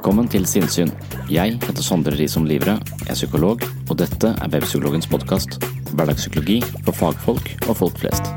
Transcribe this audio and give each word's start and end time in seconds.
Velkommen 0.00 0.30
til 0.32 0.46
Sinnsyn. 0.48 0.88
Jeg 1.28 1.58
heter 1.60 1.84
Sondre 1.84 2.14
Risom 2.16 2.46
Livre, 2.48 2.78
er 3.04 3.12
psykolog, 3.18 3.60
og 3.92 3.98
dette 4.00 4.30
er 4.32 4.48
Webpsykologens 4.48 5.04
podkast. 5.12 5.58
Hverdagspsykologi 5.92 6.62
for 6.86 6.96
fagfolk 6.96 7.50
og 7.66 7.76
folk 7.76 7.98
flest. 8.00 8.30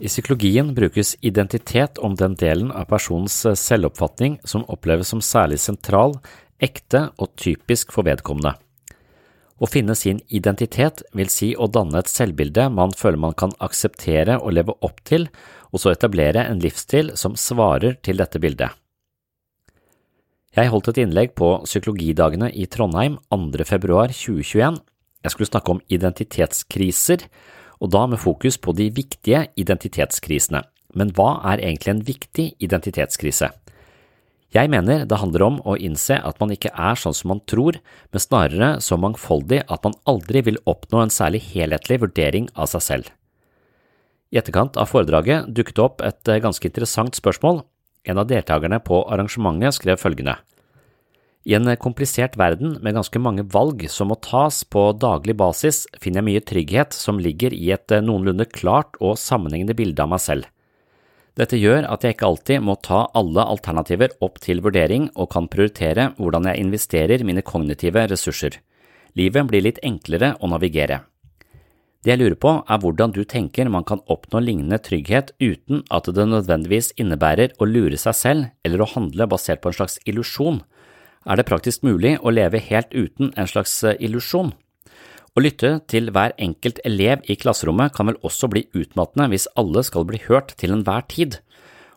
I 0.00 0.08
psykologien 0.08 0.72
brukes 0.72 1.12
identitet 1.20 2.00
om 2.00 2.16
den 2.16 2.38
delen 2.40 2.72
av 2.72 2.88
personens 2.88 3.36
selvoppfatning 3.52 4.38
som 4.48 4.64
oppleves 4.64 5.12
som 5.12 5.20
særlig 5.20 5.60
sentral, 5.60 6.16
ekte 6.56 7.10
og 7.20 7.36
typisk 7.36 7.92
for 7.92 8.08
vedkommende. 8.08 8.54
Å 9.58 9.66
finne 9.66 9.94
sin 9.98 10.20
identitet 10.30 11.02
vil 11.18 11.30
si 11.32 11.50
å 11.58 11.66
danne 11.66 11.98
et 11.98 12.10
selvbilde 12.10 12.68
man 12.70 12.92
føler 12.94 13.18
man 13.18 13.34
kan 13.38 13.54
akseptere 13.64 14.38
og 14.38 14.54
leve 14.54 14.76
opp 14.86 15.02
til, 15.08 15.26
og 15.74 15.82
så 15.82 15.92
etablere 15.92 16.44
en 16.46 16.62
livsstil 16.62 17.16
som 17.18 17.34
svarer 17.36 17.98
til 18.06 18.22
dette 18.22 18.38
bildet. 18.38 18.70
Jeg 20.54 20.70
holdt 20.72 20.92
et 20.92 21.02
innlegg 21.02 21.34
på 21.38 21.50
Psykologidagene 21.66 22.48
i 22.54 22.64
Trondheim 22.70 23.18
2. 23.34 23.66
februar 23.68 24.14
2021. 24.14 24.78
Jeg 25.26 25.34
skulle 25.34 25.50
snakke 25.50 25.74
om 25.74 25.82
identitetskriser, 25.92 27.26
og 27.82 27.92
da 27.94 28.06
med 28.10 28.22
fokus 28.22 28.58
på 28.58 28.72
de 28.78 28.88
viktige 28.94 29.44
identitetskrisene. 29.58 30.62
Men 30.98 31.12
hva 31.14 31.36
er 31.52 31.62
egentlig 31.62 31.92
en 31.92 32.06
viktig 32.06 32.46
identitetskrise? 32.64 33.50
Jeg 34.54 34.70
mener 34.72 35.02
det 35.04 35.18
handler 35.20 35.44
om 35.44 35.56
å 35.68 35.76
innse 35.76 36.16
at 36.24 36.38
man 36.40 36.54
ikke 36.54 36.72
er 36.72 36.96
sånn 36.96 37.16
som 37.16 37.34
man 37.34 37.42
tror, 37.44 37.76
men 38.12 38.22
snarere 38.22 38.70
så 38.80 38.96
mangfoldig 38.96 39.60
at 39.68 39.84
man 39.84 39.96
aldri 40.08 40.40
vil 40.46 40.60
oppnå 40.64 41.02
en 41.02 41.12
særlig 41.12 41.42
helhetlig 41.50 42.00
vurdering 42.06 42.48
av 42.56 42.70
seg 42.72 42.84
selv. 42.86 43.10
I 44.32 44.40
etterkant 44.40 44.76
av 44.80 44.88
foredraget 44.88 45.52
dukket 45.52 45.76
det 45.76 45.84
opp 45.84 46.04
et 46.04 46.32
ganske 46.44 46.64
interessant 46.64 47.16
spørsmål. 47.16 47.62
En 48.08 48.20
av 48.20 48.28
deltakerne 48.28 48.80
på 48.80 49.02
arrangementet 49.12 49.76
skrev 49.76 50.00
følgende. 50.00 50.38
I 51.48 51.54
en 51.56 51.68
komplisert 51.80 52.36
verden 52.36 52.76
med 52.84 52.96
ganske 52.96 53.20
mange 53.20 53.44
valg 53.52 53.84
som 53.92 54.10
må 54.10 54.18
tas 54.20 54.64
på 54.68 54.90
daglig 55.00 55.36
basis, 55.38 55.86
finner 56.00 56.20
jeg 56.20 56.28
mye 56.28 56.44
trygghet 56.44 56.96
som 56.96 57.20
ligger 57.20 57.52
i 57.56 57.70
et 57.72 57.92
noenlunde 58.04 58.48
klart 58.52 58.96
og 59.00 59.20
sammenhengende 59.20 59.76
bilde 59.76 60.04
av 60.04 60.12
meg 60.12 60.24
selv. 60.24 60.48
Dette 61.38 61.58
gjør 61.60 61.86
at 61.86 62.02
jeg 62.02 62.16
ikke 62.16 62.26
alltid 62.26 62.64
må 62.66 62.74
ta 62.82 63.04
alle 63.18 63.44
alternativer 63.46 64.16
opp 64.26 64.40
til 64.42 64.58
vurdering 64.64 65.06
og 65.14 65.30
kan 65.34 65.46
prioritere 65.50 66.08
hvordan 66.16 66.48
jeg 66.50 66.64
investerer 66.64 67.22
mine 67.26 67.44
kognitive 67.46 68.08
ressurser. 68.10 68.56
Livet 69.14 69.46
blir 69.46 69.62
litt 69.62 69.78
enklere 69.86 70.32
å 70.42 70.50
navigere. 70.50 71.04
Det 72.02 72.12
jeg 72.12 72.20
lurer 72.20 72.38
på, 72.38 72.50
er 72.62 72.78
hvordan 72.82 73.14
du 73.14 73.22
tenker 73.26 73.70
man 73.70 73.86
kan 73.86 74.02
oppnå 74.10 74.40
lignende 74.42 74.78
trygghet 74.82 75.32
uten 75.42 75.84
at 75.94 76.10
det 76.14 76.26
nødvendigvis 76.26 76.92
innebærer 76.98 77.54
å 77.58 77.66
lure 77.70 77.98
seg 77.98 78.18
selv 78.18 78.50
eller 78.66 78.82
å 78.82 78.90
handle 78.94 79.30
basert 79.30 79.62
på 79.62 79.70
en 79.70 79.78
slags 79.78 79.98
illusjon. 80.10 80.62
Er 81.26 81.38
det 81.38 81.46
praktisk 81.46 81.86
mulig 81.86 82.16
å 82.18 82.34
leve 82.34 82.62
helt 82.62 82.94
uten 82.94 83.30
en 83.36 83.50
slags 83.50 83.82
illusjon? 83.98 84.54
Å 85.38 85.42
lytte 85.44 85.68
til 85.86 86.08
hver 86.10 86.32
enkelt 86.42 86.80
elev 86.88 87.20
i 87.30 87.36
klasserommet 87.38 87.92
kan 87.94 88.08
vel 88.08 88.16
også 88.26 88.48
bli 88.50 88.64
utmattende 88.74 89.28
hvis 89.30 89.44
alle 89.60 89.84
skal 89.86 90.02
bli 90.08 90.18
hørt 90.24 90.50
til 90.58 90.74
enhver 90.74 91.04
tid, 91.06 91.36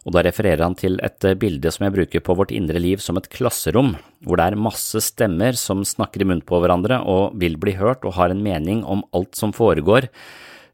og 0.05 0.13
da 0.13 0.21
refererer 0.27 0.61
han 0.61 0.75
til 0.77 0.99
et 1.01 1.25
bilde 1.41 1.71
som 1.73 1.87
jeg 1.87 1.95
bruker 1.95 2.21
på 2.21 2.35
vårt 2.37 2.53
indre 2.53 2.77
liv 2.77 3.01
som 3.01 3.17
et 3.17 3.31
klasserom, 3.33 3.95
hvor 4.21 4.37
det 4.37 4.45
er 4.45 4.61
masse 4.61 5.01
stemmer 5.01 5.57
som 5.57 5.81
snakker 5.81 6.21
i 6.21 6.29
munnen 6.29 6.45
på 6.45 6.61
hverandre 6.61 7.01
og 7.01 7.33
vil 7.41 7.57
bli 7.57 7.73
hørt 7.81 8.05
og 8.05 8.13
har 8.19 8.29
en 8.29 8.45
mening 8.45 8.85
om 8.85 9.01
alt 9.17 9.33
som 9.39 9.57
foregår 9.57 10.11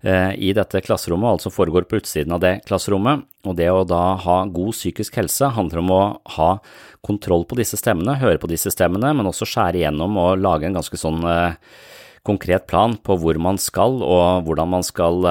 i 0.04 0.52
dette 0.60 0.84
klasserommet, 0.84 1.38
alt 1.38 1.48
som 1.48 1.56
foregår 1.56 1.88
på 1.88 2.02
utsiden 2.02 2.36
av 2.36 2.44
det 2.44 2.58
klasserommet, 2.68 3.24
og 3.48 3.56
det 3.56 3.72
å 3.72 3.88
da 3.88 4.18
ha 4.28 4.42
god 4.44 4.76
psykisk 4.76 5.22
helse 5.24 5.56
handler 5.56 5.86
om 5.86 5.96
å 5.96 6.06
ha 6.36 6.54
kontroll 7.00 7.48
på 7.48 7.64
disse 7.64 7.80
stemmene, 7.80 8.20
høre 8.20 8.44
på 8.44 8.52
disse 8.52 8.76
stemmene, 8.76 9.16
men 9.16 9.32
også 9.32 9.48
skjære 9.48 9.86
igjennom 9.86 10.20
og 10.20 10.42
lage 10.44 10.68
en 10.68 10.76
ganske 10.76 11.00
sånn 11.00 11.24
konkret 12.26 12.68
plan 12.70 12.98
på 12.98 13.18
hvor 13.22 13.40
man 13.42 13.60
skal 13.62 14.02
og 14.02 14.48
hvordan 14.48 14.72
man 14.72 14.86
skal 14.86 15.26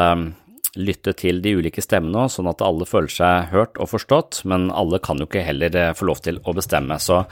lytte 0.76 1.14
til 1.16 1.40
de 1.40 1.54
ulike 1.56 1.80
stemmene, 1.80 2.26
sånn 2.28 2.50
at 2.50 2.62
alle 2.64 2.84
føler 2.88 3.12
seg 3.12 3.50
hørt 3.54 3.78
og 3.80 3.90
forstått, 3.94 4.42
men 4.44 4.68
alle 4.70 5.00
kan 5.00 5.16
jo 5.16 5.28
ikke 5.28 5.46
heller 5.46 5.94
få 5.96 6.10
lov 6.10 6.20
til 6.26 6.40
å 6.44 6.52
bestemme. 6.56 6.98
Så 7.00 7.22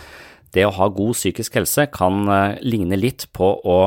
det 0.56 0.64
å 0.64 0.72
ha 0.78 0.88
god 0.88 1.12
psykisk 1.18 1.58
helse 1.60 1.84
kan 1.92 2.24
ligne 2.64 2.96
litt 2.96 3.26
på 3.36 3.50
å 3.60 3.78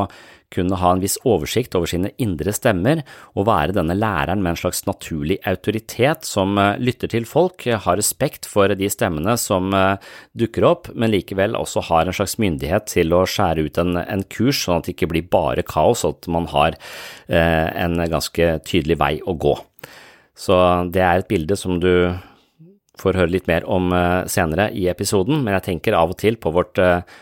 kunne 0.53 0.79
ha 0.79 0.94
en 0.94 1.01
viss 1.03 1.17
oversikt 1.27 1.75
over 1.75 1.89
sine 1.91 2.13
indre 2.23 2.53
stemmer 2.55 3.03
og 3.35 3.47
være 3.49 3.75
denne 3.75 3.97
læreren 3.97 4.44
med 4.44 4.53
en 4.53 4.61
slags 4.61 4.85
naturlig 4.88 5.39
autoritet 5.49 6.27
som 6.27 6.55
lytter 6.79 7.11
til 7.11 7.27
folk, 7.27 7.65
har 7.67 7.99
respekt 7.99 8.47
for 8.47 8.71
de 8.71 8.89
stemmene 8.91 9.35
som 9.41 9.73
dukker 10.38 10.67
opp, 10.67 10.91
men 10.95 11.11
likevel 11.11 11.57
også 11.59 11.83
har 11.89 12.07
en 12.07 12.15
slags 12.15 12.38
myndighet 12.41 12.88
til 12.94 13.13
å 13.15 13.25
skjære 13.27 13.67
ut 13.67 13.81
en, 13.81 13.99
en 13.99 14.23
kurs, 14.31 14.63
sånn 14.63 14.79
at 14.79 14.88
det 14.88 14.95
ikke 14.95 15.11
blir 15.11 15.27
bare 15.31 15.65
kaos, 15.67 16.05
og 16.07 16.21
at 16.21 16.29
man 16.31 16.47
har 16.53 16.77
eh, 17.27 17.67
en 17.83 17.99
ganske 18.07 18.49
tydelig 18.67 18.99
vei 19.01 19.13
å 19.23 19.35
gå. 19.38 19.55
Så 20.38 20.55
det 20.94 21.03
er 21.03 21.21
et 21.21 21.29
bilde 21.29 21.57
som 21.57 21.79
du 21.81 21.91
får 22.99 23.19
høre 23.19 23.33
litt 23.33 23.47
mer 23.49 23.65
om 23.69 23.91
senere 24.29 24.69
i 24.75 24.88
episoden, 24.91 25.44
men 25.45 25.55
jeg 25.57 25.65
tenker 25.67 25.97
av 25.97 26.13
og 26.13 26.19
til 26.21 26.38
på 26.41 26.51
vårt 26.55 26.79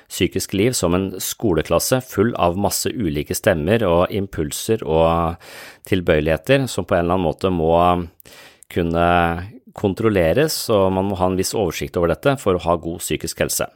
psykiske 0.09 0.57
liv 0.57 0.75
som 0.77 0.95
en 0.97 1.09
skoleklasse 1.21 2.01
full 2.05 2.33
av 2.41 2.57
masse 2.59 2.89
ulike 2.89 3.37
stemmer 3.37 3.85
og 3.87 4.13
impulser 4.15 4.83
og 4.83 5.41
tilbøyeligheter 5.89 6.67
som 6.71 6.87
på 6.87 6.97
en 6.97 7.05
eller 7.05 7.17
annen 7.17 7.27
måte 7.27 7.51
må 7.53 7.73
kunne 8.73 9.05
kontrolleres, 9.75 10.57
og 10.73 10.87
man 10.95 11.09
må 11.09 11.17
ha 11.19 11.29
en 11.29 11.39
viss 11.39 11.53
oversikt 11.57 11.97
over 11.99 12.13
dette 12.13 12.37
for 12.41 12.55
å 12.55 12.63
ha 12.65 12.77
god 12.79 13.03
psykisk 13.03 13.43
helse. 13.43 13.67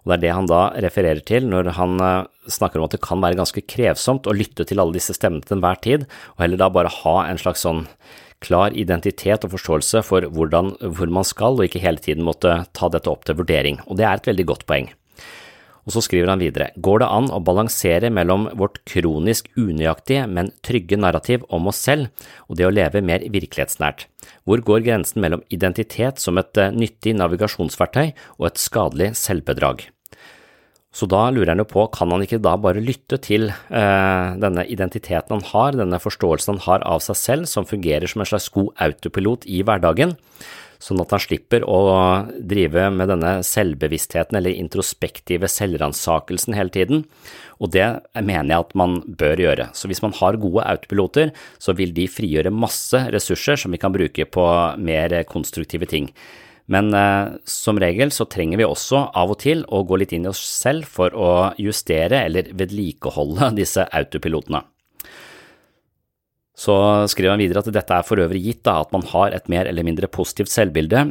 Og 0.00 0.10
Det 0.10 0.16
er 0.16 0.22
det 0.24 0.32
han 0.32 0.48
da 0.48 0.62
refererer 0.80 1.20
til 1.28 1.46
når 1.50 1.74
han 1.76 2.00
eh, 2.00 2.28
snakker 2.50 2.80
om 2.80 2.88
at 2.88 2.96
det 2.96 3.02
kan 3.04 3.20
være 3.20 3.38
ganske 3.38 3.62
krevsomt 3.68 4.26
å 4.26 4.36
lytte 4.36 4.64
til 4.66 4.80
alle 4.80 4.96
disse 4.96 5.14
stemmene 5.16 5.44
til 5.44 5.58
enhver 5.58 5.80
tid, 5.84 6.06
og 6.34 6.44
heller 6.44 6.62
da 6.62 6.70
bare 6.72 6.94
ha 7.02 7.16
en 7.26 7.40
slags 7.40 7.66
sånn 7.66 7.84
klar 8.44 8.76
identitet 8.76 9.44
og 9.44 9.54
forståelse 9.54 10.02
for 10.06 10.24
hvordan, 10.32 10.74
hvor 10.96 11.12
man 11.12 11.26
skal, 11.26 11.58
og 11.58 11.68
ikke 11.68 11.82
hele 11.82 12.00
tiden 12.02 12.24
måtte 12.26 12.62
ta 12.76 12.88
dette 12.92 13.10
opp 13.10 13.26
til 13.28 13.38
vurdering. 13.40 13.80
Og 13.86 14.00
det 14.00 14.08
er 14.08 14.16
et 14.16 14.32
veldig 14.32 14.48
godt 14.52 14.66
poeng. 14.70 14.90
Og 15.88 15.94
så 15.94 16.02
skriver 16.04 16.28
han 16.30 16.42
videre, 16.42 16.70
går 16.76 17.02
det 17.02 17.08
an 17.10 17.30
å 17.32 17.40
balansere 17.42 18.10
mellom 18.12 18.48
vårt 18.60 18.78
kronisk 18.88 19.48
unøyaktige, 19.56 20.26
men 20.28 20.52
trygge 20.66 20.98
narrativ 21.00 21.46
om 21.48 21.70
oss 21.72 21.80
selv 21.82 22.10
og 22.48 22.60
det 22.60 22.68
å 22.68 22.74
leve 22.74 23.02
mer 23.04 23.24
virkelighetsnært? 23.24 24.06
Hvor 24.44 24.62
går 24.66 24.84
grensen 24.86 25.24
mellom 25.24 25.44
identitet 25.48 26.20
som 26.20 26.38
et 26.40 26.60
eh, 26.60 26.74
nyttig 26.74 27.16
navigasjonsverktøy 27.18 28.12
og 28.38 28.50
et 28.50 28.60
skadelig 28.60 29.14
selvbedrag? 29.18 29.88
Så 30.90 31.06
da 31.06 31.28
lurer 31.30 31.52
han 31.52 31.62
jo 31.62 31.68
på, 31.70 31.84
kan 31.94 32.10
han 32.10 32.24
ikke 32.24 32.40
da 32.42 32.56
bare 32.58 32.82
lytte 32.82 33.20
til 33.22 33.46
eh, 33.52 34.30
denne 34.42 34.64
identiteten 34.66 35.36
han 35.36 35.46
har, 35.52 35.76
denne 35.78 36.00
forståelsen 36.02 36.56
han 36.56 36.64
har 36.64 36.86
av 36.88 37.04
seg 37.04 37.18
selv, 37.18 37.50
som 37.50 37.68
fungerer 37.68 38.10
som 38.10 38.24
en 38.24 38.30
slags 38.32 38.50
god 38.50 38.72
autopilot 38.82 39.46
i 39.46 39.60
hverdagen, 39.62 40.16
sånn 40.82 41.02
at 41.04 41.14
han 41.14 41.22
slipper 41.22 41.62
å 41.68 41.78
drive 42.42 42.88
med 42.90 43.12
denne 43.12 43.36
selvbevisstheten 43.46 44.40
eller 44.40 44.56
introspektive 44.56 45.46
selvransakelsen 45.52 46.58
hele 46.58 46.74
tiden, 46.74 47.06
og 47.62 47.70
det 47.76 47.86
mener 48.18 48.56
jeg 48.56 48.66
at 48.66 48.76
man 48.82 48.98
bør 49.06 49.46
gjøre. 49.46 49.70
Så 49.78 49.86
hvis 49.86 50.02
man 50.02 50.16
har 50.18 50.42
gode 50.42 50.66
autopiloter, 50.66 51.34
så 51.62 51.76
vil 51.78 51.94
de 51.94 52.10
frigjøre 52.10 52.50
masse 52.50 52.98
ressurser 53.14 53.60
som 53.60 53.70
vi 53.70 53.78
kan 53.78 53.94
bruke 53.94 54.26
på 54.26 54.52
mer 54.80 55.20
konstruktive 55.30 55.86
ting. 55.86 56.10
Men 56.70 56.92
eh, 56.94 57.32
som 57.48 57.78
regel 57.82 58.12
så 58.14 58.28
trenger 58.30 58.60
vi 58.60 58.66
også 58.68 59.08
av 59.18 59.32
og 59.34 59.40
til 59.42 59.64
å 59.66 59.82
gå 59.86 59.98
litt 59.98 60.14
inn 60.14 60.28
i 60.28 60.30
oss 60.30 60.42
selv 60.42 60.86
for 60.86 61.14
å 61.14 61.30
justere 61.58 62.22
eller 62.28 62.52
vedlikeholde 62.54 63.50
disse 63.60 63.86
autopilotene. 63.90 64.62
Så 66.60 66.76
skriver 67.08 67.34
han 67.34 67.40
videre 67.40 67.62
at 67.64 67.72
dette 67.72 67.96
er 67.96 68.06
for 68.06 68.20
øvrig 68.20 68.42
gitt 68.44 68.64
da, 68.68 68.82
at 68.82 68.92
man 68.92 69.06
har 69.14 69.32
et 69.32 69.48
mer 69.48 69.66
eller 69.66 69.86
mindre 69.86 70.10
positivt 70.12 70.52
selvbilde 70.52 71.06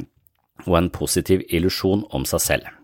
og 0.67 0.75
en 0.77 0.91
positiv 0.93 1.41
illusjon 1.49 2.03
om 2.15 2.27
seg 2.27 2.43
selv. 2.43 2.75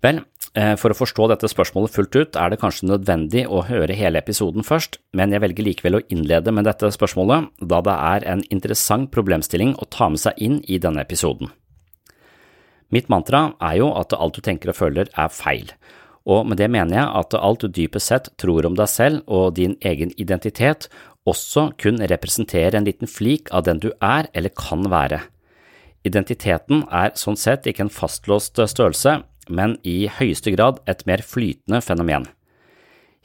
Vel, 0.00 0.22
eh, 0.56 0.72
for 0.80 0.90
å 0.90 0.96
forstå 0.96 1.26
dette 1.28 1.50
spørsmålet 1.52 1.92
fullt 1.92 2.16
ut 2.16 2.38
er 2.40 2.50
det 2.50 2.60
kanskje 2.62 2.88
nødvendig 2.88 3.44
å 3.44 3.66
høre 3.68 3.98
hele 3.98 4.22
episoden 4.22 4.64
først, 4.64 4.96
men 5.12 5.34
jeg 5.34 5.44
velger 5.44 5.66
likevel 5.66 6.00
å 6.00 6.04
innlede 6.08 6.54
med 6.56 6.64
dette 6.64 6.88
spørsmålet, 6.96 7.50
da 7.60 7.82
det 7.84 7.96
er 8.08 8.28
en 8.32 8.44
interessant 8.48 9.10
problemstilling 9.12 9.76
å 9.76 9.90
ta 9.90 10.08
med 10.08 10.22
seg 10.22 10.40
inn 10.40 10.62
i 10.66 10.80
denne 10.80 11.04
episoden. 11.04 11.52
Mitt 12.90 13.08
mantra 13.08 13.52
er 13.62 13.78
jo 13.78 13.92
at 13.98 14.14
alt 14.16 14.38
du 14.38 14.42
tenker 14.44 14.72
og 14.72 14.78
føler 14.80 15.10
er 15.14 15.30
feil, 15.30 15.70
og 16.26 16.46
med 16.50 16.58
det 16.60 16.68
mener 16.70 16.98
jeg 16.98 17.12
at 17.22 17.36
alt 17.38 17.64
du 17.64 17.70
dypest 17.70 18.10
sett 18.10 18.30
tror 18.40 18.66
om 18.66 18.76
deg 18.78 18.90
selv 18.90 19.22
og 19.30 19.54
din 19.56 19.76
egen 19.86 20.12
identitet, 20.20 20.88
også 21.28 21.70
kun 21.80 22.00
representerer 22.00 22.76
en 22.78 22.88
liten 22.88 23.10
flik 23.10 23.50
av 23.54 23.66
den 23.68 23.80
du 23.82 23.90
er 24.00 24.28
eller 24.34 24.52
kan 24.56 24.86
være. 24.90 25.20
Identiteten 26.06 26.86
er 26.88 27.12
sånn 27.18 27.36
sett 27.36 27.66
ikke 27.68 27.86
en 27.86 27.92
fastlåst 27.92 28.58
størrelse, 28.72 29.20
men 29.50 29.76
i 29.84 30.08
høyeste 30.08 30.54
grad 30.54 30.80
et 30.88 31.04
mer 31.06 31.22
flytende 31.26 31.82
fenomen. 31.84 32.26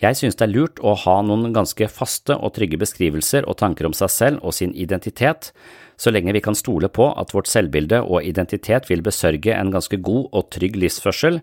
Jeg 0.02 0.18
synes 0.20 0.36
det 0.36 0.44
er 0.50 0.52
lurt 0.52 0.82
å 0.84 0.92
ha 1.06 1.22
noen 1.24 1.54
ganske 1.56 1.88
faste 1.88 2.36
og 2.36 2.52
trygge 2.58 2.80
beskrivelser 2.82 3.48
og 3.48 3.56
tanker 3.62 3.88
om 3.88 3.96
seg 3.96 4.12
selv 4.12 4.44
og 4.44 4.56
sin 4.58 4.74
identitet, 4.76 5.54
så 5.98 6.12
lenge 6.12 6.34
vi 6.36 6.42
kan 6.44 6.58
stole 6.58 6.90
på 6.92 7.08
at 7.16 7.32
vårt 7.36 7.50
selvbilde 7.50 8.02
og 8.04 8.26
identitet 8.28 8.90
vil 8.90 9.04
besørge 9.06 9.56
en 9.56 9.72
ganske 9.74 10.00
god 10.04 10.28
og 10.36 10.50
trygg 10.54 10.78
livsførsel, 10.82 11.40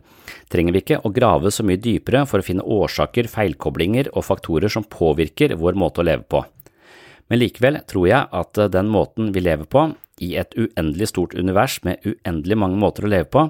trenger 0.53 0.77
vi 0.77 0.83
ikke 0.85 1.01
å 1.03 1.13
grave 1.15 1.53
så 1.55 1.65
mye 1.67 1.81
dypere 1.81 2.25
for 2.29 2.43
å 2.43 2.47
finne 2.47 2.67
årsaker, 2.67 3.31
feilkoblinger 3.33 4.13
og 4.13 4.27
faktorer 4.29 4.73
som 4.73 4.85
påvirker 4.85 5.57
vår 5.61 5.79
måte 5.81 6.03
å 6.03 6.09
leve 6.09 6.27
på. 6.29 6.45
Men 7.31 7.41
likevel 7.41 7.81
tror 7.89 8.09
jeg 8.11 8.29
at 8.43 8.63
den 8.75 8.93
måten 8.93 9.33
vi 9.33 9.45
lever 9.45 9.69
på, 9.71 9.93
i 10.23 10.35
et 10.39 10.53
uendelig 10.55 11.09
stort 11.11 11.33
univers 11.35 11.81
med 11.83 12.05
uendelig 12.07 12.59
mange 12.61 12.79
måter 12.79 13.07
å 13.07 13.11
leve 13.11 13.31
på, 13.33 13.49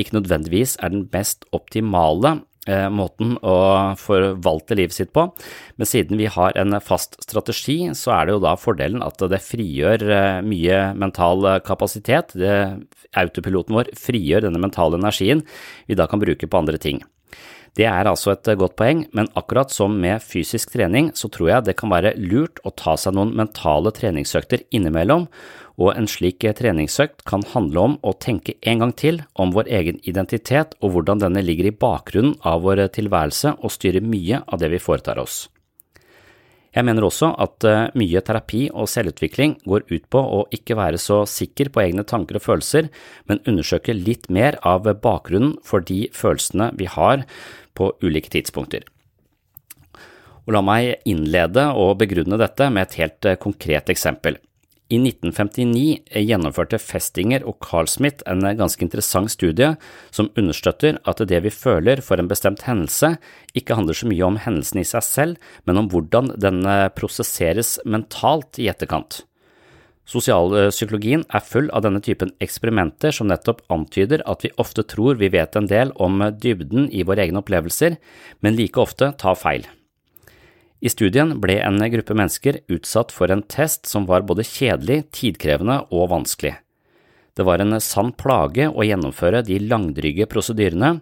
ikke 0.00 0.18
nødvendigvis 0.18 0.74
er 0.82 0.92
den 0.92 1.06
mest 1.14 1.46
optimale 1.54 2.40
Eh, 2.40 2.49
måten 2.92 3.38
å 3.40 3.54
forvalte 3.96 4.76
livet 4.76 4.92
sitt 4.92 5.12
på, 5.16 5.24
men 5.80 5.88
siden 5.88 6.20
vi 6.20 6.26
har 6.30 6.52
en 6.60 6.76
fast 6.84 7.16
strategi, 7.24 7.78
så 7.96 8.12
er 8.18 8.26
det 8.28 8.34
jo 8.34 8.42
da 8.44 8.52
fordelen 8.60 9.00
at 9.02 9.22
det 9.32 9.40
frigjør 9.42 10.04
eh, 10.04 10.40
mye 10.44 10.82
mental 11.00 11.48
kapasitet. 11.64 12.36
Det, 12.36 12.52
autopiloten 13.18 13.74
vår 13.74 13.90
frigjør 13.98 14.46
denne 14.46 14.60
mentale 14.62 14.98
energien 15.00 15.42
vi 15.88 15.96
da 15.98 16.06
kan 16.10 16.22
bruke 16.22 16.46
på 16.46 16.60
andre 16.60 16.78
ting. 16.78 17.00
Det 17.78 17.86
er 17.86 18.08
altså 18.10 18.32
et 18.32 18.48
godt 18.58 18.74
poeng, 18.78 19.04
men 19.14 19.30
akkurat 19.38 19.70
som 19.70 19.94
med 20.02 20.24
fysisk 20.26 20.72
trening, 20.74 21.12
så 21.14 21.30
tror 21.30 21.52
jeg 21.52 21.66
det 21.68 21.76
kan 21.78 21.92
være 21.92 22.16
lurt 22.18 22.58
å 22.66 22.72
ta 22.74 22.96
seg 22.98 23.14
noen 23.14 23.30
mentale 23.38 23.92
treningsøkter 23.94 24.64
innimellom, 24.74 25.28
og 25.80 25.94
en 25.96 26.08
slik 26.10 26.44
treningsøkt 26.44 27.24
kan 27.28 27.44
handle 27.54 27.84
om 27.86 27.94
å 28.04 28.12
tenke 28.20 28.56
en 28.68 28.82
gang 28.84 28.92
til 28.92 29.22
om 29.40 29.54
vår 29.54 29.70
egen 29.80 30.00
identitet 30.04 30.76
og 30.80 30.92
hvordan 30.94 31.22
denne 31.22 31.42
ligger 31.44 31.70
i 31.70 31.76
bakgrunnen 31.86 32.36
av 32.44 32.66
vår 32.66 32.84
tilværelse 32.96 33.56
og 33.58 33.72
styrer 33.72 34.04
mye 34.04 34.42
av 34.46 34.60
det 34.60 34.70
vi 34.74 34.82
foretar 34.82 35.20
oss. 35.22 35.46
Jeg 36.70 36.86
mener 36.86 37.02
også 37.02 37.32
at 37.42 37.64
eh, 37.66 37.88
mye 37.98 38.20
terapi 38.22 38.68
og 38.70 38.86
selvutvikling 38.90 39.56
går 39.66 39.88
ut 39.90 40.04
på 40.12 40.20
å 40.22 40.44
ikke 40.54 40.76
være 40.78 41.00
så 41.02 41.24
sikker 41.26 41.72
på 41.74 41.82
egne 41.82 42.04
tanker 42.06 42.38
og 42.38 42.44
følelser, 42.44 42.92
men 43.26 43.42
undersøke 43.42 43.96
litt 43.96 44.28
mer 44.30 44.60
av 44.62 44.86
bakgrunnen 45.02 45.56
for 45.66 45.82
de 45.82 46.04
følelsene 46.14 46.70
vi 46.78 46.86
har 46.86 47.24
på 47.74 47.90
ulike 48.04 48.30
tidspunkter. 48.36 48.86
Og 50.46 50.54
la 50.54 50.62
meg 50.62 51.02
innlede 51.10 51.66
og 51.74 51.98
begrunne 52.04 52.38
dette 52.38 52.70
med 52.70 52.86
et 52.86 52.96
helt 53.02 53.26
eh, 53.26 53.40
konkret 53.40 53.90
eksempel. 53.90 54.38
I 54.90 54.98
1959 54.98 56.00
gjennomførte 56.26 56.80
Festinger 56.82 57.44
og 57.46 57.60
Carl 57.62 57.86
Smith 57.86 58.24
en 58.26 58.42
ganske 58.58 58.82
interessant 58.82 59.30
studie 59.30 59.76
som 60.10 60.32
understøtter 60.34 60.98
at 61.06 61.22
det 61.30 61.38
vi 61.44 61.52
føler 61.54 62.02
for 62.02 62.18
en 62.18 62.30
bestemt 62.30 62.64
hendelse, 62.66 63.12
ikke 63.54 63.78
handler 63.78 63.94
så 63.94 64.10
mye 64.10 64.26
om 64.26 64.40
hendelsen 64.42 64.82
i 64.82 64.86
seg 64.90 65.06
selv, 65.06 65.48
men 65.62 65.78
om 65.78 65.92
hvordan 65.92 66.34
den 66.42 66.66
prosesseres 66.98 67.76
mentalt 67.86 68.58
i 68.58 68.66
etterkant. 68.72 69.22
Sosialpsykologien 70.10 71.22
er 71.30 71.46
full 71.46 71.70
av 71.70 71.84
denne 71.86 72.02
typen 72.02 72.34
eksperimenter 72.42 73.14
som 73.14 73.30
nettopp 73.30 73.62
antyder 73.70 74.26
at 74.26 74.42
vi 74.42 74.50
ofte 74.58 74.82
tror 74.90 75.20
vi 75.22 75.30
vet 75.30 75.54
en 75.54 75.70
del 75.70 75.94
om 76.02 76.18
dybden 76.34 76.90
i 76.90 77.06
våre 77.06 77.28
egne 77.28 77.44
opplevelser, 77.44 77.94
men 78.42 78.58
like 78.58 78.82
ofte 78.82 79.14
tar 79.22 79.38
feil. 79.38 79.70
I 80.80 80.88
studien 80.88 81.34
ble 81.40 81.58
en 81.60 81.76
gruppe 81.92 82.16
mennesker 82.16 82.62
utsatt 82.72 83.12
for 83.12 83.32
en 83.32 83.42
test 83.44 83.84
som 83.86 84.06
var 84.08 84.24
både 84.24 84.46
kjedelig, 84.48 85.10
tidkrevende 85.12 85.82
og 85.92 86.08
vanskelig. 86.14 86.54
Det 87.36 87.44
var 87.46 87.62
en 87.62 87.76
sann 87.80 88.10
plage 88.16 88.66
å 88.68 88.84
gjennomføre 88.84 89.44
de 89.46 89.60
langdrygge 89.62 90.26
prosedyrene, 90.28 90.96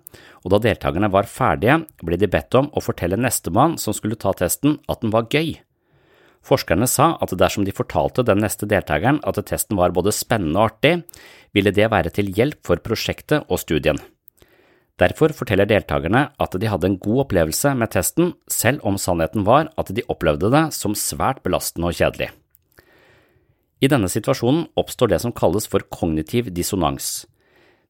og 0.45 0.53
da 0.53 0.61
deltakerne 0.67 1.09
var 1.15 1.31
ferdige, 1.31 1.81
ble 2.05 2.19
de 2.21 2.29
bedt 2.31 2.59
om 2.59 2.69
å 2.75 2.83
fortelle 2.85 3.19
nestemann 3.19 3.79
som 3.81 3.97
skulle 3.97 4.19
ta 4.19 4.35
testen, 4.37 4.77
at 4.91 5.01
den 5.03 5.15
var 5.15 5.31
gøy. 5.33 5.57
Forskerne 6.45 6.87
sa 6.91 7.13
at 7.23 7.35
dersom 7.39 7.65
de 7.67 7.75
fortalte 7.75 8.23
den 8.27 8.43
neste 8.45 8.69
deltakeren 8.71 9.23
at 9.27 9.41
testen 9.49 9.79
var 9.79 9.95
både 9.97 10.15
spennende 10.15 10.61
og 10.61 10.73
artig, 10.73 10.95
ville 11.57 11.75
det 11.75 11.91
være 11.91 12.13
til 12.15 12.31
hjelp 12.35 12.61
for 12.67 12.83
prosjektet 12.83 13.49
og 13.49 13.63
studien. 13.63 13.99
Derfor 14.99 15.31
forteller 15.37 15.69
deltakerne 15.71 16.25
at 16.43 16.57
de 16.59 16.71
hadde 16.71 16.89
en 16.91 16.99
god 16.99 17.29
opplevelse 17.29 17.71
med 17.79 17.93
testen, 17.95 18.33
selv 18.51 18.83
om 18.87 18.99
sannheten 18.99 19.47
var 19.47 19.71
at 19.79 19.93
de 19.95 20.03
opplevde 20.11 20.51
det 20.51 20.65
som 20.75 20.97
svært 20.99 21.45
belastende 21.45 21.93
og 21.93 21.99
kjedelig. 21.99 22.33
I 23.79 23.91
denne 23.91 24.11
situasjonen 24.11 24.67
oppstår 24.79 25.13
det 25.13 25.21
som 25.23 25.35
kalles 25.35 25.69
for 25.71 25.87
kognitiv 25.95 26.51
dissonans. 26.51 27.29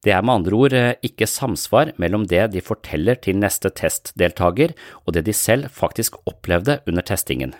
Det 0.05 0.13
er 0.15 0.21
med 0.23 0.37
andre 0.37 0.55
ord 0.55 0.75
eh, 0.77 0.93
ikke 1.03 1.27
samsvar 1.27 1.91
mellom 1.99 2.23
det 2.29 2.45
de 2.53 2.61
forteller 2.63 3.17
til 3.19 3.39
neste 3.41 3.71
testdeltaker 3.75 4.71
og 5.03 5.15
det 5.17 5.25
de 5.27 5.35
selv 5.35 5.73
faktisk 5.75 6.21
opplevde 6.29 6.77
under 6.87 7.03
testingen. 7.03 7.51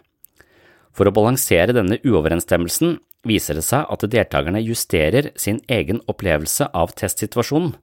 For 0.95 1.09
å 1.09 1.13
balansere 1.15 1.75
denne 1.75 1.99
uoverensstemmelsen 2.05 2.99
viser 3.27 3.59
det 3.59 3.65
seg 3.67 3.89
at 3.91 4.07
deltakerne 4.07 4.61
justerer 4.63 5.33
sin 5.35 5.59
egen 5.67 5.99
opplevelse 6.07 6.69
av 6.71 6.93
testsituasjonen. 6.95 7.73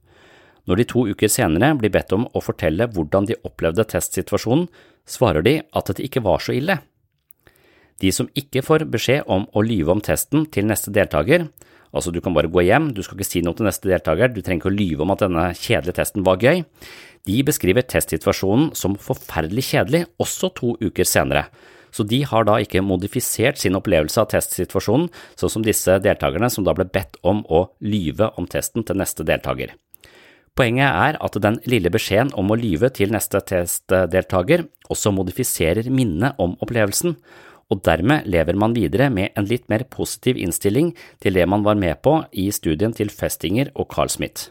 Når 0.66 0.80
de 0.80 0.86
to 0.90 1.04
uker 1.06 1.30
senere 1.30 1.70
blir 1.78 1.92
bedt 1.94 2.12
om 2.16 2.26
å 2.34 2.42
fortelle 2.42 2.88
hvordan 2.90 3.28
de 3.28 3.38
opplevde 3.46 3.86
testsituasjonen, 3.92 4.66
svarer 5.06 5.46
de 5.46 5.60
at 5.62 5.92
det 5.94 6.06
ikke 6.08 6.24
var 6.26 6.42
så 6.42 6.56
ille. 6.56 6.80
De 8.02 8.10
som 8.12 8.28
ikke 8.36 8.64
får 8.66 8.84
beskjed 8.92 9.30
om 9.32 9.46
å 9.56 9.62
lyve 9.64 9.94
om 9.94 10.02
testen 10.04 10.44
til 10.52 10.66
neste 10.68 10.92
deltaker, 10.92 11.46
altså 11.96 12.12
du 12.12 12.18
kan 12.20 12.34
bare 12.36 12.50
gå 12.52 12.66
hjem, 12.66 12.90
du 12.92 13.00
skal 13.04 13.16
ikke 13.16 13.28
si 13.28 13.42
noe 13.46 13.56
til 13.56 13.68
neste 13.68 13.88
deltaker, 13.88 14.34
du 14.34 14.42
trenger 14.42 14.66
ikke 14.66 14.72
å 14.72 14.76
lyve 14.76 15.06
om 15.06 15.14
at 15.14 15.22
denne 15.24 15.46
kjedelige 15.56 15.96
testen 16.02 16.26
var 16.26 16.42
gøy, 16.42 16.64
de 17.26 17.38
beskriver 17.46 17.86
testsituasjonen 17.86 18.74
som 18.76 18.98
forferdelig 19.00 19.64
kjedelig 19.70 20.04
også 20.22 20.52
to 20.58 20.74
uker 20.82 21.08
senere, 21.08 21.46
så 21.94 22.04
de 22.04 22.20
har 22.28 22.44
da 22.44 22.58
ikke 22.60 22.84
modifisert 22.84 23.62
sin 23.62 23.78
opplevelse 23.78 24.20
av 24.20 24.28
testsituasjonen, 24.34 25.08
sånn 25.38 25.54
som 25.56 25.64
disse 25.64 25.96
deltakerne 26.04 26.50
som 26.52 26.66
da 26.66 26.76
ble 26.76 26.84
bedt 26.92 27.16
om 27.24 27.46
å 27.48 27.68
lyve 27.80 28.28
om 28.36 28.50
testen 28.50 28.84
til 28.84 29.00
neste 29.00 29.24
deltaker. 29.24 29.72
Poenget 30.56 30.88
er 30.88 31.18
at 31.20 31.34
den 31.44 31.58
lille 31.68 31.90
beskjeden 31.92 32.32
om 32.40 32.48
å 32.48 32.56
lyve 32.56 32.88
til 32.96 33.10
neste 33.12 33.42
testdeltaker 33.44 34.64
også 34.88 35.12
modifiserer 35.12 35.90
minnet 35.92 36.38
om 36.40 36.54
opplevelsen, 36.64 37.18
og 37.68 37.82
dermed 37.84 38.24
lever 38.30 38.56
man 38.56 38.72
videre 38.76 39.10
med 39.12 39.34
en 39.36 39.48
litt 39.50 39.66
mer 39.68 39.84
positiv 39.92 40.38
innstilling 40.40 40.94
til 41.20 41.36
det 41.36 41.44
man 41.50 41.66
var 41.66 41.76
med 41.76 42.00
på 42.00 42.22
i 42.32 42.48
studien 42.54 42.94
til 42.96 43.12
Festinger 43.12 43.72
og 43.74 43.90
Carl 43.92 44.08
Smith. 44.12 44.48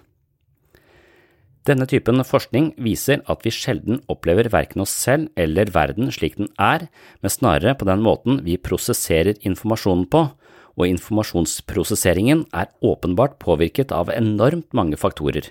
Denne 1.66 1.88
typen 1.90 2.22
forskning 2.22 2.76
viser 2.78 3.24
at 3.32 3.42
vi 3.42 3.50
sjelden 3.56 4.04
opplever 4.12 4.52
verken 4.54 4.84
oss 4.84 4.94
selv 4.94 5.32
eller 5.34 5.72
verden 5.74 6.12
slik 6.14 6.38
den 6.38 6.52
er, 6.62 6.86
men 7.26 7.34
snarere 7.34 7.74
på 7.74 7.88
den 7.90 8.06
måten 8.06 8.44
vi 8.46 8.60
prosesserer 8.62 9.40
informasjonen 9.42 10.06
på, 10.06 10.28
og 10.76 10.92
informasjonsprosesseringen 10.92 12.46
er 12.54 12.70
åpenbart 12.86 13.40
påvirket 13.42 13.96
av 13.96 14.14
enormt 14.14 14.76
mange 14.78 15.00
faktorer. 15.02 15.50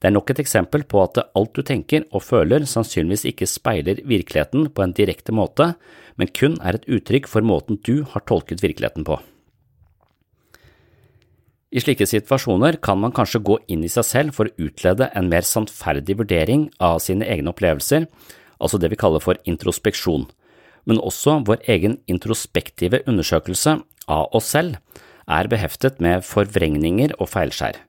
Det 0.00 0.10
er 0.10 0.14
nok 0.14 0.30
et 0.30 0.42
eksempel 0.42 0.84
på 0.84 1.00
at 1.02 1.22
alt 1.24 1.54
du 1.56 1.62
tenker 1.64 2.04
og 2.12 2.24
føler 2.26 2.66
sannsynligvis 2.68 3.24
ikke 3.32 3.48
speiler 3.48 4.02
virkeligheten 4.04 4.68
på 4.74 4.84
en 4.84 4.92
direkte 4.96 5.32
måte, 5.32 5.72
men 6.20 6.32
kun 6.36 6.58
er 6.60 6.76
et 6.76 6.88
uttrykk 6.98 7.28
for 7.30 7.44
måten 7.44 7.80
du 7.86 8.04
har 8.12 8.24
tolket 8.28 8.64
virkeligheten 8.64 9.06
på. 9.08 9.18
I 11.76 11.82
slike 11.82 12.06
situasjoner 12.08 12.78
kan 12.80 13.00
man 13.02 13.12
kanskje 13.12 13.42
gå 13.44 13.58
inn 13.72 13.82
i 13.84 13.90
seg 13.92 14.06
selv 14.06 14.36
for 14.36 14.48
å 14.48 14.68
utlede 14.68 15.10
en 15.18 15.28
mer 15.32 15.44
sannferdig 15.44 16.16
vurdering 16.20 16.68
av 16.80 17.00
sine 17.04 17.26
egne 17.26 17.52
opplevelser, 17.52 18.06
altså 18.62 18.78
det 18.80 18.92
vi 18.92 19.00
kaller 19.00 19.24
for 19.24 19.40
introspeksjon, 19.48 20.28
men 20.86 21.02
også 21.02 21.40
vår 21.48 21.64
egen 21.72 21.98
introspektive 22.06 23.02
undersøkelse 23.08 23.80
av 24.06 24.30
oss 24.36 24.52
selv 24.54 24.78
er 25.26 25.50
beheftet 25.50 25.98
med 26.00 26.24
forvrengninger 26.24 27.16
og 27.18 27.32
feilskjær. 27.32 27.82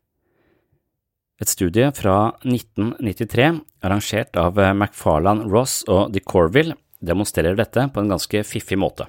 Et 1.38 1.50
studie 1.50 1.91
fra 1.94 2.34
1993, 2.41 3.60
arrangert 3.86 4.38
av 4.41 4.58
McFarland 4.58 5.46
Ross 5.51 5.84
og 5.86 6.10
de 6.15 6.24
Corville, 6.25 6.74
demonstrerer 6.98 7.53
dette 7.60 7.84
på 7.94 8.01
en 8.01 8.10
ganske 8.10 8.41
fiffig 8.41 8.79
måte. 8.82 9.06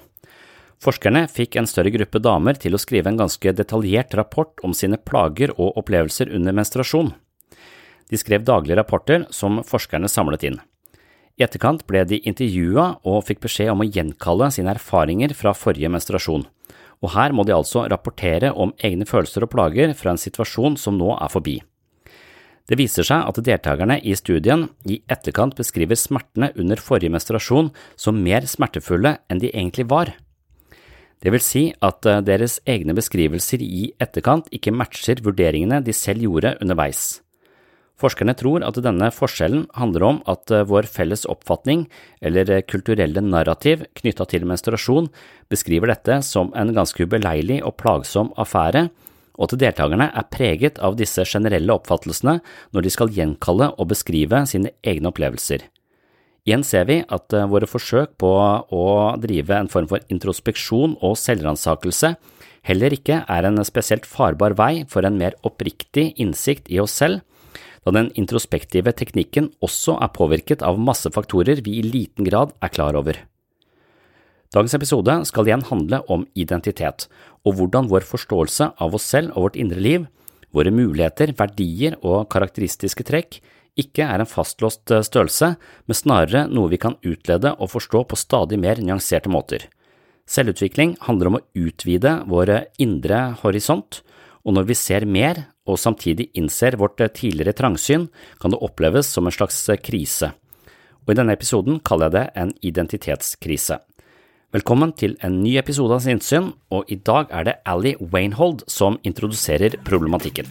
Forskerne 0.79 1.25
fikk 1.27 1.57
en 1.57 1.67
større 1.67 1.91
gruppe 1.91 2.21
damer 2.21 2.59
til 2.61 2.77
å 2.77 2.79
skrive 2.79 3.09
en 3.09 3.17
ganske 3.19 3.51
detaljert 3.57 4.13
rapport 4.15 4.61
om 4.63 4.75
sine 4.77 4.99
plager 5.01 5.51
og 5.57 5.79
opplevelser 5.81 6.29
under 6.37 6.53
menstruasjon. 6.55 7.09
De 8.09 8.17
skrev 8.17 8.45
daglige 8.45 8.77
rapporter 8.77 9.25
som 9.33 9.63
forskerne 9.65 10.07
samlet 10.09 10.45
inn. 10.47 10.59
I 11.39 11.47
etterkant 11.47 11.81
ble 11.89 12.03
de 12.05 12.21
intervjua 12.29 12.99
og 13.09 13.25
fikk 13.25 13.41
beskjed 13.47 13.73
om 13.73 13.81
å 13.81 13.89
gjenkalle 13.89 14.51
sine 14.53 14.75
erfaringer 14.77 15.33
fra 15.33 15.55
forrige 15.57 15.89
menstruasjon, 15.91 16.45
og 17.01 17.13
her 17.15 17.33
må 17.33 17.45
de 17.47 17.57
altså 17.57 17.87
rapportere 17.89 18.53
om 18.53 18.75
egne 18.77 19.09
følelser 19.09 19.47
og 19.47 19.53
plager 19.55 19.97
fra 19.97 20.13
en 20.13 20.21
situasjon 20.21 20.77
som 20.77 20.99
nå 20.99 21.15
er 21.17 21.33
forbi. 21.33 21.57
Det 22.69 22.77
viser 22.77 23.07
seg 23.07 23.25
at 23.25 23.39
deltakerne 23.41 23.97
i 24.05 24.13
studien 24.17 24.67
i 24.85 24.99
etterkant 25.09 25.55
beskriver 25.57 25.97
smertene 25.97 26.51
under 26.53 26.77
forrige 26.77 27.09
menstruasjon 27.15 27.71
som 27.97 28.19
mer 28.21 28.45
smertefulle 28.45 29.15
enn 29.25 29.41
de 29.41 29.49
egentlig 29.49 29.87
var. 29.89 30.13
Det 31.19 31.33
vil 31.33 31.43
si 31.43 31.63
at 31.83 32.05
eh, 32.07 32.21
deres 32.23 32.59
egne 32.69 32.93
beskrivelser 32.95 33.63
i 33.65 33.89
etterkant 33.99 34.47
ikke 34.55 34.71
matcher 34.71 35.19
vurderingene 35.25 35.81
de 35.83 35.95
selv 35.95 36.23
gjorde 36.23 36.53
underveis. 36.61 37.19
Forskerne 37.99 38.31
tror 38.39 38.63
at 38.63 38.77
denne 38.79 39.09
forskjellen 39.11 39.65
handler 39.75 40.05
om 40.07 40.21
at 40.31 40.53
eh, 40.53 40.63
vår 40.69 40.87
felles 40.87 41.25
oppfatning, 41.27 41.87
eller 42.23 42.53
eh, 42.53 42.63
kulturelle 42.63 43.25
narrativ 43.25 43.83
knytta 43.99 44.29
til 44.31 44.47
menstruasjon, 44.47 45.09
beskriver 45.51 45.91
dette 45.91 46.21
som 46.23 46.53
en 46.55 46.71
ganske 46.77 47.03
ubeleilig 47.03 47.59
og 47.67 47.75
plagsom 47.81 48.31
affære, 48.39 48.87
og 49.39 49.47
at 49.47 49.59
deltakerne 49.61 50.09
er 50.11 50.29
preget 50.29 50.79
av 50.83 50.97
disse 50.99 51.23
generelle 51.23 51.73
oppfattelsene 51.79 52.39
når 52.75 52.85
de 52.85 52.93
skal 52.93 53.13
gjenkalle 53.15 53.71
og 53.77 53.91
beskrive 53.93 54.43
sine 54.51 54.73
egne 54.83 55.09
opplevelser. 55.13 55.63
Igjen 56.47 56.63
ser 56.65 56.87
vi 56.89 56.99
at 57.03 57.33
eh, 57.35 57.47
våre 57.51 57.67
forsøk 57.69 58.15
på 58.19 58.29
å 58.29 58.85
drive 59.21 59.55
en 59.55 59.71
form 59.71 59.89
for 59.91 60.03
introspeksjon 60.11 60.95
og 61.05 61.17
selvransakelse 61.19 62.15
heller 62.67 62.95
ikke 62.95 63.23
er 63.27 63.47
en 63.47 63.61
spesielt 63.67 64.07
farbar 64.07 64.55
vei 64.59 64.85
for 64.89 65.07
en 65.07 65.19
mer 65.19 65.37
oppriktig 65.47 66.13
innsikt 66.19 66.69
i 66.71 66.79
oss 66.83 66.95
selv, 67.01 67.21
da 67.85 67.93
den 67.95 68.11
introspektive 68.19 68.91
teknikken 68.95 69.51
også 69.63 69.97
er 70.03 70.11
påvirket 70.15 70.63
av 70.65 70.79
masse 70.81 71.09
faktorer 71.15 71.63
vi 71.65 71.79
i 71.79 71.85
liten 71.85 72.27
grad 72.27 72.51
er 72.63 72.73
klar 72.73 72.97
over. 72.99 73.17
Dagens 74.49 74.73
episode 74.73 75.13
skal 75.29 75.45
igjen 75.45 75.61
handle 75.67 75.99
om 76.09 76.23
identitet, 76.33 77.05
og 77.45 77.59
hvordan 77.59 77.89
vår 77.91 78.01
forståelse 78.09 78.71
av 78.81 78.95
oss 78.97 79.05
selv 79.05 79.35
og 79.35 79.43
vårt 79.45 79.59
indre 79.61 79.77
liv, 79.77 80.07
våre 80.49 80.71
muligheter, 80.73 81.35
verdier 81.37 81.99
og 82.01 82.25
karakteristiske 82.33 83.05
trekk 83.05 83.37
ikke 83.77 84.07
er 84.09 84.23
en 84.23 84.29
fastlåst 84.29 84.89
eh, 84.89 85.05
størrelse, 85.05 85.51
men 85.85 85.97
snarere 85.97 86.47
noe 86.49 86.71
vi 86.71 86.79
kan 86.81 86.97
utlede 87.05 87.53
og 87.61 87.69
forstå 87.75 88.01
på 88.09 88.17
stadig 88.17 88.57
mer 88.57 88.81
nyanserte 88.81 89.29
måter. 89.29 89.67
Selvutvikling 90.29 90.95
handler 91.05 91.29
om 91.29 91.37
å 91.37 91.43
utvide 91.57 92.15
vår 92.29 92.53
indre 92.81 93.21
horisont, 93.43 94.01
og 94.41 94.55
når 94.57 94.69
vi 94.71 94.77
ser 94.81 95.05
mer 95.05 95.43
og 95.69 95.77
samtidig 95.77 96.31
innser 96.33 96.79
vårt 96.81 97.05
eh, 97.05 97.13
tidligere 97.13 97.53
trangsyn, 97.53 98.09
kan 98.41 98.49
det 98.49 98.63
oppleves 98.65 99.13
som 99.13 99.29
en 99.29 99.37
slags 99.37 99.61
eh, 99.69 99.77
krise. 99.77 100.33
Og 101.05 101.13
I 101.13 101.19
denne 101.21 101.37
episoden 101.37 101.77
kaller 101.85 102.09
jeg 102.09 102.17
det 102.17 102.25
en 102.41 102.55
identitetskrise. 102.73 103.79
Velkommen 104.49 104.89
til 104.97 105.11
en 105.21 105.35
ny 105.43 105.51
episode 105.59 105.93
av 105.93 105.99
Sinnssyn, 106.01 106.47
og 106.73 106.87
i 106.89 106.95
dag 107.05 107.27
er 107.29 107.43
det 107.45 107.53
Ally 107.69 107.91
Wainhold 108.01 108.63
som 108.65 108.95
introduserer 109.05 109.75
problematikken. 109.85 110.49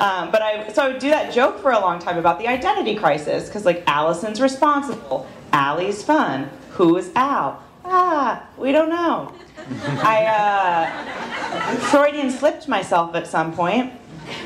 Um, 0.00 0.30
but 0.32 0.40
I 0.40 0.72
so 0.72 0.80
I 0.80 0.88
would 0.88 0.98
do 0.98 1.10
that 1.10 1.36
joke 1.36 1.60
for 1.60 1.72
a 1.72 1.78
long 1.78 1.98
time 2.00 2.16
about 2.16 2.38
the 2.38 2.48
identity 2.48 2.96
crisis 2.96 3.44
because 3.48 3.66
like 3.66 3.84
Allison's 3.86 4.40
responsible, 4.40 5.26
Allie's 5.52 6.02
fun. 6.02 6.48
Who 6.78 6.96
is 6.96 7.10
Al? 7.14 7.60
Ah, 7.84 8.40
we 8.56 8.72
don't 8.72 8.88
know. 8.88 9.30
I 10.02 10.24
uh, 10.40 11.76
Freudian 11.90 12.30
slipped 12.30 12.66
myself 12.66 13.14
at 13.14 13.26
some 13.26 13.52
point, 13.52 13.92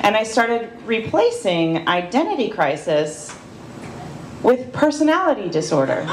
and 0.01 0.17
I 0.17 0.25
started 0.25 0.73
replacing 0.87 1.87
identity 1.87 2.51
crisis 2.51 3.33
with 4.47 4.73
personality 4.73 5.51
disorder. 5.51 6.07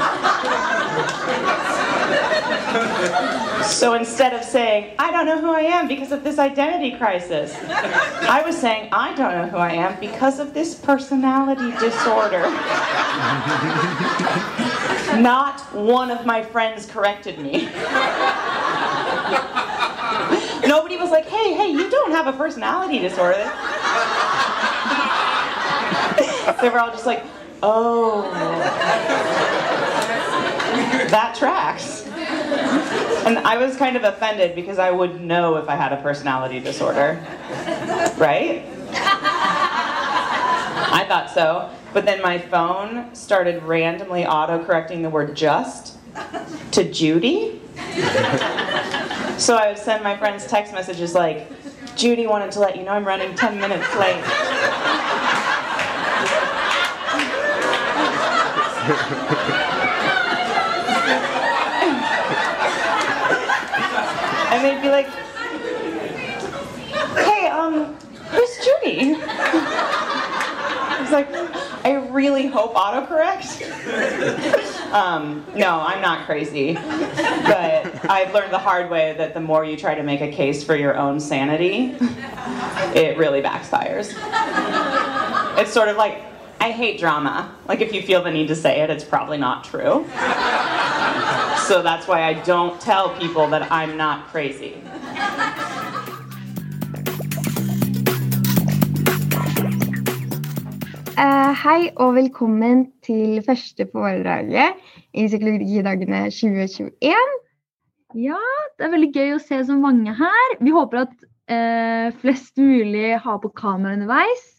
so 3.62 3.94
instead 3.94 4.34
of 4.34 4.42
saying, 4.42 4.92
I 4.98 5.12
don't 5.12 5.24
know 5.24 5.40
who 5.40 5.52
I 5.52 5.60
am 5.60 5.86
because 5.86 6.10
of 6.10 6.24
this 6.24 6.40
identity 6.40 6.96
crisis, 6.98 7.54
I 7.62 8.42
was 8.44 8.58
saying, 8.58 8.88
I 8.90 9.14
don't 9.14 9.30
know 9.34 9.46
who 9.46 9.58
I 9.58 9.70
am 9.74 10.00
because 10.00 10.40
of 10.40 10.52
this 10.52 10.74
personality 10.74 11.70
disorder. 11.78 12.42
Not 15.22 15.60
one 15.72 16.10
of 16.10 16.26
my 16.26 16.42
friends 16.42 16.86
corrected 16.86 17.38
me. 17.38 17.66
Nobody 20.66 20.96
was 20.96 21.12
like, 21.12 21.26
hey, 21.26 21.54
hey, 21.54 21.68
you 21.68 21.88
don't 21.88 22.10
have 22.10 22.26
a 22.26 22.32
personality 22.32 22.98
disorder. 22.98 23.44
they 26.60 26.68
were 26.68 26.80
all 26.80 26.90
just 26.90 27.06
like, 27.06 27.22
oh, 27.64 28.30
that 31.10 31.34
tracks. 31.36 32.06
And 33.26 33.38
I 33.38 33.56
was 33.56 33.76
kind 33.76 33.96
of 33.96 34.04
offended 34.04 34.54
because 34.54 34.78
I 34.78 34.90
would 34.90 35.20
know 35.22 35.56
if 35.56 35.68
I 35.68 35.74
had 35.74 35.92
a 35.92 35.96
personality 36.02 36.60
disorder. 36.60 37.24
Right? 38.18 38.64
I 40.96 41.04
thought 41.08 41.30
so. 41.32 41.70
But 41.92 42.04
then 42.04 42.20
my 42.22 42.38
phone 42.38 43.14
started 43.14 43.62
randomly 43.62 44.26
auto 44.26 44.62
correcting 44.64 45.02
the 45.02 45.10
word 45.10 45.34
just 45.34 45.96
to 46.72 46.84
Judy. 46.90 47.60
So 49.38 49.56
I 49.56 49.68
would 49.68 49.78
send 49.78 50.04
my 50.04 50.16
friends 50.16 50.46
text 50.46 50.72
messages 50.72 51.14
like, 51.14 51.48
Judy 51.96 52.26
wanted 52.26 52.50
to 52.52 52.60
let 52.60 52.76
you 52.76 52.82
know 52.82 52.92
I'm 52.92 53.04
running 53.06 53.34
10 53.34 53.58
minutes 53.58 53.94
late. 53.96 54.22
And 64.50 64.64
they'd 64.64 64.82
be 64.82 64.90
like, 64.90 65.06
"Hey, 67.16 67.48
um, 67.48 67.94
who's 68.30 68.58
Judy?" 68.58 69.16
I 70.86 70.98
was 71.00 71.10
like, 71.10 71.28
"I 71.84 71.94
really 72.10 72.46
hope 72.46 72.74
autocorrect." 72.74 73.62
um, 74.92 75.46
no, 75.54 75.80
I'm 75.80 76.02
not 76.02 76.26
crazy, 76.26 76.74
but 76.74 78.10
I've 78.10 78.34
learned 78.34 78.52
the 78.52 78.58
hard 78.58 78.90
way 78.90 79.14
that 79.16 79.32
the 79.32 79.40
more 79.40 79.64
you 79.64 79.78
try 79.78 79.94
to 79.94 80.02
make 80.02 80.20
a 80.20 80.30
case 80.30 80.62
for 80.62 80.76
your 80.76 80.94
own 80.96 81.20
sanity, 81.20 81.96
it 82.94 83.16
really 83.16 83.40
backfires. 83.40 84.14
It's 85.58 85.72
sort 85.72 85.88
of 85.88 85.96
like 85.96 86.22
I 86.64 86.70
hate 86.70 86.98
drama. 86.98 87.54
Like, 87.68 87.82
if 87.82 87.92
you 87.92 88.00
feel 88.00 88.22
the 88.22 88.30
need 88.30 88.48
to 88.48 88.56
say 88.56 88.80
it, 88.80 88.88
it's 88.88 89.04
probably 89.04 89.36
not 89.36 89.64
true. 89.64 90.06
so 91.68 91.82
that's 91.82 92.08
why 92.08 92.24
I 92.24 92.32
don't 92.40 92.80
tell 92.80 93.10
people 93.20 93.46
that 93.48 93.70
I'm 93.70 93.98
not 93.98 94.28
crazy. 94.32 94.72
Uh, 101.20 101.52
hei 101.52 101.90
og 102.00 102.16
velkommen 102.16 102.86
til 103.04 103.44
første 103.44 103.84
foredraget 103.92 104.80
i 105.12 105.28
Psykologidagene 105.28 106.24
2021. 106.32 107.12
Ja, 108.24 108.40
det 108.78 108.88
er 108.88 108.96
veldig 108.96 109.12
gøy 109.12 109.36
å 109.36 109.44
se 109.50 109.60
så 109.68 109.76
mange 109.76 110.16
her. 110.16 110.58
Vi 110.64 110.72
håper 110.72 111.04
at 111.04 111.14
uh, 111.20 112.08
flest 112.24 112.56
mulig 112.56 113.18
har 113.20 113.44
på 113.44 113.52
kamera 113.52 114.00
underveis. 114.00 114.53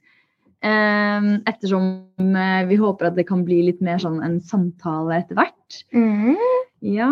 Um, 0.66 1.28
ettersom 1.46 1.88
uh, 2.18 2.64
vi 2.66 2.78
håper 2.82 3.12
at 3.12 3.18
det 3.20 3.28
kan 3.30 3.44
bli 3.46 3.60
litt 3.68 3.84
mer 3.86 4.00
sånn 4.02 4.18
en 4.26 4.40
samtale 4.42 5.20
etter 5.22 5.38
hvert. 5.38 5.80
Mm. 5.94 6.40
Ja. 6.86 7.12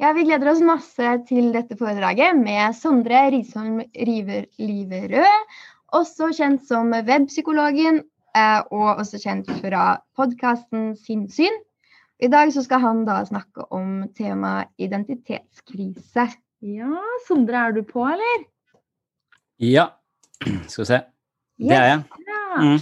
ja, 0.00 0.12
vi 0.16 0.24
gleder 0.28 0.54
oss 0.54 0.64
masse 0.64 1.14
til 1.28 1.50
dette 1.52 1.76
foredraget 1.76 2.38
med 2.40 2.76
Sondre 2.78 3.26
Risholm 3.34 3.82
Liverød, 3.92 5.56
også 5.96 6.32
kjent 6.36 6.64
som 6.68 6.94
webpsykologen 6.96 8.02
Eh, 8.36 8.60
og 8.74 9.00
også 9.00 9.20
kjent 9.22 9.48
fra 9.62 9.96
podkasten 10.18 10.90
Sinnsyn. 11.00 11.54
I 12.20 12.28
dag 12.32 12.50
så 12.52 12.64
skal 12.64 12.82
han 12.82 13.04
da 13.08 13.20
snakke 13.28 13.64
om 13.72 14.06
temaet 14.16 14.72
identitetskrise. 14.80 16.28
Ja, 16.64 17.02
Sondre, 17.26 17.66
er 17.68 17.76
du 17.76 17.82
på, 17.86 18.04
eller? 18.08 18.46
Ja. 19.62 19.90
Skal 20.68 20.82
vi 20.82 20.88
se. 20.90 21.00
Det 21.56 21.76
er 21.76 21.88
jeg. 21.88 22.02
Ja. 22.56 22.62
Mm. 22.64 22.80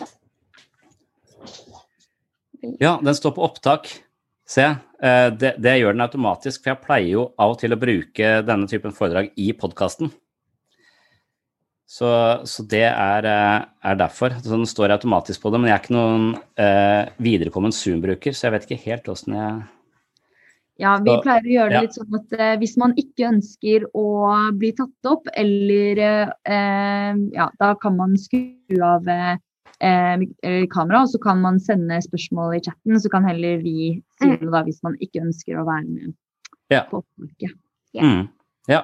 Ja, 2.81 3.00
den 3.02 3.14
står 3.14 3.35
på 3.37 3.45
opptak. 3.45 3.90
Se, 4.49 4.64
eh, 5.02 5.28
det, 5.33 5.54
det 5.61 5.78
gjør 5.78 5.95
den 5.97 6.04
automatisk, 6.04 6.62
for 6.62 6.75
jeg 6.75 6.85
pleier 6.85 7.11
jo 7.14 7.25
av 7.40 7.54
og 7.54 7.61
til 7.61 7.73
å 7.75 7.81
bruke 7.81 8.37
denne 8.45 8.69
typen 8.71 8.93
foredrag 8.97 9.31
i 9.40 9.50
podkasten. 9.57 10.12
Så, 11.95 12.09
så, 12.49 12.64
det 12.69 12.87
er, 12.88 13.28
eh, 13.28 13.61
er, 13.85 13.97
derfor. 14.00 14.35
Så 14.43 14.50
den 14.57 14.66
står 14.66 14.97
automatisk 14.97 15.45
på 15.45 15.52
det. 15.52 15.61
Men 15.61 15.71
jeg 15.71 15.76
er 15.76 15.85
ikke 15.85 15.97
noen 15.97 16.26
eh, 16.61 17.12
viderekommen 17.23 17.75
Zoom-bruker, 17.76 18.35
så 18.35 18.49
jeg 18.49 18.57
vet 18.57 18.69
ikke 18.69 18.85
helt 18.88 19.11
åssen 19.12 19.37
jeg 19.38 19.62
Ja, 20.83 20.97
vi 20.99 21.14
pleier 21.23 21.45
å 21.45 21.52
gjøre 21.52 21.71
det 21.76 21.83
litt 21.85 21.99
sånn 22.00 22.16
at 22.19 22.35
eh, 22.35 22.54
hvis 22.59 22.75
man 22.83 22.97
ikke 22.99 23.28
ønsker 23.31 23.87
å 23.95 24.07
bli 24.59 24.73
tatt 24.75 25.11
opp, 25.12 25.31
eller 25.38 26.02
eh, 26.02 27.21
Ja, 27.37 27.50
da 27.61 27.75
kan 27.81 28.00
man 28.00 28.16
skru 28.19 28.81
av 28.83 29.07
eh, 29.85 30.64
kamera, 30.73 31.03
og 31.05 31.09
så 31.12 31.21
kan 31.23 31.41
man 31.43 31.59
sende 31.61 32.00
spørsmål 32.05 32.57
i 32.59 32.62
chatten. 32.64 32.99
Så 33.00 33.11
kan 33.12 33.25
heller 33.29 33.59
vi 33.62 34.03
si 34.19 34.26
Mm. 34.31 34.38
noe 34.43 34.50
da, 34.57 34.62
hvis 34.67 34.83
man 34.83 34.97
ikke 35.00 35.23
ønsker 35.25 35.59
å 35.61 35.67
være 35.69 35.85
med 35.88 36.14
Ja. 36.71 36.85
på 36.91 37.03
opptaket. 37.03 37.53
Mm. 38.00 38.29
Ja. 38.69 38.83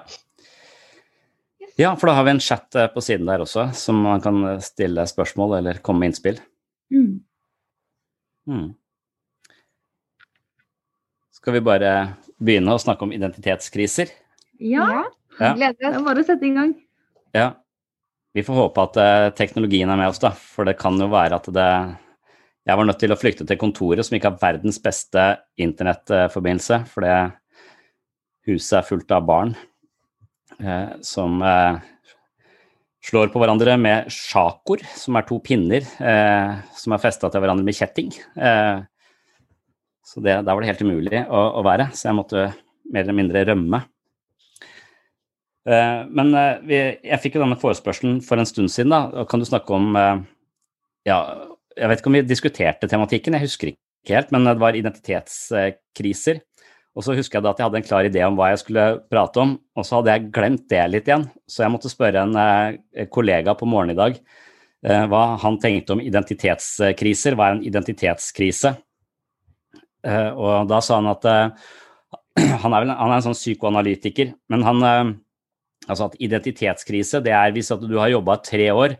Ja, 1.78 1.94
for 1.96 2.06
da 2.10 2.14
har 2.14 2.24
vi 2.24 2.30
en 2.34 2.40
chat 2.44 2.74
eh, 2.76 2.88
på 2.92 3.00
siden 3.00 3.26
der 3.26 3.40
også, 3.40 3.70
som 3.74 4.02
man 4.02 4.20
kan 4.20 4.42
eh, 4.44 4.58
stille 4.60 5.06
spørsmål 5.08 5.58
eller 5.58 5.78
komme 5.80 6.00
med 6.00 6.10
innspill. 6.12 6.38
Mm. 6.92 7.20
Mm. 8.48 8.74
Skal 11.32 11.54
vi 11.56 11.60
bare 11.64 11.92
begynne 12.42 12.74
å 12.74 12.80
snakke 12.82 13.02
om 13.06 13.12
identitetskriser? 13.16 14.10
Ja, 14.60 15.04
Ja. 15.40 15.54
Gleder 15.56 15.76
det 15.78 15.88
oss. 15.88 15.96
er 15.96 16.04
bare 16.04 16.20
å 16.20 16.26
sette 16.26 16.42
i 16.44 16.52
gang. 16.52 16.74
Ja. 17.32 17.54
Vi 18.36 18.44
får 18.46 18.58
håpe 18.60 18.84
at 18.86 18.98
eh, 19.02 19.30
teknologien 19.38 19.90
er 19.90 19.98
med 19.98 20.12
oss, 20.12 20.20
da. 20.22 20.30
For 20.30 20.68
det 20.68 20.78
kan 20.80 20.98
jo 21.00 21.10
være 21.10 21.40
at 21.40 21.50
det 21.54 21.70
Jeg 22.68 22.76
var 22.76 22.86
nødt 22.86 23.00
til 23.00 23.10
å 23.10 23.18
flykte 23.18 23.46
til 23.48 23.58
kontoret, 23.58 24.04
som 24.06 24.14
ikke 24.14 24.30
har 24.30 24.42
verdens 24.42 24.78
beste 24.82 25.22
internettforbindelse, 25.58 26.84
for 26.92 27.02
det 27.02 27.14
huset 28.46 28.76
er 28.78 28.86
fullt 28.86 29.10
av 29.16 29.24
barn 29.26 29.54
eh, 30.60 30.92
som 31.02 31.40
eh, 31.42 31.80
slår 33.08 33.32
på 33.32 33.40
hverandre 33.40 33.76
med 33.80 34.10
sjakor, 34.12 34.82
som 34.96 35.16
er 35.18 35.26
to 35.28 35.40
pinner 35.42 35.80
eh, 35.82 36.60
som 36.76 36.94
er 36.94 37.02
festa 37.02 37.30
til 37.32 37.42
hverandre 37.42 37.66
med 37.66 37.76
kjetting. 37.76 38.12
Eh, 38.36 38.84
så 40.04 40.22
det, 40.24 40.40
der 40.44 40.52
var 40.52 40.60
det 40.62 40.72
helt 40.72 40.84
umulig 40.84 41.24
å, 41.26 41.42
å 41.60 41.64
være, 41.64 41.90
så 41.94 42.10
jeg 42.10 42.18
måtte 42.18 42.50
mer 42.90 43.04
eller 43.04 43.16
mindre 43.16 43.44
rømme. 43.50 43.84
Eh, 45.68 46.02
Men 46.08 46.34
eh, 46.34 46.98
jeg 47.04 47.20
fikk 47.22 47.36
jo 47.36 47.44
denne 47.44 47.58
forespørselen 47.60 48.20
for 48.24 48.40
en 48.40 48.48
stund 48.48 48.72
siden. 48.72 48.92
da, 48.94 49.24
Kan 49.28 49.42
du 49.42 49.48
snakke 49.48 49.74
om 49.76 49.96
eh, 49.96 50.22
ja, 51.08 51.20
Jeg 51.76 51.88
vet 51.90 52.00
ikke 52.00 52.12
om 52.12 52.18
vi 52.18 52.26
diskuterte 52.26 52.88
tematikken, 52.88 53.36
jeg 53.36 53.46
husker 53.46 53.72
ikke 53.72 54.14
helt, 54.14 54.30
men 54.32 54.46
det 54.48 54.60
var 54.60 54.76
identitetskriser. 54.76 56.40
Og 56.96 57.04
så 57.04 57.14
husker 57.14 57.38
jeg 57.38 57.44
da 57.44 57.52
at 57.52 57.60
jeg 57.60 57.68
hadde 57.68 57.78
en 57.78 57.86
klar 57.86 58.06
idé 58.08 58.22
om 58.26 58.36
hva 58.36 58.48
jeg 58.50 58.62
skulle 58.64 58.84
prate 59.12 59.40
om, 59.40 59.52
og 59.78 59.86
så 59.86 60.00
hadde 60.00 60.14
jeg 60.16 60.30
glemt 60.34 60.64
det 60.72 60.80
litt 60.90 61.06
igjen. 61.08 61.28
Så 61.46 61.62
jeg 61.62 61.70
måtte 61.70 61.92
spørre 61.92 62.24
en 62.24 63.06
kollega 63.14 63.54
på 63.54 63.68
morgenen 63.70 63.94
i 63.94 64.00
dag 64.00 64.18
hva 65.12 65.36
han 65.38 65.60
tenkte 65.60 65.94
om 65.94 66.02
identitetskriser. 66.02 67.36
Hva 67.38 67.46
er 67.46 67.58
en 67.58 67.64
identitetskrise? 67.68 68.72
Og 70.02 70.68
da 70.72 70.80
sa 70.82 70.98
han 70.98 71.12
at 71.12 71.28
han 72.64 72.74
er, 72.74 72.80
vel, 72.80 72.90
han 72.90 73.12
er 73.12 73.16
en 73.20 73.26
sånn 73.28 73.38
psykoanalytiker, 73.38 74.34
men 74.50 74.66
han 74.66 74.86
Altså 75.90 76.08
at 76.08 76.16
identitetskrise, 76.22 77.22
det 77.24 77.34
er 77.36 77.52
hvis 77.54 77.72
at 77.74 77.82
du 77.82 77.98
har 77.98 78.12
jobba 78.12 78.38
tre 78.46 78.70
år 78.72 78.96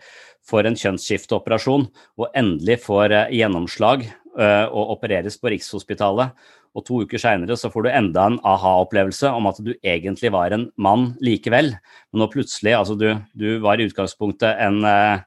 for 0.46 0.66
en 0.66 0.78
kjønnsskifteoperasjon 0.78 1.86
og 2.20 2.38
endelig 2.38 2.80
får 2.84 3.14
eh, 3.14 3.36
gjennomslag 3.40 4.06
eh, 4.06 4.66
og 4.66 4.96
opereres 4.96 5.38
på 5.40 5.52
Rikshospitalet, 5.54 6.34
og 6.70 6.84
to 6.86 7.00
uker 7.02 7.18
seinere 7.18 7.56
så 7.58 7.70
får 7.72 7.86
du 7.86 7.90
enda 7.90 8.28
en 8.30 8.36
aha-opplevelse 8.46 9.32
om 9.34 9.48
at 9.50 9.58
du 9.58 9.72
egentlig 9.82 10.30
var 10.30 10.54
en 10.54 10.68
mann 10.78 11.16
likevel. 11.18 11.72
Men 12.12 12.22
nå 12.22 12.28
plutselig, 12.30 12.76
altså 12.76 12.94
du, 12.94 13.08
du 13.34 13.58
var 13.64 13.80
i 13.80 13.88
utgangspunktet 13.90 14.62
en, 14.62 14.78
eh, 14.86 15.24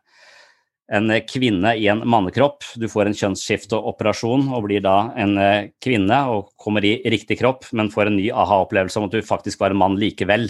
en 0.95 1.11
kvinne 1.27 1.73
i 1.75 1.89
en 1.91 2.05
mannekropp. 2.07 2.63
Du 2.79 2.87
får 2.87 3.11
en 3.11 3.17
kjønnsskifteoperasjon 3.19 4.47
og 4.55 4.69
blir 4.69 4.85
da 4.87 4.95
en 5.19 5.35
kvinne 5.83 6.21
og 6.31 6.53
kommer 6.55 6.87
i 6.87 6.95
riktig 7.11 7.41
kropp, 7.41 7.67
men 7.75 7.91
får 7.91 8.07
en 8.07 8.19
ny 8.21 8.29
aha-opplevelse 8.31 9.01
om 9.01 9.09
at 9.09 9.19
du 9.19 9.27
faktisk 9.27 9.59
var 9.65 9.75
en 9.75 9.83
mann 9.83 9.99
likevel. 9.99 10.47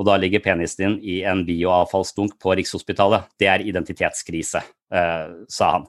Og 0.00 0.06
da 0.08 0.16
ligger 0.16 0.40
penisen 0.40 0.80
din 0.80 0.96
i 1.04 1.18
en 1.28 1.42
bioavfallsdunk 1.44 2.38
på 2.40 2.54
Rikshospitalet. 2.56 3.28
Det 3.38 3.50
er 3.52 3.66
identitetskrise, 3.68 4.62
eh, 4.96 5.26
sa 5.52 5.70
han. 5.74 5.86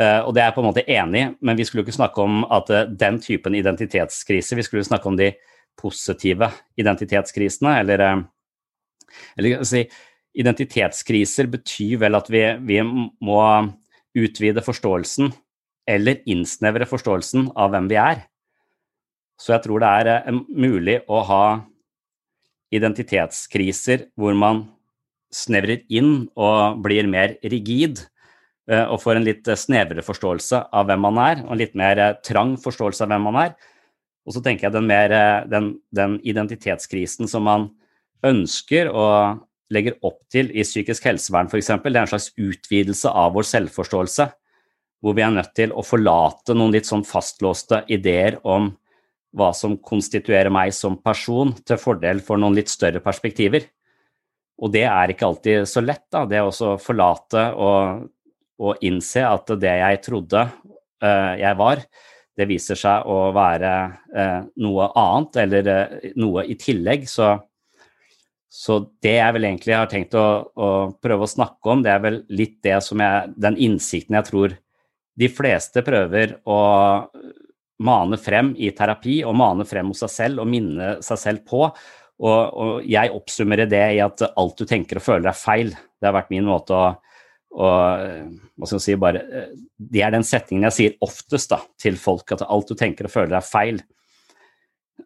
Eh, 0.00 0.20
og 0.22 0.32
det 0.32 0.40
er 0.40 0.48
jeg 0.48 0.54
på 0.56 0.62
en 0.62 0.68
måte 0.70 0.86
enig 0.88 1.20
i, 1.20 1.30
men 1.42 1.58
vi 1.58 1.66
skulle 1.66 1.82
jo 1.82 1.88
ikke 1.88 1.98
snakke 1.98 2.24
om 2.24 2.44
at 2.54 2.70
eh, 2.70 2.86
den 2.88 3.18
typen 3.20 3.56
identitetskrise, 3.58 4.56
vi 4.56 4.64
skulle 4.64 4.86
snakke 4.86 5.10
om 5.10 5.18
de 5.18 5.32
positive 5.78 6.48
identitetskrisene, 6.78 7.74
eller, 7.82 8.04
eh, 8.06 8.22
eller 9.36 9.64
si, 9.66 9.84
identitetskriser 10.38 11.50
betyr 11.50 11.98
vel 12.04 12.16
at 12.18 12.30
vi, 12.30 12.44
vi 12.64 12.80
må 12.80 13.42
utvide 14.18 14.64
forståelsen 14.64 15.32
eller 15.88 16.22
innsnevre 16.28 16.86
forståelsen 16.88 17.50
av 17.56 17.72
hvem 17.72 17.88
vi 17.90 17.98
er. 18.00 18.22
Så 19.38 19.54
jeg 19.54 19.64
tror 19.66 19.82
det 19.82 19.90
er 20.00 20.12
eh, 20.16 20.40
mulig 20.48 21.00
å 21.10 21.22
ha 21.26 21.42
identitetskriser 22.74 24.08
hvor 24.18 24.36
man 24.36 24.66
snevrer 25.34 25.82
inn 25.92 26.28
og 26.38 26.80
blir 26.84 27.08
mer 27.08 27.36
rigid 27.44 28.00
eh, 28.70 28.84
og 28.84 29.00
får 29.02 29.18
en 29.18 29.26
litt 29.28 29.48
snevrere 29.60 30.04
forståelse 30.04 30.62
av 30.72 30.88
hvem 30.88 31.04
man 31.04 31.20
er, 31.22 31.42
og 31.44 31.52
en 31.54 31.60
litt 31.60 31.76
mer 31.78 32.00
eh, 32.00 32.14
trang 32.24 32.56
forståelse 32.60 33.04
av 33.04 33.12
hvem 33.12 33.28
man 33.28 33.42
er. 33.46 33.52
Og 34.28 34.36
så 34.36 34.44
tenker 34.44 34.68
jeg 34.68 34.76
den, 34.76 34.88
mer, 34.88 35.12
eh, 35.12 35.44
den, 35.48 35.74
den 35.96 36.16
identitetskrisen 36.24 37.28
som 37.30 37.46
man 37.48 37.68
ønsker 38.26 38.90
og 38.90 39.44
legger 39.72 39.98
opp 40.04 40.22
til 40.32 40.50
i 40.56 40.64
psykisk 40.64 41.06
helsevern 41.10 41.48
f.eks., 41.50 41.70
det 41.84 41.92
er 41.92 42.02
en 42.02 42.10
slags 42.10 42.30
utvidelse 42.40 43.12
av 43.12 43.34
vår 43.36 43.46
selvforståelse, 43.48 44.28
hvor 45.04 45.14
vi 45.14 45.22
er 45.22 45.34
nødt 45.34 45.52
til 45.56 45.74
å 45.76 45.84
forlate 45.86 46.56
noen 46.56 46.72
litt 46.74 46.88
sånn 46.88 47.04
fastlåste 47.06 47.84
ideer 47.92 48.40
om 48.48 48.72
hva 49.36 49.50
som 49.56 49.76
konstituerer 49.76 50.50
meg 50.52 50.72
som 50.76 50.96
person, 51.02 51.52
til 51.66 51.80
fordel 51.80 52.22
for 52.24 52.40
noen 52.40 52.56
litt 52.56 52.70
større 52.72 53.02
perspektiver. 53.04 53.66
Og 54.58 54.72
det 54.74 54.84
er 54.90 55.12
ikke 55.12 55.26
alltid 55.28 55.68
så 55.70 55.82
lett, 55.84 56.06
da. 56.12 56.24
Det 56.26 56.40
å 56.42 56.76
forlate 56.82 57.44
og, 57.54 58.06
og, 58.58 58.84
innse 58.86 59.22
at 59.26 59.52
det 59.60 59.74
jeg 59.80 60.00
trodde 60.06 60.46
uh, 60.48 61.34
jeg 61.38 61.58
var, 61.60 61.84
det 62.38 62.46
viser 62.46 62.78
seg 62.78 63.06
å 63.10 63.28
være 63.34 63.74
uh, 64.14 64.40
noe 64.62 64.88
annet, 64.98 65.38
eller 65.44 65.70
uh, 65.70 66.08
noe 66.18 66.46
i 66.50 66.56
tillegg. 66.58 67.06
Så, 67.10 67.30
så, 68.50 68.80
det 69.04 69.18
jeg 69.20 69.36
vel 69.36 69.50
egentlig 69.50 69.76
har 69.78 69.90
tenkt 69.92 70.18
å, 70.18 70.26
å, 70.50 70.70
prøve 70.98 71.28
å 71.28 71.34
snakke 71.36 71.74
om, 71.74 71.84
det 71.84 71.94
er 71.94 72.02
vel 72.02 72.22
litt 72.32 72.58
det 72.66 72.80
som 72.86 73.02
jeg 73.04 73.34
Den 73.38 73.60
innsikten 73.68 74.18
jeg 74.18 74.30
tror 74.32 74.56
de 75.18 75.26
fleste 75.34 75.82
prøver 75.82 76.36
å 76.46 76.58
mane 77.84 78.18
frem 78.20 78.52
i 78.58 78.70
terapi 78.74 79.20
og 79.26 79.36
mane 79.38 79.66
frem 79.68 79.92
hos 79.92 80.02
seg 80.04 80.12
selv 80.14 80.42
og 80.42 80.50
minne 80.50 80.96
seg 81.04 81.20
selv 81.20 81.44
på. 81.48 81.66
Og, 82.18 82.40
og, 82.50 82.72
jeg 82.88 83.12
oppsummerer 83.14 83.68
det 83.70 83.84
i 83.94 84.00
at 84.02 84.24
alt 84.28 84.58
du 84.58 84.66
tenker 84.66 84.98
og 84.98 85.04
føler 85.04 85.30
er 85.30 85.38
feil. 85.38 85.70
Det 85.70 86.08
har 86.08 86.16
vært 86.16 86.32
min 86.34 86.48
måte 86.48 86.74
å, 86.74 86.88
å 87.54 87.68
hva 87.70 88.66
skal 88.66 88.80
jeg 88.80 88.86
si, 88.88 88.98
bare, 88.98 89.22
Det 89.78 90.02
er 90.02 90.14
den 90.14 90.26
setningen 90.26 90.66
jeg 90.68 90.78
sier 90.78 90.98
oftest 91.06 91.54
da, 91.54 91.60
til 91.78 91.98
folk, 92.00 92.34
at 92.34 92.46
alt 92.46 92.70
du 92.70 92.74
tenker 92.78 93.06
og 93.06 93.14
føler 93.14 93.38
er 93.38 93.46
feil. 93.46 93.80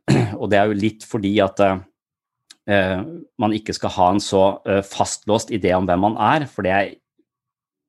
Og 0.40 0.48
det 0.50 0.60
er 0.60 0.70
jo 0.70 0.80
litt 0.80 1.04
fordi 1.04 1.34
at 1.44 1.60
uh, 1.60 3.04
man 3.42 3.56
ikke 3.56 3.76
skal 3.76 3.92
ha 3.98 4.08
en 4.14 4.24
så 4.24 4.44
uh, 4.64 4.80
fastlåst 4.86 5.52
idé 5.52 5.74
om 5.76 5.88
hvem 5.88 6.06
man 6.08 6.16
er. 6.16 6.48
For 6.48 6.64
det 6.64 6.72
jeg 6.72 6.94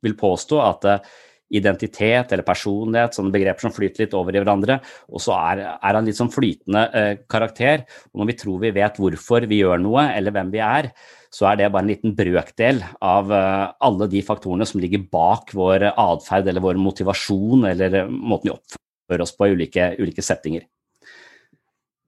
vil 0.03 0.17
påstå 0.19 0.59
at 0.59 0.87
eh, 0.89 1.13
identitet 1.53 2.31
eller 2.33 2.45
personlighet, 2.47 3.15
sånne 3.15 3.33
begreper 3.33 3.67
som 3.67 3.73
flyter 3.75 4.05
litt 4.05 4.15
over 4.17 4.35
i 4.35 4.41
hverandre. 4.41 4.79
Og 5.13 5.23
så 5.23 5.35
er, 5.37 5.65
er 5.77 5.97
han 5.99 6.07
litt 6.07 6.19
sånn 6.19 6.31
flytende 6.33 6.85
eh, 6.97 7.11
karakter. 7.29 7.85
Og 8.11 8.21
når 8.21 8.31
vi 8.31 8.37
tror 8.43 8.63
vi 8.63 8.73
vet 8.75 9.01
hvorfor 9.01 9.49
vi 9.49 9.61
gjør 9.61 9.83
noe, 9.83 10.07
eller 10.13 10.35
hvem 10.35 10.53
vi 10.53 10.63
er, 10.65 10.91
så 11.33 11.47
er 11.49 11.57
det 11.57 11.71
bare 11.73 11.85
en 11.87 11.89
liten 11.89 12.13
brøkdel 12.17 12.83
av 13.01 13.31
eh, 13.33 13.65
alle 13.87 14.09
de 14.11 14.21
faktorene 14.25 14.67
som 14.69 14.81
ligger 14.83 15.07
bak 15.13 15.53
vår 15.57 15.89
atferd 15.91 16.49
eller 16.49 16.63
vår 16.63 16.79
motivasjon 16.81 17.65
eller 17.71 18.03
eh, 18.03 18.11
måten 18.13 18.51
vi 18.51 18.53
oppfører 18.53 19.25
oss 19.25 19.33
på 19.37 19.49
i 19.49 19.57
ulike, 19.57 19.89
ulike 19.97 20.25
settinger. 20.25 20.67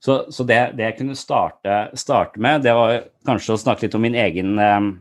Så, 0.05 0.19
så 0.29 0.45
det, 0.45 0.60
det, 0.77 0.86
jeg 0.86 0.97
kunne 0.99 1.17
starte, 1.17 1.79
starte, 1.97 2.38
med, 2.38 2.62
det 2.62 2.75
var 2.77 2.99
kanskje 3.25 3.55
å 3.55 3.62
snakke 3.63 3.88
litt 3.88 3.97
om 3.97 4.05
min 4.05 4.17
egen 4.21 4.60
eh, 4.62 4.91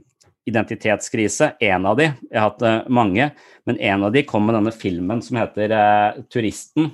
identitetskrise. 0.49 1.55
En 1.61 1.87
av 1.89 1.97
de, 1.99 2.11
jeg 2.29 2.37
har 2.39 2.51
hatt 2.51 2.65
uh, 2.65 2.91
mange, 2.93 3.31
men 3.69 3.81
en 3.81 4.07
av 4.07 4.13
de 4.15 4.25
kom 4.29 4.45
med 4.47 4.57
denne 4.59 4.75
filmen 4.77 5.23
som 5.25 5.39
heter 5.41 5.73
uh, 5.73 6.21
'Turisten'. 6.29 6.93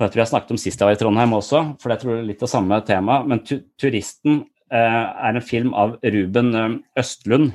Jeg 0.00 0.12
tror 0.12 0.22
jeg 0.22 0.30
snakket 0.30 0.54
om 0.54 0.60
sist 0.60 0.80
jeg 0.80 0.88
var 0.88 0.96
i 0.96 1.00
Trondheim 1.00 1.34
også, 1.36 1.58
for 1.80 1.92
jeg 1.92 2.00
tror 2.00 2.14
det 2.14 2.20
er 2.22 2.28
litt 2.30 2.44
av 2.44 2.52
samme 2.52 2.78
tema. 2.88 3.20
Men 3.24 3.42
tu 3.44 3.58
'Turisten' 3.76 4.46
eh, 4.72 5.02
er 5.28 5.36
en 5.36 5.44
film 5.44 5.74
av 5.76 5.98
Ruben 6.00 6.54
Østlund. 6.96 7.50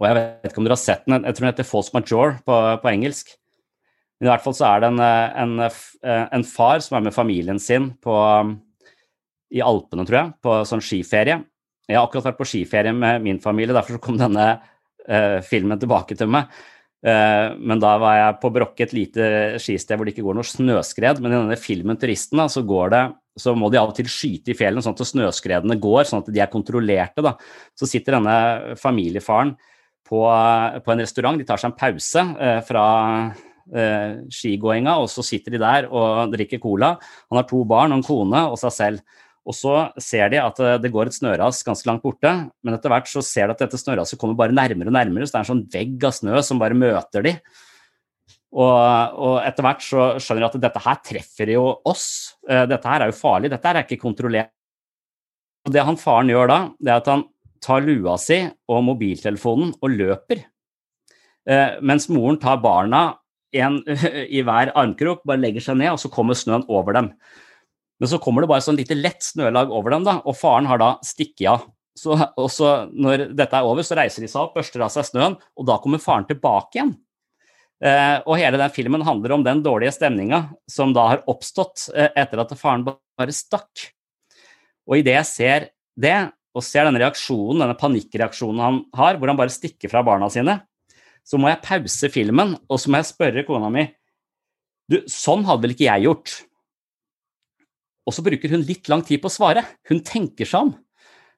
Og 0.00 0.08
jeg 0.08 0.16
vet 0.18 0.50
ikke 0.50 0.58
om 0.58 0.66
dere 0.66 0.74
har 0.74 0.82
sett 0.82 1.04
den, 1.06 1.22
jeg 1.22 1.36
tror 1.36 1.44
den 1.44 1.52
heter 1.52 1.68
'False 1.68 1.94
Major' 1.94 2.34
på, 2.42 2.58
på 2.82 2.90
engelsk. 2.90 3.30
Men 4.18 4.26
i 4.26 4.32
hvert 4.32 4.42
fall 4.42 4.58
så 4.58 4.66
er 4.66 4.82
det 4.82 4.90
en, 4.90 5.00
en, 5.04 5.54
en 6.34 6.44
far 6.48 6.82
som 6.82 6.98
er 6.98 7.06
med 7.06 7.14
familien 7.14 7.62
sin 7.62 7.92
på, 8.02 8.14
i 9.54 9.62
Alpene, 9.62 10.06
tror 10.06 10.18
jeg, 10.18 10.34
på 10.42 10.58
sånn 10.66 10.82
skiferie. 10.82 11.38
Jeg 11.84 11.98
har 11.98 12.06
akkurat 12.06 12.30
vært 12.30 12.38
på 12.38 12.46
skiferie 12.48 12.94
med 12.96 13.24
min 13.24 13.40
familie, 13.42 13.74
derfor 13.76 14.00
kom 14.02 14.16
denne 14.20 14.46
uh, 14.56 15.40
filmen 15.44 15.80
tilbake 15.80 16.16
til 16.16 16.30
meg. 16.32 16.48
Uh, 17.04 17.52
men 17.60 17.80
da 17.82 17.92
var 18.00 18.16
jeg 18.16 18.38
på 18.40 18.50
Brokke, 18.54 18.86
et 18.86 18.94
lite 18.96 19.26
skisted 19.60 19.98
hvor 19.98 20.08
det 20.08 20.14
ikke 20.14 20.24
går 20.24 20.38
noe 20.38 20.48
snøskred. 20.48 21.20
Men 21.20 21.34
i 21.34 21.36
denne 21.36 21.58
filmen 21.60 21.98
'Turisten' 22.00 22.40
da, 22.40 22.48
så, 22.48 22.64
det, 22.64 23.02
så 23.36 23.52
må 23.58 23.68
de 23.68 23.80
av 23.80 23.92
og 23.92 23.98
til 23.98 24.08
skyte 24.08 24.54
i 24.54 24.56
fjellene 24.56 24.84
sånn 24.84 24.96
at 24.96 25.10
snøskredene 25.10 25.76
går, 25.82 26.06
sånn 26.08 26.24
at 26.24 26.32
de 26.32 26.40
er 26.40 26.52
kontrollerte. 26.52 27.24
Da. 27.24 27.34
Så 27.76 27.90
sitter 27.90 28.16
denne 28.16 28.76
familiefaren 28.80 29.52
på, 30.08 30.22
på 30.84 30.94
en 30.94 31.04
restaurant, 31.04 31.36
de 31.36 31.48
tar 31.48 31.60
seg 31.60 31.72
en 31.72 31.80
pause 31.80 32.24
uh, 32.38 32.60
fra 32.64 32.86
skigåinga, 33.64 34.92
og 35.00 35.06
så 35.08 35.22
sitter 35.24 35.54
de 35.54 35.60
der 35.62 35.86
og 35.88 36.34
drikker 36.34 36.60
cola. 36.60 36.90
Han 37.32 37.38
har 37.38 37.46
to 37.48 37.62
barn 37.64 37.94
og 37.94 38.02
en 38.02 38.04
kone 38.04 38.42
og 38.50 38.58
seg 38.60 38.74
selv. 38.76 39.20
Og 39.44 39.56
så 39.56 39.74
ser 40.00 40.30
de 40.32 40.40
at 40.40 40.60
eh, 40.64 40.78
det 40.80 40.92
går 40.92 41.10
et 41.10 41.16
snøras 41.16 41.60
ganske 41.66 41.88
langt 41.88 42.04
borte, 42.04 42.32
men 42.64 42.76
etter 42.76 42.92
hvert 42.92 43.10
så 43.10 43.22
ser 43.24 43.48
de 43.48 43.56
at 43.56 43.62
dette 43.66 43.80
snøraset 43.80 44.20
kommer 44.20 44.38
bare 44.38 44.56
nærmere 44.56 44.88
og 44.88 44.96
nærmere, 44.96 45.28
så 45.28 45.36
det 45.36 45.40
er 45.40 45.44
en 45.44 45.52
sånn 45.52 45.66
vegg 45.74 46.08
av 46.08 46.16
snø 46.16 46.42
som 46.46 46.62
bare 46.62 46.78
møter 46.78 47.26
de. 47.26 47.34
Og, 48.54 49.18
og 49.18 49.36
etter 49.42 49.66
hvert 49.66 49.82
så 49.82 50.08
skjønner 50.22 50.44
de 50.44 50.48
at 50.48 50.64
dette 50.68 50.82
her 50.84 50.98
treffer 51.04 51.52
jo 51.56 51.66
oss. 51.90 52.06
Eh, 52.48 52.64
dette 52.70 52.88
her 52.88 53.04
er 53.04 53.12
jo 53.12 53.18
farlig, 53.18 53.50
dette 53.52 53.68
her 53.68 53.80
er 53.80 53.86
ikke 53.86 54.02
kontrollert. 54.06 54.52
Og 55.64 55.72
det 55.74 55.84
han 55.84 55.98
faren 56.00 56.30
gjør 56.32 56.50
da, 56.50 56.58
det 56.78 56.92
er 56.92 57.00
at 57.00 57.10
han 57.10 57.28
tar 57.64 57.84
lua 57.84 58.18
si 58.20 58.42
og 58.70 58.82
mobiltelefonen 58.86 59.72
og 59.80 59.92
løper. 59.92 60.44
Eh, 61.48 61.80
mens 61.84 62.08
moren 62.12 62.40
tar 62.40 62.60
barna 62.64 63.06
en 63.54 63.80
i 64.38 64.42
hver 64.44 64.72
armkrok, 64.72 65.24
bare 65.26 65.42
legger 65.42 65.68
seg 65.68 65.80
ned, 65.80 65.94
og 65.94 66.00
så 66.00 66.12
kommer 66.12 66.38
snøen 66.38 66.66
over 66.68 66.96
dem. 66.96 67.10
Men 68.02 68.10
så 68.10 68.18
kommer 68.22 68.42
det 68.42 68.50
bare 68.50 68.64
sånn 68.64 68.78
lite 68.78 68.96
lett 68.98 69.22
snølag 69.22 69.72
over 69.72 69.94
dem, 69.94 70.04
da, 70.06 70.18
og 70.26 70.36
faren 70.36 70.66
har 70.70 70.80
da 70.82 70.90
stikket 71.06 71.46
av. 71.52 71.66
Så, 71.94 72.16
og 72.18 72.48
så 72.50 72.70
når 72.90 73.28
dette 73.38 73.54
er 73.54 73.66
over, 73.66 73.86
så 73.86 73.96
reiser 73.98 74.24
de 74.24 74.30
seg 74.30 74.42
opp, 74.42 74.56
børster 74.56 74.82
av 74.82 74.90
seg 74.90 75.06
snøen, 75.06 75.36
og 75.38 75.68
da 75.68 75.78
kommer 75.82 76.02
faren 76.02 76.26
tilbake 76.26 76.80
igjen. 76.80 76.94
Eh, 77.84 78.18
og 78.24 78.38
hele 78.40 78.58
den 78.58 78.72
filmen 78.74 79.04
handler 79.06 79.36
om 79.36 79.44
den 79.46 79.60
dårlige 79.62 79.94
stemninga 79.94 80.44
som 80.70 80.94
da 80.94 81.08
har 81.12 81.24
oppstått 81.30 81.88
eh, 81.94 82.10
etter 82.18 82.42
at 82.42 82.54
faren 82.58 82.86
bare 82.86 83.34
stakk. 83.34 83.88
Og 84.88 85.00
idet 85.00 85.18
jeg 85.18 85.30
ser 85.30 85.68
det, 86.00 86.16
og 86.54 86.64
ser 86.66 86.86
denne 86.86 87.02
reaksjonen, 87.02 87.62
denne 87.62 87.78
panikkreaksjonen 87.78 88.62
han 88.62 88.80
har, 88.94 89.18
hvor 89.18 89.30
han 89.30 89.38
bare 89.38 89.54
stikker 89.54 89.90
fra 89.90 90.04
barna 90.06 90.30
sine, 90.32 90.60
så 91.24 91.38
må 91.40 91.48
jeg 91.50 91.62
pause 91.64 92.10
filmen, 92.12 92.54
og 92.68 92.80
så 92.80 92.90
må 92.90 93.00
jeg 93.00 93.10
spørre 93.10 93.46
kona 93.46 93.70
mi 93.72 93.86
du, 94.90 94.98
sånn 95.08 95.46
hadde 95.48 95.64
vel 95.64 95.72
ikke 95.72 95.86
jeg 95.86 96.04
gjort? 96.04 96.32
Og 98.04 98.14
så 98.14 98.24
bruker 98.24 98.52
hun 98.52 98.64
litt 98.66 98.90
lang 98.92 99.04
tid 99.06 99.22
på 99.22 99.30
å 99.30 99.34
svare. 99.34 99.64
Hun 99.88 100.02
tenker 100.04 100.48
seg 100.48 100.68
om. 100.68 100.74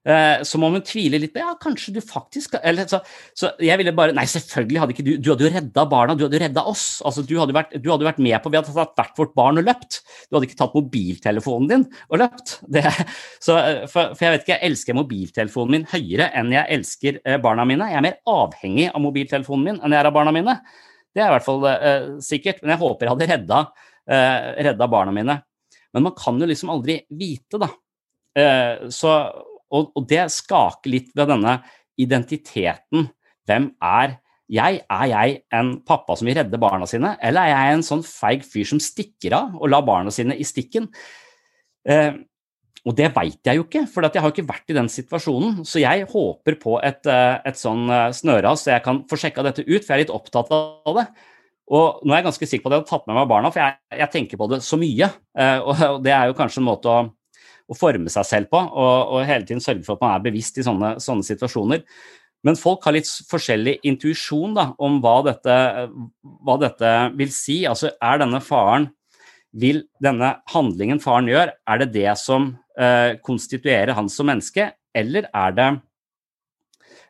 Eh, 0.07 0.45
som 0.47 0.63
om 0.63 0.77
hun 0.77 0.85
tviler 0.87 1.19
litt 1.19 1.33
på 1.35 1.41
ja, 1.43 1.57
kanskje 1.59 1.97
du 1.97 1.99
faktisk 2.05 2.53
eller, 2.61 2.87
så, 2.87 3.01
så, 3.35 3.49
jeg 3.59 3.75
ville 3.81 3.91
bare 3.97 4.13
Nei, 4.15 4.23
selvfølgelig 4.31 4.79
hadde 4.79 4.95
ikke 4.95 5.03
du 5.03 5.09
Du 5.19 5.33
hadde 5.33 5.43
jo 5.43 5.51
redda 5.51 5.83
barna, 5.91 6.15
du 6.15 6.23
hadde 6.23 6.39
jo 6.39 6.43
redda 6.45 6.63
oss. 6.71 6.85
Altså, 7.03 7.25
du, 7.27 7.33
hadde 7.41 7.57
vært, 7.57 7.75
du 7.83 7.89
hadde 7.91 8.07
vært 8.07 8.21
med 8.23 8.39
på 8.45 8.53
Vi 8.53 8.61
hadde 8.61 8.75
tatt 8.77 8.95
hvert 8.95 9.19
vårt 9.19 9.35
barn 9.35 9.59
og 9.59 9.67
løpt. 9.67 9.99
Du 10.29 10.37
hadde 10.37 10.47
ikke 10.47 10.61
tatt 10.61 10.77
mobiltelefonen 10.79 11.73
din 11.73 11.87
og 12.07 12.23
løpt. 12.23 12.55
Det, 12.71 12.85
så, 13.43 13.59
eh, 13.59 13.83
for, 13.91 14.15
for, 14.15 14.23
jeg 14.29 14.37
vet 14.37 14.47
ikke, 14.47 14.55
jeg 14.55 14.71
elsker 14.71 14.99
mobiltelefonen 15.01 15.75
min 15.75 15.89
høyere 15.91 16.31
enn 16.39 16.55
jeg 16.55 16.79
elsker 16.79 17.21
eh, 17.25 17.41
barna 17.43 17.67
mine. 17.67 17.91
Jeg 17.91 17.99
er 17.99 18.07
mer 18.07 18.21
avhengig 18.31 18.87
av 18.93 19.03
mobiltelefonen 19.03 19.71
min 19.73 19.83
enn 19.83 19.97
jeg 19.97 20.05
er 20.05 20.11
av 20.13 20.15
barna 20.15 20.37
mine. 20.39 20.61
Det 21.11 21.25
er 21.25 21.33
i 21.33 21.35
hvert 21.35 21.49
fall 21.49 21.67
eh, 21.73 22.09
sikkert. 22.23 22.63
Men 22.63 22.77
jeg 22.77 22.85
håper 22.85 23.09
jeg 23.09 23.17
hadde 23.17 23.31
redda, 23.35 23.61
eh, 24.07 24.49
redda 24.71 24.93
barna 24.95 25.19
mine. 25.19 25.41
Men 25.97 26.05
man 26.11 26.17
kan 26.19 26.37
jo 26.41 26.49
liksom 26.49 26.71
aldri 26.75 27.01
vite, 27.17 27.61
da. 27.63 27.71
Eh, 28.37 28.87
så, 28.93 29.17
og, 29.73 29.91
og, 29.97 30.05
det 30.09 30.29
skaker 30.35 30.93
litt 30.93 31.11
ved 31.17 31.31
denne 31.33 31.57
identiteten. 31.97 33.09
Hvem 33.49 33.71
er 33.81 34.19
jeg? 34.53 34.83
Er 34.93 35.07
jeg 35.11 35.41
en 35.57 35.73
pappa 35.89 36.19
som 36.19 36.29
vil 36.29 36.37
redde 36.37 36.61
barna 36.61 36.87
sine, 36.91 37.15
eller 37.25 37.49
er 37.49 37.55
jeg 37.55 37.79
en 37.79 37.87
sånn 37.89 38.05
feig 38.07 38.45
fyr 38.47 38.69
som 38.69 38.83
stikker 38.83 39.35
av 39.39 39.57
og 39.57 39.73
lar 39.73 39.87
barna 39.89 40.13
sine 40.15 40.37
i 40.37 40.47
stikken? 40.47 40.91
Eh, 41.89 42.13
og 42.87 42.95
det 42.95 43.09
veit 43.17 43.41
jeg 43.43 43.59
jo 43.59 43.65
ikke, 43.65 43.83
for 43.91 44.07
jeg 44.07 44.23
har 44.23 44.31
ikke 44.31 44.47
vært 44.47 44.71
i 44.71 44.77
den 44.77 44.89
situasjonen. 44.91 45.65
Så 45.67 45.81
jeg 45.83 46.07
håper 46.13 46.59
på 46.61 46.77
et, 46.87 47.03
eh, 47.11 47.39
et 47.49 47.59
sånn 47.59 47.89
eh, 47.91 48.13
snøras, 48.15 48.63
så 48.63 48.77
jeg 48.77 48.85
kan 48.85 49.03
få 49.11 49.19
sjekka 49.19 49.43
dette 49.49 49.65
ut, 49.65 49.81
for 49.81 49.91
jeg 49.91 49.97
er 49.97 50.05
litt 50.05 50.15
opptatt 50.15 50.53
av 50.55 51.01
det. 51.01 51.07
Og 51.67 52.03
nå 52.07 52.15
er 52.15 52.21
jeg 52.21 52.27
ganske 52.29 52.49
sikker 52.49 52.65
på 52.65 52.71
at 52.71 52.77
jeg 52.77 52.83
hadde 52.83 52.91
tatt 52.93 53.09
med 53.09 53.17
meg 53.19 53.31
barna, 53.31 53.51
for 53.51 53.63
jeg, 53.63 53.79
jeg 53.99 54.13
tenker 54.13 54.39
på 54.39 54.47
det 54.53 54.61
så 54.63 54.79
mye. 54.79 55.09
Uh, 55.35 55.59
og, 55.67 55.81
det 56.05 56.13
er 56.15 56.29
jo 56.31 56.37
kanskje 56.39 56.63
en 56.63 56.69
måte 56.69 56.93
å, 56.93 57.01
å 57.67 57.79
forme 57.79 58.13
seg 58.13 58.29
selv 58.29 58.53
på, 58.53 58.61
og, 58.61 58.93
og, 59.17 59.25
hele 59.27 59.49
tiden 59.49 59.65
sørge 59.65 59.83
for 59.87 59.97
at 59.97 60.05
man 60.05 60.15
er 60.15 60.27
bevisst 60.29 60.61
i 60.61 60.67
sånne, 60.67 60.97
sånne 61.03 61.27
situasjoner. 61.27 61.83
Men 62.47 62.59
folk 62.61 62.85
har 62.87 62.95
litt 62.95 63.11
forskjellig 63.27 63.81
intuisjon 63.89 64.55
om 64.55 65.01
hva 65.03 65.17
dette, 65.27 65.57
hva 66.47 66.57
dette, 66.63 66.93
vil 67.19 67.33
si. 67.35 67.65
Altså, 67.67 67.91
er 67.99 68.23
denne 68.23 68.39
faren 68.45 68.93
Vil 69.57 69.87
denne 70.05 70.35
handlingen 70.53 71.01
faren 71.01 71.31
gjør, 71.31 71.51
er 71.51 71.79
det 71.81 71.87
det 71.95 72.13
som 72.21 72.51
eh, 72.79 73.17
konstituerer 73.25 73.97
han 73.97 74.11
som 74.13 74.29
menneske, 74.29 74.69
eller 74.95 75.27
er 75.33 75.55
det 75.57 75.69
Eh, 75.73 75.86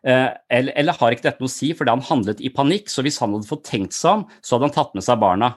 eller, 0.06 0.70
eller, 0.78 0.94
har 1.00 1.14
ikke 1.14 1.24
dette 1.24 1.42
noe 1.42 1.50
å 1.50 1.52
si 1.52 1.72
fordi 1.74 1.90
han 1.90 2.04
handlet 2.06 2.42
i 2.44 2.52
panikk? 2.54 2.90
Så 2.92 3.02
hvis 3.02 3.18
han 3.22 3.32
hadde 3.34 3.48
fått 3.48 3.64
tenkt 3.66 3.96
seg 3.96 4.20
om, 4.20 4.22
så 4.38 4.54
hadde 4.54 4.68
han 4.68 4.76
tatt 4.76 4.94
med 4.94 5.06
seg 5.06 5.18
barna. 5.18 5.48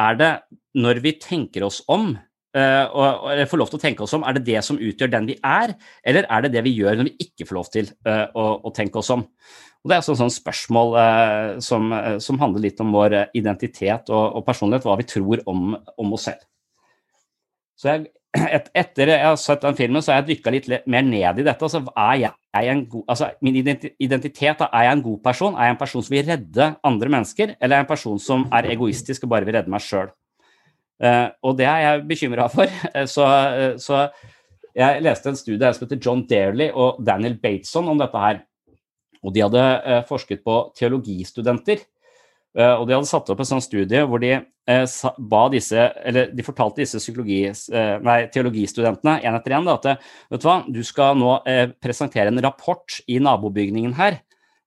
Er 0.00 0.18
det 0.20 0.32
når 0.78 1.00
vi 1.04 1.14
tenker 1.20 1.66
oss 1.66 1.82
om, 1.92 2.12
uh, 2.56 2.86
og, 2.92 3.26
og 3.28 3.42
får 3.48 3.60
lov 3.60 3.72
til 3.72 3.80
å 3.80 3.82
tenke 3.82 4.04
oss 4.04 4.14
om, 4.16 4.24
er 4.24 4.36
det 4.36 4.46
det 4.48 4.62
som 4.64 4.80
utgjør 4.80 5.12
den 5.12 5.28
vi 5.28 5.36
er, 5.46 5.74
eller 6.04 6.28
er 6.28 6.44
det 6.44 6.54
det 6.54 6.64
vi 6.66 6.74
gjør 6.78 6.98
når 6.98 7.10
vi 7.10 7.28
ikke 7.28 7.48
får 7.48 7.58
lov 7.58 7.68
til 7.74 7.92
uh, 8.08 8.26
å, 8.32 8.46
å, 8.68 8.72
tenke 8.76 9.00
oss 9.02 9.12
om? 9.14 9.26
Og 9.82 9.90
Det 9.90 9.96
er 9.96 10.04
et 10.04 10.20
sånt 10.22 10.30
spørsmål 10.30 10.92
eh, 10.94 11.48
som, 11.58 11.88
som, 12.22 12.36
handler 12.38 12.62
litt 12.62 12.78
om 12.84 12.92
vår 12.94 13.16
identitet 13.34 14.12
og, 14.14 14.36
og 14.38 14.44
personlighet, 14.46 14.84
hva 14.86 14.94
vi 15.00 15.06
tror 15.10 15.40
om, 15.50 15.72
om 15.98 16.12
oss 16.14 16.28
selv. 16.28 16.44
Så 17.74 17.88
jeg, 17.88 18.04
et, 18.32 18.68
etter 18.80 19.12
jeg 19.12 19.24
har 19.26 19.36
sett 19.40 19.64
den 19.64 19.76
filmen, 19.76 20.02
så 20.04 20.12
har 20.12 20.22
jeg 20.22 20.38
dykka 20.38 20.52
litt 20.54 20.68
mer 20.90 21.04
ned 21.04 21.42
i 21.42 21.44
dette. 21.44 21.66
Altså, 21.66 21.82
er 21.90 22.18
jeg, 22.22 22.32
er 22.56 22.66
jeg 22.68 22.84
god, 22.94 23.04
altså, 23.14 23.28
min 23.44 23.58
identitet, 23.60 24.62
da, 24.62 24.68
er 24.72 24.86
jeg 24.88 24.96
en 24.96 25.04
god 25.04 25.18
person? 25.26 25.56
Er 25.56 25.68
jeg 25.68 25.76
en 25.76 25.80
person 25.82 26.06
som 26.06 26.16
vil 26.16 26.26
redde 26.28 26.68
andre 26.88 27.12
mennesker, 27.12 27.54
eller 27.58 27.76
er 27.76 27.82
jeg 27.82 27.86
en 27.86 27.92
person 27.92 28.22
som 28.22 28.46
er 28.54 28.70
egoistisk 28.72 29.26
og 29.26 29.34
bare 29.34 29.48
vil 29.48 29.58
redde 29.58 29.72
meg 29.72 29.84
sjøl? 29.84 30.12
Uh, 31.02 31.08
eh, 31.08 31.28
og 31.42 31.56
det 31.58 31.66
er 31.66 31.80
jeg 31.82 32.04
bekymra 32.08 32.48
for. 32.52 32.72
Uh, 32.92 33.04
så, 33.16 33.28
uh, 33.28 33.74
så, 33.82 34.06
jeg 34.72 35.04
leste 35.04 35.28
en 35.28 35.36
studie 35.36 35.74
som 35.74 35.84
heter 35.84 36.00
John 36.00 36.24
Dairley 36.28 36.70
og 36.72 37.02
Daniel 37.04 37.34
Bateson 37.40 37.90
om 37.92 38.00
dette 38.00 38.20
her. 38.22 38.40
Og 39.22 39.34
de 39.34 39.42
hadde 39.44 39.64
forsket 40.08 40.40
på 40.42 40.54
teologistudenter. 40.78 41.82
Uh, 42.52 42.76
og 42.80 42.88
De 42.88 42.96
hadde 42.96 43.08
satt 43.08 43.30
opp 43.32 43.40
en 43.40 43.48
sånn 43.48 43.64
studie 43.64 44.00
hvor 44.08 44.20
de, 44.20 44.34
uh, 44.36 44.46
ba 44.64 45.42
disse, 45.50 45.86
eller 46.06 46.28
de 46.30 46.44
fortalte 46.46 46.84
disse 46.84 47.00
uh, 47.02 47.96
nei, 48.04 48.18
teologistudentene 48.30 49.16
en 49.26 49.38
etter 49.38 49.56
en 49.56 49.66
da, 49.66 49.74
at 49.74 49.88
vet 50.30 50.42
du 50.42 50.46
hva, 50.46 50.58
du 50.70 50.82
skal 50.86 51.18
nå 51.18 51.32
presentere 51.82 52.30
en 52.30 52.42
rapport 52.44 53.00
i 53.06 53.18
nabobygningen 53.22 53.96
her 53.98 54.22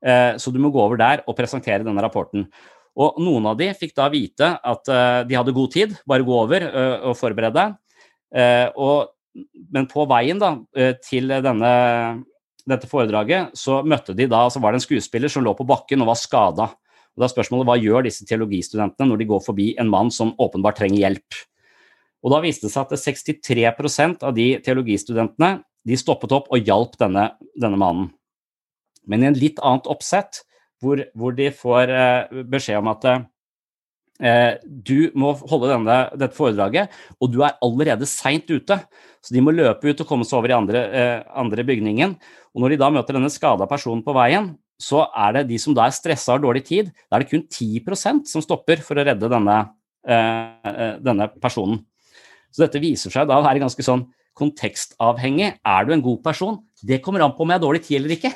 så 0.06 0.52
du 0.54 0.60
må 0.62 0.70
gå 0.70 0.78
over 0.78 1.00
der 1.02 1.24
og 1.26 1.34
presentere 1.34 1.82
denne 1.82 2.04
rapporten. 2.04 2.44
Og 2.94 3.16
noen 3.18 3.48
av 3.50 3.56
de 3.58 3.72
fikk 3.74 3.96
da 3.98 4.06
vite 4.14 4.52
at 4.62 4.92
de 5.26 5.34
hadde 5.34 5.56
god 5.56 5.72
tid, 5.74 5.96
bare 6.06 6.22
gå 6.28 6.36
over 6.44 6.68
og 7.10 7.16
forberede 7.18 7.56
deg. 7.58 7.74
men 9.74 9.88
på 9.90 10.06
veien 10.12 10.44
da, 10.44 10.52
til 11.02 11.34
denne, 11.48 11.72
dette 12.70 12.90
foredraget 12.90 13.58
så 13.58 13.82
møtte 13.86 14.16
de 14.18 14.28
da, 14.30 14.46
så 14.50 14.62
var 14.62 14.74
det 14.74 14.82
en 14.82 14.86
skuespiller 14.88 15.32
som 15.32 15.46
lå 15.46 15.56
på 15.58 15.68
bakken 15.68 16.06
og 16.06 16.12
var 16.12 16.20
skada. 16.22 16.70
Og 17.16 17.24
da 17.24 17.30
er 17.30 17.34
spørsmålet 17.34 17.70
hva 17.70 17.78
gjør 17.80 18.08
disse 18.08 18.28
teologistudentene 18.28 19.08
når 19.10 19.22
de 19.22 19.30
går 19.30 19.44
forbi 19.46 19.70
en 19.80 19.92
mann 19.92 20.12
som 20.12 20.34
åpenbart 20.42 20.82
trenger 20.82 21.00
hjelp? 21.00 21.38
Og 22.26 22.34
da 22.34 22.42
viste 22.44 22.68
det 22.68 22.74
seg 22.74 22.90
at 22.90 23.00
63% 23.00 24.26
av 24.26 24.34
de 24.36 24.50
teologistudentene 24.66 25.60
de 25.86 25.98
stoppet 26.00 26.34
opp 26.34 26.50
og 26.50 26.66
hjalp 26.66 26.98
denne, 26.98 27.30
denne 27.54 27.80
mannen. 27.80 28.10
Men 29.06 29.22
i 29.22 29.30
en 29.30 29.38
litt 29.38 29.62
annet 29.62 29.88
oppsett, 29.92 30.42
hvor, 30.82 31.04
hvor 31.14 31.36
de 31.38 31.52
får 31.54 31.94
eh, 31.94 32.42
beskjed 32.50 32.82
om 32.82 32.90
at 32.92 33.06
eh, 33.12 34.58
du 34.66 35.12
må 35.18 35.36
holde 35.46 35.70
denne, 35.72 36.00
dette 36.18 36.36
foredraget, 36.38 36.94
og 37.22 37.32
du 37.34 37.44
er 37.46 37.60
allerede 37.66 38.10
seint 38.10 38.50
ute. 38.50 38.80
Så 39.22 39.38
de 39.38 39.46
må 39.46 39.54
løpe 39.54 39.94
ut 39.94 40.02
og 40.02 40.10
komme 40.10 40.28
seg 40.28 40.40
over 40.42 40.52
i 40.52 40.58
andre, 40.58 40.84
eh, 40.90 41.18
andre 41.38 41.66
bygningen. 41.68 42.18
Og 42.56 42.66
når 42.66 42.74
de 42.74 42.82
da 42.82 42.92
møter 42.98 43.18
denne 43.18 43.32
skada 43.34 43.70
personen 43.70 44.04
på 44.06 44.18
veien, 44.18 44.56
så 44.82 45.06
er 45.16 45.38
det 45.38 45.46
de 45.52 45.60
som 45.62 45.76
da 45.76 45.88
er 45.88 45.96
stressa 45.96 46.34
og 46.34 46.40
har 46.40 46.46
dårlig 46.50 46.66
tid, 46.68 46.92
da 47.08 47.18
er 47.18 47.24
det 47.24 47.32
kun 47.32 47.46
10% 47.48 48.28
som 48.32 48.44
stopper 48.44 48.84
for 48.84 49.00
å 49.00 49.06
redde 49.08 49.32
denne, 49.32 49.58
eh, 50.08 50.72
eh, 50.72 50.96
denne 51.00 51.30
personen. 51.42 51.80
Så 52.52 52.66
dette 52.66 52.82
viser 52.84 53.12
seg 53.12 53.28
da 53.28 53.40
å 53.40 53.46
være 53.46 53.64
ganske 53.64 53.84
sånn 53.84 54.06
kontekstavhengig. 54.36 55.60
Er 55.64 55.86
du 55.86 55.94
en 55.94 56.04
god 56.04 56.24
person? 56.24 56.60
Det 56.84 57.02
kommer 57.02 57.24
an 57.24 57.36
på 57.36 57.44
om 57.44 57.50
jeg 57.50 57.60
har 57.60 57.68
dårlig 57.68 57.84
tid 57.84 58.02
eller 58.02 58.16
ikke. 58.16 58.34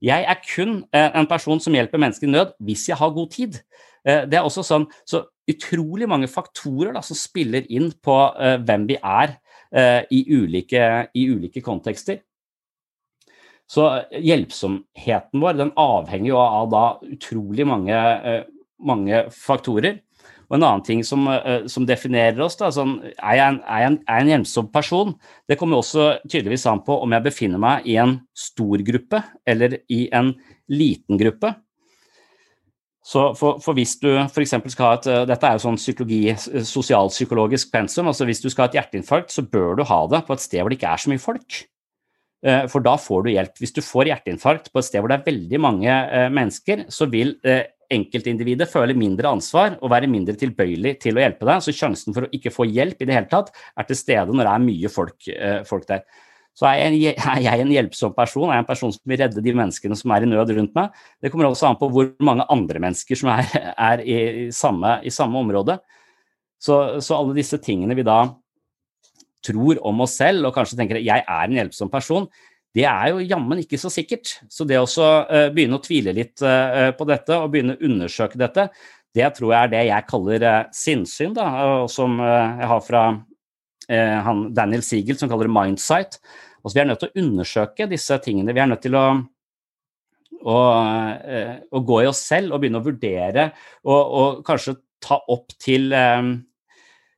Jeg 0.00 0.24
er 0.28 0.42
kun 0.44 0.84
eh, 0.92 1.10
en 1.14 1.26
person 1.26 1.60
som 1.60 1.72
hjelper 1.72 1.98
mennesker 1.98 2.28
i 2.28 2.30
nød 2.30 2.54
hvis 2.60 2.88
jeg 2.88 2.96
har 2.96 3.10
god 3.10 3.30
tid. 3.30 3.62
Det 4.08 4.38
er 4.38 4.46
også 4.46 4.62
sånn, 4.64 4.86
så 5.04 5.26
utrolig 5.50 6.06
mange 6.08 6.28
faktorer 6.30 6.94
da, 6.94 7.02
som 7.04 7.18
spiller 7.18 7.66
inn 7.68 7.90
på 8.00 8.14
hvem 8.64 8.86
vi 8.88 8.96
er 8.96 9.34
i, 10.08 10.20
ulike, 10.32 11.10
i, 11.12 11.26
ulike, 11.28 11.60
kontekster. 11.60 12.22
Så 13.68 13.84
hjelpsomheten 14.12 15.42
vår 15.42 15.58
den 15.58 15.72
avhenger 15.76 16.30
jo 16.30 16.40
av 16.40 16.68
da 16.72 16.84
utrolig 17.04 17.66
mange, 17.68 17.94
uh, 17.94 18.44
mange 18.80 19.26
faktorer. 19.34 20.00
Og 20.48 20.56
en 20.56 20.64
annen 20.64 20.84
ting 20.86 21.02
som, 21.04 21.26
uh, 21.28 21.66
som 21.68 21.84
definerer 21.88 22.40
oss, 22.46 22.56
da, 22.56 22.72
sånn, 22.72 22.96
er, 23.10 23.34
jeg 23.36 23.44
en, 23.44 23.60
er, 23.66 23.82
jeg 23.82 23.90
en, 23.90 24.00
er 24.06 24.20
jeg 24.20 24.26
en 24.26 24.32
hjelpsom 24.32 24.72
person? 24.72 25.14
Det 25.44 25.58
kommer 25.60 25.82
også 25.82 26.14
tydeligvis 26.24 26.64
an 26.72 26.80
på 26.86 26.96
om 27.04 27.16
jeg 27.16 27.28
befinner 27.28 27.60
meg 27.60 27.88
i 27.88 27.98
en 28.00 28.18
stor 28.32 28.84
gruppe 28.88 29.22
eller 29.48 29.82
i 29.92 30.06
en 30.16 30.32
liten 30.72 31.20
gruppe. 31.20 31.52
Så 33.08 33.22
for, 33.38 33.56
for, 33.64 33.76
hvis 33.78 33.94
du 34.02 34.10
f.eks. 34.20 34.52
skal 34.74 34.84
ha 34.84 34.96
et 34.98 35.06
eh, 35.08 35.24
Dette 35.30 35.48
er 35.48 35.56
jo 35.56 35.64
sånn 35.64 35.78
psykologi, 35.80 36.20
eh, 36.28 36.64
sosialpsykologisk 36.68 37.70
pensum. 37.72 38.10
altså 38.10 38.26
Hvis 38.28 38.42
du 38.44 38.50
skal 38.50 38.66
ha 38.66 38.68
et 38.68 38.76
hjerteinfarkt, 38.76 39.32
så 39.32 39.46
bør 39.48 39.78
du 39.78 39.86
ha 39.88 40.02
det 40.12 40.24
på 40.26 40.36
et 40.36 40.44
sted 40.44 40.60
hvor 40.60 40.72
det 40.72 40.80
ikke 40.80 40.92
er 40.92 41.02
så 41.04 41.12
mye 41.12 41.22
folk. 41.22 41.60
For 42.38 42.78
da 42.78 42.92
får 43.00 43.24
du 43.24 43.28
hjelp. 43.32 43.56
Hvis 43.58 43.72
du 43.74 43.80
får 43.82 44.12
hjerteinfarkt 44.12 44.68
på 44.70 44.78
et 44.78 44.86
sted 44.86 45.02
hvor 45.02 45.10
det 45.10 45.16
er 45.16 45.24
veldig 45.26 45.58
mange 45.58 45.94
mennesker, 46.30 46.84
så 46.94 47.08
vil 47.10 47.32
enkeltindividet 47.92 48.68
føle 48.68 48.96
mindre 48.96 49.30
ansvar 49.32 49.76
og 49.80 49.92
være 49.92 50.10
mindre 50.10 50.36
tilbøyelig 50.38 50.96
til 51.04 51.18
å 51.18 51.22
hjelpe 51.24 51.48
deg. 51.48 51.64
Så 51.64 51.74
sjansen 51.76 52.16
for 52.16 52.26
å 52.26 52.32
ikke 52.34 52.52
få 52.52 52.68
hjelp 52.68 53.00
i 53.00 53.08
det 53.08 53.16
hele 53.16 53.30
tatt 53.30 53.52
er 53.52 53.88
til 53.88 53.98
stede 53.98 54.34
når 54.34 54.44
det 54.44 54.54
er 54.54 54.64
mye 54.64 54.90
folk, 54.92 55.28
eh, 55.32 55.60
folk 55.68 55.86
der. 55.88 56.04
Så 56.58 56.66
er 56.66 56.96
jeg, 56.96 57.14
er 57.14 57.40
jeg, 57.44 57.62
en 57.62 57.70
hjelpsom 57.70 58.16
person, 58.16 58.48
er 58.48 58.58
jeg 58.58 58.64
en 58.64 58.68
person 58.72 58.92
som 58.92 59.12
vil 59.12 59.20
redde 59.20 59.44
de 59.44 59.54
menneskene 59.54 59.96
som 59.96 60.12
er 60.14 60.26
i 60.26 60.30
nød 60.30 60.52
rundt 60.56 60.74
meg. 60.76 60.96
Det 61.22 61.30
kommer 61.32 61.48
også 61.48 61.68
an 61.68 61.78
på 61.78 61.88
hvor 61.94 62.10
mange 62.26 62.46
andre 62.50 62.82
mennesker 62.82 63.20
som 63.20 63.30
er, 63.36 63.52
er 63.72 64.02
i, 64.02 64.18
samme, 64.54 64.98
i, 65.06 65.14
samme, 65.14 65.38
område. 65.38 65.78
Så, 66.58 66.98
så, 66.98 67.14
alle 67.14 67.36
disse 67.36 67.60
tingene 67.62 67.94
vi 67.94 68.02
da 68.06 68.24
tror 69.44 69.80
om 69.86 70.04
oss 70.04 70.16
selv 70.18 70.48
og 70.48 70.54
kanskje 70.56 70.78
tenker 70.78 70.98
at 70.98 71.06
jeg 71.06 71.24
er 71.24 71.44
en 71.44 71.58
hjelpsom 71.58 71.90
person, 71.92 72.26
det 72.76 72.84
er 72.86 73.12
jo 73.12 73.24
jammen 73.24 73.62
ikke 73.62 73.80
så 73.80 73.90
sikkert. 73.92 74.36
Så 74.52 74.66
det 74.68 74.78
å 74.80 74.86
uh, 74.86 75.48
begynne 75.54 75.78
å 75.78 75.84
tvile 75.84 76.14
litt 76.16 76.42
uh, 76.44 76.90
på 76.96 77.06
dette 77.08 77.38
og 77.38 77.52
begynne 77.52 77.78
å 77.78 77.88
undersøke 77.88 78.40
dette, 78.40 78.68
det 79.16 79.30
tror 79.34 79.54
jeg 79.54 79.60
er 79.60 79.72
det 79.72 79.84
jeg 79.88 80.08
kaller 80.10 80.44
uh, 80.44 80.58
sinnssyn, 80.74 81.34
da, 81.36 81.48
og 81.78 81.88
som 81.92 82.20
jeg 82.20 82.70
har 82.74 82.84
fra 82.84 83.08
han 83.88 84.42
Daniel 84.52 84.82
Siegel, 84.84 85.16
som 85.16 85.30
kaller 85.30 85.48
det 85.48 85.54
mindsight. 85.54 86.18
Altså, 86.60 86.74
vi 86.74 86.80
er 86.82 86.88
nødt 86.90 86.98
til 87.00 87.08
å 87.08 87.22
undersøke 87.22 87.86
disse 87.88 88.18
tingene. 88.20 88.52
Vi 88.52 88.60
er 88.60 88.68
nødt 88.68 88.82
til 88.84 88.98
å, 89.00 89.04
og, 90.42 91.22
og 91.72 91.86
gå 91.88 92.02
i 92.04 92.10
oss 92.10 92.20
selv 92.28 92.52
og 92.52 92.60
begynne 92.60 92.82
å 92.82 92.84
vurdere 92.84 93.46
og, 93.88 93.96
og 93.96 94.42
kanskje 94.44 94.76
ta 95.00 95.16
opp 95.32 95.56
til 95.56 95.88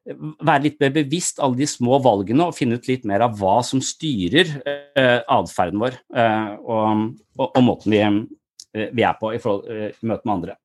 være 0.09 0.65
litt 0.65 0.81
mer 0.81 0.93
bevisst 0.95 1.41
alle 1.43 1.59
de 1.61 1.69
små 1.69 1.99
valgene 2.03 2.49
og 2.49 2.57
finne 2.57 2.79
ut 2.81 2.89
litt 2.89 3.05
mer 3.09 3.27
av 3.27 3.37
hva 3.39 3.59
som 3.67 3.83
styrer 3.85 4.55
eh, 4.65 5.21
atferden 5.29 5.83
vår 5.83 5.99
eh, 6.17 6.49
og, 6.65 7.05
og, 7.37 7.47
og, 7.47 7.61
måten 7.67 7.93
vi, 7.93 8.01
eh, 8.01 8.89
vi, 8.97 9.05
er 9.05 9.19
på 9.21 9.35
i, 9.37 9.41
forhold, 9.43 9.69
eh, 9.69 10.01
møte 10.01 10.25
med 10.25 10.35
andre. 10.39 10.57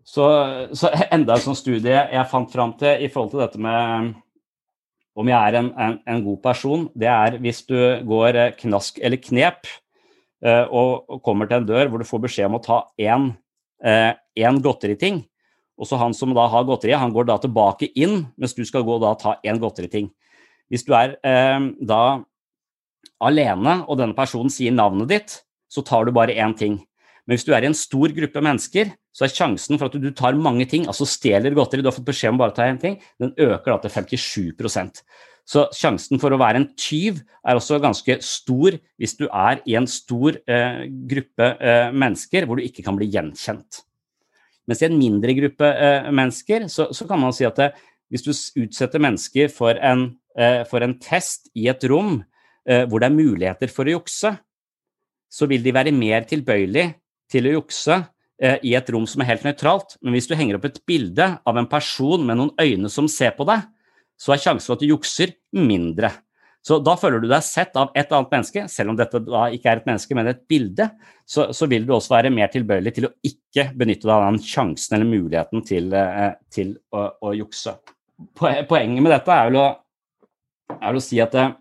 Så, 0.00 0.24
så, 0.74 0.90
enda 1.12 1.36
en 1.36 1.44
sånn 1.44 1.58
studie 1.58 1.92
jeg 1.92 2.30
fant 2.32 2.50
fram 2.50 2.72
til 2.80 3.04
i 3.04 3.10
forhold 3.12 3.34
til 3.34 3.44
dette 3.44 3.60
med 3.62 4.16
om 5.20 5.28
jeg 5.28 5.36
er 5.36 5.58
en, 5.58 5.68
en, 5.76 5.96
en 6.08 6.24
god 6.24 6.40
person, 6.42 6.86
det 6.96 7.10
er 7.10 7.36
hvis 7.42 7.62
du 7.68 7.76
går 8.08 8.38
eh, 8.40 8.54
knask 8.64 8.98
eller 9.02 9.20
knep 9.20 9.68
eh, 9.68 10.64
og, 10.64 11.04
og, 11.04 11.20
kommer 11.26 11.50
til 11.50 11.60
en 11.60 11.68
dør 11.68 11.92
hvor 11.92 12.00
du 12.00 12.08
får 12.08 12.24
beskjed 12.24 12.48
om 12.48 12.58
å 12.58 12.64
ta 12.64 12.80
én 12.98 14.62
godteriting, 14.64 15.22
og 15.80 15.88
så 15.88 15.98
han 16.00 16.12
som 16.16 16.34
da 16.36 16.44
har 16.52 16.66
godteriet, 16.68 17.00
han 17.00 17.14
går 17.14 17.30
da 17.30 17.38
tilbake 17.40 17.88
inn, 17.96 18.26
mens 18.36 18.52
du 18.56 18.62
skal 18.68 18.84
gå 18.84 18.98
og 18.98 19.04
da 19.04 19.14
ta 19.16 19.38
én 19.48 19.60
godteriting. 19.62 20.10
Hvis 20.70 20.84
du 20.86 20.92
er 20.94 21.16
eh, 21.26 21.70
da 21.80 22.02
alene, 23.24 23.80
og 23.88 23.98
denne 24.00 24.16
personen 24.16 24.52
sier 24.52 24.74
navnet 24.74 25.10
ditt, 25.10 25.40
så 25.70 25.84
tar 25.86 26.06
du 26.06 26.14
bare 26.14 26.36
én 26.36 26.54
ting. 26.56 26.78
Men 27.26 27.36
hvis 27.36 27.46
du 27.46 27.52
er 27.54 27.64
i 27.64 27.70
en 27.70 27.76
stor 27.76 28.12
gruppe 28.14 28.42
mennesker, 28.42 28.92
så 29.14 29.26
er 29.26 29.32
sjansen 29.34 29.78
for 29.78 29.90
at 29.90 29.98
du 30.02 30.08
tar 30.16 30.38
mange 30.38 30.66
ting, 30.70 30.86
altså 30.90 31.06
stjeler 31.08 31.54
godteri, 31.56 31.82
du 31.82 31.90
har 31.90 31.96
fått 31.96 32.08
beskjed 32.08 32.34
om 32.34 32.40
bare 32.40 32.54
å 32.54 32.56
ta 32.56 32.68
én 32.70 32.80
ting, 32.80 32.96
den 33.22 33.34
øker 33.38 33.74
da 33.74 33.78
til 33.84 33.92
57% 33.94 35.02
Så 35.50 35.66
sjansen 35.74 36.20
for 36.22 36.32
å 36.32 36.40
være 36.40 36.62
en 36.62 36.68
tyv 36.78 37.20
er 37.42 37.58
også 37.58 37.80
ganske 37.82 38.20
stor 38.22 38.76
hvis 39.00 39.16
du 39.18 39.26
er 39.26 39.62
i 39.66 39.76
en 39.78 39.88
stor 39.90 40.38
eh, 40.46 40.84
gruppe 41.10 41.54
eh, 41.58 41.90
mennesker 41.90 42.46
hvor 42.46 42.58
du 42.58 42.66
ikke 42.66 42.84
kan 42.86 42.98
bli 42.98 43.10
gjenkjent. 43.10 43.82
Mens 44.70 44.84
i 44.84 44.86
en 44.86 44.98
mindre 44.98 45.34
gruppe 45.34 45.66
eh, 45.66 46.10
mennesker 46.14 46.68
så, 46.70 46.92
så, 46.94 47.06
kan 47.10 47.18
man 47.18 47.34
si 47.34 47.42
at 47.48 47.58
det, 47.58 47.72
hvis 48.10 48.22
du 48.22 48.30
utsetter 48.62 49.02
mennesker 49.02 49.50
for 49.50 49.74
en, 49.74 50.12
eh, 50.38 50.62
for 50.70 50.86
en, 50.86 50.94
test 51.02 51.50
i 51.58 51.66
et 51.72 51.82
rom 51.90 52.20
eh, 52.68 52.84
hvor 52.86 53.02
det 53.02 53.10
er 53.10 53.16
muligheter 53.18 53.72
for 53.72 53.90
å 53.90 53.96
jukse, 53.98 54.32
så 55.30 55.50
vil 55.50 55.66
de 55.66 55.74
være 55.74 55.94
mer 55.94 56.26
tilbøyelig 56.30 56.86
til 57.30 57.46
å 57.46 57.56
jukse 57.58 57.98
eh, 58.42 58.58
i 58.66 58.74
et 58.78 58.94
rom 58.94 59.06
som 59.10 59.22
er 59.22 59.32
helt 59.32 59.46
nøytralt. 59.46 59.96
Men 60.02 60.14
hvis 60.14 60.30
du 60.30 60.36
henger 60.38 60.58
opp 60.58 60.66
et 60.70 60.80
bilde 60.86 61.28
av 61.42 61.58
en 61.58 61.70
person 61.70 62.22
med 62.26 62.38
noen 62.38 62.54
øyne 62.62 62.90
som 62.90 63.10
ser 63.10 63.34
på 63.38 63.46
deg, 63.50 63.66
så 64.20 64.34
er 64.34 64.42
sjansen 64.42 64.68
for 64.68 64.76
at 64.76 64.84
du 64.84 64.90
jukser 64.90 65.34
mindre. 65.56 66.12
Så 66.60 66.76
da 66.84 66.92
føler 67.00 67.22
du 67.22 67.28
deg 67.30 67.40
sett 67.44 67.76
av 67.80 67.94
et 67.96 68.10
annet 68.12 68.34
menneske, 68.34 68.66
selv 68.68 68.92
om 68.92 68.96
dette 68.98 69.22
da 69.24 69.46
ikke 69.54 69.70
er 69.70 69.80
et 69.80 69.86
menneske, 69.88 70.16
men 70.16 70.28
et 70.28 70.42
bilde, 70.50 70.90
så, 71.24 71.46
så 71.56 71.68
vil 71.70 71.86
du 71.88 71.94
også 71.96 72.12
være 72.12 72.32
mer 72.34 72.52
tilbøyelig 72.52 72.92
til 72.98 73.08
å 73.08 73.12
ikke 73.24 73.70
benytte 73.80 74.04
deg 74.04 74.12
av 74.12 74.26
den 74.26 74.42
sjansen 74.44 74.98
eller 74.98 75.08
muligheten 75.08 75.64
til, 75.64 75.88
eh, 75.96 76.34
til 76.52 76.74
å, 76.92 77.06
å, 77.24 77.32
jukse. 77.38 77.78
Poenget 78.36 79.00
med 79.00 79.14
dette 79.14 79.32
er 79.32 79.48
vel 79.48 79.60
å, 79.62 79.66
er 80.76 81.00
å 81.00 81.02
si 81.04 81.22
at 81.24 81.38
eh, 81.40 81.56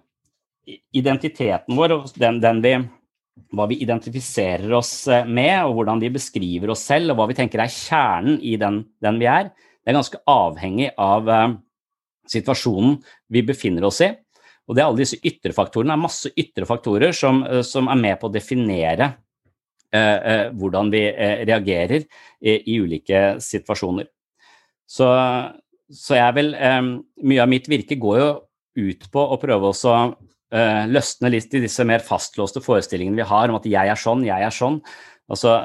identiteten 1.00 1.80
vår, 1.80 1.96
den, 2.20 2.44
den 2.44 2.60
vi, 2.66 2.76
hva 3.56 3.72
vi 3.72 3.80
identifiserer 3.88 4.76
oss 4.82 4.94
eh, 5.08 5.24
med, 5.24 5.64
og 5.64 5.80
hvordan 5.80 6.04
vi 6.04 6.12
beskriver 6.20 6.76
oss 6.76 6.84
selv, 6.92 7.14
og 7.14 7.22
hva 7.22 7.32
vi 7.32 7.40
tenker 7.40 7.64
er 7.64 7.72
kjernen 7.72 8.44
i 8.44 8.58
den, 8.60 8.84
den 9.00 9.24
vi 9.24 9.32
er, 9.32 9.54
det 9.80 9.94
er 9.94 10.02
ganske 10.02 10.20
avhengig 10.28 10.92
av 11.00 11.30
situasjonen 12.30 13.00
vi 13.32 13.42
befinner 13.48 13.88
oss 13.88 14.04
i. 14.04 14.12
Og 14.69 14.77
det 14.77 14.84
er 14.84 14.86
alle 14.91 15.01
disse 15.01 15.17
ytre 15.25 15.53
faktorene. 15.55 15.89
Det 15.89 15.97
er 15.97 16.03
masse 16.03 16.32
ytre 16.38 16.67
faktorer 16.69 17.15
som, 17.15 17.41
eh, 17.43 17.63
som 17.65 17.89
er 17.89 17.97
med 17.97 18.19
på 18.21 18.29
å 18.29 18.34
definere 18.34 19.10
eh, 19.91 20.17
eh, 20.17 20.45
hvordan 20.53 20.91
vi 20.93 21.03
eh, 21.10 21.41
reagerer 21.49 22.05
i, 22.05 22.53
i, 22.53 22.77
ulike 22.77 23.39
situasjoner. 23.41 24.05
Så, 24.89 25.10
så 25.89 26.17
jeg 26.17 26.38
vil 26.38 26.53
eh, 26.53 26.82
Mye 27.25 27.43
av 27.43 27.49
mitt 27.49 27.69
virke 27.69 27.97
går 27.97 28.21
jo 28.21 28.32
ut 28.79 29.10
på 29.12 29.23
å 29.34 29.39
prøve 29.41 29.73
å 29.73 29.95
eh, 30.53 30.86
løsne 30.88 31.34
litt 31.34 31.58
i 31.58 31.63
disse 31.65 31.84
mer 31.86 32.05
fastlåste 32.05 32.62
forestillingene 32.62 33.23
vi 33.23 33.29
har 33.32 33.49
om 33.49 33.58
at 33.58 33.65
jeg 33.67 33.89
er 33.89 33.99
sånn, 33.99 34.21
jeg 34.27 34.45
er 34.45 34.53
sånn. 34.53 34.77
Altså, 35.29 35.58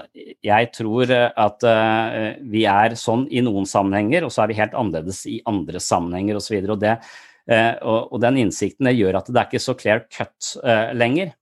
jeg 0.44 0.66
tror 0.76 1.08
at 1.08 1.64
uh, 1.64 2.34
vi 2.52 2.66
er 2.68 2.92
sånn 3.00 3.22
i 3.32 3.40
noen 3.40 3.64
sammenhenger, 3.64 4.26
og 4.26 4.34
så 4.34 4.42
er 4.42 4.50
vi 4.50 4.58
helt 4.58 4.74
annerledes 4.76 5.22
i 5.30 5.38
andre 5.48 5.80
sammenhenger 5.80 6.36
osv. 6.36 6.58
Og, 6.58 6.66
så 6.66 6.74
og 6.74 6.82
det 6.82 6.98
Eh, 6.98 7.33
og, 7.50 8.12
og, 8.14 8.18
den 8.24 8.38
innsikten 8.40 8.88
gjør 8.88 9.18
at 9.20 9.28
det 9.28 9.40
er 9.40 9.48
ikke 9.50 9.60
så 9.60 9.74
clear 9.76 10.04
cut 10.08 10.54
eh, 10.64 10.94
lenger. 10.96 11.34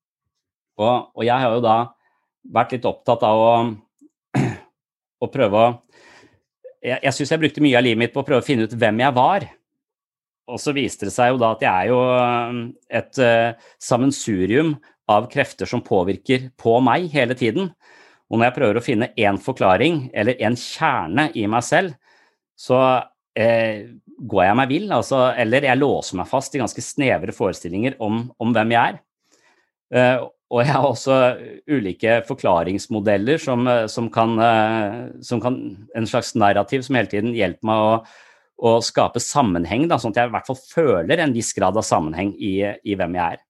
Og, 0.82 1.22
jeg 1.22 1.38
har 1.38 1.54
jo 1.54 1.62
da 1.62 1.76
vært 2.52 2.74
litt 2.74 2.88
opptatt 2.88 3.22
av 3.26 3.42
å, 3.42 3.54
å 5.24 5.30
prøve 5.30 5.64
å 5.64 5.72
Jeg, 6.82 6.98
jeg 6.98 7.14
syns 7.14 7.30
jeg 7.30 7.38
brukte 7.38 7.62
mye 7.62 7.76
av 7.78 7.84
livet 7.86 8.00
mitt 8.00 8.14
på 8.14 8.24
å 8.24 8.26
prøve 8.26 8.42
å 8.42 8.46
finne 8.46 8.64
ut 8.66 8.72
hvem 8.74 9.04
jeg 9.04 9.14
var. 9.14 9.44
Og 10.50 10.58
så 10.58 10.72
viste 10.74 11.06
det 11.06 11.12
seg 11.14 11.30
jo 11.30 11.36
da 11.38 11.52
at 11.54 11.60
jeg 11.62 11.70
er 11.70 11.90
jo 11.92 11.98
et 12.90 13.20
uh, 13.22 13.68
sammensurium 13.78 14.72
av 15.06 15.28
krefter 15.30 15.70
som 15.70 15.84
påvirker 15.86 16.48
på 16.58 16.74
meg 16.82 17.06
hele 17.14 17.36
tiden. 17.38 17.70
Og 18.32 18.40
når 18.40 18.48
jeg 18.48 18.56
prøver 18.56 18.80
å 18.80 18.82
finne 18.82 19.10
én 19.14 19.38
forklaring, 19.38 20.08
eller 20.10 20.42
en 20.42 20.58
kjerne 20.58 21.28
i 21.38 21.46
meg 21.50 21.62
selv, 21.66 21.94
så 22.58 22.80
eh, 23.38 23.92
går 24.22 24.44
jeg 24.46 24.58
meg 24.58 24.70
vill. 24.70 24.86
Altså, 24.94 25.24
eller 25.38 25.66
jeg 25.68 25.80
låser 25.80 26.20
meg 26.20 26.30
fast 26.30 26.54
i 26.54 26.62
ganske 26.62 26.84
snevre 26.84 27.34
forestillinger 27.34 27.98
om, 28.02 28.24
om 28.42 28.54
hvem 28.54 28.74
jeg 28.76 28.94
er. 28.94 29.02
Uh, 29.92 30.30
og 30.52 30.60
jeg 30.60 30.74
har 30.74 30.84
også 30.84 31.14
ulike 31.72 32.18
forklaringsmodeller 32.28 33.40
som, 33.40 33.64
som, 33.88 34.10
kan, 34.12 34.34
eh, 34.36 34.98
som, 35.24 35.40
kan, 35.40 35.56
En 35.96 36.08
slags 36.08 36.34
narrativ 36.36 36.84
som 36.84 36.98
hele 36.98 37.08
tiden 37.08 37.32
hjelper 37.32 37.64
meg 37.70 37.80
å, 37.80 37.94
å 38.60 38.72
skape 38.84 39.22
sammenheng, 39.22 39.86
da, 39.88 39.96
sånn 39.96 40.12
at 40.12 40.20
jeg 40.20 40.28
i 40.28 40.34
hvert 40.34 40.50
fall 40.50 40.60
føler 40.60 41.22
en 41.24 41.32
viss 41.32 41.54
grad 41.56 41.78
av 41.80 41.86
sammenheng 41.88 42.34
i, 42.36 42.58
i 42.84 42.98
hvem 42.98 43.16
jeg 43.16 43.38
er. 43.38 43.42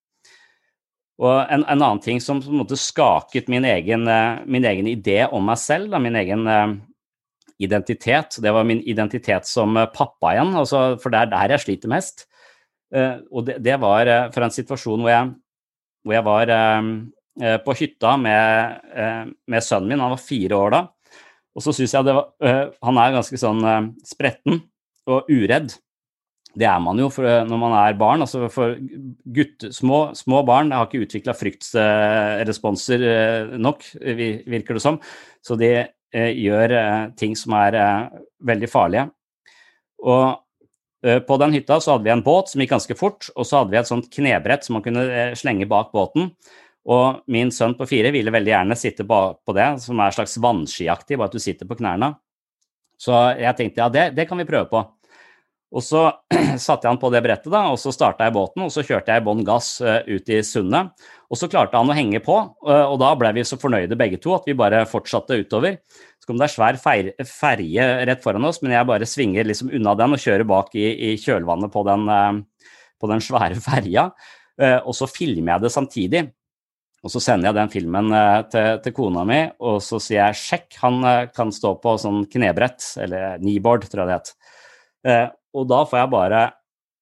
Og 1.23 1.35
en, 1.43 1.67
en, 1.67 1.83
annen 1.83 2.03
ting 2.03 2.23
som 2.23 2.39
på 2.43 2.55
en 2.55 2.63
måte 2.63 2.79
skaket 2.79 3.51
min 3.51 3.67
egen, 3.67 4.07
eh, 4.07 4.39
min 4.47 4.71
egen 4.71 4.95
idé 4.95 5.25
om 5.27 5.43
meg 5.51 5.59
selv, 5.59 5.91
da, 5.91 5.99
min 6.03 6.23
egen 6.23 6.47
identitet, 7.63 8.39
det 8.43 8.53
var 8.55 8.67
min 8.69 8.83
identitet 8.89 9.49
som 9.49 9.77
uh, 9.79 9.89
pappa 9.93 10.35
igjen, 10.35 10.55
altså, 10.59 10.83
for 11.03 11.15
det 11.15 11.23
er 11.23 11.33
der 11.33 11.57
jeg 11.57 11.65
sliter 11.67 11.93
mest. 11.93 12.27
Uh, 12.93 13.23
og 13.33 13.47
det, 13.49 13.59
det 13.65 13.79
var 13.81 14.11
fra 14.35 14.49
en 14.49 14.55
situasjon 14.55 15.05
hvor 15.05 15.13
jeg, 15.13 15.31
hvor 16.03 16.17
jeg 16.19 16.27
var 16.27 16.51
på 17.65 17.75
hytta 17.79 18.11
med, 18.21 18.81
med, 19.49 19.65
sønnen 19.65 19.89
min, 19.89 20.03
han 20.05 20.13
var 20.13 20.21
fire 20.21 20.59
år 20.59 20.75
da. 20.75 20.81
Og 21.57 21.65
så 21.65 21.73
syns 21.73 21.95
jeg 21.95 22.05
det 22.05 22.13
var 22.13 22.67
Han 22.85 22.99
er 23.01 23.15
ganske 23.15 23.39
sånn 23.41 23.63
spretten 24.05 24.59
og 25.09 25.31
uredd. 25.33 25.73
Det 26.53 26.67
er 26.69 26.81
man 26.85 26.99
jo 27.01 27.09
eh, 27.23 27.43
når 27.49 27.61
man 27.61 27.75
er 27.79 27.99
barn. 27.99 28.25
altså 28.25 28.49
For 28.53 28.77
gutt, 29.37 29.69
små, 29.73 30.05
små, 30.17 30.43
barn 30.49 30.73
har 30.75 30.89
ikke 30.89 31.07
utvikla 31.07 31.35
fryktsresponser 31.37 33.07
eh, 33.09 33.55
nok, 33.57 33.87
virker 34.03 34.77
det 34.77 34.85
som. 34.85 35.01
Så 35.45 35.57
de 35.61 35.73
eh, 35.81 35.91
gjør 36.13 36.75
ting 37.19 37.37
som 37.39 37.55
er 37.57 37.77
veldig 38.45 38.69
farlige. 38.71 39.07
Og 40.03 40.41
på 41.27 41.37
den 41.41 41.55
hytta 41.57 41.81
så 41.83 41.95
hadde 41.95 42.07
vi 42.07 42.13
en 42.15 42.25
båt 42.25 42.53
som 42.53 42.63
gikk 42.63 42.75
ganske 42.75 42.97
fort, 42.99 43.27
og 43.35 43.47
så 43.49 43.63
hadde 43.63 43.73
vi 43.73 43.79
et 43.81 43.89
sånt 43.89 44.11
knebrett 44.13 44.67
som 44.67 44.77
man 44.77 44.85
kunne 44.85 45.33
slenge 45.39 45.67
bak 45.71 45.91
båten. 45.95 46.31
Og 46.83 47.23
min 47.31 47.51
sønn 47.55 47.77
på 47.79 47.87
fire 47.91 48.11
ville 48.15 48.33
veldig 48.35 48.53
gjerne 48.53 48.79
sitte 48.79 49.07
på 49.07 49.55
det, 49.57 49.69
som 49.83 50.01
er 50.03 50.15
slags 50.15 50.37
vannskiaktig, 50.43 51.19
bare 51.19 51.31
at 51.31 51.37
du 51.37 51.43
sitter 51.43 51.69
på 51.71 51.79
knærne. 51.79 52.13
Så 52.99 53.15
jeg 53.39 53.59
tenkte 53.59 53.83
ja, 53.83 53.89
det, 53.91 54.05
det 54.19 54.29
kan 54.31 54.39
vi 54.39 54.47
prøve 54.47 54.69
på. 54.71 54.83
Og 55.73 55.81
så 55.85 56.05
satte 56.61 56.85
jeg 56.85 56.91
han 56.91 57.01
på 57.01 57.11
det 57.13 57.23
brettet, 57.25 57.51
da, 57.53 57.65
og 57.73 57.79
så 57.81 57.93
starta 57.95 58.27
jeg 58.29 58.35
båten, 58.37 58.67
og 58.67 58.73
så 58.75 58.85
kjørte 58.85 59.15
jeg 59.15 59.25
bånn 59.25 59.45
gass 59.47 59.75
uh, 59.81 60.01
ut 60.05 60.29
i 60.29 60.43
sundet. 60.45 60.93
Og 61.33 61.41
så 61.41 61.49
klarte 61.53 61.81
han 61.81 61.89
å 61.89 61.97
henge 61.97 62.21
på, 62.25 62.37
uh, 62.69 62.85
og 62.91 62.99
da 63.01 63.15
ble 63.19 63.33
vi 63.39 63.47
så 63.49 63.59
fornøyde 63.61 63.99
begge 63.99 64.21
to 64.23 64.37
at 64.37 64.49
vi 64.49 64.57
bare 64.59 64.85
fortsatte 64.89 65.41
utover. 65.41 65.81
Så 66.21 66.29
kom 66.29 66.39
det 66.39 66.51
ei 66.51 66.55
svær 66.55 66.79
ferje 67.27 67.89
rett 68.07 68.23
foran 68.25 68.47
oss, 68.51 68.61
men 68.63 68.77
jeg 68.77 68.91
bare 68.91 69.09
svinger 69.09 69.49
liksom 69.49 69.73
unna 69.73 69.97
den 69.99 70.19
og 70.19 70.23
kjører 70.23 70.47
bak 70.53 70.77
i, 70.77 70.87
i 71.13 71.17
kjølvannet 71.21 71.73
på 71.73 71.89
den, 71.89 72.07
uh, 72.13 72.69
på 73.01 73.13
den 73.15 73.25
svære 73.31 73.61
ferja. 73.65 74.13
og 74.63 74.93
så 74.95 75.09
filmer 75.09 75.55
jeg 75.55 75.63
det 75.65 75.71
samtidig. 75.73 76.27
Og 77.03 77.11
så 77.11 77.19
sender 77.25 77.49
jeg 77.49 77.57
den 77.57 77.71
filmen 77.73 78.13
til, 78.53 78.77
til, 78.85 78.93
kona 78.95 79.25
mi, 79.27 79.39
og 79.59 79.81
så 79.83 79.99
sier 79.99 80.21
jeg 80.21 80.37
'sjekk', 80.39 80.77
han 80.85 81.01
kan 81.35 81.51
stå 81.51 81.73
på 81.83 81.97
sånn 81.99 82.29
knebrett, 82.31 82.85
eller 83.03 83.41
kneeboard, 83.41 83.89
tror 83.91 84.05
jeg 84.05 84.11
det 84.13 84.19
het. 84.21 85.33
Og 85.57 85.69
da 85.71 85.83
får 85.89 86.03
jeg 86.03 86.13
bare 86.15 86.43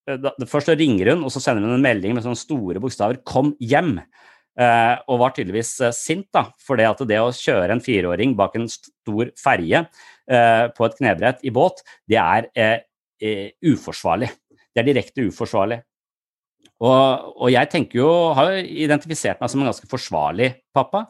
eh, 0.09 0.19
da, 0.21 0.33
Først 0.49 0.73
ringer 0.75 1.13
hun, 1.13 1.25
og 1.27 1.33
så 1.33 1.43
sender 1.43 1.65
hun 1.65 1.77
en 1.77 1.85
melding 1.85 2.15
med 2.17 2.25
sånne 2.25 2.39
store 2.39 2.83
bokstaver 2.83 3.21
'Kom 3.23 3.55
hjem'. 3.61 4.01
Eh, 4.59 4.95
og 5.07 5.21
var 5.21 5.31
tydeligvis 5.31 5.77
eh, 5.79 5.93
sint, 5.95 6.27
da, 6.35 6.49
for 6.59 6.79
det 6.79 6.89
at 6.89 7.03
det 7.07 7.19
å 7.23 7.31
kjøre 7.31 7.71
en 7.71 7.83
fireåring 7.83 8.33
bak 8.35 8.57
en 8.59 8.67
stor 8.67 9.31
ferje 9.39 9.85
eh, 10.27 10.65
på 10.75 10.87
et 10.87 10.97
knebrett 10.97 11.45
i 11.47 11.53
båt, 11.55 11.79
det 12.11 12.19
er 12.19 12.49
eh, 12.59 12.83
eh, 13.23 13.47
uforsvarlig. 13.63 14.27
Det 14.71 14.83
er 14.83 14.89
direkte 14.89 15.23
uforsvarlig. 15.23 15.79
Og, 16.81 17.31
og, 17.37 17.47
jeg 17.53 17.69
tenker 17.71 18.01
jo, 18.01 18.09
har 18.35 18.51
jo 18.51 18.65
identifisert 18.83 19.39
meg 19.39 19.51
som 19.53 19.61
en 19.61 19.69
ganske 19.69 19.87
forsvarlig 19.87 20.49
pappa. 20.73 21.05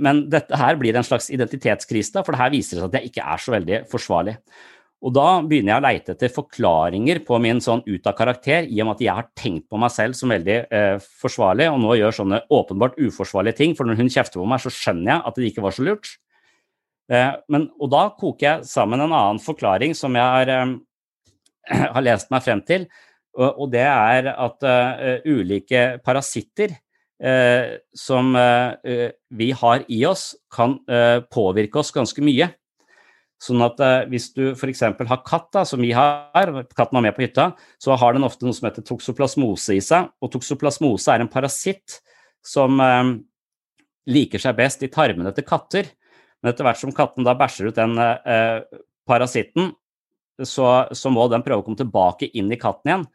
men 0.00 0.22
dette 0.32 0.56
her 0.56 0.78
blir 0.80 0.96
en 0.96 1.04
slags 1.04 1.28
identitetskrise, 1.28 2.22
for 2.24 2.32
det 2.32 2.40
her 2.40 2.52
viser 2.54 2.78
seg 2.78 2.86
at 2.86 2.96
jeg 2.96 3.10
ikke 3.10 3.26
er 3.34 3.42
så 3.42 3.52
veldig 3.52 3.80
forsvarlig. 3.90 4.38
Og 5.00 5.12
da 5.16 5.26
begynner 5.40 5.72
jeg 5.72 5.80
å 5.80 5.84
leite 5.86 6.12
etter 6.12 6.32
forklaringer 6.32 7.22
på 7.24 7.38
min 7.40 7.62
sånn 7.64 7.80
ut 7.86 8.08
av 8.08 8.16
karakter, 8.18 8.66
i 8.68 8.82
og 8.82 8.90
med 8.90 8.98
at 8.98 9.04
jeg 9.06 9.16
har 9.16 9.28
tenkt 9.38 9.64
på 9.72 9.80
meg 9.80 9.92
selv 9.94 10.16
som 10.18 10.32
veldig 10.32 10.56
eh, 10.68 10.96
forsvarlig, 11.22 11.70
og 11.72 11.78
nå 11.80 11.96
gjør 11.96 12.18
sånne 12.18 12.42
åpenbart 12.52 12.98
uforsvarlige 13.00 13.56
ting. 13.62 13.72
For 13.78 13.88
når 13.88 14.02
hun 14.02 14.12
kjefter 14.12 14.42
på 14.42 14.48
meg, 14.50 14.60
så 14.60 14.72
skjønner 14.74 15.14
jeg 15.14 15.24
at 15.30 15.40
det 15.40 15.48
ikke 15.48 15.64
var 15.64 15.76
så 15.76 15.86
lurt. 15.86 16.12
Eh, 17.08 17.32
men, 17.48 17.70
og 17.80 17.92
da 17.94 18.02
koker 18.20 18.46
jeg 18.46 18.68
sammen 18.68 19.00
en 19.00 19.14
annen 19.16 19.40
forklaring 19.40 19.96
som 19.96 20.20
jeg 20.20 20.36
har, 20.36 20.52
eh, 20.52 21.80
har 21.96 22.04
lest 22.04 22.28
meg 22.34 22.44
frem 22.44 22.60
til, 22.68 22.84
og, 23.38 23.64
og 23.64 23.72
det 23.72 23.86
er 23.86 24.26
at 24.34 24.64
uh, 24.66 25.20
ulike 25.22 26.00
parasitter 26.02 26.72
uh, 27.22 27.78
som 27.94 28.34
uh, 28.34 28.74
vi 29.38 29.52
har 29.54 29.84
i 29.86 30.00
oss, 30.08 30.32
kan 30.50 30.80
påvirke 31.30 31.78
oss 31.78 31.94
ganske 31.94 32.24
mye. 32.26 32.50
Sånn 33.40 33.62
at 33.64 33.80
eh, 33.80 34.02
hvis 34.12 34.28
du 34.36 34.50
f.eks. 34.52 34.82
har 34.84 35.22
katt, 35.24 35.48
da, 35.56 35.64
som 35.64 35.80
vi 35.80 35.94
har, 35.96 36.52
katten 36.76 36.98
var 36.98 37.06
med 37.06 37.16
på 37.16 37.24
hytta, 37.24 37.50
så 37.80 37.96
har 37.96 38.16
den 38.16 38.26
ofte 38.26 38.44
noe 38.44 38.56
som 38.56 38.68
heter 38.68 38.84
toksoplasmose 38.84 39.78
i 39.78 39.80
seg. 39.84 40.10
Og 40.20 40.32
toksoplasmose 40.34 41.14
er 41.14 41.24
en 41.24 41.32
parasitt 41.32 42.02
som 42.44 42.76
eh, 42.84 43.16
liker 44.12 44.42
seg 44.42 44.58
best 44.60 44.84
i 44.84 44.92
tarmene 44.92 45.32
til 45.36 45.48
katter. 45.48 45.88
Men 46.40 46.52
etter 46.52 46.68
hvert 46.68 46.80
som 46.80 46.92
katten 46.96 47.24
da 47.24 47.36
bæsjer 47.36 47.70
ut 47.70 47.80
den 47.80 47.96
eh, 48.00 48.60
parasitten, 49.08 49.72
så, 50.40 50.68
så, 50.96 51.12
må 51.12 51.26
den 51.28 51.44
prøve 51.44 51.60
å 51.60 51.66
komme 51.66 51.80
tilbake 51.80 52.30
inn 52.36 52.52
i 52.52 52.60
katten 52.60 52.92
igjen. 52.92 53.06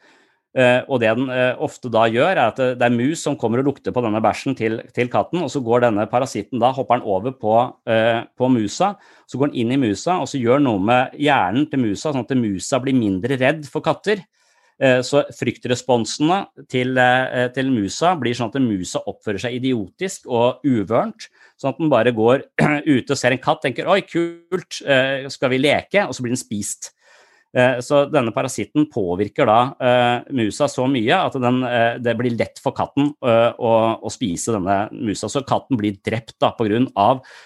Uh, 0.55 0.87
og 0.87 1.01
det 1.03 1.09
den 1.17 1.27
uh, 1.27 1.57
ofte 1.65 1.89
da 1.91 2.05
gjør, 2.07 2.29
er 2.31 2.39
at 2.45 2.59
det 2.79 2.85
er 2.85 2.93
mus 2.93 3.25
som 3.25 3.35
kommer 3.35 3.59
og 3.59 3.67
lukter 3.67 3.91
på 3.91 3.99
denne 4.05 4.21
bæsjen 4.23 4.55
til, 4.55 4.77
til 4.95 5.09
katten, 5.11 5.41
og 5.43 5.49
så 5.51 5.59
går 5.59 5.83
denne 5.83 6.05
parasitten 6.07 6.61
da, 6.63 6.69
hopper 6.71 7.01
den 7.01 7.09
over 7.11 7.35
på, 7.35 7.57
på, 7.83 8.49
musa, 8.53 8.93
så 9.27 9.41
går 9.41 9.51
den 9.51 9.65
inn 9.65 9.75
i 9.75 9.81
musa, 9.81 10.15
og 10.23 10.29
så 10.31 10.39
gjør 10.39 10.63
noe 10.63 10.79
med 10.79 11.19
hjernen 11.19 11.67
til 11.67 11.83
musa, 11.83 12.13
sånn 12.13 12.23
at 12.23 12.31
musa 12.39 12.79
blir 12.79 12.95
mindre 12.95 13.35
redd 13.41 13.67
for 13.67 13.83
katter. 13.83 14.23
Så 14.75 15.21
fryktresponsene 15.31 16.41
til, 16.71 16.97
til, 17.55 17.69
musa 17.71 18.11
blir 18.19 18.35
sånn 18.35 18.51
at 18.51 18.57
musa 18.59 18.99
oppfører 19.07 19.39
seg 19.45 19.55
idiotisk 19.55 20.27
og 20.27 20.65
uvørent. 20.67 21.29
Sånn 21.59 21.71
at 21.71 21.79
den 21.79 21.91
bare 21.91 22.11
går 22.15 22.43
ute 22.95 23.15
og 23.15 23.19
ser 23.19 23.35
en 23.35 23.43
katt, 23.43 23.63
tenker 23.63 23.87
'oi, 23.87 24.01
kult, 24.07 24.79
skal 24.79 25.51
vi 25.51 25.63
leke?' 25.63 26.07
og 26.07 26.15
så 26.15 26.23
blir 26.23 26.35
den 26.35 26.43
spist. 26.43 26.94
Eh, 27.55 27.77
så 27.79 28.01
denne 28.11 28.33
parasitten 28.35 28.89
påvirker 28.91 29.47
da 29.47 29.59
uh, 29.79 30.31
musa 30.35 30.67
så 30.67 30.89
mye 30.91 31.15
at 31.15 31.37
den, 31.39 31.61
uh, 31.63 31.95
det 32.03 32.15
blir 32.19 32.35
lett 32.35 32.59
for 32.59 32.75
katten 32.75 33.13
å, 33.15 33.69
å, 33.95 34.11
spise 34.11 34.51
denne 34.57 34.89
musa. 34.91 35.29
Så 35.31 35.45
katten 35.47 35.79
blir 35.79 35.95
drept 36.03 36.35
da 36.43 36.51
pga. 36.57 36.81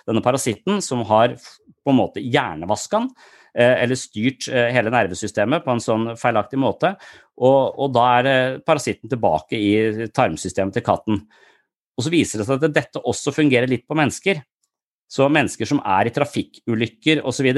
denne 0.10 0.24
parasitten, 0.26 0.82
som 0.82 1.04
har 1.06 1.36
på 1.38 1.94
en 1.94 2.00
måte 2.00 2.24
hjernevaska 2.24 3.04
den. 3.04 3.12
Eller 3.60 3.98
styrt 3.98 4.46
hele 4.46 4.92
nervesystemet 4.94 5.64
på 5.66 5.72
en 5.74 5.82
sånn 5.82 6.04
feilaktig 6.22 6.60
måte. 6.62 6.92
Og, 7.42 7.80
og 7.82 7.90
da 7.96 8.04
er 8.20 8.60
parasitten 8.62 9.10
tilbake 9.10 9.58
i 9.58 10.06
tarmsystemet 10.14 10.78
til 10.78 10.86
katten. 10.86 11.18
Og 11.98 12.06
så 12.06 12.14
viser 12.14 12.40
det 12.40 12.46
seg 12.48 12.62
at 12.62 12.76
dette 12.78 13.02
også 13.02 13.34
fungerer 13.36 13.68
litt 13.68 13.88
på 13.90 13.98
mennesker. 13.98 14.44
Så 15.10 15.28
mennesker 15.34 15.68
som 15.68 15.82
er 15.82 16.08
i 16.08 16.14
trafikkulykker 16.14 17.26
osv., 17.28 17.50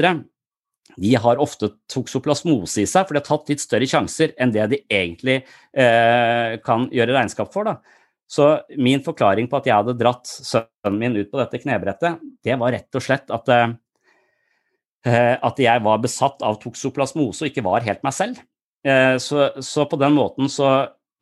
de 1.00 1.14
har 1.16 1.40
ofte 1.40 1.70
toksoplasmose 1.90 2.82
i 2.82 2.88
seg, 2.88 3.06
for 3.06 3.16
de 3.16 3.22
har 3.22 3.28
tatt 3.28 3.50
litt 3.52 3.62
større 3.62 3.88
sjanser 3.88 4.34
enn 4.40 4.52
det 4.52 4.66
de 4.72 4.80
egentlig 4.92 5.38
eh, 5.40 6.58
kan 6.64 6.88
gjøre 6.92 7.16
regnskap 7.16 7.52
for. 7.54 7.68
Da. 7.68 8.02
Så 8.32 8.48
min 8.80 9.02
forklaring 9.04 9.48
på 9.50 9.58
at 9.58 9.68
jeg 9.68 9.76
hadde 9.76 9.96
dratt 10.00 10.28
sønnen 10.28 10.98
min 11.00 11.16
ut 11.18 11.30
på 11.32 11.40
dette 11.40 11.60
knebrettet, 11.62 12.20
det 12.44 12.56
var 12.60 12.74
rett 12.76 12.98
og 12.98 13.04
slett 13.04 13.32
at, 13.32 13.52
eh, 13.52 15.36
at 15.36 15.60
jeg 15.60 15.84
var 15.84 16.02
besatt 16.04 16.44
av 16.44 16.60
toksoplasmose 16.62 17.44
og 17.44 17.52
ikke 17.52 17.66
var 17.66 17.84
helt 17.86 18.04
meg 18.04 18.16
selv. 18.16 18.40
Eh, 18.84 19.16
så, 19.22 19.50
så, 19.62 19.86
på 19.88 20.00
den 20.00 20.16
måten 20.16 20.50
så 20.50 20.72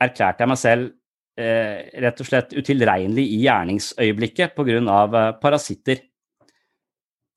erklærte 0.00 0.44
jeg 0.44 0.50
meg 0.50 0.60
selv 0.60 0.92
eh, 1.40 1.90
rett 2.04 2.22
og 2.22 2.28
slett 2.28 2.54
utilregnelig 2.56 3.26
i 3.26 3.42
gjerningsøyeblikket 3.44 4.54
pga. 4.56 4.78
Eh, 4.80 5.32
parasitter. 5.42 6.06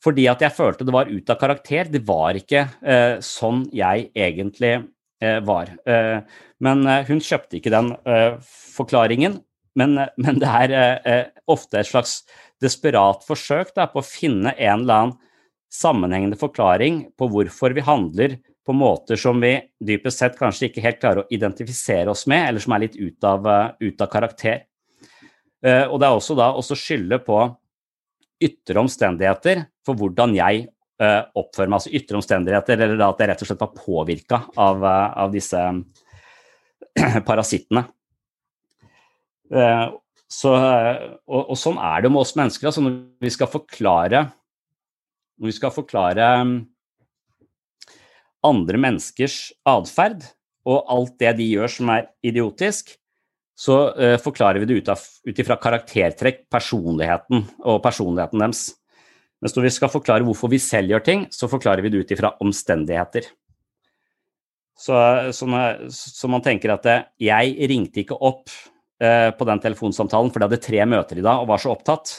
Fordi 0.04 0.26
at 0.28 0.44
jeg 0.44 0.56
følte 0.56 0.86
det 0.88 0.96
var 0.96 1.12
ut 1.12 1.32
av 1.32 1.40
karakter. 1.40 1.88
Det 1.92 2.04
var 2.08 2.36
ikke 2.36 2.66
eh, 2.84 3.16
sånn 3.24 3.64
jeg 3.76 4.10
egentlig 4.12 4.74
eh, 4.76 5.40
var. 5.48 5.72
Eh, 5.88 6.20
men 6.64 6.86
eh, 6.88 7.06
hun 7.08 7.24
kjøpte 7.24 7.60
ikke 7.60 7.74
den 7.74 7.94
eh, 8.04 8.36
forklaringen. 8.76 9.40
men, 9.80 9.98
men, 10.22 10.40
det 10.42 10.50
er 10.50 10.74
eh, 11.08 11.28
ofte 11.50 11.80
et 11.80 11.90
slags 11.90 12.22
desperat 12.62 13.24
forsøk 13.26 13.74
da, 13.76 13.88
på 13.92 14.04
å 14.04 14.06
finne 14.06 14.54
en 14.54 14.84
eller 14.84 15.00
annen 15.00 15.16
sammenhengende 15.74 16.38
forklaring 16.38 17.00
på 17.18 17.28
hvorfor 17.34 17.74
vi 17.74 17.82
handler 17.82 18.36
på 18.64 18.76
måter 18.78 19.18
som 19.20 19.42
vi 19.42 19.56
dypest 19.82 20.22
sett 20.22 20.38
kanskje 20.38 20.70
ikke 20.70 20.84
helt 20.84 21.00
klarer 21.02 21.24
å 21.24 21.34
identifisere 21.34 22.12
oss 22.14 22.28
med, 22.30 22.46
eller 22.48 22.64
som 22.64 22.76
er 22.76 22.84
litt 22.86 22.96
ut 22.96 23.26
av, 23.28 23.50
ut 23.82 24.04
av 24.06 24.12
karakter. 24.14 24.62
Og 25.66 25.98
det 25.98 26.08
er 26.08 26.14
også 26.14 26.38
da 26.38 26.52
å 26.56 26.62
skylde 26.64 27.18
på 27.26 27.40
ytre 28.48 28.82
omstendigheter 28.84 29.66
for 29.86 30.00
hvordan 30.00 30.36
jeg 30.38 30.66
uh, 31.02 31.24
oppfører 31.40 31.72
meg. 31.72 31.80
Altså 31.80 31.94
ytre 31.96 32.20
omstendigheter, 32.20 32.86
eller 32.86 33.00
da 33.00 33.10
at 33.14 33.24
jeg 33.24 33.32
rett 33.32 33.44
og 33.46 33.50
slett 33.50 33.64
var 33.64 33.74
påvirka 33.78 34.42
av, 34.60 34.84
uh, 34.84 35.10
av, 35.24 35.34
disse 35.34 35.64
parasittene. 37.30 37.88
Så, 40.34 40.50
og, 40.50 41.42
og, 41.44 41.58
sånn 41.60 41.76
er 41.78 42.02
det 42.02 42.10
med 42.10 42.24
oss 42.24 42.32
mennesker. 42.40 42.72
Altså 42.72 42.82
når 42.82 42.96
vi 43.22 43.30
skal 43.30 43.50
forklare 43.52 44.24
Når 45.38 45.50
vi 45.52 45.54
skal 45.54 45.74
forklare 45.76 46.30
andre 48.44 48.80
menneskers 48.82 49.38
atferd 49.70 50.26
og 50.68 50.88
alt 50.92 51.16
det 51.22 51.36
de 51.40 51.48
gjør 51.52 51.72
som 51.72 51.92
er 51.94 52.08
idiotisk, 52.26 52.96
så 53.54 53.78
uh, 53.94 54.16
forklarer 54.22 54.64
vi 54.64 54.70
det 54.70 54.80
ut 54.82 55.40
ifra 55.40 55.58
karaktertrekk, 55.62 56.46
personligheten 56.52 57.46
og 57.70 57.82
personligheten 57.84 58.42
deres. 58.42 58.66
Mens 59.44 59.56
når 59.58 59.68
vi 59.68 59.74
skal 59.76 59.92
forklare 59.92 60.26
hvorfor 60.26 60.52
vi 60.52 60.62
selv 60.64 60.94
gjør 60.94 61.06
ting, 61.06 61.26
så 61.34 61.50
forklarer 61.52 61.84
vi 61.84 61.92
det 61.94 62.04
ut 62.04 62.14
ifra 62.16 62.34
omstendigheter. 62.44 63.28
Så, 64.74 64.96
så, 65.36 65.48
så, 65.94 66.30
man 66.32 66.42
tenker 66.44 66.74
at 66.74 66.88
uh, 66.90 67.04
jeg 67.22 67.70
ringte 67.70 68.02
ikke 68.02 68.18
opp 68.18 68.50
uh, 68.50 69.30
på 69.38 69.48
den 69.50 69.62
telefonsamtalen 69.62 70.34
fordi 70.34 70.48
jeg 70.48 70.50
hadde 70.50 70.66
tre 70.66 70.88
møter 70.90 71.22
i 71.22 71.26
dag 71.26 71.44
og 71.44 71.52
var 71.52 71.62
så 71.62 71.76
opptatt. 71.76 72.16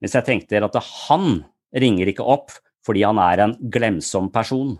Mens 0.00 0.16
jeg 0.16 0.24
tenkte 0.24 0.64
at 0.64 0.80
han 1.08 1.42
ringer 1.76 2.08
ikke 2.12 2.24
opp 2.24 2.54
fordi 2.86 3.02
han 3.04 3.20
er 3.20 3.42
en 3.42 3.54
glemsom 3.72 4.30
person. 4.32 4.76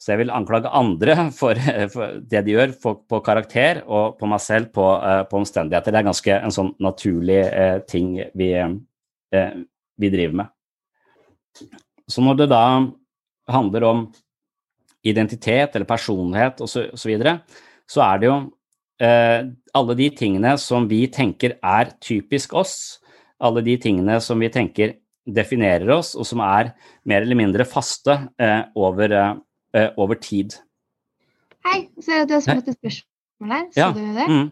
Så 0.00 0.12
jeg 0.12 0.24
vil 0.24 0.32
anklage 0.34 0.72
andre 0.74 1.14
for, 1.32 1.58
for 1.92 2.18
det 2.30 2.42
de 2.46 2.56
gjør 2.56 2.74
for, 2.80 3.04
på 3.08 3.20
karakter, 3.24 3.82
og 3.86 4.18
på 4.18 4.28
meg 4.30 4.42
selv 4.42 4.72
på, 4.74 4.84
uh, 5.00 5.22
på, 5.28 5.38
omstendigheter. 5.40 5.94
Det 5.94 6.00
er 6.00 6.10
ganske 6.10 6.40
en 6.40 6.54
sånn 6.54 6.74
naturlig 6.82 7.40
eh, 7.46 7.78
ting 7.88 8.18
vi, 8.36 8.50
eh, 8.58 9.54
vi, 10.00 10.10
driver 10.12 10.42
med. 10.42 10.52
Så 12.10 12.24
når 12.24 12.42
det 12.42 12.50
da 12.52 12.64
handler 13.48 13.86
om 13.88 14.02
identitet 15.04 15.76
eller 15.76 15.88
personlighet 15.88 16.60
osv., 16.64 16.90
så, 16.90 17.00
så, 17.00 17.08
videre, 17.08 17.38
så 17.88 18.04
er 18.04 18.20
det 18.20 18.30
jo 18.30 18.36
alle 19.74 19.94
de 19.98 20.06
tingene 20.16 20.52
som 20.62 20.86
vi 20.88 21.00
tenker 21.12 21.56
er 21.58 21.90
typisk 22.00 22.54
oss, 22.56 23.02
alle 23.42 23.60
de 23.66 23.74
tingene 23.82 24.20
som 24.22 24.40
vi 24.40 24.48
tenker 24.54 24.94
definerer 25.26 25.90
oss, 25.96 26.12
og 26.14 26.24
som 26.28 26.40
er 26.46 26.70
mer 27.10 27.26
eller 27.26 27.36
mindre 27.36 27.66
faste 27.68 28.14
over 28.78 29.12
eh, 29.74 29.90
over 30.00 30.18
tid. 30.20 30.56
Hei, 31.64 31.88
ser 32.02 32.24
at 32.24 32.30
du 32.30 32.36
har 32.36 32.44
skrevet 32.44 32.70
et 32.70 32.78
spørsmål 32.78 33.54
her. 33.56 33.68
Så 33.72 33.80
ja. 33.80 33.90
du 33.92 34.00
det? 34.18 34.26
Mm. 34.30 34.48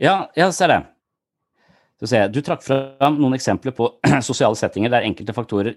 Ja, 0.00 0.16
jeg 0.36 0.56
ser 0.56 0.74
det. 0.74 0.80
Du 2.32 2.40
trakk 2.44 2.64
fram 2.64 3.18
noen 3.20 3.36
eksempler 3.36 3.74
på 3.76 3.90
sosiale 4.28 4.56
settinger 4.56 4.92
der 4.92 5.06
enkelte 5.08 5.36
faktorer 5.36 5.76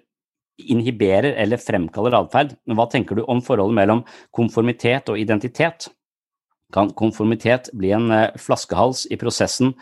inhiberer 0.61 1.33
eller 1.39 1.59
fremkaller 1.59 2.15
atferd. 2.17 2.53
Hva 2.69 2.85
tenker 2.91 3.17
du 3.17 3.25
om 3.27 3.41
forholdet 3.43 3.79
mellom 3.79 4.03
konformitet 4.35 5.09
og 5.11 5.19
identitet? 5.19 5.89
Kan 6.73 6.91
konformitet 6.97 7.69
bli 7.77 7.91
en 7.93 8.11
eh, 8.11 8.37
flaskehals 8.39 9.05
i 9.13 9.17
prosessen 9.21 9.73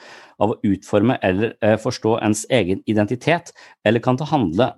av 0.42 0.54
å 0.54 0.60
utforme 0.68 1.18
eller 1.24 1.54
eh, 1.64 1.78
forstå 1.80 2.18
ens 2.26 2.46
egen 2.52 2.82
identitet, 2.90 3.54
eller 3.88 4.04
kan 4.04 4.20
det 4.20 4.28
handle 4.32 4.72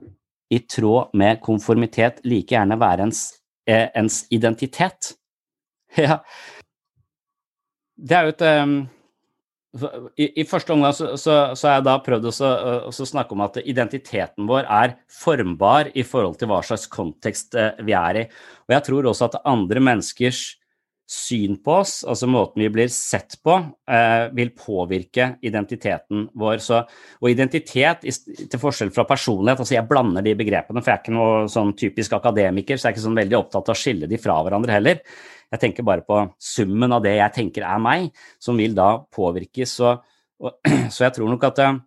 i 0.54 0.60
tråd 0.70 1.16
med 1.18 1.42
konformitet 1.42 2.22
like 2.28 2.54
gjerne 2.54 2.78
være 2.82 3.08
ens 3.08 3.24
ens 3.68 4.24
identitet. 4.34 5.14
Ja. 5.94 6.24
Det 7.94 8.16
er 8.18 8.26
jo 8.26 8.32
et 8.32 8.42
um, 8.42 8.72
i, 10.18 10.26
i, 10.42 10.46
første 10.50 10.74
omgang 10.74 10.94
så, 10.94 11.12
så, 11.22 11.36
så 11.54 11.68
har 11.68 11.76
jeg 11.78 11.86
da 11.86 11.94
prøvd 12.06 12.28
å, 12.30 12.92
snakke 12.94 13.34
om 13.34 13.44
at 13.46 13.60
identiteten 13.62 14.48
vår 14.50 14.66
er 14.66 14.96
formbar 15.10 15.92
i 15.94 16.02
forhold 16.06 16.40
til 16.42 16.50
hva 16.50 16.60
slags 16.66 16.86
kontekst 16.90 17.54
uh, 17.58 17.72
vi 17.86 17.94
er 17.98 18.24
i. 18.24 18.26
Og 18.66 18.76
jeg 18.76 18.86
tror 18.90 19.10
også 19.10 19.30
at 19.30 19.40
andre 19.50 19.82
menneskers 19.86 20.44
syn 21.14 21.58
på 21.64 21.76
oss, 21.84 22.00
altså 22.10 22.28
måten 22.32 22.64
vi 22.64 22.70
blir 22.74 22.90
sett 22.92 23.36
på, 23.46 23.56
eh, 23.90 24.26
vil 24.34 24.50
påvirke 24.58 25.36
identiteten 25.46 26.26
vår. 26.34 26.58
Så, 26.64 26.80
og 27.22 27.30
identitet, 27.30 28.02
til 28.04 28.62
forskjell 28.62 28.92
fra 28.96 29.06
personlighet 29.10 29.62
altså 29.62 29.76
Jeg 29.76 29.88
blander 29.90 30.26
de 30.26 30.34
begrepene, 30.40 30.82
for 30.82 30.92
jeg 30.92 30.98
er 30.98 31.04
ikke 31.04 31.16
noe 31.16 31.46
sånn 31.52 31.76
typisk 31.78 32.18
akademiker, 32.18 32.78
så 32.78 32.88
jeg 32.88 32.92
er 32.92 32.98
ikke 32.98 33.06
sånn 33.06 33.22
veldig 33.22 33.40
opptatt 33.40 33.70
av 33.70 33.76
å 33.78 33.82
skille 33.84 34.10
de 34.10 34.20
fra 34.22 34.40
hverandre 34.42 34.74
heller. 34.74 35.02
Jeg 35.54 35.62
tenker 35.62 35.86
bare 35.86 36.06
på 36.08 36.20
summen 36.42 36.96
av 36.96 37.04
det 37.06 37.18
jeg 37.20 37.38
tenker 37.38 37.68
er 37.70 37.82
meg, 37.82 38.10
som 38.42 38.58
vil 38.58 38.74
da 38.78 38.96
påvirkes. 39.14 39.78
Så, 39.80 39.96
og, 40.42 40.58
så 40.94 41.08
jeg 41.08 41.18
tror 41.20 41.30
nok 41.30 41.46
at 41.52 41.62
eh, 41.62 41.82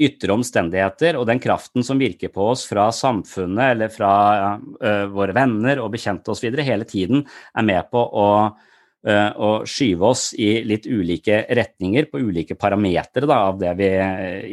ytre 0.00 0.34
omstendigheter 0.34 1.18
og 1.18 1.26
den 1.28 1.40
kraften 1.42 1.84
som 1.86 2.00
virker 2.00 2.32
på 2.34 2.48
oss 2.50 2.64
fra 2.66 2.88
samfunnet 2.94 3.74
eller 3.76 3.92
fra 3.94 4.12
uh, 4.58 5.04
våre 5.12 5.34
venner 5.36 5.82
og 5.82 5.92
bekjente 5.94 6.32
osv. 6.34 6.50
hele 6.66 6.86
tiden 6.88 7.22
er 7.54 7.66
med 7.66 7.90
på 7.92 8.02
å, 8.02 8.28
uh, 8.50 9.30
å, 9.38 9.50
skyve 9.68 10.10
oss 10.10 10.32
i 10.34 10.64
litt 10.66 10.88
ulike 10.90 11.44
retninger 11.54 12.10
på 12.10 12.24
ulike 12.26 12.58
parametere 12.58 13.30
av 13.30 13.60
det 13.62 13.74
vi 13.78 13.90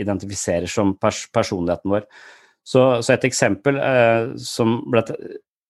identifiserer 0.03 0.69
som 0.69 0.93
pers 1.01 1.25
personligheten 1.33 1.95
vår. 1.95 2.05
Så, 2.61 2.83
så 3.01 3.15
et 3.15 3.25
eksempel 3.31 3.81
uh, 3.81 4.37
som, 4.37 4.77
ble, 4.93 5.01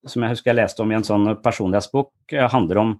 som, 0.03 0.25
jeg 0.25 0.35
husker 0.35 0.51
jeg 0.51 0.59
leste 0.59 0.83
om 0.83 0.91
i 0.91 0.99
en 0.99 1.07
sånn 1.07 1.37
personlighetsbok, 1.39 2.11
handler 2.51 2.83
om 2.83 2.97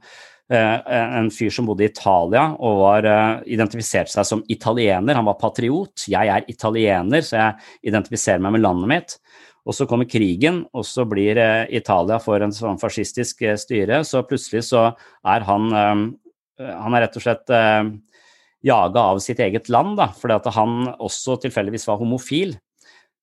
en 0.58 1.30
fyr 1.32 1.52
som 1.54 1.68
bodde 1.68 1.86
i 1.86 1.90
Italia 1.90 2.50
og 2.60 2.80
var, 2.82 3.06
eh, 3.08 3.44
identifiserte 3.56 4.12
seg 4.12 4.28
som 4.28 4.44
italiener. 4.50 5.16
Han 5.16 5.26
var 5.26 5.40
patriot. 5.40 6.06
Jeg 6.08 6.28
er 6.28 6.46
italiener, 6.52 7.22
så 7.22 7.38
jeg 7.38 7.92
identifiserer 7.92 8.42
meg 8.42 8.54
med 8.54 8.62
landet 8.62 8.88
mitt. 8.88 9.18
Og 9.66 9.74
så 9.78 9.88
kommer 9.88 10.10
krigen, 10.10 10.66
og 10.74 10.84
så 10.84 11.06
blir 11.08 11.38
eh, 11.38 11.68
Italia 11.70 12.20
for 12.20 12.42
en 12.42 12.52
sånn 12.52 12.80
fascistisk 12.82 13.44
styre. 13.56 14.04
Så 14.04 14.26
plutselig 14.28 14.66
så 14.72 14.96
er 15.26 15.48
han 15.48 16.18
Han 16.62 16.94
er 16.94 17.08
rett 17.08 17.16
og 17.18 17.24
slett 17.24 17.50
jaga 18.62 19.00
av 19.00 19.20
sitt 19.20 19.40
eget 19.40 19.68
land, 19.74 19.96
da, 19.98 20.12
fordi 20.14 20.36
at 20.36 20.50
han 20.54 20.94
også 21.02 21.40
tilfeldigvis 21.42 21.88
var 21.88 21.98
homofil. 21.98 22.54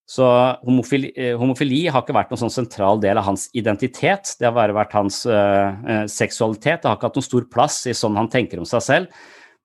Så 0.08 0.24
homofili, 0.64 1.12
eh, 1.16 1.34
homofili, 1.36 1.82
har 1.92 2.00
ikke 2.00 2.16
vært 2.16 2.30
noen 2.32 2.46
sånn 2.46 2.54
sentral 2.54 3.00
del 3.02 3.18
av 3.20 3.26
hans 3.26 3.50
identitet. 3.52 4.38
Det 4.40 4.46
har 4.48 4.54
bare 4.56 4.72
vært 4.72 4.94
hans 4.96 5.26
uh, 5.28 6.06
seksualitet. 6.08 6.80
Det 6.80 6.88
har 6.88 6.96
ikke 6.96 7.10
hatt 7.10 7.18
noen 7.20 7.26
stor 7.26 7.44
plass 7.52 7.82
i 7.90 7.92
sånn 7.96 8.16
han 8.16 8.30
tenker 8.32 8.62
om 8.62 8.68
seg 8.68 8.86
selv. 8.86 9.18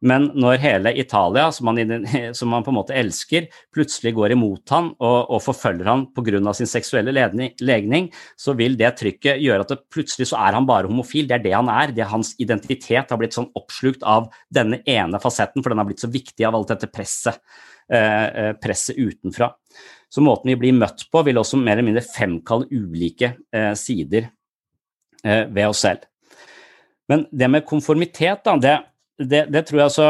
Men 0.03 0.25
når 0.35 0.59
hele 0.59 0.91
Italia, 0.99 1.45
som 1.55 1.71
han, 1.71 1.79
som 2.35 2.51
han 2.51 2.65
på 2.65 2.73
en 2.73 2.77
måte 2.81 2.97
elsker, 2.99 3.47
plutselig 3.71 4.11
går 4.17 4.35
imot 4.35 4.75
han 4.75 4.91
og, 4.97 5.31
og 5.31 5.39
forfølger 5.45 5.87
han 5.87 6.05
pga. 6.11 6.53
sin 6.53 6.67
seksuelle 6.67 7.15
legning, 7.15 8.11
så 8.35 8.51
vil 8.59 8.75
det 8.75 8.97
trykket 8.99 9.39
gjøre 9.39 9.63
at 9.63 9.71
det 9.71 9.79
plutselig 9.95 10.27
så 10.33 10.43
er 10.43 10.59
han 10.59 10.67
bare 10.67 10.91
homofil. 10.91 11.29
Det 11.29 11.39
er 11.39 11.47
det 11.47 11.55
han 11.55 11.71
er. 11.71 11.95
Det 11.95 12.03
er 12.03 12.11
hans 12.11 12.35
identitet 12.35 13.15
har 13.15 13.21
blitt 13.21 13.39
sånn 13.39 13.51
oppslukt 13.55 14.03
av 14.03 14.27
denne 14.51 14.83
ene 14.83 15.23
fasetten, 15.23 15.63
for 15.63 15.71
den 15.71 15.79
har 15.79 15.87
blitt 15.87 16.03
så 16.03 16.11
viktig 16.11 16.51
av 16.51 16.59
alt 16.59 16.75
dette 16.75 16.91
presset, 16.91 17.39
uh, 17.87 18.51
presset 18.59 18.99
utenfra. 18.99 19.53
Så 20.13 20.21
måten 20.21 20.51
vi 20.51 20.59
blir 20.61 20.75
møtt 20.77 21.07
på, 21.09 21.23
vil 21.25 21.39
også 21.41 21.57
mer 21.57 21.73
eller 21.79 21.87
mindre 21.87 22.05
fremkalle 22.05 22.69
ulike 22.69 23.31
eh, 23.55 23.73
sider 23.79 24.27
eh, 25.25 25.47
ved 25.49 25.65
oss 25.71 25.81
selv. 25.87 26.05
Men 27.09 27.25
det 27.33 27.49
med 27.49 27.65
konformitet, 27.65 28.43
da, 28.45 28.53
det, 28.61 28.75
det, 29.17 29.41
det, 29.51 29.63
tror 29.67 29.79
jeg 29.81 29.89
altså 29.89 30.07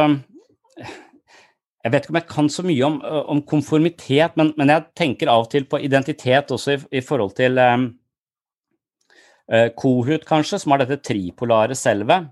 Jeg 1.83 1.91
vet 1.93 2.03
ikke 2.03 2.13
om 2.13 2.19
jeg 2.19 2.29
kan 2.33 2.49
så 2.51 2.65
mye 2.67 2.83
om, 2.87 2.99
om 3.31 3.41
konformitet, 3.47 4.35
men, 4.39 4.51
men, 4.59 4.71
jeg 4.75 4.89
tenker 4.99 5.31
av 5.31 5.47
og 5.47 5.49
til 5.55 5.65
på 5.71 5.79
identitet 5.83 6.51
også 6.51 6.75
i, 6.75 6.77
i 6.99 7.03
forhold 7.03 7.33
til 7.39 7.63
eh, 7.63 7.87
Kohut, 9.79 10.27
kanskje, 10.27 10.59
som 10.59 10.75
har 10.75 10.83
dette 10.83 10.99
tripolare 11.03 11.75
selvet. 11.79 12.27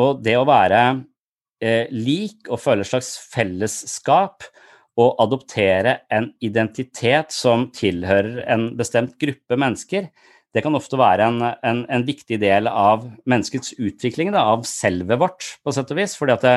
Og 0.00 0.24
det 0.24 0.36
å 0.40 0.48
være 0.48 0.82
eh, 1.60 1.92
lik 1.92 2.48
og 2.48 2.60
føle 2.64 2.84
et 2.84 2.92
slags 2.94 3.14
fellesskap 3.32 4.48
å 5.00 5.06
adoptere 5.24 6.02
en 6.12 6.28
identitet 6.44 7.32
som 7.32 7.70
tilhører 7.72 8.42
en 8.52 8.68
bestemt 8.76 9.14
gruppe 9.20 9.56
mennesker, 9.56 10.10
det 10.52 10.60
kan 10.64 10.76
ofte 10.76 10.98
være 11.00 11.26
en, 11.30 11.40
en, 11.64 11.80
en 11.88 12.04
viktig 12.04 12.36
del 12.42 12.68
av 12.68 13.06
menneskets 13.28 13.72
utvikling, 13.80 14.34
da, 14.34 14.44
av 14.52 14.66
selvet 14.68 15.20
vårt, 15.20 15.46
på 15.64 15.72
sett 15.72 15.92
og 15.94 16.00
vis. 16.02 16.16
fordi 16.18 16.34
at 16.36 16.44
det, 16.44 16.56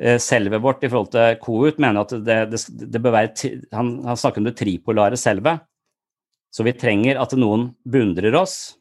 eh, 0.00 0.18
selvet 0.22 0.62
vårt 0.64 0.82
i 0.82 0.90
forhold 0.90 1.12
til 1.14 1.36
Kohut 1.44 1.78
mener 1.82 2.02
at 2.02 2.14
det, 2.26 2.38
det, 2.50 2.62
det 2.90 3.02
bør 3.02 3.14
være 3.14 3.52
han, 3.70 3.94
han, 4.02 4.18
snakker 4.18 4.42
om 4.42 4.50
det 4.50 4.56
tripolare 4.58 5.20
selvet. 5.20 5.62
Så 6.52 6.66
vi 6.66 6.74
trenger 6.76 7.22
at 7.22 7.36
noen 7.38 7.70
beundrer 7.86 8.34
oss. 8.36 8.74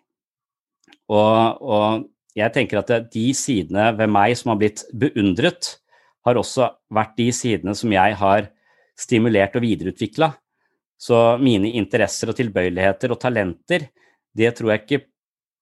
Og, 1.12 1.62
og 1.62 2.10
jeg 2.36 2.52
tenker 2.56 2.82
at 2.82 3.12
de 3.14 3.28
sidene 3.38 3.92
ved 4.00 4.10
meg 4.12 4.34
som 4.40 4.54
har 4.54 4.60
blitt 4.64 4.84
beundret, 4.98 5.76
har 6.26 6.38
også 6.38 6.70
vært 6.94 7.16
de 7.18 7.30
sidene 7.36 7.76
som 7.78 7.92
jeg 7.94 8.18
har 8.20 8.50
stimulert 9.00 9.56
og 9.58 9.66
videreutvikla. 9.66 10.32
Så 11.02 11.18
mine 11.42 11.72
interesser 11.80 12.30
og 12.30 12.38
tilbøyeligheter 12.38 13.14
og 13.14 13.22
talenter, 13.22 13.88
det 14.38 14.52
tror 14.58 14.74
jeg 14.74 14.84
ikke 14.84 15.06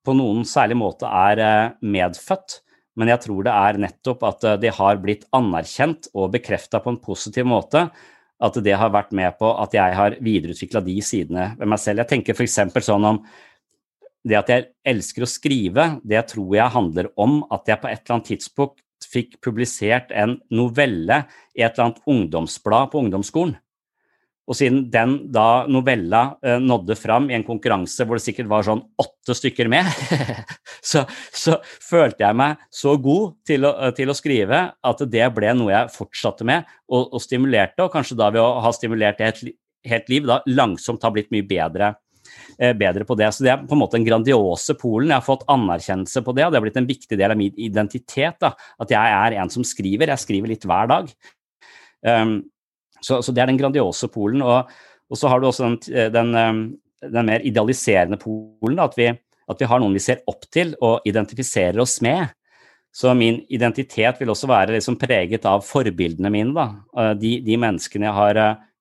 på 0.06 0.16
noen 0.18 0.44
særlig 0.48 0.78
måte 0.80 1.08
er 1.08 1.42
eh, 1.44 1.76
medfødt, 1.84 2.60
men 3.00 3.12
jeg 3.14 3.24
tror 3.24 3.46
det 3.48 3.56
er 3.56 3.80
nettopp 3.86 4.26
at 4.28 4.48
eh, 4.48 4.58
det 4.66 4.74
har 4.76 5.00
blitt 5.04 5.28
anerkjent 5.36 6.10
og 6.14 6.34
bekrefta 6.36 6.82
på 6.84 6.94
en 6.94 7.02
positiv 7.04 7.48
måte. 7.48 7.88
At 8.40 8.56
det 8.64 8.76
har 8.80 8.92
vært 8.92 9.12
med 9.16 9.36
på 9.40 9.50
at 9.60 9.74
jeg 9.76 9.96
har 9.98 10.16
videreutvikla 10.24 10.80
de 10.84 10.96
sidene 11.04 11.50
ved 11.60 11.68
meg 11.68 11.82
selv. 11.84 12.04
Jeg 12.04 12.12
tenker 12.14 12.38
f.eks. 12.38 12.60
sånn 12.86 13.08
om 13.08 13.20
det 14.28 14.38
at 14.40 14.52
jeg 14.52 14.68
elsker 14.88 15.24
å 15.24 15.28
skrive, 15.28 15.88
det 16.08 16.22
tror 16.32 16.56
jeg 16.56 16.76
handler 16.76 17.10
om 17.20 17.42
at 17.52 17.68
jeg 17.68 17.80
på 17.82 17.90
et 17.90 18.00
eller 18.00 18.16
annet 18.16 18.32
tidspunkt 18.34 18.80
fikk 19.08 19.40
publisert 19.46 20.12
en 20.12 20.38
novelle 20.52 21.24
i 21.56 21.64
et 21.64 21.74
eller 21.74 21.90
annet 21.90 22.06
ungdomsblad 22.10 22.92
på 22.92 23.04
ungdomsskolen. 23.06 23.58
Og 24.50 24.58
siden 24.58 24.88
den 24.90 25.12
da 25.30 25.68
novella 25.70 26.24
eh, 26.42 26.58
nådde 26.58 26.98
fram 26.98 27.28
i 27.30 27.36
en 27.38 27.46
konkurranse 27.46 28.06
hvor 28.08 28.18
det 28.18 28.26
sikkert 28.26 28.50
var 28.50 28.66
sånn 28.66 28.82
åtte 28.98 29.36
stykker 29.38 29.70
med, 29.70 29.86
så, 30.92 31.04
så, 31.30 31.60
følte 31.86 32.26
jeg 32.26 32.38
meg 32.40 32.64
så 32.74 32.96
god 32.98 33.36
til 33.46 33.68
å, 33.70 33.74
til 33.94 34.10
å, 34.10 34.18
skrive 34.18 34.64
at 34.74 35.06
det 35.06 35.28
ble 35.36 35.54
noe 35.54 35.74
jeg 35.76 35.94
fortsatte 35.94 36.48
med 36.50 36.66
og, 36.90 37.14
og 37.14 37.22
stimulerte, 37.22 37.86
og 37.86 37.94
kanskje 37.94 38.18
da 38.18 38.32
ved 38.34 38.42
å 38.42 38.64
ha 38.66 38.74
stimulert 38.74 39.22
det 39.22 39.30
helt, 39.30 39.56
helt 39.86 40.10
liv, 40.10 40.26
da 40.26 40.42
langsomt 40.50 41.06
har 41.06 41.14
blitt 41.14 41.30
mye 41.36 41.46
bedre, 41.46 41.94
eh, 41.94 42.09
bedre 42.58 43.06
på 43.08 43.16
det. 43.20 43.30
Så 43.36 43.46
det 43.46 43.52
er 43.54 43.66
på 43.66 43.76
en 43.76 43.82
måte 43.82 43.98
den 43.98 44.08
grandiose 44.08 44.76
Polen. 44.80 45.12
Jeg 45.12 45.20
har 45.20 45.26
fått 45.26 45.48
anerkjennelse 45.52 46.24
på 46.26 46.36
det, 46.38 46.46
og 46.46 46.54
det 46.54 46.60
har 46.60 46.66
blitt 46.66 46.80
en 46.82 46.90
viktig 46.90 47.20
del 47.20 47.34
av 47.34 47.40
min 47.40 47.56
identitet. 47.60 48.40
Da, 48.42 48.54
at 48.82 48.94
jeg 48.94 49.18
er 49.18 49.38
en 49.42 49.52
som 49.54 49.66
skriver. 49.68 50.12
Jeg 50.14 50.24
skriver 50.26 50.54
litt 50.54 50.68
hver 50.70 50.90
dag. 50.92 51.12
Um, 52.06 52.38
så, 53.02 53.20
så, 53.24 53.32
det 53.32 53.44
er 53.44 53.52
den 53.52 53.60
grandiose 53.60 54.10
Polen. 54.12 54.44
Og, 54.46 54.70
og, 55.10 55.20
så 55.20 55.32
har 55.32 55.42
du 55.42 55.50
også 55.50 55.68
den, 55.68 56.14
den, 56.16 56.36
um, 56.36 56.64
den 57.06 57.32
mer 57.32 57.46
idealiserende 57.48 58.20
Polen, 58.22 58.80
at 58.84 58.98
vi, 59.00 59.10
at 59.50 59.62
vi, 59.62 59.70
har 59.70 59.82
noen 59.82 59.96
vi 59.96 60.04
ser 60.04 60.24
opp 60.30 60.48
til 60.52 60.76
og 60.80 61.08
identifiserer 61.10 61.80
oss 61.84 62.00
med. 62.06 62.30
Så 62.96 63.12
min 63.14 63.44
identitet 63.54 64.18
vil 64.20 64.32
også 64.34 64.50
være 64.50 64.74
liksom 64.76 64.98
preget 65.00 65.46
av 65.46 65.62
forbildene 65.66 66.32
mine. 66.34 66.56
Da. 66.56 67.14
De, 67.20 67.36
de 67.46 67.58
menneskene 67.62 68.10
jeg 68.10 68.18
har 68.18 68.40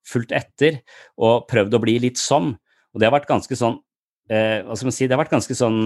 fulgt 0.09 0.33
etter 0.33 0.81
og 1.21 1.47
prøvd 1.51 1.77
å 1.77 1.83
bli 1.83 1.99
litt 2.07 2.21
som. 2.21 2.55
Og 2.95 3.01
det 3.01 3.09
har 3.09 3.14
vært 3.14 3.28
ganske 3.30 3.59
sånn 3.59 3.76
uh, 3.78 4.59
hva 4.64 4.76
skal 4.76 4.91
man 4.91 4.97
si, 4.97 5.07
det 5.07 5.16
har 5.16 5.22
vært 5.22 5.34
ganske 5.36 5.57
sånn 5.57 5.82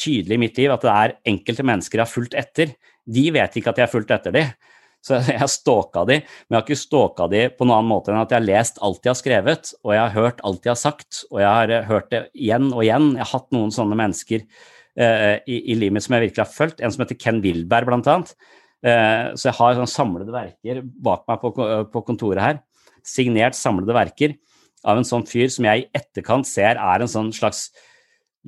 tydelig 0.00 0.38
i 0.38 0.42
mitt 0.46 0.60
liv 0.60 0.74
at 0.74 0.86
det 0.86 0.94
er 0.94 1.16
enkelte 1.34 1.66
mennesker 1.66 2.00
jeg 2.00 2.06
har 2.06 2.14
fulgt 2.14 2.38
etter. 2.38 2.76
De 3.04 3.26
vet 3.34 3.58
ikke 3.58 3.74
at 3.74 3.80
jeg 3.80 3.86
har 3.88 3.92
fulgt 3.92 4.14
etter 4.14 4.34
dem. 4.34 4.54
Så 5.04 5.18
jeg 5.20 5.36
har 5.36 5.50
stalka 5.52 6.06
de, 6.08 6.20
men 6.24 6.54
jeg 6.54 6.56
har 6.56 6.64
ikke 6.64 6.80
stalka 6.80 7.26
de 7.28 7.42
på 7.52 7.66
noen 7.66 7.76
annen 7.76 7.90
måte 7.90 8.08
enn 8.08 8.22
at 8.22 8.30
jeg 8.32 8.40
har 8.40 8.46
lest 8.46 8.78
alt 8.86 9.02
de 9.04 9.10
har 9.10 9.18
skrevet, 9.18 9.72
og 9.84 9.92
jeg 9.92 10.00
har 10.00 10.14
hørt 10.14 10.38
alt 10.48 10.62
de 10.64 10.70
har 10.72 10.78
sagt, 10.80 11.18
og 11.28 11.42
jeg 11.42 11.50
har 11.50 11.72
eh, 11.76 11.84
hørt 11.90 12.08
det 12.14 12.22
igjen 12.32 12.70
og 12.70 12.80
igjen. 12.86 13.10
Jeg 13.18 13.20
har 13.20 13.32
hatt 13.34 13.52
noen 13.52 13.74
sånne 13.74 13.98
mennesker 14.00 14.46
uh, 14.46 15.34
i, 15.44 15.58
i, 15.58 15.76
livet 15.76 15.98
mitt 15.98 16.06
som 16.06 16.16
jeg 16.16 16.30
virkelig 16.30 16.44
har 16.46 16.54
fulgt, 16.54 16.80
en 16.80 16.94
som 16.94 17.04
heter 17.04 17.20
Ken 17.20 17.42
Wilberg, 17.44 17.90
blant 17.90 18.08
annet. 18.14 18.32
Uh, 18.80 19.36
så 19.36 19.50
jeg 19.50 19.58
har 19.60 19.76
sånn 19.82 19.92
samlede 19.92 20.32
verker 20.32 20.80
bak 21.04 21.28
meg 21.28 21.44
på, 21.44 21.52
på 21.92 22.04
kontoret 22.08 22.40
her, 22.40 22.62
signert 23.04 23.60
samlede 23.60 23.96
verker 23.96 24.38
av 24.84 25.00
en 25.00 25.08
sånn 25.08 25.26
fyr 25.28 25.50
som 25.52 25.66
jeg 25.68 25.84
i 25.84 25.90
etterkant 25.96 26.48
ser 26.48 26.80
er 26.80 27.02
en 27.02 27.10
sånn 27.10 27.32
slags 27.34 27.68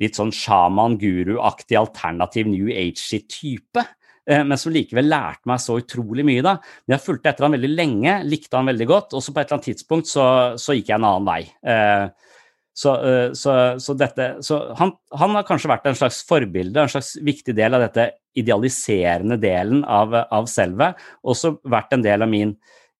litt 0.01 0.17
sånn 0.17 0.33
sjaman-guru-aktig 0.35 1.77
alternativ 1.79 2.49
New 2.51 2.69
Age-type. 2.69 3.83
Eh, 4.27 4.43
men 4.45 4.59
som 4.59 4.73
likevel 4.75 5.09
lærte 5.09 5.49
meg 5.49 5.61
så 5.63 5.79
utrolig 5.81 6.25
mye. 6.27 6.43
da. 6.45 6.57
Men 6.85 6.97
jeg 6.97 7.05
fulgte 7.05 7.31
etter 7.31 7.47
han 7.47 7.57
veldig 7.57 7.73
lenge, 7.73 8.15
likte 8.27 8.59
han 8.59 8.69
veldig 8.69 8.87
godt, 8.89 9.17
og 9.17 9.23
så 9.23 9.33
på 9.33 9.41
et 9.41 9.47
eller 9.47 9.57
annet 9.57 9.69
tidspunkt 9.71 10.11
så, 10.11 10.25
så 10.59 10.77
gikk 10.77 10.91
jeg 10.91 10.99
en 10.99 11.09
annen 11.09 11.29
vei. 11.29 11.41
Eh, 11.73 12.33
så, 12.77 12.93
eh, 13.01 13.27
så, 13.33 13.53
så, 13.81 13.97
dette, 13.97 14.29
han, 14.77 14.93
han, 15.17 15.37
har 15.39 15.45
kanskje 15.47 15.71
vært 15.71 15.87
en 15.89 15.97
slags 15.97 16.21
forbilde, 16.29 16.83
en 16.83 16.91
slags 16.93 17.15
viktig 17.25 17.55
del 17.57 17.73
av 17.73 17.87
dette 17.87 18.11
idealiserende 18.37 19.39
delen 19.41 19.81
av, 19.81 20.13
av 20.13 20.49
selvet, 20.51 20.99
og 21.23 21.33
også 21.33 21.55
vært 21.65 21.95
en 21.95 22.05
del 22.05 22.21
av 22.21 22.29
min 22.29 22.53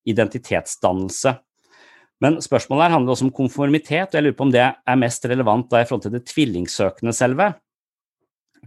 identitetsdannelse. 0.07 1.35
Men 2.23 2.39
spørsmålet 2.41 2.87
her 2.87 2.95
handler 2.95 3.13
også 3.13 3.27
om 3.27 3.35
konformitet, 3.35 4.09
og 4.09 4.17
jeg 4.17 4.25
lurer 4.25 4.37
på 4.37 4.45
om 4.47 4.51
det 4.53 4.65
er 4.65 4.99
mest 4.99 5.25
relevant 5.29 5.69
da 5.69 5.83
i 5.83 5.87
forhold 5.87 6.07
til 6.07 6.15
det 6.15 6.25
tvillingsøkende 6.31 7.13
selve. 7.13 7.51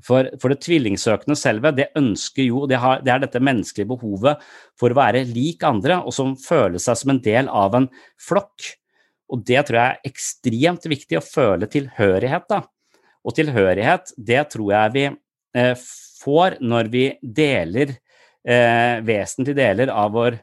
For, 0.06 0.28
for, 0.40 0.52
det 0.52 0.62
tvillingsøkende 0.64 1.36
selve, 1.36 1.72
det 1.76 1.90
ønsker 1.98 2.46
jo, 2.46 2.62
det, 2.70 2.78
har, 2.80 3.00
det, 3.04 3.10
er 3.12 3.24
dette 3.24 3.42
menneskelige 3.42 3.90
behovet 3.90 4.44
for 4.78 4.92
å 4.92 4.98
være 5.00 5.26
lik 5.28 5.64
andre, 5.66 5.98
og 6.00 6.14
som 6.14 6.36
føler 6.40 6.80
seg 6.80 7.00
som 7.00 7.12
en 7.12 7.22
del 7.24 7.50
av 7.50 7.74
en 7.76 7.88
flokk. 8.22 8.70
Og 9.30 9.42
det 9.46 9.64
tror 9.66 9.80
jeg 9.80 9.96
er 9.96 10.12
ekstremt 10.12 10.86
viktig, 10.90 11.18
å 11.18 11.26
føle 11.26 11.68
tilhørighet. 11.70 12.46
da. 12.50 12.62
Og 13.26 13.36
tilhørighet, 13.36 14.14
det 14.16 14.44
tror 14.54 14.70
jeg 14.76 14.94
vi 14.94 15.04
eh, 15.10 15.74
får 16.22 16.60
når 16.62 16.90
vi 16.94 17.04
deler 17.20 17.96
eh, 18.46 19.02
vesentlige 19.04 19.58
deler 19.58 19.92
av 19.92 20.14
vår 20.16 20.38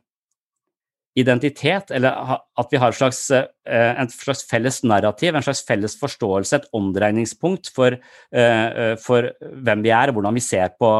identitet, 1.17 1.91
eller 1.95 2.13
at 2.37 2.71
vi 2.71 2.79
har 2.81 2.93
et 2.93 2.97
slags, 2.99 3.19
et 3.33 3.49
en 3.67 4.09
slags 4.11 4.43
felles 4.49 4.79
narrativ, 4.85 5.33
en 5.35 5.45
slags 5.45 5.63
felles 5.65 5.97
forståelse, 5.97 6.59
et 6.59 6.69
omdreiningspunkt 6.77 7.71
for, 7.73 7.97
eh, 7.97 8.67
eh, 8.67 8.95
for 9.01 9.31
hvem 9.41 9.83
vi 9.85 9.93
er, 9.93 10.11
og 10.11 10.19
hvordan 10.19 10.37
vi 10.37 10.45
ser 10.45 10.75
på, 10.77 10.91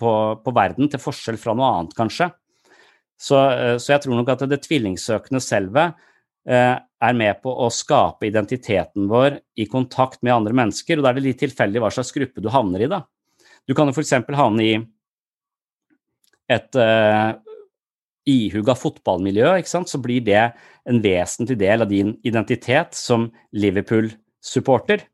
på, 0.00 0.12
på, 0.42 0.54
verden, 0.56 0.90
til 0.90 1.02
forskjell 1.02 1.38
fra 1.38 1.54
noe 1.54 1.70
annet, 1.70 1.96
kanskje. 1.98 2.32
Så, 3.20 3.36
så 3.76 3.92
jeg 3.92 4.00
tror 4.00 4.16
nok 4.16 4.30
at 4.32 4.46
det 4.48 4.62
tvillingsøkende 4.64 5.42
selvet 5.44 5.98
er 6.48 7.16
med 7.18 7.42
på 7.44 7.52
å 7.52 7.66
skape 7.68 8.24
identiteten 8.24 9.10
vår 9.10 9.36
i 9.60 9.66
kontakt 9.68 10.22
med 10.24 10.32
andre 10.32 10.56
mennesker, 10.56 10.96
og 10.96 11.04
da 11.04 11.10
er 11.10 11.18
det 11.18 11.26
litt 11.26 11.42
tilfeldig 11.42 11.82
hva 11.84 11.90
slags 11.92 12.14
gruppe 12.16 12.40
du 12.40 12.48
havner 12.48 12.86
i, 12.86 12.88
da. 12.88 13.02
Du 13.68 13.76
kan 13.76 13.90
jo 13.90 13.92
f.eks. 13.92 14.16
havne 14.40 14.64
i 14.64 14.72
et 16.48 16.80
ihuga 18.30 18.76
fotballmiljø, 18.78 19.54
så 19.66 20.00
blir 20.02 20.24
det 20.26 20.42
en 20.88 21.00
vesentlig 21.02 21.58
del 21.60 21.84
av 21.84 21.90
din 21.90 22.14
identitet 22.26 22.94
som 22.96 23.28
Liverpool-supporter. 23.52 25.04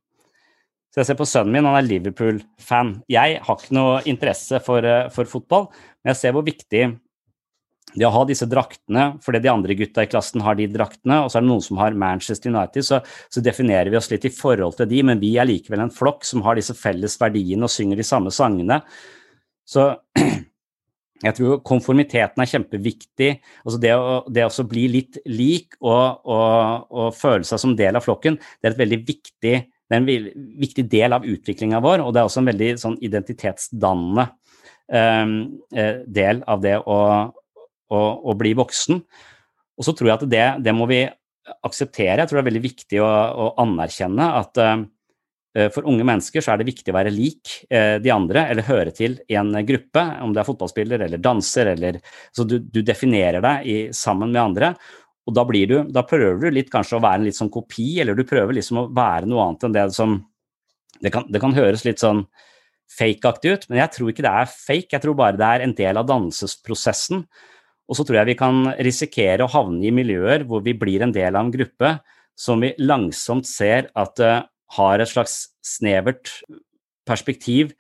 Så 0.97 1.03
jeg 1.03 1.11
ser 1.11 1.19
på 1.19 1.29
sønnen 1.29 1.53
min, 1.53 1.67
han 1.69 1.77
er 1.77 1.85
Liverpool-fan. 1.85 2.95
Jeg 3.13 3.41
har 3.45 3.59
ikke 3.59 3.75
noe 3.77 3.99
interesse 4.09 4.63
for, 4.65 4.81
eh, 4.81 5.11
for, 5.13 5.29
fotball, 5.29 5.67
men 6.01 6.15
jeg 6.15 6.21
ser 6.23 6.33
hvor 6.33 6.47
viktig 6.47 6.85
det 7.97 8.07
å 8.09 8.13
ha 8.15 8.23
disse 8.29 8.49
draktene, 8.49 9.19
fordi 9.25 9.43
de 9.45 9.51
andre 9.53 9.77
gutta 9.77 10.05
i 10.05 10.09
klassen 10.09 10.41
har 10.45 10.57
de 10.57 10.67
draktene, 10.73 11.23
og 11.23 11.29
så 11.29 11.39
er 11.39 11.45
det 11.45 11.51
noen 11.51 11.65
som 11.65 11.79
har 11.81 11.97
Manchester 11.97 12.53
United, 12.53 12.85
så, 12.85 13.03
så 13.29 13.43
definerer 13.45 13.93
vi 13.93 14.01
oss 14.01 14.11
litt 14.11 14.25
i 14.25 14.33
forhold 14.33 14.77
til 14.81 14.89
de, 14.91 15.03
men 15.07 15.21
vi 15.21 15.35
er 15.37 15.49
likevel 15.49 15.85
en 15.85 15.93
flokk 15.93 16.25
som 16.25 16.43
har 16.49 16.57
disse 16.57 16.77
felles 16.77 17.17
verdiene 17.21 17.69
og 17.69 17.73
synger 17.73 18.01
de 18.01 18.07
samme 18.07 18.33
sangene. 18.33 18.81
Så 19.69 19.89
jeg 21.25 21.37
tror 21.39 21.61
konformiteten 21.67 22.43
er 22.43 22.51
kjempeviktig. 22.51 23.31
Altså 23.65 23.81
det, 23.81 23.93
å, 23.97 24.19
det 24.29 24.45
å 24.47 24.67
bli 24.69 24.87
litt 24.93 25.21
lik 25.31 25.79
og, 25.81 26.27
og, 26.29 26.89
og, 26.91 27.09
føle 27.17 27.47
seg 27.49 27.63
som 27.63 27.77
del 27.79 27.97
av 27.97 28.05
flokken, 28.05 28.39
det 28.61 28.73
er, 28.73 28.97
viktig, 28.97 29.55
det 29.65 29.97
er 29.97 30.01
en 30.01 30.09
viktig 30.61 30.87
del 30.93 31.17
av 31.17 31.25
utviklinga 31.29 31.81
vår, 31.85 32.05
og 32.05 32.13
det 32.13 32.23
er 32.23 32.29
også 32.29 32.43
en 32.43 32.51
veldig 32.53 32.73
sånn 32.83 32.99
identitetsdannende 33.07 34.27
um, 34.93 35.37
del 36.19 36.43
av 36.45 36.65
det 36.65 36.77
å, 36.83 36.99
å, 37.33 38.03
å, 38.03 38.37
bli 38.37 38.53
voksen. 38.59 39.01
Og 39.77 39.89
så 39.89 39.97
tror 39.97 40.11
jeg 40.11 40.19
at 40.19 40.29
det, 40.33 40.45
det, 40.69 40.77
må 40.77 40.89
vi 40.91 41.05
akseptere. 41.65 42.21
Jeg 42.21 42.29
tror 42.29 42.41
det 42.41 42.45
er 42.45 42.51
veldig 42.51 42.67
viktig 42.67 43.01
å, 43.05 43.49
anerkjenne 43.63 44.29
at 44.43 44.61
Eh, 44.61 44.85
for 45.73 45.87
unge 45.89 46.05
mennesker 46.05 46.45
så 46.45 46.53
er 46.53 46.61
det 46.61 46.69
viktig 46.69 46.93
å 46.93 46.97
være 46.99 47.13
lik 47.15 47.53
eh, 47.71 47.97
de 48.03 48.13
andre, 48.13 48.47
eller 48.53 48.67
høre 48.69 48.93
til 48.95 49.17
i 49.31 49.39
en 49.41 49.55
gruppe, 49.67 50.03
om 50.25 50.35
det 50.35 50.43
er 50.43 50.49
fotballspiller 50.49 51.07
eller 51.07 51.23
danser, 51.23 51.73
eller 51.73 52.01
Så 52.35 52.45
du, 52.45 52.59
du 52.61 52.83
definerer 52.83 53.41
deg 53.45 53.67
i, 53.67 53.77
sammen 53.97 54.35
med 54.35 54.43
andre. 54.43 54.73
Og 55.27 55.35
da, 55.35 55.47
blir 55.49 55.71
du, 55.71 55.77
da 55.91 56.05
prøver 56.07 56.39
du 56.45 56.55
litt 56.55 56.71
kanskje 56.71 56.99
å 56.99 57.03
være 57.03 57.23
en 57.23 57.29
litt 57.29 57.39
sånn 57.39 57.53
kopi, 57.53 57.97
eller 58.03 58.15
du 58.15 58.27
prøver 58.29 58.59
liksom 58.59 58.83
å 58.83 58.89
være 58.95 59.27
noe 59.31 59.47
annet 59.47 59.67
enn 59.67 59.77
det 59.77 59.87
som 59.97 60.19
Det 60.97 61.11
kan, 61.13 61.27
det 61.29 61.41
kan 61.43 61.53
høres 61.53 61.83
litt 61.85 62.01
sånn 62.01 62.23
fake-aktig 62.89 63.51
ut, 63.53 63.65
men 63.69 63.83
jeg 63.83 63.93
tror 63.93 64.11
ikke 64.11 64.25
det 64.25 64.33
er 64.33 64.49
fake. 64.49 64.93
Jeg 64.95 65.03
tror 65.03 65.17
bare 65.19 65.37
det 65.37 65.49
er 65.49 65.65
en 65.65 65.75
del 65.77 65.99
av 66.01 66.07
dannelsesprosessen. 66.09 67.27
Og 67.87 67.99
så 67.99 68.07
tror 68.07 68.21
jeg 68.21 68.31
vi 68.31 68.39
kan 68.39 68.71
risikere 68.81 69.45
å 69.45 69.53
havne 69.53 69.85
i 69.85 69.93
miljøer 69.95 70.47
hvor 70.49 70.63
vi 70.65 70.73
blir 70.79 71.05
en 71.05 71.13
del 71.13 71.35
av 71.35 71.45
en 71.45 71.53
gruppe 71.53 71.99
som 72.37 72.65
vi 72.65 72.73
langsomt 72.81 73.45
ser 73.49 73.91
at 73.97 74.23
uh, 74.25 74.41
har 74.75 75.03
et 75.03 75.11
slags 75.11 75.47
snevert 75.65 76.33
perspektiv 77.07 77.73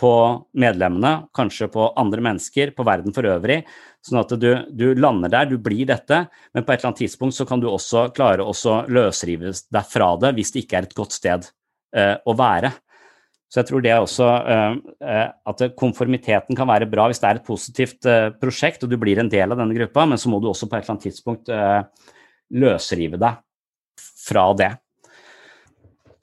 på 0.00 0.12
medlemmene, 0.56 1.26
kanskje 1.36 1.68
på 1.72 1.90
andre 2.00 2.22
mennesker, 2.24 2.72
på 2.76 2.84
verden 2.88 3.12
for 3.12 3.28
øvrig. 3.28 3.60
Sånn 4.06 4.20
at 4.22 4.32
du, 4.40 4.48
du, 4.72 4.86
lander 4.96 5.32
der, 5.32 5.50
du 5.50 5.58
blir 5.60 5.84
dette, 5.90 6.22
men 6.54 6.64
på 6.64 6.72
et 6.72 6.80
eller 6.80 6.92
annet 6.92 7.02
tidspunkt 7.02 7.36
så 7.36 7.44
kan 7.48 7.60
du 7.60 7.68
også 7.68 8.06
klare 8.16 8.46
å 8.46 8.54
løsrive 8.88 9.52
deg 9.52 9.90
fra 9.90 10.14
det 10.22 10.32
hvis 10.38 10.54
det 10.54 10.64
ikke 10.64 10.78
er 10.78 10.88
et 10.88 10.96
godt 10.96 11.16
sted 11.18 11.50
uh, 11.98 12.16
å 12.24 12.36
være. 12.38 12.72
Så 13.50 13.60
jeg 13.60 13.68
tror 13.68 13.82
det 13.82 13.90
er 13.90 13.98
også 13.98 14.26
at 15.50 15.62
konformiteten 15.74 16.54
kan 16.54 16.68
være 16.70 16.86
bra 16.86 17.08
hvis 17.10 17.18
det 17.18 17.26
er 17.26 17.40
et 17.40 17.48
positivt 17.48 18.06
prosjekt 18.38 18.84
og 18.86 18.92
du 18.92 18.94
blir 18.94 19.18
en 19.18 19.30
del 19.32 19.50
av 19.50 19.58
denne 19.58 19.74
gruppa, 19.74 20.04
men 20.06 20.20
så 20.22 20.30
må 20.30 20.38
du 20.38 20.46
også 20.52 20.68
på 20.70 20.78
et 20.78 20.84
eller 20.84 20.94
annet 20.94 21.06
tidspunkt 21.08 21.50
løsrive 22.62 23.18
deg 23.18 23.42
fra 24.22 24.44
det. 24.54 24.70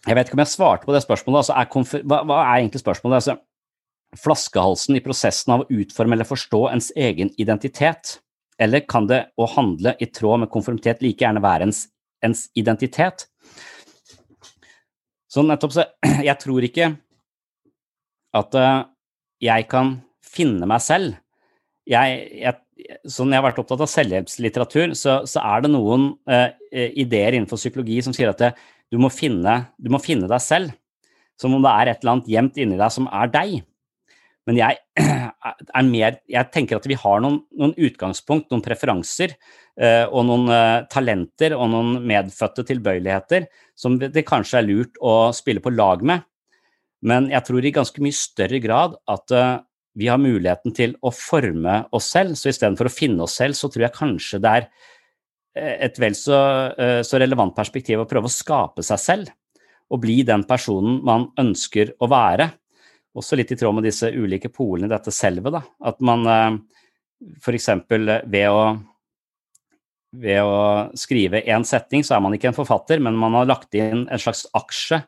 Jeg 0.07 0.15
vet 0.15 0.29
ikke 0.29 0.37
om 0.37 0.43
jeg 0.45 0.53
svarte 0.53 0.87
på 0.87 0.93
det 0.95 1.03
spørsmålet. 1.03 1.41
Altså, 1.41 1.55
er 1.57 2.03
hva, 2.07 2.21
hva, 2.23 2.37
er 2.39 2.61
egentlig 2.61 2.79
spørsmålet? 2.79 3.17
Altså, 3.19 3.35
flaskehalsen 4.23 4.95
i 4.95 5.03
prosessen 5.03 5.53
av 5.53 5.65
å 5.65 5.79
utforme 5.81 6.15
eller 6.15 6.27
forstå 6.27 6.61
ens 6.71 6.93
egen 6.95 7.33
identitet? 7.41 8.21
Eller 8.57 8.85
kan 8.87 9.09
det 9.09 9.25
å 9.37 9.49
handle 9.51 9.93
i 9.99 10.07
tråd 10.07 10.45
med 10.45 10.51
konformitet 10.53 11.03
like 11.03 11.25
gjerne 11.25 11.43
være 11.43 11.67
ens, 11.67 11.83
ens 12.23 12.45
identitet? 12.57 13.27
Så 15.27 15.43
nettopp 15.43 15.75
så 15.75 15.85
Jeg 16.29 16.39
tror 16.39 16.65
ikke 16.65 16.93
at 18.37 18.55
uh, 18.55 18.85
jeg 19.43 19.67
kan 19.71 19.97
finne 20.23 20.67
meg 20.69 20.81
selv. 20.83 21.19
Jeg, 21.87 22.23
jeg, 22.37 22.97
sånn 23.09 23.31
jeg 23.31 23.39
har 23.39 23.45
vært 23.47 23.59
opptatt 23.61 23.83
av 23.83 23.91
selvhjelpslitteratur, 23.91 24.95
så, 24.97 25.19
så 25.27 25.43
er 25.43 25.63
det 25.63 25.71
noen 25.73 26.09
uh, 26.29 26.49
ideer 26.71 27.35
innenfor 27.35 27.59
psykologi 27.59 27.99
som 28.05 28.15
sier 28.15 28.31
at 28.31 28.41
det, 28.43 28.51
du, 28.93 28.99
må 29.01 29.11
finne, 29.13 29.59
du 29.77 29.89
må 29.93 30.01
finne 30.03 30.29
deg 30.29 30.43
selv. 30.43 30.75
Som 31.37 31.53
om 31.53 31.63
det 31.63 31.71
er 31.71 31.91
et 31.91 31.99
eller 32.01 32.15
annet 32.15 32.29
gjemt 32.31 32.61
inni 32.61 32.79
deg 32.79 32.93
som 32.93 33.09
er 33.13 33.29
deg. 33.33 33.59
Men 34.47 34.57
jeg, 34.61 34.79
mer, 35.91 36.17
jeg 36.31 36.51
tenker 36.53 36.79
at 36.79 36.87
vi 36.87 36.97
har 36.97 37.21
noen, 37.23 37.41
noen 37.59 37.75
utgangspunkt, 37.75 38.47
noen 38.49 38.63
preferanser 38.63 39.35
eh, 39.35 40.05
og 40.07 40.23
noen 40.29 40.47
eh, 40.55 40.87
talenter 40.91 41.57
og 41.57 41.69
noen 41.73 41.99
medfødte 42.07 42.65
tilbøyeligheter 42.69 43.49
som 43.77 43.99
det 43.99 44.25
kanskje 44.27 44.61
er 44.61 44.67
lurt 44.69 44.99
å 45.03 45.33
spille 45.35 45.63
på 45.63 45.75
lag 45.75 46.05
med. 46.07 46.23
Men 47.05 47.27
jeg 47.29 47.45
tror 47.45 47.65
i 47.65 47.75
ganske 47.75 48.01
mye 48.01 48.15
større 48.15 48.61
grad 48.63 48.95
at 49.11 49.35
eh, 49.35 49.57
vi 49.97 50.09
har 50.09 50.21
muligheten 50.21 50.73
til 50.77 50.95
å 51.01 51.11
forme 51.13 51.81
oss 51.95 52.11
selv. 52.13 52.37
Så 52.37 52.51
istedenfor 52.51 52.87
å 52.87 52.93
finne 52.93 53.25
oss 53.25 53.37
selv, 53.39 53.57
så 53.57 53.69
tror 53.69 53.87
jeg 53.87 53.97
kanskje 53.97 54.39
det 54.43 54.53
er 54.61 54.67
et 55.57 55.99
vel 56.01 56.15
så, 56.17 56.37
eh, 56.77 57.01
så 57.05 57.19
relevant 57.21 57.55
perspektiv 57.55 58.01
å 58.03 58.07
prøve 58.09 58.29
å 58.29 58.33
skape 58.33 58.85
seg 58.85 59.01
selv 59.01 59.33
og 59.87 60.01
bli 60.03 60.21
den 60.27 60.43
personen 60.47 60.99
man 61.05 61.29
ønsker 61.39 61.95
å 62.03 62.09
være 62.11 62.49
også 63.17 63.37
litt 63.39 63.53
i 63.53 63.57
tråd 63.57 63.77
med 63.77 63.87
disse 63.87 64.11
ulike 64.13 64.51
polene 64.53 64.85
i 64.85 64.91
dette 64.91 65.13
selve. 65.15 65.49
Da. 65.53 65.63
At 65.89 66.03
man 66.05 66.27
eh, 66.29 66.59
f.eks. 67.41 67.71
ved 67.89 68.83
ved 70.17 70.39
å 70.39 70.59
skrive 70.97 71.41
én 71.45 71.65
setning, 71.67 72.01
så 72.01 72.15
er 72.15 72.21
man 72.23 72.33
ikke 72.33 72.47
en 72.49 72.55
forfatter, 72.55 73.01
men 73.03 73.17
man 73.19 73.35
har 73.37 73.49
lagt 73.49 73.75
inn 73.77 74.05
en 74.07 74.21
slags 74.21 74.45
aksje 74.55 75.01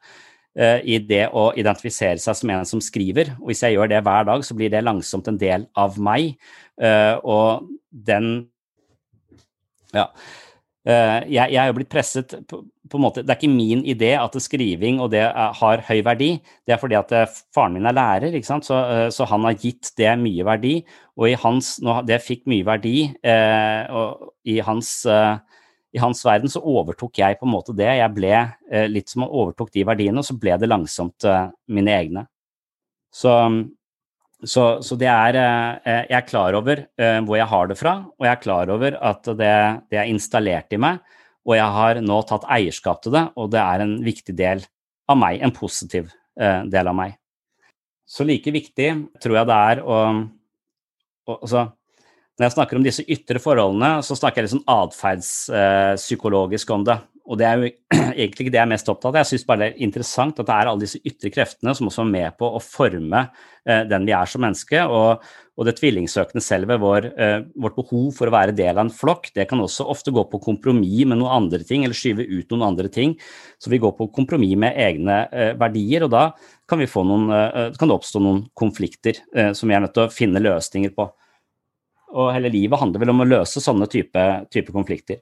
i 0.59 0.97
det 1.07 1.29
å 1.31 1.45
identifisere 1.57 2.19
seg 2.19 2.35
som 2.35 2.51
en 2.51 2.67
som 2.67 2.81
skriver. 2.83 3.31
Og 3.39 3.49
hvis 3.49 3.63
jeg 3.63 3.77
gjør 3.77 3.89
det 3.89 4.01
hver 4.03 4.27
dag, 4.27 4.43
så 4.43 4.57
blir 4.59 4.69
det 4.73 4.83
langsomt 4.83 5.29
en 5.31 5.39
del 5.39 5.63
av 5.79 5.95
meg. 6.03 6.35
Og 7.23 7.69
den 7.89 8.49
Ja. 9.95 10.09
Uh, 10.87 11.25
jeg, 11.27 11.51
jeg 11.51 11.59
er 11.59 11.67
jo 11.67 11.75
blitt 11.75 11.89
presset 11.91 12.31
på, 12.47 12.61
på, 12.63 12.97
en 12.97 13.03
måte, 13.03 13.21
Det 13.21 13.33
er 13.33 13.37
ikke 13.37 13.51
min 13.51 13.81
idé 13.83 14.13
at 14.15 14.37
skriving 14.39 15.01
og 15.03 15.09
det 15.11 15.19
er, 15.25 15.51
har 15.59 15.83
høy 15.89 15.99
verdi. 16.07 16.29
Det 16.65 16.73
er 16.73 16.79
fordi 16.81 16.95
at 16.97 17.11
uh, 17.13 17.35
faren 17.53 17.75
min 17.75 17.89
er 17.89 17.97
lærer, 17.97 18.31
ikke 18.33 18.47
sant? 18.47 18.65
Så, 18.65 18.79
så, 19.13 19.27
han 19.29 19.43
har 19.45 19.59
gitt 19.59 19.91
det 19.99 20.13
mye 20.21 20.47
verdi. 20.47 20.77
Og 21.19 21.27
i 21.29 21.35
hans, 21.37 21.75
når 21.83 22.05
det 22.07 22.21
fikk 22.23 22.47
mye 22.47 22.63
verdi, 22.63 23.09
og 23.91 24.29
i 24.47 24.55
hans, 24.63 24.91
i 25.91 25.99
hans, 25.99 26.21
verden 26.23 26.51
så 26.51 26.61
overtok 26.63 27.19
jeg 27.19 27.35
på 27.35 27.43
en 27.43 27.51
måte 27.51 27.75
det. 27.75 27.89
Jeg 27.99 28.13
ble 28.15 28.37
litt 28.87 29.11
som 29.11 29.25
han 29.25 29.33
overtok 29.41 29.73
de 29.75 29.83
verdiene, 29.89 30.23
og 30.23 30.29
så 30.29 30.37
ble 30.39 30.55
det 30.61 30.69
langsomt 30.71 31.27
mine 31.67 31.97
egne. 31.97 32.23
Så 33.11 33.35
så, 34.47 34.79
så, 34.83 34.95
det 34.95 35.07
er 35.11 35.35
eh, 35.35 36.05
Jeg 36.07 36.17
er 36.21 36.27
klar 36.27 36.53
over 36.55 36.79
eh, 36.79 37.19
hvor 37.27 37.35
jeg 37.35 37.47
har 37.51 37.67
det 37.67 37.75
fra, 37.79 38.05
og 38.07 38.25
jeg 38.25 38.31
er 38.31 38.43
klar 38.43 38.69
over 38.71 38.95
at 38.95 39.23
det, 39.27 39.81
det, 39.91 39.97
er 39.99 40.07
installert 40.07 40.73
i 40.75 40.79
meg. 40.79 40.99
Og 41.47 41.55
jeg 41.57 41.69
har 41.75 41.99
nå 42.03 42.21
tatt 42.27 42.45
eierskap 42.51 43.01
til 43.03 43.11
det, 43.15 43.25
og 43.35 43.51
det 43.51 43.59
er 43.59 43.79
en 43.83 44.03
viktig 44.05 44.35
del 44.37 44.63
av 45.09 45.17
meg. 45.19 45.41
En 45.43 45.51
positiv 45.55 46.11
eh, 46.39 46.63
del 46.71 46.87
av 46.87 46.95
meg. 46.95 47.17
Så 48.09 48.23
like 48.25 48.51
viktig 48.53 48.89
tror 49.21 49.35
jeg 49.41 49.47
det 49.49 49.57
er 49.73 49.77
å, 49.83 49.97
å 51.27 51.35
altså, 51.35 51.67
Når 52.39 52.45
jeg 52.45 52.55
snakker 52.55 52.75
om 52.79 52.85
disse 52.85 53.03
ytre 53.11 53.39
forholdene, 53.43 53.99
så 54.05 54.15
snakker 54.15 54.39
jeg 54.39 54.45
litt 54.47 54.55
sånn 54.55 54.71
atferdspsykologisk 54.71 56.69
om 56.71 56.83
det. 56.87 56.95
Og 57.29 57.37
det 57.37 57.45
er 57.45 57.59
jo 57.61 57.69
egentlig 58.19 58.47
ikke 58.47 58.53
det 58.55 58.59
jeg 58.59 58.65
er 58.65 58.71
mest 58.71 58.89
opptatt 58.89 59.11
av. 59.13 59.19
Jeg 59.21 59.29
syns 59.31 59.45
bare 59.47 59.61
det 59.61 59.67
er 59.69 59.83
interessant 59.85 60.39
at 60.41 60.47
det 60.47 60.55
er 60.55 60.71
alle 60.71 60.81
disse 60.81 61.01
ytre 61.05 61.31
kreftene 61.33 61.75
som 61.77 61.89
også 61.89 62.01
er 62.01 62.09
med 62.15 62.39
på 62.39 62.49
å 62.49 62.61
forme 62.63 63.21
eh, 63.27 63.83
den 63.89 64.07
vi 64.07 64.15
er 64.17 64.31
som 64.31 64.41
menneske. 64.43 64.81
Og, 64.89 65.21
og 65.59 65.67
det 65.67 65.75
tvillingsøkende 65.77 66.41
selve, 66.41 66.79
vår, 66.81 67.09
eh, 67.21 67.35
vårt 67.61 67.77
behov 67.77 68.09
for 68.17 68.31
å 68.31 68.33
være 68.33 68.55
del 68.57 68.73
av 68.73 68.85
en 68.85 68.93
flokk, 68.95 69.29
det 69.35 69.45
kan 69.49 69.61
også 69.61 69.85
ofte 69.93 70.13
gå 70.15 70.23
på 70.31 70.41
kompromiss 70.49 71.05
med 71.05 71.21
noen 71.21 71.35
andre 71.43 71.61
ting, 71.67 71.85
eller 71.85 71.97
skyve 71.97 72.25
ut 72.25 72.49
noen 72.55 72.65
andre 72.71 72.89
ting. 72.93 73.13
Så 73.61 73.69
vi 73.73 73.81
går 73.83 73.93
på 73.99 74.09
kompromiss 74.15 74.57
med 74.59 74.79
egne 74.79 75.21
eh, 75.29 75.53
verdier, 75.59 76.07
og 76.07 76.13
da 76.15 76.25
kan, 76.69 76.81
noen, 76.81 77.29
eh, 77.35 77.63
kan, 77.77 77.85
det 77.85 77.99
oppstå 77.99 78.25
noen 78.25 78.43
konflikter 78.57 79.21
eh, 79.35 79.53
som 79.53 79.69
vi 79.69 79.77
er 79.77 79.85
nødt 79.85 79.97
til 79.97 80.07
å 80.07 80.13
finne 80.13 80.41
løsninger 80.41 80.97
på. 80.97 81.11
Og 82.17 82.33
hele 82.33 82.49
livet 82.49 82.81
handler 82.81 83.03
vel 83.03 83.13
om 83.13 83.21
å 83.21 83.33
løse 83.37 83.61
sånne 83.61 83.85
type, 83.91 84.29
type 84.49 84.73
konflikter. 84.73 85.21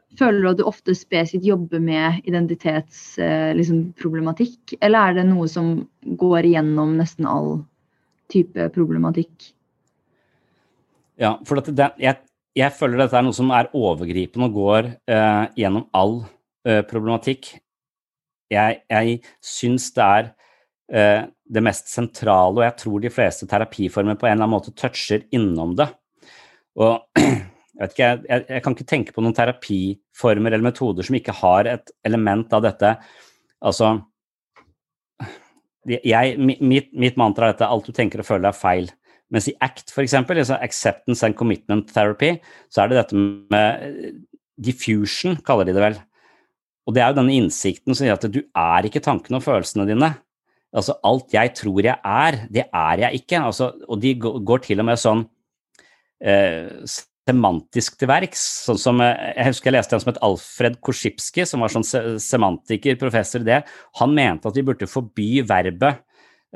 føler 0.19 0.39
du 0.41 0.47
at 0.51 0.59
du 0.59 0.65
ofte 0.67 0.91
spesifikt 0.97 1.45
jobber 1.47 1.79
med 1.83 2.07
identitetsproblematikk, 2.27 4.59
eh, 4.59 4.67
liksom, 4.75 4.77
eller 4.87 4.99
er 4.99 5.11
det 5.19 5.25
noe 5.29 5.47
som 5.51 5.65
går 6.19 6.41
igjennom 6.49 6.89
nesten 6.99 7.25
all 7.29 7.49
type 8.31 8.61
problematikk? 8.75 9.33
Ja, 11.21 11.31
for 11.45 11.53
det, 11.61 11.91
jeg, 12.01 12.15
jeg, 12.57 12.71
føler 12.73 12.97
dette 13.03 13.17
er 13.19 13.23
noe 13.25 13.35
som 13.35 13.51
er 13.53 13.69
overgripende 13.77 14.47
og 14.49 14.55
går 14.57 14.83
eh, 15.11 15.43
gjennom 15.59 15.85
all 15.97 16.23
eh, 16.65 16.81
problematikk. 16.87 17.41
Jeg, 18.51 18.81
jeg 18.91 19.19
syns 19.45 19.93
det 19.95 20.03
er 20.03 20.23
eh, 20.91 21.21
det 21.51 21.63
mest 21.63 21.91
sentrale, 21.91 22.57
og 22.57 22.63
jeg 22.65 22.77
tror 22.81 22.99
de 23.03 23.11
fleste 23.13 23.47
terapiformer 23.49 24.15
på 24.17 24.25
en 24.27 24.33
eller 24.33 24.45
annen 24.47 24.57
måte 24.57 24.73
toucher 24.75 25.21
innom 25.35 25.75
det. 25.79 25.87
Og 26.79 26.93
jeg, 27.79 27.91
ikke, 27.93 28.09
jeg, 28.27 28.45
jeg 28.49 28.63
kan 28.65 28.75
ikke 28.75 28.89
tenke 28.89 29.13
på 29.15 29.23
noen 29.23 29.35
terapiformer 29.35 30.51
eller 30.51 30.67
metoder 30.67 31.07
som 31.07 31.17
ikke 31.17 31.35
har 31.39 31.69
et 31.71 31.93
element 32.07 32.51
av 32.53 32.65
dette. 32.65 32.95
Altså 33.63 33.93
jeg, 35.89 36.35
mitt, 36.37 36.91
mitt, 36.93 37.17
mantra 37.17 37.47
er 37.47 37.55
dette 37.55 37.69
alt 37.69 37.87
du 37.87 37.95
tenker 37.95 38.21
og 38.21 38.27
føler 38.27 38.51
er 38.51 38.57
feil. 38.57 38.91
Mens 39.31 39.47
i 39.47 39.55
ACT, 39.63 39.93
f.eks., 39.95 40.17
altså 40.19 40.59
Acceptance 40.59 41.25
and 41.25 41.37
Commitment 41.39 41.89
Therapy, 41.93 42.35
så 42.69 42.83
er 42.83 42.91
det 42.91 42.99
dette 42.99 43.17
med 43.17 44.17
diffusion, 44.61 45.37
kaller 45.47 45.69
de 45.69 45.75
det 45.77 45.85
vel. 45.85 45.97
Og 46.85 46.95
det 46.95 47.03
er 47.03 47.11
jo 47.11 47.19
denne 47.21 47.37
innsikten 47.37 47.95
som 47.95 48.07
gjør 48.07 48.19
at 48.19 48.27
du 48.33 48.41
er 48.43 48.87
ikke 48.87 49.03
tankene 49.03 49.39
og 49.39 49.45
følelsene 49.45 49.87
dine. 49.89 50.11
Altså 50.75 50.95
alt 51.07 51.33
jeg 51.35 51.53
tror 51.57 51.81
jeg 51.83 51.97
er, 51.97 52.41
det 52.51 52.65
er 52.67 53.05
jeg 53.05 53.21
ikke. 53.21 53.41
Altså, 53.41 53.71
og 53.87 54.01
de 54.03 54.13
går 54.19 54.65
til 54.67 54.83
og 54.83 54.87
med 54.87 54.99
sånn 54.99 55.23
eh, 56.23 56.67
semantisk 57.29 57.97
til 57.99 58.09
verks. 58.09 58.43
Sånn 58.67 58.79
som, 58.81 59.01
eh, 59.01 59.33
jeg 59.37 59.51
husker 59.51 59.71
jeg 59.71 59.77
leste 59.77 59.95
en 59.95 60.03
som 60.03 60.13
het 60.13 60.21
Alfred 60.25 60.79
Korsipski, 60.81 61.45
som 61.45 61.61
var 61.61 61.69
sånn 61.69 61.85
semantiker, 62.19 62.97
professor 62.97 63.41
i 63.41 63.49
det. 63.49 63.63
Han 63.99 64.15
mente 64.15 64.47
at 64.47 64.55
vi 64.55 64.65
burde 64.65 64.89
forby 64.89 65.41
verbet 65.45 66.01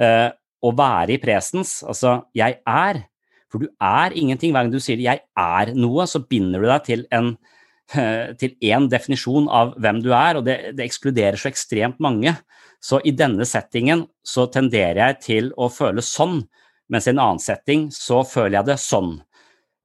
uh, 0.02 0.30
å 0.62 0.72
være 0.76 1.16
i 1.16 1.22
presens. 1.22 1.84
Altså 1.84 2.26
'jeg 2.36 2.60
er'. 2.66 3.06
For 3.50 3.60
du 3.60 3.68
er 3.80 4.12
ingenting. 4.12 4.52
Hver 4.52 4.66
gang 4.66 4.72
du 4.72 4.80
sier 4.80 4.98
'jeg 4.98 5.22
er 5.38 5.74
noe', 5.74 6.08
så 6.08 6.28
binder 6.28 6.60
du 6.60 6.68
deg 6.68 6.84
til 6.84 7.06
en 7.12 7.38
til 8.42 8.56
én 8.66 8.90
definisjon 8.90 9.48
av 9.48 9.76
hvem 9.78 10.02
du 10.02 10.12
er, 10.12 10.38
og 10.38 10.46
det, 10.46 10.76
det 10.76 10.88
ekskluderer 10.88 11.38
så 11.38 11.52
ekstremt 11.52 12.00
mange. 12.00 12.36
Så 12.82 13.00
i 13.06 13.12
denne 13.12 13.46
settingen 13.46 14.08
så 14.26 14.48
tenderer 14.52 14.98
jeg 14.98 15.20
til 15.22 15.52
å 15.58 15.70
føle 15.70 16.02
sånn, 16.02 16.44
mens 16.90 17.06
i 17.08 17.14
en 17.14 17.22
annen 17.22 17.42
setting 17.42 17.92
så 17.94 18.24
føler 18.26 18.60
jeg 18.60 18.70
det 18.72 18.80
sånn. 18.82 19.22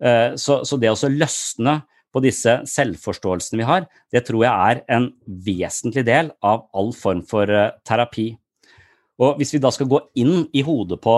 Eh, 0.01 0.37
så, 0.41 0.61
så 0.65 0.79
det 0.81 0.93
å 0.93 1.13
løsne 1.13 1.81
på 2.11 2.23
disse 2.25 2.57
selvforståelsene 2.67 3.61
vi 3.61 3.69
har, 3.69 3.87
det 4.11 4.25
tror 4.27 4.45
jeg 4.45 4.71
er 4.73 4.81
en 4.97 5.11
vesentlig 5.47 6.05
del 6.09 6.33
av 6.43 6.67
all 6.77 6.91
form 6.97 7.23
for 7.27 7.51
eh, 7.51 7.73
terapi. 7.87 8.33
Og 9.21 9.39
hvis 9.39 9.55
vi 9.55 9.63
da 9.63 9.71
skal 9.75 9.91
gå 9.91 10.01
inn 10.19 10.47
i 10.57 10.65
hodet 10.67 10.99
på, 11.05 11.17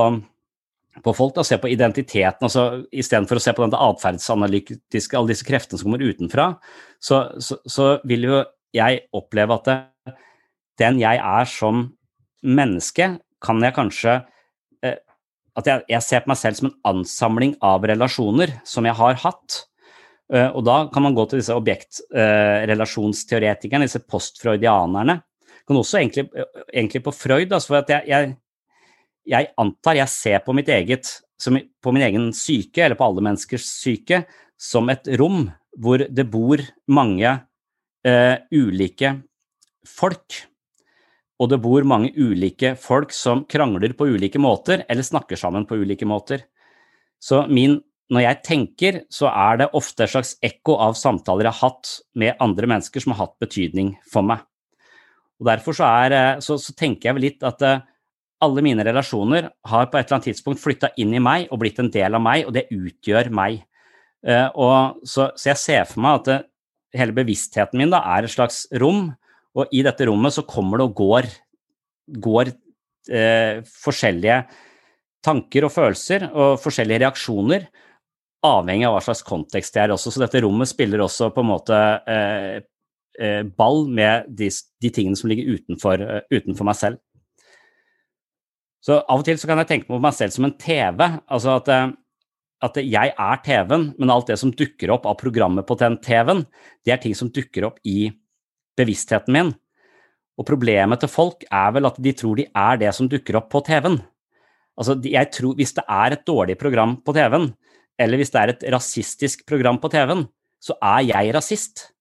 på 1.05 1.15
folk, 1.17 1.37
da, 1.37 1.45
se 1.47 1.59
på 1.63 1.71
identiteten, 1.71 2.49
altså 2.49 2.83
istedenfor 2.91 3.39
å 3.39 3.45
se 3.45 3.55
på 3.55 3.65
den 3.65 3.79
atferdsanalytiske, 3.79 5.17
alle 5.17 5.33
disse 5.33 5.47
kreftene 5.47 5.81
som 5.81 5.89
kommer 5.89 6.03
utenfra, 6.03 6.49
så, 6.99 7.25
så, 7.39 7.61
så 7.63 7.95
vil 8.09 8.29
jo 8.29 8.43
jeg 8.75 9.05
oppleve 9.15 9.59
at 9.61 9.69
det, 9.69 9.79
den 10.81 10.99
jeg 11.03 11.21
er 11.23 11.49
som 11.49 11.87
menneske, 12.43 13.15
kan 13.43 13.63
jeg 13.63 13.75
kanskje 13.77 14.21
at 15.59 15.67
jeg, 15.69 15.83
jeg, 15.91 16.03
ser 16.05 16.21
på 16.25 16.31
meg 16.33 16.39
selv 16.41 16.57
som 16.59 16.69
en 16.71 16.81
ansamling 16.93 17.53
av 17.65 17.85
relasjoner 17.89 18.49
som 18.69 18.85
jeg 18.89 18.97
har 18.99 19.15
hatt. 19.25 19.49
Uh, 20.33 20.51
og 20.57 20.63
da 20.65 20.77
kan 20.93 21.03
man 21.05 21.17
gå 21.17 21.23
til 21.29 21.39
disse 21.43 21.59
objektrelasjonsteoretikerne, 21.59 23.85
uh, 23.85 23.89
disse 23.89 24.07
postfreudianerne. 24.09 25.15
Kan 25.69 25.79
også 25.79 25.97
egentlig, 26.01 26.25
uh, 26.33 26.45
egentlig 26.73 27.03
på 27.05 27.17
Freud, 27.17 27.51
altså 27.53 27.69
for 27.75 27.81
at 27.83 27.91
jeg, 27.93 28.03
jeg, 28.09 28.23
jeg, 29.35 29.45
antar 29.61 29.95
jeg 30.01 30.09
ser 30.15 30.39
på 30.47 30.53
mitt 30.57 30.71
eget 30.73 31.05
som, 31.41 31.53
på 31.59 31.89
min 31.93 32.07
egen 32.09 32.27
syke, 32.37 32.81
eller 32.87 32.97
på 32.97 33.07
alle 33.11 33.27
menneskers 33.29 33.67
syke, 33.83 34.19
som 34.57 34.85
et 34.93 35.05
rom 35.21 35.41
hvor 35.83 35.99
det 36.05 36.27
bor 36.29 36.61
mange 36.93 37.31
ulike 38.53 39.09
folk 39.89 40.52
og 41.41 41.51
det 41.51 41.61
bor 41.63 41.87
mange 41.89 42.13
ulike 42.15 42.75
folk 42.79 43.15
som 43.17 43.45
krangler 43.51 43.95
på 43.97 44.11
ulike 44.15 44.41
måter, 44.43 44.85
eller 44.89 45.07
snakker 45.07 45.39
sammen 45.39 45.67
på 45.67 45.79
ulike 45.81 46.07
måter. 46.07 46.45
Så 47.23 47.45
min, 47.49 47.79
når 48.13 48.27
jeg 48.27 48.43
tenker, 48.47 49.01
så 49.11 49.31
er 49.31 49.63
det 49.63 49.73
ofte 49.79 50.05
et 50.05 50.13
slags 50.13 50.37
ekko 50.45 50.77
av 50.85 50.97
samtaler 50.99 51.49
jeg 51.49 51.57
har 51.57 51.71
hatt 51.73 51.93
med 52.19 52.43
andre 52.43 52.69
mennesker 52.75 53.03
som 53.03 53.15
har 53.15 53.27
hatt 53.27 53.39
betydning 53.43 53.95
for 54.11 54.27
meg. 54.27 54.45
Og 55.43 55.49
Derfor 55.49 55.75
så, 55.75 55.89
er, 56.05 56.15
eh, 56.15 56.43
så, 56.45 56.59
så 56.61 56.75
tenker 56.79 57.09
jeg 57.09 57.17
vel 57.17 57.27
litt 57.27 57.43
at 57.47 57.65
uh, 57.67 57.81
alle 58.43 58.63
mine 58.63 58.85
relasjoner 58.87 59.49
har 59.71 59.89
på 59.89 59.99
et 59.99 60.07
eller 60.07 60.19
annet 60.19 60.29
tidspunkt 60.31 60.63
flytta 60.63 60.93
inn 61.03 61.15
i 61.15 61.23
meg 61.23 61.49
og 61.51 61.63
blitt 61.63 61.81
en 61.83 61.91
del 61.91 62.19
av 62.19 62.23
meg, 62.23 62.47
og 62.47 62.55
det 62.55 62.69
utgjør 62.71 63.33
meg. 63.35 63.65
Uh, 64.23 64.49
og 64.55 65.03
så, 65.03 65.33
så, 65.35 65.51
jeg 65.51 65.63
ser 65.63 65.89
for 65.91 66.05
meg 66.05 66.21
at 66.21 66.47
hele 66.95 67.17
bevisstheten 67.17 67.81
min 67.81 67.91
da 67.91 68.03
er 68.15 68.29
et 68.29 68.35
slags 68.35 68.65
rom 68.79 69.09
og 69.59 69.73
i 69.75 69.83
dette 69.85 70.07
rommet 70.09 70.35
så 70.35 70.45
kommer 70.49 70.81
det 70.81 70.89
og 70.89 70.99
går, 71.03 71.29
går 72.25 72.53
eh, 73.13 73.61
forskjellige 73.85 74.39
tanker 75.23 75.67
og 75.67 75.73
følelser 75.75 76.27
og 76.31 76.59
forskjellige 76.63 77.05
reaksjoner, 77.05 77.69
avhengig 78.43 78.89
av 78.89 78.97
hva 78.97 79.05
slags 79.05 79.23
kontekst 79.27 79.77
det 79.77 79.85
er 79.85 79.95
også. 79.95 80.11
Så 80.11 80.23
dette 80.25 80.43
rommet 80.43 80.71
spiller 80.71 81.05
også 81.05 81.31
på 81.35 81.45
en 81.45 81.51
måte 81.53 81.79
eh, 82.11 82.59
eh, 83.21 83.43
ball 83.47 83.87
med 83.93 84.29
de, 84.29 84.51
de, 84.83 84.91
tingene 84.91 85.19
som 85.19 85.31
ligger 85.31 85.59
utenfor, 85.59 86.03
uh, 86.03 86.21
utenfor, 86.33 86.67
meg 86.67 86.79
selv. 86.79 87.03
Så 88.83 88.99
av 88.99 89.21
og 89.21 89.27
til 89.29 89.39
så 89.39 89.47
kan 89.47 89.61
jeg 89.63 89.71
tenke 89.71 89.91
på 89.93 90.01
meg 90.03 90.17
selv 90.17 90.35
som 90.35 90.49
en 90.49 90.57
TV. 90.59 91.05
altså 91.31 91.59
at, 91.61 91.71
uh, 91.71 91.93
at 92.67 92.81
jeg 92.83 93.15
er 93.15 93.45
TV-en, 93.47 93.93
men 94.01 94.11
alt 94.11 94.33
det 94.33 94.41
som 94.43 94.55
dukker 94.55 94.91
opp 94.95 95.07
av 95.07 95.21
programmet 95.21 95.69
på 95.69 95.79
den 95.79 96.01
TV-en, 96.03 96.43
det 96.83 96.97
er 96.97 97.05
ting 97.05 97.15
som 97.19 97.31
dukker 97.31 97.69
opp 97.69 97.79
i 97.87 98.11
bevisstheten 98.79 99.35
min. 99.35 99.53
Og 100.41 100.49
problemet 100.49 101.03
til 101.03 101.11
folk 101.13 101.45
er 101.51 101.75
vel 101.77 101.89
at 101.89 101.99
de 102.01 102.13
tror 102.17 102.39
de 102.39 102.49
er 102.49 102.81
det 102.81 102.93
som 102.97 103.09
dukker 103.11 103.37
opp 103.39 103.51
på 103.53 103.63
TV-en. 103.67 104.01
Altså, 104.79 104.97
jeg 105.05 105.31
tror, 105.35 105.55
Hvis 105.55 105.75
det 105.77 105.85
er 105.89 106.13
et 106.13 106.27
dårlig 106.27 106.59
program 106.59 106.97
på 106.97 107.13
TV-en, 107.13 107.53
eller 108.01 108.17
hvis 108.17 108.33
det 108.33 108.41
er 108.41 108.49
et 108.49 108.65
rasistisk 108.73 109.47
program 109.47 109.79
på 109.79 109.91
TV-en, 109.93 110.27
så 110.63 110.77
er 110.81 111.05
jeg 111.11 111.35
rasist. 111.35 111.93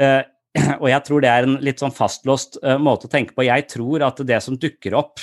Uh, 0.00 0.22
og 0.82 0.88
jeg 0.90 1.02
tror 1.06 1.22
det 1.22 1.30
er 1.30 1.46
en 1.46 1.58
litt 1.62 1.80
sånn 1.80 1.94
fastlåst 1.94 2.58
uh, 2.62 2.76
måte 2.78 3.08
å 3.08 3.12
tenke 3.12 3.34
på. 3.34 3.46
Jeg 3.46 3.68
tror 3.70 4.04
at 4.06 4.20
det 4.26 4.40
som 4.44 4.58
dukker 4.60 4.96
opp 4.98 5.22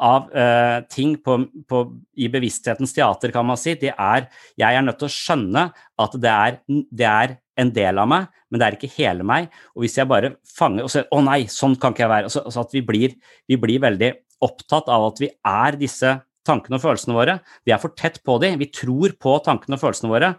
av 0.00 0.30
uh, 0.32 0.80
ting 0.88 1.18
på, 1.20 1.36
på, 1.68 1.82
i 2.16 2.30
bevissthetens 2.32 2.94
teater, 2.96 3.32
kan 3.34 3.46
man 3.46 3.60
si, 3.60 3.76
det 3.76 3.92
er 3.92 4.30
Jeg 4.58 4.74
er 4.74 4.82
nødt 4.82 4.98
til 5.02 5.10
å 5.10 5.14
skjønne 5.14 5.66
at 6.00 6.16
det 6.16 6.32
er, 6.32 6.60
det 6.66 7.08
er 7.08 7.36
en 7.60 7.72
del 7.74 8.00
av 8.00 8.08
meg, 8.10 8.28
men 8.50 8.60
det 8.60 8.66
er 8.66 8.76
ikke 8.78 8.92
hele 8.96 9.26
meg. 9.26 9.50
Og 9.76 9.84
hvis 9.84 9.98
jeg 10.00 10.08
bare 10.10 10.34
fanger 10.48 10.86
og 10.86 10.92
sier 10.92 11.06
'Å 11.10 11.20
nei, 11.24 11.44
sånn 11.46 11.76
kan 11.80 11.94
ikke 11.94 12.04
jeg 12.06 12.14
være', 12.14 12.30
altså, 12.30 12.44
altså 12.44 12.60
at 12.64 12.72
vi 12.72 12.82
blir, 12.82 13.16
vi 13.48 13.56
blir, 13.56 13.80
veldig 13.80 14.12
opptatt 14.42 14.88
av 14.88 15.10
at 15.10 15.20
vi 15.20 15.28
er 15.28 15.76
disse 15.76 16.14
tankene 16.46 16.78
og 16.78 16.82
følelsene 16.82 17.14
våre. 17.16 17.40
Vi 17.66 17.72
er 17.72 17.78
for 17.78 17.90
tett 17.90 18.22
på 18.24 18.38
dem. 18.40 18.58
Vi 18.58 18.70
tror 18.72 19.12
på 19.20 19.36
tankene 19.44 19.76
og 19.76 19.82
følelsene 19.82 20.10
våre. 20.10 20.34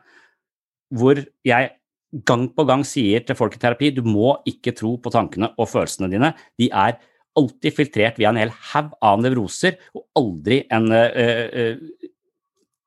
Hvor 0.92 1.22
jeg 1.46 1.70
gang 2.12 2.50
på 2.52 2.66
gang 2.68 2.84
sier 2.84 3.24
til 3.24 3.38
folk 3.40 3.56
i 3.56 3.62
terapi 3.62 3.94
du 3.96 4.02
må 4.04 4.36
ikke 4.50 4.74
tro 4.76 4.98
på 5.00 5.14
tankene 5.14 5.54
og 5.58 5.70
følelsene 5.72 6.10
dine. 6.12 6.34
De 6.60 6.68
er 6.68 6.98
alltid 7.40 7.76
filtrert 7.78 8.20
via 8.20 8.32
en 8.34 8.40
hel 8.42 8.52
haug 8.74 8.92
av 9.02 9.22
nevroser, 9.24 9.78
og 9.96 10.04
aldri 10.20 10.66
en 10.74 10.90
uh, 10.92 11.08
uh, 11.48 12.10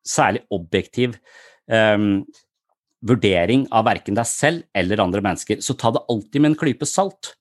særlig 0.04 0.44
objektiv 0.52 1.16
um, 1.70 2.26
vurdering 3.04 3.66
av 3.74 3.86
verken 3.88 4.16
deg 4.16 4.28
selv 4.28 4.64
eller 4.76 5.02
andre 5.04 5.22
mennesker. 5.24 5.60
Så 5.64 5.76
ta 5.78 5.92
det 5.94 6.04
alltid 6.10 6.42
med 6.42 6.52
en 6.52 6.60
klype 6.60 6.88
salt. 6.88 7.34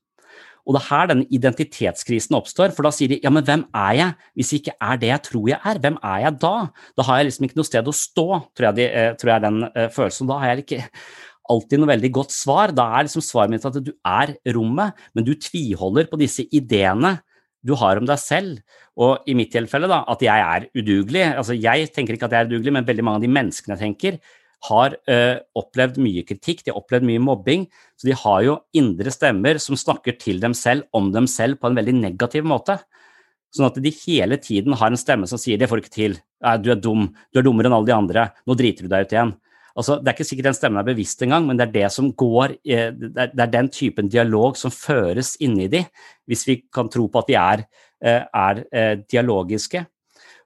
Og 0.64 0.76
det 0.76 0.80
er 0.80 0.90
her 0.94 1.10
denne 1.12 1.28
identitetskrisen 1.36 2.38
oppstår, 2.38 2.72
for 2.76 2.88
da 2.88 2.92
sier 2.96 3.12
de 3.12 3.20
ja, 3.24 3.32
men 3.34 3.44
hvem 3.44 3.66
er 3.76 3.98
jeg 3.98 4.30
hvis 4.40 4.54
jeg 4.54 4.62
ikke 4.62 4.76
er 4.88 5.02
det 5.02 5.10
jeg 5.10 5.26
tror 5.26 5.50
jeg 5.52 5.60
er? 5.60 5.80
Hvem 5.84 5.98
er 6.00 6.22
jeg 6.24 6.38
da? 6.40 6.54
Da 6.96 7.06
har 7.08 7.20
jeg 7.20 7.28
liksom 7.30 7.48
ikke 7.50 7.60
noe 7.60 7.68
sted 7.68 7.90
å 7.90 7.96
stå, 8.00 8.28
tror 8.56 8.70
jeg, 8.70 8.78
de, 8.80 8.86
eh, 8.88 9.12
tror 9.20 9.32
jeg 9.32 9.36
er 9.36 9.44
den 9.44 9.60
uh, 9.68 9.90
følelsen. 9.92 10.30
Da 10.30 10.40
har 10.40 10.54
jeg 10.54 10.64
ikke 10.64 10.80
alltid 11.52 11.82
noe 11.82 11.92
veldig 11.92 12.12
godt 12.16 12.36
svar. 12.36 12.72
Da 12.76 12.88
er 12.96 13.10
liksom 13.10 13.26
svaret 13.26 13.52
mitt 13.52 13.68
at 13.68 13.80
du 13.84 13.92
er 13.92 14.36
rommet, 14.56 15.04
men 15.12 15.28
du 15.28 15.34
tviholder 15.36 16.08
på 16.12 16.22
disse 16.22 16.48
ideene 16.48 17.18
du 17.64 17.76
har 17.80 18.00
om 18.00 18.08
deg 18.08 18.20
selv. 18.20 18.80
Og 19.00 19.28
i 19.28 19.36
mitt 19.36 19.52
tilfelle, 19.52 19.90
da, 19.92 20.02
at 20.12 20.24
jeg 20.24 20.48
er 20.48 20.70
udugelig. 20.80 21.26
Altså, 21.32 21.60
jeg 21.60 21.92
tenker 21.96 22.16
ikke 22.16 22.32
at 22.32 22.38
jeg 22.38 22.46
er 22.46 22.52
udugelig, 22.52 22.76
men 22.76 22.88
veldig 22.88 23.06
mange 23.08 23.22
av 23.22 23.28
de 23.28 23.36
menneskene 23.36 23.76
jeg 23.76 23.84
tenker, 23.84 24.20
har 24.70 24.96
uh, 25.10 25.38
opplevd 25.60 26.00
mye 26.04 26.24
kritikk, 26.28 26.64
de 26.64 26.72
har 26.72 26.80
opplevd 26.80 27.08
mye 27.08 27.22
mobbing. 27.24 27.66
Så 28.00 28.08
de 28.08 28.16
har 28.18 28.42
jo 28.46 28.58
indre 28.78 29.12
stemmer 29.14 29.60
som 29.62 29.80
snakker 29.80 30.18
til 30.22 30.42
dem 30.44 30.56
selv 30.58 30.88
om 30.96 31.12
dem 31.16 31.28
selv 31.30 31.60
på 31.60 31.70
en 31.70 31.80
veldig 31.80 31.96
negativ 32.00 32.48
måte. 32.48 32.80
Sånn 33.54 33.70
at 33.70 33.78
de 33.84 33.92
hele 33.94 34.40
tiden 34.42 34.74
har 34.80 34.90
en 34.90 34.98
stemme 34.98 35.30
som 35.30 35.38
sier 35.38 35.58
'det 35.58 35.70
får 35.70 35.78
du 35.78 35.84
ikke 35.84 36.00
til', 36.00 36.18
'du 36.64 36.72
er 36.72 36.80
dum', 36.82 37.14
'du 37.32 37.40
er 37.40 37.44
dummere 37.44 37.68
enn 37.68 37.78
alle 37.78 37.86
de 37.86 37.94
andre', 37.94 38.32
'nå 38.48 38.58
driter 38.58 38.84
du 38.84 38.90
deg 38.90 39.06
ut 39.06 39.14
igjen'. 39.14 39.38
Altså, 39.78 39.98
det 39.98 40.08
er 40.08 40.14
ikke 40.14 40.30
sikkert 40.30 40.46
den 40.46 40.54
stemmen 40.54 40.78
er 40.78 40.94
bevisst 40.94 41.22
engang, 41.22 41.48
men 41.48 41.58
det 41.58 41.68
er 41.68 41.72
det 41.72 41.92
som 41.92 42.12
går, 42.14 42.58
eh, 42.66 42.92
det 42.92 43.42
er 43.42 43.50
den 43.50 43.70
typen 43.70 44.08
dialog 44.08 44.56
som 44.56 44.70
føres 44.70 45.36
inni 45.42 45.68
de, 45.68 45.86
hvis 46.28 46.46
vi 46.48 46.64
kan 46.72 46.90
tro 46.90 47.08
på 47.08 47.20
at 47.20 47.28
de 47.28 47.34
er, 47.34 47.66
eh, 48.02 48.22
er 48.22 49.04
dialogiske. 49.10 49.86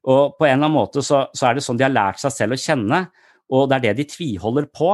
Og 0.08 0.38
på 0.38 0.46
en 0.46 0.54
eller 0.54 0.66
annen 0.66 0.78
måte 0.78 1.04
så, 1.04 1.28
så, 1.36 1.50
er 1.50 1.56
det 1.56 1.64
sånn 1.66 1.78
de 1.78 1.84
har 1.84 1.92
lært 1.92 2.20
seg 2.20 2.32
selv 2.32 2.56
å 2.56 2.62
kjenne, 2.62 3.10
og 3.54 3.70
det 3.70 3.78
er 3.78 3.86
det 3.88 3.96
de 4.02 4.10
tviholder 4.12 4.70
på. 4.74 4.92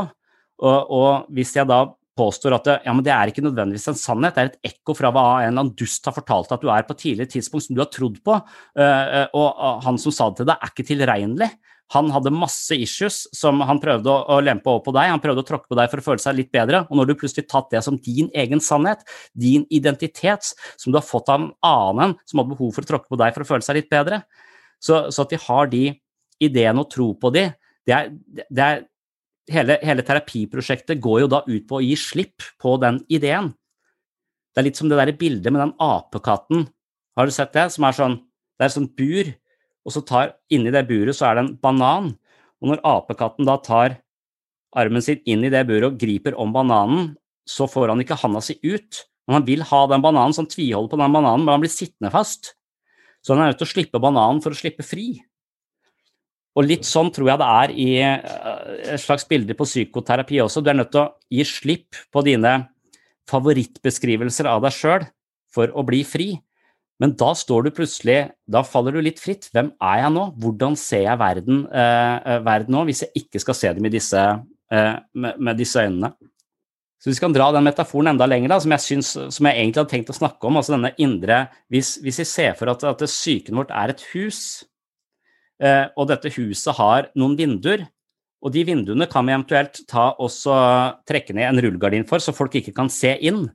Og, 0.63 0.93
og 0.93 1.33
hvis 1.33 1.55
jeg 1.57 1.69
da 1.69 1.83
påstår 2.17 2.53
at 2.57 2.67
det, 2.67 2.75
ja, 2.85 2.93
men 2.93 3.05
det 3.05 3.13
er 3.15 3.31
ikke 3.31 3.43
nødvendigvis 3.45 3.89
en 3.89 3.97
sannhet, 3.97 4.35
det 4.35 4.43
er 4.43 4.51
et 4.51 4.73
ekko 4.73 4.93
fra 4.97 5.09
hva 5.13 5.25
en 5.41 5.47
eller 5.47 5.63
annen 5.63 5.75
dust 5.77 6.05
har 6.05 6.13
fortalt 6.13 6.53
at 6.53 6.61
du 6.61 6.69
er 6.69 6.85
på 6.85 6.93
et 6.93 7.01
tidligere 7.07 7.33
tidspunkt 7.33 7.65
som 7.65 7.77
du 7.77 7.81
har 7.81 7.89
trodd 7.89 8.19
på, 8.21 8.35
og 8.37 9.63
han 9.87 9.97
som 10.01 10.13
sa 10.13 10.29
det 10.29 10.43
til 10.43 10.49
deg, 10.51 10.59
er 10.61 10.73
ikke 10.73 10.85
tilregnelig. 10.91 11.49
Han 11.93 12.09
hadde 12.13 12.31
masse 12.33 12.73
issues 12.79 13.23
som 13.35 13.59
han 13.67 13.81
prøvde 13.81 14.09
å, 14.09 14.39
lempe 14.41 14.71
over 14.71 14.81
på 14.87 14.93
deg. 14.95 15.11
Han 15.11 15.21
prøvde 15.21 15.43
å 15.43 15.47
tråkke 15.47 15.69
på 15.69 15.77
deg 15.77 15.91
for 15.91 16.01
å 16.01 16.05
føle 16.05 16.23
seg 16.23 16.37
litt 16.39 16.49
bedre. 16.53 16.83
Og 16.87 16.97
når 16.97 17.09
du 17.09 17.15
plutselig 17.19 17.45
tatt 17.51 17.69
det 17.73 17.83
som 17.85 17.99
din 18.01 18.31
egen 18.33 18.63
sannhet, 18.63 19.03
din 19.37 19.67
identitet, 19.73 20.53
som 20.79 20.93
du 20.93 20.97
har 20.97 21.05
fått 21.05 21.29
av 21.29 21.41
en 21.41 21.51
annen 21.67 22.15
som 22.25 22.41
hadde 22.41 22.55
behov 22.55 22.71
for 22.73 22.85
å 22.85 22.91
tråkke 22.93 23.11
på 23.11 23.19
deg 23.21 23.35
for 23.35 23.45
å 23.45 23.49
føle 23.51 23.67
seg 23.67 23.77
litt 23.77 23.91
bedre, 23.93 24.23
så, 24.81 25.05
så 25.13 25.25
at 25.25 25.35
de 25.35 25.41
har 25.43 25.69
de 25.69 25.83
ideene 26.43 26.81
og 26.81 26.89
tro 26.91 27.11
på 27.19 27.29
de, 27.35 27.45
det 27.87 27.95
er, 27.95 28.11
det 28.47 28.63
er 28.63 28.83
hele, 29.51 29.77
hele, 29.83 30.05
terapiprosjektet 30.07 31.01
går 31.03 31.23
jo 31.23 31.31
da 31.31 31.41
ut 31.47 31.65
på 31.67 31.79
å 31.79 31.83
gi 31.83 31.95
slipp 31.99 32.45
på 32.61 32.77
den 32.81 33.01
ideen. 33.11 33.51
Det 34.53 34.61
er 34.61 34.67
litt 34.69 34.79
som 34.79 34.89
det 34.91 34.99
der 34.99 35.15
bildet 35.17 35.51
med 35.51 35.63
den 35.63 35.75
apekatten. 35.81 36.67
Har 37.17 37.27
du 37.27 37.33
sett 37.33 37.53
det? 37.55 37.67
Som 37.73 37.87
er 37.87 37.97
sånn 37.97 38.19
Det 38.53 38.67
er 38.67 38.69
et 38.69 38.75
sånt 38.75 38.93
bur, 38.95 39.29
og 39.83 39.93
så 39.95 40.01
tar 40.05 40.35
inni 40.53 40.71
det 40.71 40.85
buret 40.87 41.17
så 41.17 41.25
er 41.25 41.35
det 41.35 41.43
en 41.43 41.55
banan. 41.57 42.11
Og 42.61 42.69
når 42.69 42.83
apekatten 42.85 43.47
da 43.49 43.57
tar 43.59 43.97
armen 44.77 45.03
sin 45.03 45.21
inn 45.29 45.43
i 45.43 45.51
det 45.51 45.65
buret 45.67 45.89
og 45.89 45.97
griper 45.99 46.37
om 46.39 46.53
bananen, 46.53 47.15
så 47.49 47.65
får 47.67 47.91
han 47.91 48.03
ikke 48.03 48.19
handa 48.21 48.43
si 48.45 48.55
ut. 48.61 49.01
Men 49.27 49.39
han 49.39 49.47
vil 49.47 49.65
ha 49.67 49.81
den 49.89 50.03
bananen, 50.05 50.35
så 50.35 50.43
han 50.43 50.51
tviholder 50.51 50.93
på 50.93 50.99
den 51.01 51.17
bananen, 51.17 51.43
men 51.43 51.55
han 51.55 51.63
blir 51.63 51.73
sittende 51.73 52.13
fast. 52.13 52.53
Så 53.23 53.33
han 53.33 53.43
er 53.43 53.51
nødt 53.51 53.61
til 53.61 53.67
å 53.67 53.73
slippe 53.73 54.01
bananen 54.03 54.41
for 54.43 54.53
å 54.53 54.59
slippe 54.59 54.85
fri. 54.85 55.17
Og 56.53 56.67
litt 56.69 56.85
sånn 56.85 57.09
tror 57.13 57.31
jeg 57.31 57.41
det 57.41 57.49
er 57.49 57.73
i 57.73 57.89
eh, 58.05 58.93
et 58.93 59.01
slags 59.01 59.25
bilde 59.29 59.55
på 59.57 59.65
psykoterapi 59.65 60.41
også. 60.43 60.61
Du 60.61 60.69
er 60.69 60.77
nødt 60.77 60.91
til 60.93 61.01
å 61.01 61.11
gi 61.33 61.45
slipp 61.49 62.01
på 62.13 62.21
dine 62.25 62.53
favorittbeskrivelser 63.29 64.49
av 64.51 64.65
deg 64.65 64.75
sjøl 64.75 65.05
for 65.53 65.73
å 65.73 65.85
bli 65.87 66.03
fri. 66.05 66.33
Men 67.01 67.15
da 67.17 67.31
står 67.35 67.65
du 67.65 67.73
plutselig 67.75 68.19
Da 68.45 68.61
faller 68.63 68.93
du 68.93 69.01
litt 69.01 69.17
fritt. 69.19 69.47
Hvem 69.51 69.71
er 69.81 70.03
jeg 70.03 70.11
nå? 70.13 70.27
Hvordan 70.39 70.77
ser 70.79 71.07
jeg 71.07 71.19
verden, 71.19 71.63
eh, 71.73 72.17
eh 72.21 72.43
verden 72.45 72.77
nå, 72.77 72.83
hvis 72.85 73.01
jeg 73.05 73.23
ikke 73.23 73.41
skal 73.41 73.57
se 73.57 73.73
dem 73.73 73.89
disse, 73.91 74.21
eh, 74.71 74.93
med, 75.13 75.39
med, 75.39 75.57
disse 75.57 75.81
øynene? 75.81 76.13
Så 77.01 77.09
Hvis 77.09 77.19
vi 77.19 77.25
kan 77.25 77.33
dra 77.33 77.51
den 77.51 77.65
metaforen 77.65 78.13
enda 78.13 78.25
lenger, 78.25 78.53
da, 78.53 78.59
som, 78.59 78.71
jeg 78.71 78.79
synes, 78.79 79.09
som 79.35 79.45
jeg 79.49 79.57
egentlig 79.57 79.81
hadde 79.81 79.91
tenkt 79.91 80.13
å 80.13 80.15
snakke 80.15 80.47
om, 80.47 80.55
altså 80.55 80.77
denne 80.77 80.93
indre 80.97 81.47
Hvis, 81.67 81.97
hvis 81.99 82.21
vi 82.21 82.25
ser 82.29 82.53
for 82.53 82.71
at, 82.71 82.83
at 82.83 83.01
psyken 83.09 83.57
vårt 83.57 83.73
er 83.73 83.89
et 83.91 84.05
hus, 84.13 84.63
eh, 85.61 85.85
og 85.97 86.07
dette 86.09 86.31
huset 86.37 86.77
har 86.79 87.09
noen 87.19 87.35
vinduer, 87.39 87.85
og 88.43 88.51
de 88.51 88.65
vinduene 88.67 89.07
kan 89.07 89.25
vi 89.27 89.35
eventuelt 89.35 89.83
ta 89.87 90.09
også 90.19 90.55
trekke 91.07 91.35
ned 91.35 91.47
en 91.47 91.61
rullegardin 91.63 92.07
for, 92.07 92.19
så 92.19 92.35
folk 92.35 92.57
ikke 92.59 92.75
kan 92.75 92.91
se 92.91 93.13
inn. 93.23 93.45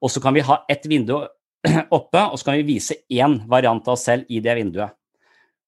Og 0.00 0.10
så 0.10 0.22
kan 0.24 0.34
vi 0.34 0.44
ha 0.46 0.62
ett 0.72 0.86
vindu 0.88 1.18
oppe, 1.98 2.22
og 2.24 2.38
så 2.40 2.48
kan 2.48 2.58
vi 2.58 2.74
vise 2.74 3.02
én 3.12 3.42
variant 3.50 3.84
av 3.86 3.98
oss 3.98 4.06
selv 4.08 4.28
i 4.32 4.40
det 4.44 4.56
vinduet. 4.58 4.96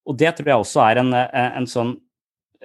Og 0.09 0.17
det 0.21 0.33
tror 0.37 0.51
jeg 0.51 0.65
også 0.65 0.83
er 0.85 1.01
en, 1.01 1.13
en 1.15 1.69
sånn, 1.69 1.95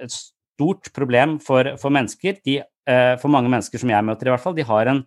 et 0.00 0.12
stort 0.12 0.90
problem 0.96 1.38
for, 1.40 1.74
for 1.80 1.92
mennesker. 1.94 2.40
De, 2.44 2.60
eh, 2.60 3.14
for 3.20 3.32
mange 3.32 3.52
mennesker 3.52 3.80
som 3.80 3.92
jeg 3.92 4.06
møter, 4.06 4.28
i 4.28 4.34
hvert 4.34 4.44
fall, 4.44 4.56
de 4.56 4.66
har 4.66 4.90
en 4.92 5.02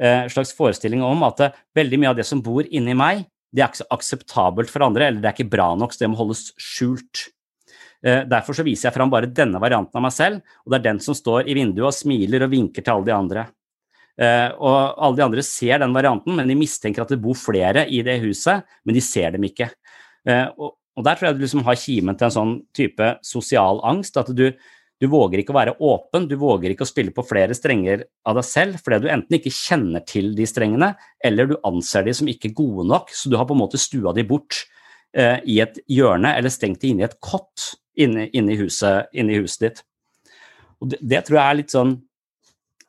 eh, 0.00 0.24
slags 0.32 0.54
forestilling 0.56 1.04
om 1.04 1.24
at 1.28 1.44
eh, 1.44 1.60
veldig 1.76 2.00
mye 2.00 2.12
av 2.14 2.20
det 2.20 2.26
som 2.28 2.42
bor 2.44 2.64
inni 2.64 2.96
meg, 2.96 3.26
det 3.54 3.62
er 3.62 3.70
ikke 3.70 3.90
akseptabelt 3.94 4.72
for 4.72 4.86
andre, 4.86 5.08
eller 5.08 5.22
det 5.22 5.30
er 5.30 5.36
ikke 5.36 5.52
bra 5.52 5.68
nok, 5.78 5.94
så 5.94 6.04
det 6.04 6.10
må 6.10 6.18
holdes 6.18 6.48
skjult. 6.58 7.28
Derfor 8.04 8.52
så 8.52 8.64
viser 8.66 8.90
jeg 8.90 8.96
fram 8.98 9.08
bare 9.08 9.30
denne 9.32 9.56
varianten 9.62 9.96
av 9.96 10.02
meg 10.04 10.12
selv, 10.12 10.56
og 10.60 10.72
det 10.72 10.76
er 10.76 10.86
den 10.90 10.98
som 11.00 11.16
står 11.16 11.46
i 11.48 11.54
vinduet 11.56 11.86
og 11.88 11.96
smiler 11.96 12.44
og 12.44 12.50
vinker 12.52 12.84
til 12.84 12.92
alle 12.92 13.08
de 13.08 13.14
andre. 13.16 13.44
Uh, 14.14 14.50
og 14.62 14.76
alle 15.02 15.18
de 15.18 15.24
andre 15.24 15.42
ser 15.46 15.80
den 15.80 15.94
varianten, 15.96 16.36
men 16.36 16.50
de 16.50 16.58
mistenker 16.58 17.02
at 17.02 17.10
det 17.14 17.22
bor 17.22 17.34
flere 17.38 17.86
i 17.88 18.02
det 18.06 18.20
huset, 18.22 18.68
men 18.84 18.98
de 18.98 19.02
ser 19.02 19.32
dem 19.34 19.46
ikke. 19.48 19.70
Og, 20.24 20.70
og, 20.96 21.02
der 21.04 21.18
tror 21.18 21.28
jeg 21.28 21.36
du 21.36 21.42
liksom 21.44 21.64
har 21.66 21.80
kimen 21.80 22.16
til 22.16 22.28
en 22.28 22.34
sånn 22.36 22.54
type 22.76 23.10
sosial 23.26 23.82
angst. 23.84 24.16
At 24.20 24.30
du, 24.36 24.46
du, 24.54 25.06
våger 25.10 25.42
ikke 25.42 25.52
å 25.52 25.58
være 25.58 25.74
åpen, 25.84 26.28
du 26.30 26.36
våger 26.40 26.72
ikke 26.72 26.86
å 26.86 26.88
spille 26.88 27.12
på 27.14 27.26
flere 27.26 27.56
strenger 27.56 28.06
av 28.24 28.38
deg 28.38 28.48
selv, 28.48 28.78
fordi 28.84 29.02
du 29.04 29.10
enten 29.12 29.38
ikke 29.38 29.52
kjenner 29.52 30.04
til 30.08 30.32
de 30.38 30.46
strengene, 30.48 30.94
eller 31.24 31.50
du 31.50 31.58
anser 31.66 32.06
de 32.06 32.14
som 32.16 32.30
ikke 32.30 32.54
gode 32.56 32.86
nok, 32.88 33.12
så 33.12 33.32
du 33.32 33.36
har 33.40 33.48
på 33.48 33.56
en 33.56 33.64
måte 33.64 33.80
stua 33.80 34.14
de 34.16 34.24
bort 34.28 34.62
uh, 35.18 35.38
i 35.44 35.60
et 35.64 35.78
hjørne, 35.90 36.34
eller 36.36 36.52
stengt 36.52 36.82
de 36.82 36.92
inne 36.92 37.04
i 37.04 37.08
et 37.08 37.18
kott 37.24 37.74
inne, 37.94 38.28
inne, 38.32 38.54
i, 38.54 38.58
huset, 38.60 39.10
inne 39.14 39.34
i 39.34 39.42
huset 39.42 39.68
ditt. 39.68 39.84
Det, 40.84 40.98
det 41.00 41.22
tror 41.26 41.38
jeg 41.38 41.46
er 41.46 41.60
litt 41.60 41.74
sånn 41.74 41.94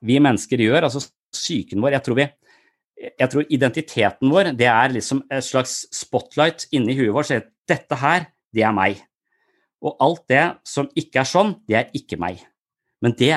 vi 0.05 0.17
mennesker 0.21 0.61
gjør. 0.61 0.87
altså 0.87 1.05
psyken 1.35 1.83
vår. 1.83 1.97
Jeg 1.97 2.05
tror, 2.05 2.19
vi, 2.19 2.27
jeg 3.19 3.31
tror 3.31 3.51
identiteten 3.57 4.31
vår 4.31 4.53
det 4.57 4.69
er 4.71 4.93
liksom 4.93 5.23
et 5.33 5.45
slags 5.45 5.83
spotlight 5.93 6.67
inni 6.75 6.95
huet 6.97 7.13
vårt. 7.15 7.29
Så 7.29 7.41
dette 7.69 7.99
her, 8.01 8.29
det 8.55 8.65
er 8.65 8.75
meg. 8.75 9.01
Og 9.85 9.97
alt 10.01 10.23
det 10.31 10.43
som 10.67 10.89
ikke 10.97 11.21
er 11.21 11.29
sånn, 11.29 11.57
det 11.67 11.79
er 11.81 11.97
ikke 11.97 12.19
meg. 12.21 12.41
Det, 13.03 13.31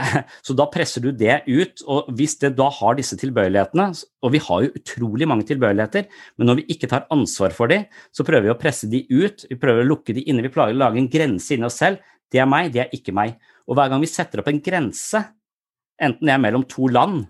så 0.46 0.54
da 0.56 0.64
presser 0.70 1.02
du 1.04 1.10
det 1.12 1.42
ut, 1.48 1.82
og 1.90 2.08
hvis 2.16 2.38
det 2.40 2.54
da 2.56 2.68
har 2.72 2.96
disse 2.96 3.18
tilbøyelighetene, 3.20 3.88
og 4.24 4.32
vi 4.32 4.40
har 4.40 4.64
jo 4.64 4.70
utrolig 4.78 5.28
mange 5.28 5.44
tilbøyeligheter, 5.48 6.06
men 6.38 6.48
når 6.48 6.60
vi 6.60 6.66
ikke 6.72 6.88
tar 6.88 7.08
ansvar 7.12 7.52
for 7.56 7.68
dem, 7.68 7.84
så 8.14 8.24
prøver 8.24 8.46
vi 8.46 8.54
å 8.54 8.60
presse 8.60 8.88
de 8.88 9.02
ut, 9.10 9.44
vi 9.50 9.58
prøver 9.60 9.84
å 9.84 9.90
lukke 9.90 10.16
de 10.16 10.24
inne, 10.30 10.44
vi 10.46 10.52
plager 10.54 10.76
å 10.76 10.82
lage 10.84 11.02
en 11.02 11.10
grense 11.10 11.52
inni 11.54 11.68
oss 11.68 11.80
selv. 11.82 12.00
Det 12.32 12.40
er 12.40 12.48
meg, 12.48 12.72
det 12.72 12.84
er 12.84 12.94
ikke 12.96 13.14
meg. 13.16 13.36
Og 13.68 13.76
hver 13.76 13.90
gang 13.92 14.04
vi 14.04 14.10
setter 14.10 14.40
opp 14.40 14.48
en 14.52 14.62
grense, 14.64 15.24
enten 16.00 16.28
det 16.28 16.34
er 16.34 16.42
mellom 16.46 16.64
to 16.68 16.88
land, 16.92 17.26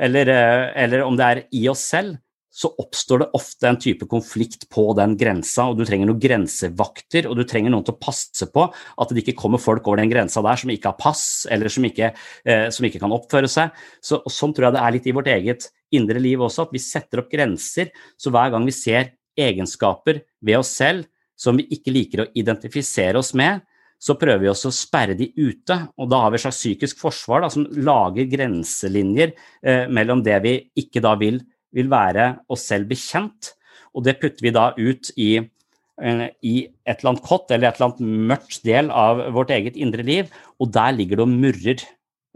eller, 0.00 0.30
eh, 0.30 0.66
eller 0.84 1.04
om 1.06 1.16
det 1.18 1.26
er 1.26 1.42
i 1.56 1.66
oss 1.70 1.82
selv, 1.90 2.20
så 2.50 2.72
oppstår 2.82 3.22
det 3.22 3.28
ofte 3.38 3.68
en 3.68 3.78
type 3.78 4.06
konflikt 4.10 4.66
på 4.74 4.88
den 4.98 5.14
grensa, 5.18 5.68
og 5.70 5.78
du 5.78 5.84
trenger 5.86 6.10
noen 6.10 6.22
grensevakter, 6.22 7.28
og 7.30 7.38
du 7.38 7.44
trenger 7.46 7.70
noen 7.70 7.86
til 7.86 7.94
å 7.94 8.00
passe 8.02 8.48
på 8.50 8.64
at 8.66 9.14
det 9.14 9.22
ikke 9.22 9.38
kommer 9.38 9.62
folk 9.62 9.86
over 9.86 10.02
den 10.02 10.10
grensa 10.10 10.42
der 10.44 10.58
som 10.58 10.72
ikke 10.74 10.90
har 10.90 10.98
pass, 10.98 11.24
eller 11.50 11.70
som 11.70 11.86
ikke, 11.86 12.10
eh, 12.44 12.66
som 12.74 12.86
ikke 12.86 13.02
kan 13.02 13.14
oppføre 13.14 13.50
seg. 13.50 13.70
Så, 14.02 14.18
sånn 14.26 14.54
tror 14.56 14.68
jeg 14.68 14.78
det 14.78 14.82
er 14.82 14.96
litt 14.96 15.06
i 15.06 15.14
vårt 15.14 15.30
eget 15.30 15.70
indre 15.94 16.22
liv 16.22 16.42
også, 16.42 16.66
at 16.66 16.74
vi 16.74 16.82
setter 16.82 17.22
opp 17.22 17.30
grenser. 17.30 17.94
Så 18.18 18.34
hver 18.34 18.50
gang 18.54 18.66
vi 18.66 18.74
ser 18.74 19.14
egenskaper 19.38 20.24
ved 20.42 20.58
oss 20.58 20.74
selv 20.74 21.06
som 21.40 21.56
vi 21.56 21.68
ikke 21.72 21.94
liker 21.94 22.24
å 22.24 22.30
identifisere 22.36 23.20
oss 23.20 23.32
med, 23.38 23.62
så 24.00 24.16
prøver 24.16 24.42
vi 24.42 24.50
også 24.50 24.70
å 24.70 24.74
sperre 24.74 25.14
de 25.16 25.28
ute. 25.36 25.76
Og 26.00 26.08
da 26.10 26.22
har 26.22 26.32
vi 26.32 26.40
et 26.40 26.44
slags 26.44 26.60
psykisk 26.60 27.00
forsvar 27.02 27.44
da, 27.44 27.50
som 27.52 27.66
lager 27.84 28.28
grenselinjer 28.32 29.34
eh, 29.62 29.86
mellom 29.92 30.24
det 30.24 30.38
vi 30.44 30.54
ikke 30.82 31.02
da 31.04 31.14
vil, 31.20 31.40
vil, 31.76 31.90
være 31.90 32.32
oss 32.50 32.66
selv 32.70 32.88
bekjent, 32.90 33.54
og 33.94 34.04
det 34.06 34.18
putter 34.20 34.44
vi 34.44 34.52
da 34.54 34.70
ut 34.78 35.10
i, 35.16 35.30
eh, 35.38 36.26
i 36.42 36.54
et 36.84 37.00
eller 37.00 37.14
annet 37.14 37.26
kott 37.26 37.50
eller 37.50 37.68
et 37.68 37.78
eller 37.78 37.90
annet 37.90 38.28
mørkt 38.32 38.60
del 38.66 38.90
av 38.94 39.24
vårt 39.34 39.50
eget 39.54 39.78
indre 39.80 40.06
liv, 40.06 40.30
og 40.60 40.72
der 40.74 40.94
ligger 40.96 41.20
det 41.20 41.26
og 41.26 41.34
murrer, 41.34 41.86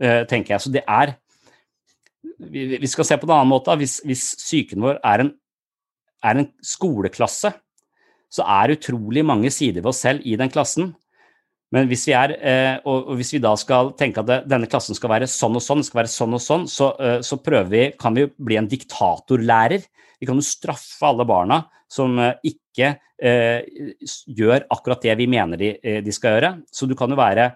eh, 0.01 0.25
tenker 0.31 0.57
jeg. 0.57 0.61
Så 0.61 0.73
det 0.73 0.85
er 0.87 1.19
Vi, 2.41 2.87
skal 2.87 3.05
se 3.05 3.17
på 3.17 3.27
en 3.29 3.31
annen 3.31 3.51
måte. 3.53 3.71
Hvis, 3.79 4.01
hvis 4.03 4.35
psyken 4.35 4.81
vår 4.83 4.97
er 5.05 5.21
en, 5.21 5.29
er 6.25 6.41
en 6.41 6.49
skoleklasse, 6.65 7.53
så 8.33 8.43
er 8.43 8.75
utrolig 8.75 9.23
mange 9.25 9.51
sider 9.55 9.85
ved 9.85 9.93
oss 9.93 10.01
selv 10.03 10.25
i 10.25 10.35
den 10.35 10.51
klassen. 10.51 10.95
Men 11.75 11.89
hvis 11.91 12.05
vi, 12.07 12.13
er, 12.15 12.37
eh, 12.39 12.77
og 12.87 13.17
hvis 13.19 13.33
vi 13.35 13.41
da 13.43 13.51
skal 13.59 13.91
tenke 13.99 14.23
at 14.23 14.47
denne 14.47 14.69
klassen 14.71 14.95
skal 14.95 15.11
være 15.11 15.27
sånn 15.31 15.59
og 15.59 15.65
sånn, 15.65 15.83
skal 15.83 16.05
være 16.05 16.13
sånn 16.13 16.37
og 16.37 16.43
sånn, 16.43 16.69
så, 16.71 16.93
eh, 17.03 17.19
så 17.27 17.41
prøver 17.43 17.71
vi, 17.73 17.85
kan 17.99 18.15
vi 18.15 18.29
bli 18.31 18.59
en 18.61 18.69
diktatorlærer. 18.71 19.83
Vi 20.23 20.29
kan 20.29 20.39
jo 20.39 20.47
straffe 20.47 21.09
alle 21.09 21.27
barna 21.27 21.65
som 21.91 22.19
eh, 22.23 22.37
ikke 22.55 22.95
gjør 23.25 24.65
akkurat 24.75 25.05
det 25.07 25.13
vi 25.17 25.29
mener 25.31 25.57
de, 25.57 25.69
de, 26.03 26.13
skal 26.13 26.35
gjøre. 26.35 26.49
Så 26.75 26.89
du 26.91 26.97
kan 26.99 27.09
jo 27.09 27.17
være 27.17 27.47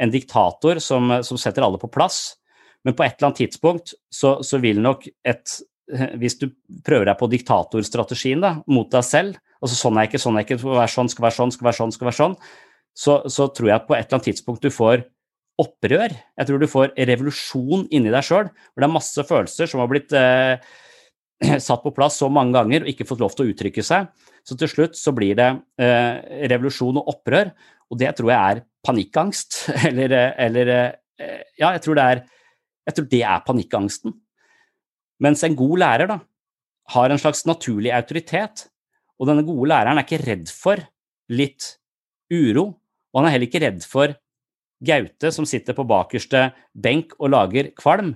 en 0.00 0.12
diktator 0.14 0.78
som, 0.80 1.10
som, 1.26 1.36
setter 1.36 1.66
alle 1.66 1.80
på 1.82 1.90
plass, 1.92 2.38
men 2.86 2.94
på 2.96 3.04
et 3.04 3.18
eller 3.18 3.28
annet 3.28 3.40
tidspunkt 3.42 3.92
så, 4.08 4.38
så 4.46 4.62
vil 4.62 4.80
nok 4.80 5.10
et 5.26 5.58
Hvis 6.22 6.38
du 6.38 6.46
prøver 6.86 7.10
deg 7.10 7.18
på 7.18 7.26
diktatorstrategien 7.26 8.40
da, 8.40 8.52
mot 8.70 8.86
deg 8.94 9.02
selv, 9.02 9.40
altså 9.58 9.74
sånn 9.74 9.98
er 9.98 10.06
ikke, 10.06 10.22
sånn 10.22 10.38
er 10.38 10.46
ikke, 10.46 10.60
skal 10.62 10.76
være 10.78 10.92
sånn, 10.94 11.10
skal 11.10 11.24
være 11.26 11.36
sånn, 11.36 11.52
skal 11.56 11.66
være 11.66 11.78
sånn, 11.80 11.94
skal 11.96 12.08
være 12.08 12.18
sånn, 12.20 12.36
så, 13.00 13.22
så, 13.32 13.48
tror 13.54 13.70
jeg 13.70 13.86
på 13.86 13.96
et 13.96 14.04
eller 14.04 14.18
annet 14.18 14.28
tidspunkt 14.28 14.64
du 14.64 14.72
får 14.72 15.06
opprør. 15.60 16.12
Jeg 16.12 16.48
tror 16.48 16.60
du 16.60 16.68
får 16.70 16.94
revolusjon 17.08 17.86
inni 17.92 18.12
deg 18.12 18.24
sjøl, 18.24 18.48
hvor 18.48 18.82
det 18.82 18.88
er 18.88 18.94
masse 18.94 19.24
følelser 19.28 19.70
som 19.70 19.82
har 19.82 19.90
blitt 19.90 20.12
eh, 20.16 20.60
satt 21.66 21.84
på 21.84 21.92
plass 21.96 22.18
så 22.20 22.28
mange 22.32 22.54
ganger 22.56 22.84
og 22.84 22.92
ikke 22.92 23.06
fått 23.08 23.22
lov 23.22 23.36
til 23.36 23.46
å 23.46 23.54
uttrykke 23.54 23.84
seg. 23.84 24.08
Så 24.46 24.56
til 24.60 24.70
slutt 24.72 24.98
så 24.98 25.12
blir 25.16 25.36
det 25.38 25.50
eh, 25.80 26.46
revolusjon 26.52 27.00
og 27.00 27.12
opprør, 27.14 27.52
og 27.90 28.00
det 28.00 28.12
tror 28.18 28.32
jeg 28.32 28.54
er 28.54 28.64
panikkangst. 28.86 29.62
Eller, 29.88 30.16
eller 30.40 30.74
eh, 30.74 30.90
Ja, 31.60 31.74
jeg 31.74 31.84
tror, 31.84 31.98
det 31.98 32.04
er, 32.04 32.20
jeg 32.88 32.96
tror 32.96 33.08
det 33.12 33.22
er 33.28 33.46
panikkangsten. 33.46 34.14
Mens 35.20 35.44
en 35.44 35.56
god 35.56 35.80
lærer 35.82 36.08
da, 36.08 36.16
har 36.94 37.12
en 37.12 37.20
slags 37.20 37.44
naturlig 37.46 37.92
autoritet, 37.92 38.64
og 39.20 39.28
denne 39.28 39.44
gode 39.44 39.68
læreren 39.68 40.00
er 40.00 40.06
ikke 40.06 40.22
redd 40.24 40.48
for 40.48 40.80
litt 41.28 41.74
uro, 42.32 42.79
og 43.10 43.20
han 43.20 43.28
er 43.28 43.36
heller 43.36 43.50
ikke 43.50 43.62
redd 43.66 43.86
for 43.86 44.16
Gaute 44.80 45.28
som 45.34 45.44
sitter 45.44 45.76
på 45.76 45.84
bakerste 45.84 46.46
benk 46.72 47.12
og 47.18 47.34
lager 47.34 47.68
kvalm, 47.76 48.14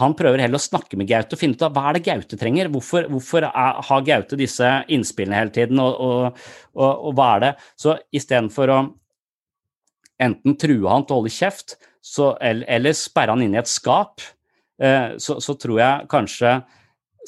han 0.00 0.14
prøver 0.18 0.42
heller 0.42 0.58
å 0.58 0.62
snakke 0.62 0.98
med 0.98 1.06
Gaute 1.06 1.36
og 1.36 1.40
finne 1.40 1.54
ut 1.54 1.62
av 1.62 1.74
hva 1.76 1.86
er 1.88 1.96
det 1.96 2.06
Gaute 2.08 2.38
trenger. 2.38 2.70
Hvorfor, 2.74 3.06
hvorfor 3.12 3.46
er, 3.46 3.80
har 3.86 4.06
Gaute 4.06 4.38
disse 4.38 4.70
innspillene 4.90 5.38
hele 5.38 5.54
tiden, 5.54 5.78
og, 5.78 6.00
og, 6.02 6.46
og, 6.74 6.90
og 6.90 7.14
hva 7.14 7.28
er 7.36 7.44
det? 7.44 7.50
Så 7.78 7.94
istedenfor 8.14 8.72
å 8.74 8.78
enten 10.24 10.56
true 10.58 10.90
han 10.90 11.06
til 11.06 11.14
å 11.14 11.20
holde 11.20 11.34
kjeft, 11.34 11.76
så, 12.04 12.32
eller, 12.42 12.66
eller 12.74 12.96
sperre 12.98 13.36
han 13.36 13.44
inn 13.46 13.54
i 13.54 13.60
et 13.62 13.70
skap, 13.70 14.24
eh, 14.82 15.14
så, 15.22 15.38
så, 15.42 15.54
tror 15.62 15.78
jeg 15.78 16.10
kanskje 16.10 16.58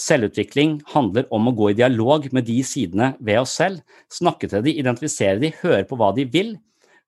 selvutvikling 0.03 0.81
handler 0.93 1.31
om 1.33 1.47
å 1.49 1.55
gå 1.57 1.71
i 1.71 1.79
dialog 1.79 2.27
med 2.35 2.49
de 2.51 2.59
sidene 2.67 3.15
ved 3.23 3.45
oss 3.45 3.55
selv. 3.63 3.81
Snakke 4.13 4.51
til 4.51 4.67
de, 4.67 4.75
identifisere 4.83 5.39
de, 5.41 5.55
høre 5.63 5.87
på 5.89 5.99
hva 6.01 6.11
de 6.19 6.27
vil, 6.35 6.57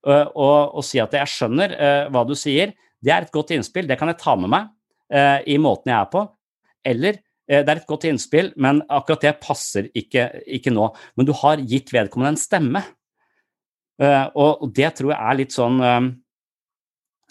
eh, 0.07 0.27
og, 0.35 0.83
si 0.87 1.01
at 1.03 1.15
jeg 1.17 1.33
skjønner 1.33 1.75
hva 2.13 2.25
du 2.29 2.35
sier. 2.39 2.75
Det 3.03 3.15
er 3.15 3.27
et 3.27 3.35
godt 3.35 3.55
innspill, 3.55 3.89
det 3.89 3.99
kan 3.99 4.11
jeg 4.11 4.21
ta 4.21 4.35
med 4.39 4.51
meg 4.53 4.75
i 5.49 5.55
måten 5.57 5.89
jeg 5.89 5.97
er 5.97 6.09
på. 6.13 6.21
Eller 6.85 7.17
det 7.49 7.63
er 7.65 7.79
et 7.79 7.87
godt 7.89 8.05
innspill, 8.05 8.51
men 8.61 8.83
akkurat 8.93 9.23
det 9.25 9.31
passer 9.41 9.87
ikke, 9.97 10.27
ikke 10.59 10.73
nå. 10.75 10.91
Men 11.17 11.25
du 11.25 11.33
har 11.39 11.63
gitt 11.65 11.95
vedkommende 11.95 12.35
en 12.35 12.41
stemme. 12.41 12.83
Og, 13.97 14.51
og, 14.51 14.67
det 14.77 14.91
tror 14.99 15.15
jeg 15.15 15.31
er 15.31 15.39
litt 15.39 15.57
sånn 15.57 15.81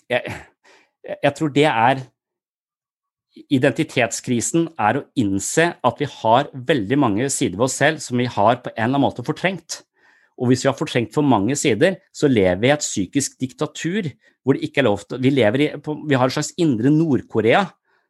jeg, 0.09 0.34
jeg 1.24 1.34
tror 1.38 1.53
det 1.55 1.68
er 1.70 2.01
Identitetskrisen 3.53 4.63
er 4.82 4.97
å 4.97 5.03
innse 5.20 5.68
at 5.86 5.99
vi 6.01 6.07
har 6.09 6.47
veldig 6.68 6.97
mange 6.97 7.28
sider 7.30 7.59
ved 7.59 7.68
oss 7.68 7.76
selv 7.78 8.01
som 8.01 8.18
vi 8.18 8.26
har 8.26 8.63
på 8.63 8.72
en 8.72 8.80
eller 8.80 8.95
annen 8.95 9.03
måte 9.03 9.26
fortrengt. 9.28 9.84
Og 10.38 10.51
hvis 10.51 10.63
vi 10.63 10.69
har 10.69 10.77
fortrengt 10.77 11.15
for 11.15 11.25
mange 11.25 11.55
sider, 11.57 11.97
så 12.13 12.29
lever 12.29 12.59
vi 12.61 12.69
i 12.69 12.75
et 12.75 12.85
psykisk 12.85 13.39
diktatur 13.41 14.11
hvor 14.45 14.55
det 14.55 14.69
ikke 14.69 14.83
er 14.83 14.88
lov 14.88 15.01
til 15.03 15.19
Vi, 15.23 15.33
lever 15.33 15.65
i, 15.65 15.67
vi 16.07 16.15
har 16.15 16.29
et 16.29 16.35
slags 16.38 16.53
indre 16.61 16.93
Nord-Korea. 16.93 17.65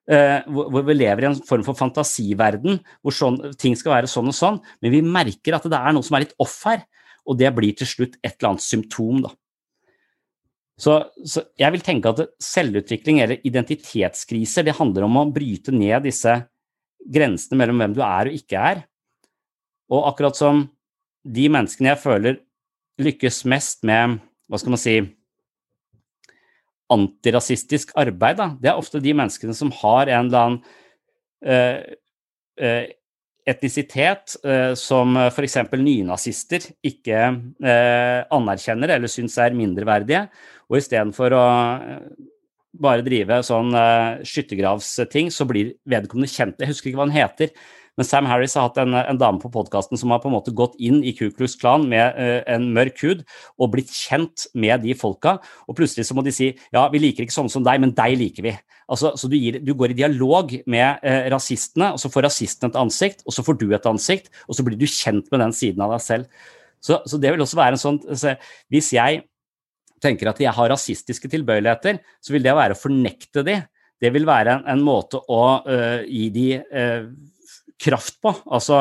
Uh, 0.07 0.39
hvor, 0.47 0.83
vi 0.87 0.93
lever 0.95 1.25
i 1.25 1.27
en 1.27 1.39
form 1.43 1.65
for 1.67 1.75
fantasiverden 1.75 2.77
hvor 3.03 3.15
sånn, 3.15 3.41
ting 3.59 3.73
skal 3.75 3.97
være 3.97 4.07
sånn 4.07 4.29
og 4.31 4.35
sånn, 4.37 4.61
men 4.79 4.93
vi 4.93 5.01
merker 5.03 5.57
at 5.57 5.65
det 5.67 5.75
er 5.75 5.95
noe 5.95 6.05
som 6.07 6.15
er 6.15 6.23
litt 6.23 6.37
off 6.39 6.61
her, 6.63 6.85
og 7.27 7.35
det 7.41 7.51
blir 7.51 7.75
til 7.75 7.89
slutt 7.89 8.15
et 8.21 8.37
eller 8.37 8.53
annet 8.53 8.63
symptom. 8.63 9.19
da. 9.25 9.33
Så, 10.79 10.93
så, 11.25 11.43
jeg 11.59 11.73
vil 11.73 11.83
tenke 11.83 12.13
at 12.13 12.23
selvutvikling 12.43 13.19
eller 13.23 13.41
identitetskriser 13.49 14.67
det 14.67 14.77
handler 14.77 15.07
om 15.07 15.19
å 15.19 15.25
bryte 15.33 15.73
ned 15.75 16.05
disse 16.07 16.37
grensene 17.03 17.59
mellom 17.59 17.81
hvem 17.81 17.97
du 17.97 18.01
er 18.05 18.29
og 18.29 18.37
ikke 18.37 18.63
er. 18.71 18.83
Og 19.91 20.07
akkurat 20.11 20.37
som 20.37 20.67
de 21.23 21.47
menneskene 21.51 21.93
jeg 21.93 22.01
føler 22.03 22.41
lykkes 23.01 23.43
mest 23.49 23.85
med 23.87 24.17
hva 24.47 24.59
skal 24.59 24.73
man 24.73 24.81
si 24.81 24.97
antirasistisk 26.93 27.91
arbeid, 27.99 28.37
da. 28.39 28.51
det 28.61 28.71
er 28.71 28.79
ofte 28.79 29.01
de 29.03 29.13
menneskene 29.17 29.55
som 29.57 29.73
har 29.81 30.07
en 30.07 30.29
eller 30.29 30.45
annen 30.45 30.61
uh, 31.43 31.81
uh, 32.63 32.85
etnisitet 33.47 34.37
uh, 34.47 34.71
som 34.79 35.17
f.eks. 35.27 35.57
nynazister 35.75 36.69
ikke 36.87 37.19
anerkjenner 38.33 38.95
eller 38.95 39.11
syns 39.11 39.37
er 39.39 39.55
mindreverdige, 39.55 40.25
og 40.67 40.79
istedenfor 40.79 41.35
å 41.35 41.45
bare 42.77 43.03
drive 43.05 43.39
sånn 43.47 43.71
skyttergravsting, 44.27 45.31
så 45.33 45.47
blir 45.49 45.71
vedkommende 45.87 46.29
kjent. 46.29 46.59
Jeg 46.61 46.69
husker 46.69 46.91
ikke 46.91 46.99
hva 46.99 47.07
han 47.07 47.15
heter, 47.15 47.53
men 47.97 48.05
Sam 48.05 48.27
Harris 48.29 48.53
har 48.57 48.67
hatt 48.67 48.77
en, 48.81 48.93
en 48.93 49.19
dame 49.19 49.41
på 49.41 49.49
podkasten 49.53 49.97
som 49.97 50.11
har 50.13 50.21
på 50.21 50.29
en 50.29 50.35
måte 50.35 50.53
gått 50.55 50.75
inn 50.77 50.99
i 51.01 51.15
Ku 51.17 51.31
Klux 51.33 51.57
Klan 51.57 51.87
med 51.89 52.17
uh, 52.17 52.41
en 52.53 52.69
mørk 52.75 53.01
hud 53.01 53.23
og 53.57 53.71
blitt 53.73 53.91
kjent 53.93 54.45
med 54.53 54.83
de 54.85 54.93
folka. 54.97 55.37
Og 55.65 55.77
plutselig 55.79 56.05
så 56.07 56.17
må 56.17 56.23
de 56.25 56.33
si 56.35 56.51
ja, 56.53 56.85
vi 56.93 57.01
liker 57.01 57.25
ikke 57.25 57.35
sånne 57.35 57.53
som 57.53 57.65
deg, 57.65 57.81
men 57.81 57.95
deg 57.97 58.17
liker 58.21 58.45
vi. 58.45 58.53
Altså, 58.87 59.15
så 59.19 59.27
du, 59.27 59.35
gir, 59.39 59.57
du, 59.65 59.73
går 59.75 59.95
i 59.95 59.97
dialog 59.97 60.53
med 60.69 61.01
uh, 61.01 61.23
rasistene, 61.33 61.89
og 61.95 62.01
så 62.01 62.11
får 62.13 62.27
rasisten 62.29 62.69
et 62.69 62.77
ansikt, 62.79 63.25
og 63.25 63.35
så 63.35 63.45
får 63.47 63.57
du 63.59 63.65
et 63.75 63.89
ansikt, 63.89 64.29
og 64.45 64.59
så 64.59 64.67
blir 64.67 64.77
du 64.79 64.85
kjent 64.85 65.33
med 65.33 65.41
den 65.43 65.55
siden 65.57 65.83
av 65.83 65.95
deg 65.95 66.05
selv. 66.05 66.45
Så, 66.85 67.01
så 67.09 67.17
det 67.19 67.33
vil 67.33 67.41
også 67.41 67.57
være 67.57 67.73
en 67.73 67.81
sånn 67.81 67.95
altså, 68.05 68.35
Hvis 68.69 68.91
jeg 68.93 69.23
tenker 70.03 70.29
at 70.29 70.37
jeg 70.37 70.53
har 70.53 70.69
rasistiske 70.69 71.29
tilbøyeligheter, 71.31 71.97
så 72.21 72.35
vil 72.35 72.45
det 72.45 72.53
være 72.53 72.77
å 72.77 72.79
fornekte 72.79 73.41
de. 73.47 73.57
Det 73.97 74.11
vil 74.13 74.27
være 74.29 74.59
en, 74.59 74.67
en 74.75 74.83
måte 74.85 75.17
å 75.17 75.41
uh, 75.65 76.03
gi 76.05 76.27
de 76.35 76.47
uh, 76.61 77.09
kraft 77.81 78.17
på. 78.23 78.33
Altså, 78.53 78.79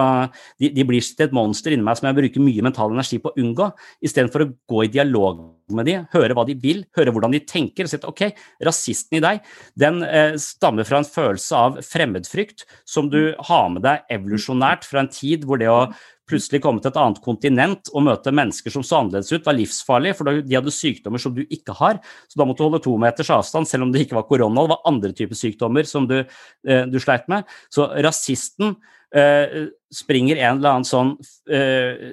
de, 0.61 0.70
de 0.72 0.86
blir 0.88 1.05
til 1.05 1.28
et 1.28 1.36
monster 1.36 1.74
inni 1.74 1.84
meg 1.86 1.99
som 1.99 2.09
jeg 2.09 2.18
bruker 2.18 2.44
mye 2.44 2.64
mental 2.64 2.94
energi 2.94 3.20
på 3.22 3.32
å 3.32 3.38
unngå, 3.42 3.68
istedenfor 4.05 4.44
å 4.47 4.51
gå 4.72 4.86
i 4.86 4.92
dialog 4.92 5.44
med 5.74 5.88
de, 5.88 5.97
høre 6.12 6.34
hva 6.36 6.44
de 6.47 6.55
vil, 6.62 6.84
høre 6.97 7.12
hvordan 7.14 7.34
de 7.34 7.42
tenker. 7.42 7.86
og 7.86 7.90
si 7.90 7.99
at 7.99 8.07
ok, 8.09 8.22
Rasisten 8.66 9.18
i 9.18 9.22
deg 9.24 9.55
den 9.78 10.03
eh, 10.07 10.36
stammer 10.40 10.86
fra 10.86 11.03
en 11.03 11.09
følelse 11.09 11.62
av 11.62 11.80
fremmedfrykt 11.86 12.66
som 12.86 13.11
du 13.12 13.34
har 13.49 13.72
med 13.74 13.82
deg 13.86 14.07
evolusjonært 14.16 14.86
fra 14.86 15.03
en 15.03 15.11
tid 15.12 15.47
hvor 15.47 15.61
det 15.61 15.70
å 15.72 15.88
plutselig 16.27 16.61
komme 16.64 16.83
til 16.83 16.91
et 16.91 16.99
annet 17.01 17.20
kontinent 17.24 17.91
og 17.93 18.05
møte 18.09 18.33
mennesker 18.35 18.72
som 18.74 18.85
så 18.87 19.01
annerledes 19.01 19.33
ut, 19.33 19.47
var 19.47 19.57
livsfarlig, 19.57 20.14
for 20.18 20.31
de 20.31 20.57
hadde 20.57 20.74
sykdommer 20.74 21.22
som 21.22 21.35
du 21.37 21.45
ikke 21.45 21.77
har. 21.79 22.01
Så 22.27 22.41
da 22.41 22.47
måtte 22.49 22.62
du 22.62 22.68
holde 22.68 22.83
to 22.85 22.97
meters 23.01 23.31
avstand, 23.35 23.70
selv 23.70 23.87
om 23.87 23.95
det 23.95 24.07
ikke 24.07 24.18
var 24.18 24.27
korona. 24.29 24.66
Det 24.66 24.74
var 24.74 24.89
andre 24.91 25.12
typer 25.16 25.39
sykdommer 25.39 25.89
som 25.89 26.09
du, 26.11 26.18
eh, 26.22 26.85
du 26.91 26.99
sleit 27.03 27.29
med. 27.33 27.47
Så 27.70 27.89
rasisten 28.07 28.74
eh, 29.14 29.70
springer 29.95 30.41
en 30.41 30.59
eller 30.59 30.77
annen 30.77 30.89
sånn 30.89 31.14
eh, 31.51 32.11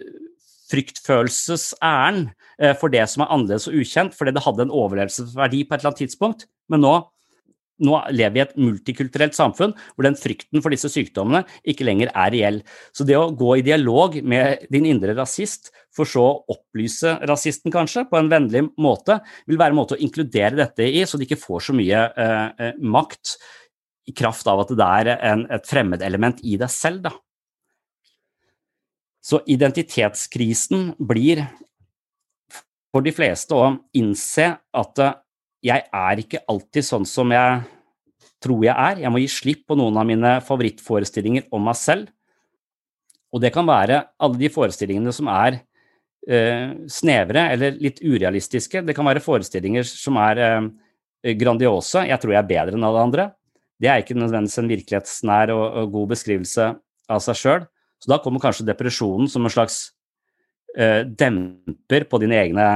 fryktfølelsesæren 0.74 2.28
eh, 2.61 2.76
for 2.80 2.93
det 2.93 3.05
som 3.09 3.26
er 3.26 3.34
annerledes 3.34 3.70
og 3.70 3.82
ukjent, 3.82 4.16
fordi 4.18 4.34
det 4.36 4.45
hadde 4.45 4.68
en 4.68 4.74
overlevelsesverdi 4.74 5.66
på 5.66 5.76
et 5.76 5.82
eller 5.82 5.93
annet 5.93 6.03
tidspunkt. 6.05 6.47
Men 6.72 6.86
nå 6.86 6.95
nå 7.84 7.99
lever 8.15 8.34
vi 8.34 8.41
i 8.41 8.43
et 8.45 8.57
multikulturelt 8.59 9.36
samfunn 9.38 9.75
hvor 9.93 10.07
den 10.07 10.17
frykten 10.19 10.63
for 10.63 10.73
disse 10.73 10.91
sykdommene 10.91 11.43
ikke 11.69 11.88
lenger 11.88 12.11
er 12.11 12.34
reell. 12.34 12.59
Så 12.95 13.05
det 13.07 13.17
å 13.19 13.31
gå 13.38 13.57
i 13.59 13.65
dialog 13.65 14.17
med 14.23 14.67
din 14.73 14.88
indre 14.89 15.15
rasist, 15.17 15.71
for 15.93 16.09
så 16.09 16.23
å 16.25 16.38
opplyse 16.55 17.19
rasisten 17.29 17.73
kanskje 17.73 18.07
på 18.09 18.17
en 18.17 18.31
vennlig 18.31 18.63
måte, 18.81 19.19
vil 19.45 19.59
være 19.61 19.75
en 19.75 19.81
måte 19.84 19.97
å 19.97 20.01
inkludere 20.01 20.57
dette 20.57 20.88
i, 20.88 21.03
så 21.05 21.19
de 21.19 21.27
ikke 21.27 21.41
får 21.41 21.67
så 21.67 21.75
mye 21.77 22.07
eh, 22.09 22.47
eh 22.57 22.79
makt 22.81 23.36
i 24.09 24.15
kraft 24.15 24.47
av 24.51 24.63
at 24.63 24.73
det 24.75 24.88
er 24.88 25.11
en, 25.15 25.45
et 25.53 25.67
fremmedelement 25.69 26.41
i 26.43 26.57
deg 26.59 26.71
selv. 26.71 27.05
Da. 27.05 27.13
Så 29.23 29.39
identitetskrisen 29.47 30.95
blir 30.99 31.45
for 32.93 33.05
de 33.05 33.13
fleste 33.15 33.55
å 33.57 33.69
innse 33.97 34.49
at 34.59 35.03
jeg 35.64 35.86
er 35.95 36.20
ikke 36.20 36.43
alltid 36.51 36.86
sånn 36.86 37.05
som 37.07 37.32
jeg 37.34 37.61
tror 38.43 38.66
jeg 38.66 38.76
er. 38.76 39.03
Jeg 39.05 39.11
må 39.14 39.22
gi 39.22 39.30
slipp 39.32 39.64
på 39.70 39.78
noen 39.80 39.97
av 39.99 40.07
mine 40.07 40.36
favorittforestillinger 40.43 41.47
om 41.55 41.64
meg 41.64 41.78
selv. 41.80 42.09
Og 43.34 43.41
det 43.41 43.53
kan 43.55 43.66
være 43.66 44.01
alle 44.22 44.39
de 44.41 44.49
forestillingene 44.53 45.14
som 45.16 45.30
er 45.32 45.61
eh, 46.28 46.74
snevre 46.91 47.47
eller 47.55 47.80
litt 47.82 48.01
urealistiske. 48.03 48.84
Det 48.86 48.95
kan 48.97 49.07
være 49.07 49.24
forestillinger 49.24 49.88
som 49.88 50.20
er 50.22 50.41
eh, 50.43 51.34
grandiose. 51.39 52.03
Jeg 52.09 52.20
tror 52.22 52.36
jeg 52.36 52.43
er 52.43 52.51
bedre 52.51 52.78
enn 52.78 52.88
alle 52.88 53.05
andre. 53.07 53.30
Det 53.82 53.89
er 53.89 54.03
ikke 54.03 54.20
nødvendigvis 54.20 54.59
en 54.61 54.72
virkelighetsnær 54.72 55.53
og, 55.55 55.64
og 55.82 55.95
god 55.95 56.11
beskrivelse 56.14 56.68
av 57.11 57.24
seg 57.24 57.39
sjøl. 57.39 57.66
Så 58.03 58.11
da 58.11 58.20
kommer 58.22 58.43
kanskje 58.43 58.68
depresjonen 58.68 59.32
som 59.32 59.47
en 59.47 59.53
slags 59.53 59.80
eh, 60.76 61.07
demper 61.07 62.05
på 62.11 62.20
dine 62.22 62.38
egne 62.43 62.68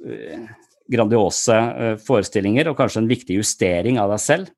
eh, 0.00 0.48
grandiose 0.88 1.54
eh, 1.54 1.96
forestillinger 2.02 2.70
og 2.70 2.78
kanskje 2.78 3.02
en 3.02 3.10
viktig 3.10 3.38
justering 3.38 4.00
av 4.00 4.12
deg 4.14 4.22
selv. 4.24 4.52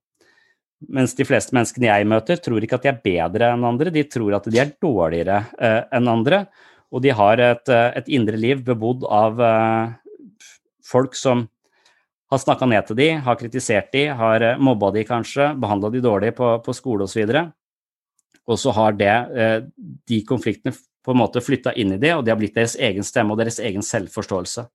Mens 0.89 1.13
de 1.17 1.27
fleste 1.29 1.53
menneskene 1.53 1.91
jeg 1.91 2.09
møter, 2.09 2.41
tror 2.41 2.65
ikke 2.65 2.79
at 2.79 2.87
de 2.87 2.91
er 2.93 3.01
bedre 3.05 3.53
enn 3.53 3.67
andre, 3.69 3.93
de 3.93 4.07
tror 4.09 4.39
at 4.39 4.49
de 4.49 4.61
er 4.63 4.75
dårligere 4.81 5.43
eh, 5.61 5.81
enn 5.99 6.11
andre. 6.11 6.45
Og 6.91 7.05
de 7.05 7.13
har 7.15 7.43
et, 7.45 7.71
eh, 7.71 7.89
et 8.01 8.13
indre 8.17 8.41
liv 8.41 8.63
bebodd 8.67 9.05
av 9.07 9.43
folk 10.87 11.15
som 11.15 11.45
har 12.31 12.39
snakka 12.39 12.67
ned 12.67 12.87
til 12.87 12.99
de, 12.99 13.09
har 13.23 13.39
kritisert 13.39 13.91
de, 13.95 14.07
har 14.15 14.45
mobba 14.63 14.93
de 14.95 15.05
kanskje, 15.07 15.53
behandla 15.59 15.91
de 15.91 16.03
dårlig 16.03 16.33
på, 16.39 16.53
på 16.63 16.75
skole 16.75 17.07
osv. 17.07 17.31
Og, 18.47 18.57
så 18.59 18.75
har 18.75 18.95
det, 18.99 19.15
de 20.07 20.19
konfliktene 20.27 20.75
på 21.05 21.15
en 21.15 21.19
måte 21.19 21.43
flytta 21.43 21.75
inn 21.79 21.95
i 21.95 21.99
det, 21.99 22.13
og 22.15 22.25
det 22.25 22.33
har 22.33 22.39
blitt 22.39 22.55
deres 22.59 22.77
egen 22.79 23.07
stemme 23.07 23.35
og 23.35 23.43
deres 23.43 23.59
egen 23.63 23.83
selvforståelse. 23.87 24.67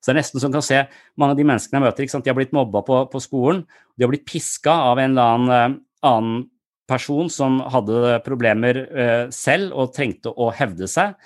Så 0.00 0.10
det 0.10 0.14
er 0.14 0.20
nesten 0.20 0.42
som 0.42 0.52
kan 0.54 0.64
se 0.64 0.82
mange 1.18 1.34
av 1.34 1.40
de 1.40 1.46
menneskene 1.48 1.80
jeg 1.80 1.86
møter, 1.86 2.10
de 2.22 2.30
har 2.30 2.38
blitt 2.38 2.54
mobba 2.56 2.82
på, 2.86 3.00
på, 3.12 3.22
skolen. 3.22 3.64
De 3.96 4.06
har 4.06 4.12
blitt 4.12 4.26
piska 4.28 4.74
av 4.92 5.00
en 5.02 5.16
eller 5.16 5.32
annen, 5.34 5.80
uh, 5.80 5.80
annen 6.06 6.44
person 6.86 7.30
som 7.32 7.58
hadde 7.72 8.20
problemer 8.26 8.84
uh, 8.86 9.24
selv 9.34 9.74
og 9.74 9.94
trengte 9.96 10.30
å 10.30 10.52
hevde 10.54 10.86
seg 10.90 11.16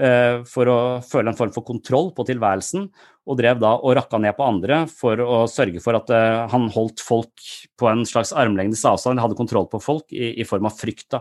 uh, 0.00 0.40
for 0.48 0.70
å 0.72 0.78
føle 1.04 1.32
en 1.32 1.36
form 1.36 1.52
for 1.52 1.66
kontroll 1.66 2.08
på 2.16 2.24
tilværelsen, 2.30 2.88
og 3.30 3.38
drev 3.38 3.60
da 3.60 3.74
og 3.76 3.94
rakka 3.98 4.18
ned 4.22 4.32
på 4.38 4.46
andre 4.46 4.84
for 4.88 5.20
å 5.20 5.42
sørge 5.50 5.82
for 5.84 5.94
at 5.98 6.08
han 6.50 6.64
holdt 6.72 7.02
folk 7.04 7.44
på 7.78 7.86
en 7.86 8.00
slags 8.08 8.32
armlengdes 8.34 8.82
avstand, 8.88 9.20
hadde 9.22 9.38
kontroll 9.38 9.68
på 9.70 9.78
folk 9.84 10.16
i, 10.16 10.32
i 10.40 10.46
form 10.48 10.66
av 10.66 10.74
frykt. 10.80 11.12
Da. 11.12 11.20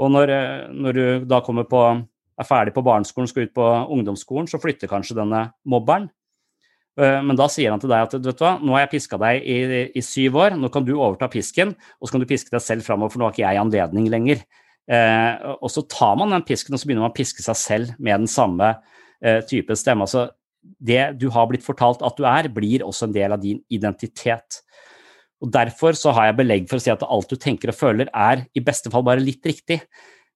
Og 0.00 0.10
når, 0.10 0.32
når 0.72 0.96
du 0.96 1.28
da 1.30 1.38
kommer 1.44 1.68
på 1.70 1.84
er 2.40 2.48
ferdig 2.48 2.74
på 2.76 2.84
barneskolen, 2.84 3.28
skal 3.28 3.48
ut 3.48 3.54
på 3.56 3.66
ungdomsskolen, 3.94 4.48
så 4.48 4.60
flytter 4.60 4.90
kanskje 4.90 5.18
denne 5.18 5.50
mobberen. 5.68 6.08
Eh, 6.98 7.20
men 7.22 7.38
da 7.38 7.46
sier 7.52 7.70
han 7.72 7.82
til 7.82 7.92
deg 7.92 8.08
at 8.08 8.16
vet 8.16 8.24
du 8.38 8.44
hva, 8.44 8.56
nå 8.62 8.74
har 8.74 8.84
jeg 8.84 8.94
piska 8.96 9.18
deg 9.20 9.44
i, 9.44 9.58
i, 9.94 10.02
syv 10.04 10.40
år, 10.42 10.56
nå 10.58 10.70
kan 10.74 10.86
du 10.86 10.96
overta 10.96 11.30
pisken, 11.30 11.74
og 12.00 12.08
så 12.08 12.16
kan 12.16 12.24
du 12.24 12.30
piske 12.30 12.52
deg 12.54 12.64
selv 12.64 12.86
framover, 12.86 13.12
for 13.12 13.22
nå 13.22 13.28
har 13.28 13.36
ikke 13.36 13.46
jeg 13.46 13.62
anledning 13.62 14.10
lenger. 14.12 14.42
Eh, 14.90 15.50
og 15.60 15.70
så 15.70 15.84
tar 15.86 16.16
man 16.18 16.34
den 16.34 16.46
pisken 16.46 16.74
og 16.74 16.82
så 16.82 16.88
begynner 16.88 17.06
man 17.06 17.12
å 17.12 17.18
piske 17.18 17.44
seg 17.44 17.58
selv 17.58 17.92
med 18.02 18.24
den 18.24 18.30
samme 18.30 18.72
eh, 19.22 19.38
type 19.46 19.76
stemme. 19.78 20.08
Altså, 20.08 20.30
det 20.60 21.14
du 21.20 21.28
har 21.32 21.46
blitt 21.48 21.64
fortalt 21.64 22.02
at 22.04 22.18
du 22.18 22.26
er, 22.28 22.50
blir 22.52 22.84
også 22.84 23.06
en 23.06 23.14
del 23.14 23.36
av 23.36 23.42
din 23.42 23.62
identitet. 23.72 24.60
Og 25.40 25.52
Derfor 25.54 25.96
så 25.96 26.12
har 26.16 26.28
jeg 26.28 26.40
belegg 26.42 26.66
for 26.68 26.80
å 26.80 26.84
si 26.84 26.92
at 26.92 27.04
alt 27.06 27.30
du 27.30 27.38
tenker 27.40 27.72
og 27.72 27.78
føler, 27.78 28.10
er 28.12 28.44
i 28.52 28.64
beste 28.64 28.92
fall 28.92 29.06
bare 29.06 29.22
litt 29.24 29.46
riktig 29.46 29.80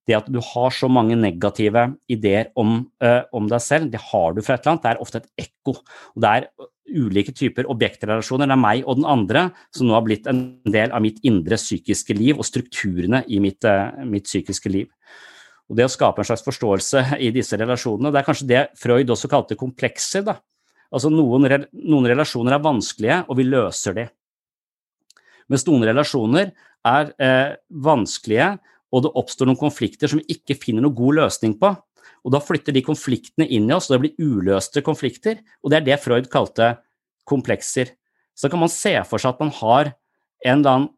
det 0.09 0.17
at 0.19 0.29
du 0.29 0.41
har 0.45 0.75
så 0.75 0.89
mange 0.93 1.17
negative 1.17 1.87
ideer 2.13 2.51
om, 2.61 2.83
uh, 3.05 3.23
om, 3.33 3.49
deg 3.51 3.63
selv, 3.65 3.91
det 3.93 4.03
har 4.11 4.37
du 4.37 4.43
fra 4.45 4.57
et 4.57 4.65
eller 4.65 4.75
annet. 4.75 4.85
Det 4.85 4.93
er 4.93 5.03
ofte 5.05 5.21
et 5.23 5.47
ekko. 5.47 5.77
Og 6.15 6.25
det 6.25 6.33
er 6.33 6.49
ulike 6.95 7.33
typer 7.33 7.69
objektrelasjoner. 7.73 8.51
Det 8.51 8.57
er 8.57 8.61
meg 8.61 8.85
og 8.85 9.01
den 9.01 9.09
andre 9.09 9.47
som 9.75 9.89
nå 9.89 9.97
har 9.97 10.05
blitt 10.05 10.29
en 10.31 10.43
del 10.69 10.93
av 10.93 11.05
mitt 11.05 11.23
indre 11.25 11.57
psykiske 11.61 12.17
liv 12.19 12.37
og 12.37 12.49
strukturene 12.49 13.25
i 13.33 13.41
mitt, 13.43 13.65
uh, 13.65 14.05
mitt 14.05 14.29
psykiske 14.29 14.73
liv. 14.73 14.91
Og 15.71 15.79
Det 15.79 15.87
å 15.87 15.93
skape 15.93 16.21
en 16.21 16.29
slags 16.29 16.45
forståelse 16.45 17.21
i 17.25 17.31
disse 17.33 17.57
relasjonene, 17.57 18.13
det 18.13 18.21
er 18.21 18.27
kanskje 18.27 18.51
det 18.51 18.67
Freud 18.77 19.09
også 19.11 19.31
kalte 19.33 19.57
komplekser. 19.57 20.27
da. 20.27 20.37
Altså 20.93 21.09
noen, 21.11 21.49
noen 21.73 22.11
relasjoner 22.11 22.55
er 22.55 22.63
vanskelige, 22.63 23.23
og 23.29 23.39
vi 23.41 23.49
løser 23.49 23.97
de. 23.97 24.05
Mens 25.51 25.65
noen 25.67 25.85
relasjoner 25.89 26.53
er 26.85 27.11
eh, 27.21 27.57
vanskelige, 27.85 28.55
og 28.95 29.05
det 29.05 29.13
oppstår 29.19 29.51
noen 29.51 29.59
konflikter 29.59 30.11
som 30.11 30.21
vi 30.21 30.37
ikke 30.37 30.57
finner 30.61 30.85
noen 30.85 30.97
god 30.97 31.19
løsning 31.19 31.57
på. 31.59 31.73
Og 32.25 32.33
da 32.33 32.41
flytter 32.41 32.73
de 32.73 32.85
konfliktene 32.85 33.47
inn 33.53 33.67
i 33.69 33.75
oss, 33.75 33.91
og 33.91 33.97
det 33.97 34.03
blir 34.05 34.31
uløste 34.31 34.81
konflikter. 34.87 35.41
Og 35.63 35.73
det 35.73 35.81
er 35.81 35.89
det 35.91 36.01
Freud 36.01 36.31
kalte 36.33 36.77
komplekser. 37.29 37.93
Så 38.35 38.51
kan 38.51 38.63
man 38.63 38.73
se 38.73 38.95
for 39.09 39.21
seg 39.21 39.35
at 39.35 39.43
man 39.43 39.53
har 39.59 39.91
en 40.45 40.61
eller 40.61 40.71
annen 40.71 40.93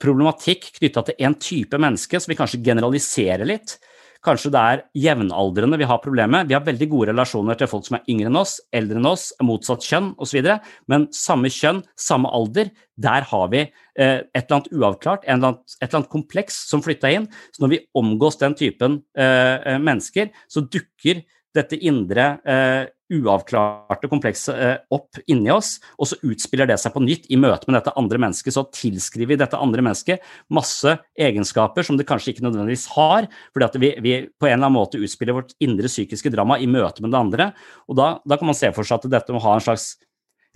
problematikk 0.00 0.70
knytta 0.78 1.02
til 1.08 1.26
en 1.26 1.36
type 1.36 1.80
menneske, 1.80 2.20
som 2.20 2.30
vi 2.30 2.38
kanskje 2.38 2.62
generaliserer 2.64 3.48
litt. 3.48 3.76
Kanskje 4.24 4.50
det 4.52 4.60
er 4.60 4.80
jevnaldrende 5.00 5.78
vi 5.80 5.86
har 5.88 6.00
problemer. 6.02 6.44
Vi 6.44 6.52
har 6.52 6.64
veldig 6.66 6.88
gode 6.92 7.08
relasjoner 7.08 7.56
til 7.56 7.70
folk 7.70 7.86
som 7.86 7.96
er 7.96 8.10
yngre 8.12 8.28
enn 8.28 8.36
oss, 8.36 8.58
eldre 8.76 9.00
enn 9.00 9.08
oss, 9.08 9.30
motsatt 9.40 9.86
kjønn 9.86 10.10
osv. 10.20 10.50
Men 10.92 11.06
samme 11.16 11.48
kjønn, 11.54 11.80
samme 11.96 12.28
alder, 12.36 12.68
der 13.00 13.24
har 13.30 13.48
vi 13.54 13.62
eh, 13.64 14.20
et 14.20 14.42
eller 14.42 14.58
annet 14.58 14.70
uavklart, 14.76 15.24
et 15.24 15.32
eller 15.32 15.54
annet, 15.54 15.76
et 15.78 15.86
eller 15.88 16.02
annet 16.02 16.12
kompleks 16.12 16.60
som 16.68 16.84
flytta 16.84 17.14
inn. 17.16 17.30
Så 17.56 17.64
når 17.64 17.72
vi 17.72 17.82
omgås 17.96 18.36
den 18.42 18.56
typen 18.60 19.00
eh, 19.16 19.56
eh 19.56 19.80
mennesker, 19.80 20.28
så 20.52 20.66
dukker 20.68 21.24
dette 21.56 21.80
indre 21.80 22.34
eh, 22.44 22.82
uavklarte 23.10 24.08
komplekset 24.10 24.56
eh, 24.56 24.76
opp 24.94 25.18
inni 25.30 25.50
oss, 25.52 25.78
og 25.98 26.10
så 26.10 26.18
utspiller 26.26 26.68
det 26.70 26.78
seg 26.80 26.94
på 26.94 27.02
nytt 27.04 27.28
i 27.30 27.38
møte 27.40 27.68
med 27.68 27.78
dette 27.78 27.94
andre 27.98 28.20
mennesket. 28.22 28.54
Så 28.54 28.66
tilskriver 28.74 29.34
vi 29.34 29.40
dette 29.40 29.58
andre 29.60 29.84
mennesket 29.84 30.26
masse 30.54 30.96
egenskaper 31.18 31.86
som 31.86 31.98
det 31.98 32.08
kanskje 32.08 32.34
ikke 32.34 32.46
nødvendigvis 32.46 32.88
har, 32.96 33.30
fordi 33.54 33.68
at 33.68 33.80
vi, 33.82 33.94
vi 34.04 34.14
på 34.30 34.48
en 34.48 34.56
eller 34.56 34.68
annen 34.68 34.78
måte 34.78 35.00
utspiller 35.00 35.36
vårt 35.40 35.56
indre 35.62 35.90
psykiske 35.90 36.32
drama 36.32 36.60
i 36.60 36.68
møte 36.70 37.04
med 37.04 37.14
det 37.14 37.20
andre. 37.20 37.50
Og 37.90 37.98
da, 37.98 38.12
da 38.24 38.38
kan 38.38 38.50
man 38.50 38.58
se 38.58 38.70
for 38.76 38.86
seg 38.86 39.00
at 39.00 39.12
dette 39.18 39.34
må 39.34 39.42
ha 39.44 39.56
en 39.56 39.66
slags 39.66 39.92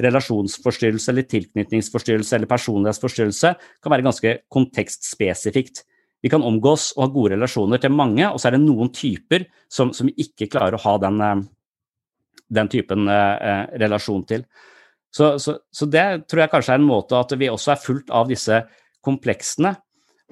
relasjonsforstyrrelse 0.03 1.11
eller 1.13 1.27
tilknytningsforstyrrelse 1.31 2.37
eller 2.37 2.51
personlighetsforstyrrelse 2.51 3.53
kan 3.83 3.95
være 3.95 4.07
ganske 4.07 4.33
kontekstspesifikt. 4.53 5.85
Vi 6.25 6.31
kan 6.33 6.43
omgås 6.43 6.93
og 6.97 7.05
ha 7.05 7.11
gode 7.13 7.35
relasjoner 7.35 7.83
til 7.83 7.93
mange, 7.93 8.25
og 8.27 8.41
så 8.41 8.49
er 8.49 8.57
det 8.57 8.65
noen 8.65 8.91
typer 8.97 9.45
som, 9.73 9.93
som 9.93 10.09
ikke 10.09 10.49
klarer 10.51 10.79
å 10.79 10.83
ha 10.87 10.95
den, 11.03 11.21
eh, 11.21 11.43
den 12.53 12.70
typen 12.72 13.09
eh, 13.09 13.36
eh, 13.51 13.64
relasjon 13.82 14.24
til. 14.28 14.45
Så, 15.14 15.36
så, 15.38 15.57
så, 15.70 15.86
det 15.86 16.26
tror 16.28 16.45
jeg 16.45 16.53
kanskje 16.53 16.74
er 16.74 16.80
en 16.82 16.88
måte 16.88 17.18
at 17.18 17.32
vi 17.38 17.51
også 17.51 17.74
er 17.74 17.82
fullt 17.82 18.11
av 18.14 18.30
disse 18.30 18.64
kompleksene. 19.05 19.74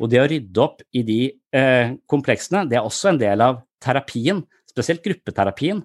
Og 0.03 0.11
det 0.11 0.23
å 0.23 0.27
rydde 0.31 0.65
opp 0.65 0.83
i 0.97 1.05
de 1.07 1.21
eh, 1.55 1.95
kompleksene, 2.11 2.65
det 2.71 2.81
er 2.81 2.89
også 2.89 3.13
en 3.13 3.21
del 3.21 3.45
av 3.45 3.61
terapien, 3.83 4.43
spesielt 4.71 5.05
gruppeterapien. 5.05 5.85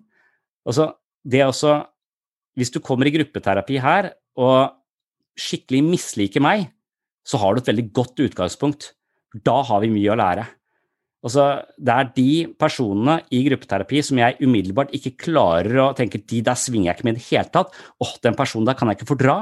Altså, 0.67 0.91
det 1.27 1.45
også 1.45 1.83
Hvis 2.57 2.71
du 2.73 2.79
kommer 2.81 3.05
i 3.05 3.11
gruppeterapi 3.13 3.75
her 3.77 4.07
og 4.41 4.71
skikkelig 5.37 5.83
misliker 5.85 6.41
meg, 6.41 6.71
så 7.21 7.37
har 7.37 7.53
du 7.53 7.61
et 7.61 7.67
veldig 7.69 7.91
godt 7.93 8.17
utgangspunkt. 8.25 8.95
Da 9.45 9.59
har 9.61 9.83
vi 9.83 9.91
mye 9.93 10.09
å 10.09 10.17
lære. 10.17 10.47
Altså, 11.25 11.47
det 11.81 11.93
er 11.93 12.09
de 12.13 12.31
personene 12.61 13.17
i 13.33 13.41
gruppeterapi 13.47 14.03
som 14.05 14.19
jeg 14.21 14.37
umiddelbart 14.43 14.93
ikke 14.95 15.15
klarer 15.27 15.79
å 15.87 15.93
tenke 15.97 16.21
de 16.21 16.43
der 16.45 16.59
svinger 16.59 16.91
jeg 16.91 16.99
ikke 16.99 17.07
med 17.07 17.17
i 17.17 17.21
det 17.21 17.29
hele 17.31 17.53
tatt. 17.53 17.73
åh, 18.03 18.13
den 18.23 18.37
personen 18.37 18.67
der 18.69 18.77
kan 18.77 18.91
jeg 18.91 18.99
ikke 18.99 19.11
fordra. 19.15 19.37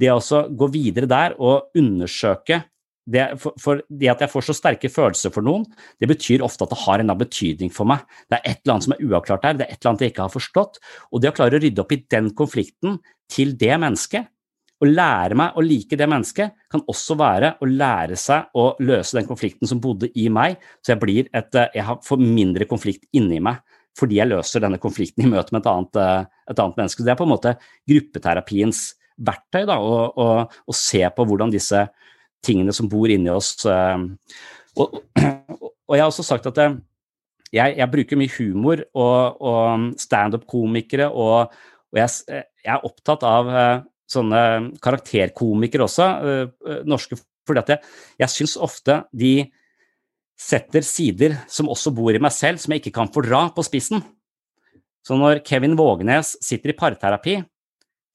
Det 0.00 0.12
å 0.12 0.42
gå 0.56 0.70
videre 0.72 1.10
der 1.10 1.34
og 1.36 1.74
undersøke 1.76 2.62
det, 3.10 3.24
for, 3.42 3.56
for, 3.58 3.80
det 3.88 4.10
at 4.12 4.22
jeg 4.22 4.30
får 4.30 4.46
så 4.46 4.54
sterke 4.54 4.90
følelser 4.92 5.32
for 5.34 5.44
noen, 5.44 5.64
det 5.98 6.08
betyr 6.10 6.44
ofte 6.46 6.66
at 6.66 6.72
det 6.72 6.82
har 6.84 7.02
en 7.02 7.14
betydning 7.18 7.72
for 7.74 7.88
meg. 7.88 8.04
Det 8.30 8.38
er 8.38 8.44
et 8.44 8.60
eller 8.62 8.76
annet 8.76 8.86
som 8.86 8.94
er 8.94 9.06
uavklart 9.06 9.46
der, 9.46 9.56
det 9.58 9.66
er 9.66 9.72
et 9.72 9.80
eller 9.80 9.92
annet 9.92 10.04
jeg 10.04 10.14
ikke 10.14 10.26
har 10.26 10.34
forstått. 10.34 10.78
Og 11.10 11.22
det 11.22 11.32
å 11.32 11.36
klare 11.36 11.58
å 11.58 11.62
rydde 11.64 11.82
opp 11.82 11.94
i 11.96 12.02
den 12.14 12.30
konflikten 12.38 13.00
til 13.30 13.56
det 13.58 13.72
mennesket, 13.82 14.30
å 14.80 14.88
lære 14.88 15.36
meg 15.36 15.56
å 15.56 15.64
like 15.64 15.96
det 15.98 16.08
mennesket 16.08 16.54
kan 16.72 16.82
også 16.88 17.16
være 17.20 17.52
å 17.60 17.68
lære 17.68 18.16
seg 18.18 18.56
å 18.56 18.70
løse 18.80 19.18
den 19.18 19.28
konflikten 19.28 19.68
som 19.68 19.80
bodde 19.82 20.08
i 20.16 20.28
meg, 20.32 20.56
så 20.80 20.94
jeg, 20.94 21.26
et, 21.28 21.54
eh, 21.54 21.76
jeg 21.76 21.98
får 22.06 22.22
mindre 22.22 22.68
konflikt 22.70 23.06
inni 23.16 23.42
meg 23.44 23.60
fordi 23.98 24.20
jeg 24.20 24.30
løser 24.30 24.62
denne 24.62 24.78
konflikten 24.80 25.26
i 25.26 25.28
møte 25.28 25.52
med 25.52 25.64
et 25.64 25.68
annet, 25.68 25.98
eh, 25.98 26.42
et 26.52 26.60
annet 26.62 26.78
menneske. 26.78 27.04
Det 27.04 27.12
er 27.12 27.18
på 27.18 27.26
en 27.26 27.32
måte 27.34 27.56
gruppeterapiens 27.90 28.84
verktøy, 29.20 29.64
da, 29.68 29.76
å, 29.76 29.96
å, 30.14 30.28
å, 30.46 30.76
se 30.76 31.02
på 31.12 31.26
hvordan 31.28 31.52
disse 31.52 31.82
tingene 32.40 32.72
som 32.72 32.88
bor 32.88 33.10
inni 33.12 33.28
oss 33.34 33.52
eh, 33.68 34.06
og, 34.80 34.94
og, 35.18 35.92
jeg 35.92 36.00
har 36.00 36.08
også 36.08 36.24
sagt 36.24 36.46
at 36.48 36.62
jeg, 37.50 37.74
jeg 37.76 37.90
bruker 37.90 38.16
mye 38.16 38.32
humor 38.38 38.84
og, 38.94 39.42
og 39.42 39.86
standup-komikere, 40.00 41.10
og, 41.10 41.50
og 41.90 41.98
jeg, 41.98 42.14
jeg, 42.30 42.46
er 42.70 42.86
opptatt 42.86 43.26
av 43.26 43.50
sånne 44.10 44.42
karakterkomikere 44.82 45.86
også, 45.86 46.06
uh, 46.20 46.78
norske, 46.88 47.18
fordi 47.46 47.62
at 47.62 47.74
jeg, 47.74 47.90
jeg 48.24 48.34
syns 48.34 48.56
ofte 48.60 49.02
de 49.16 49.34
setter 50.40 50.84
sider 50.86 51.36
som 51.52 51.68
også 51.70 51.92
bor 51.94 52.16
i 52.16 52.22
meg 52.22 52.32
selv, 52.32 52.60
som 52.60 52.72
jeg 52.72 52.82
ikke 52.82 52.96
kan 52.96 53.10
fordra, 53.12 53.46
på 53.54 53.64
spissen. 53.66 54.02
Så 55.04 55.16
når 55.16 55.42
Kevin 55.46 55.76
Vågenes 55.78 56.34
sitter 56.44 56.72
i 56.72 56.76
parterapi, 56.76 57.38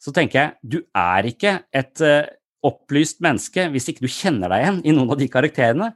så 0.01 0.13
tenker 0.13 0.39
jeg 0.39 0.73
du 0.75 0.79
er 0.97 1.29
ikke 1.29 1.57
et 1.73 2.03
uh, 2.05 2.27
opplyst 2.65 3.21
menneske 3.25 3.67
hvis 3.73 3.89
ikke 3.91 4.05
du 4.05 4.11
kjenner 4.11 4.51
deg 4.51 4.63
igjen 4.63 4.79
i 4.85 4.93
noen 4.95 5.13
av 5.13 5.21
de 5.21 5.29
karakterene. 5.31 5.91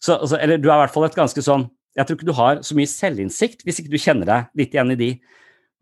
Så, 0.00 0.16
altså, 0.18 0.38
eller 0.40 0.60
du 0.60 0.68
er 0.68 0.76
i 0.76 0.82
hvert 0.84 0.92
fall 0.92 1.06
et 1.06 1.16
ganske 1.16 1.40
sånn 1.44 1.68
Jeg 1.94 2.04
tror 2.04 2.18
ikke 2.18 2.26
du 2.26 2.36
har 2.36 2.58
så 2.66 2.74
mye 2.76 2.90
selvinnsikt 2.90 3.62
hvis 3.64 3.78
ikke 3.80 3.92
du 3.92 4.00
kjenner 4.02 4.26
deg 4.28 4.58
litt 4.58 4.72
igjen 4.74 4.92
i 4.92 4.98
de. 4.98 5.10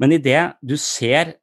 Men 0.03 0.13
idet 0.13 0.43
du 0.61 0.75
ser 0.77 1.39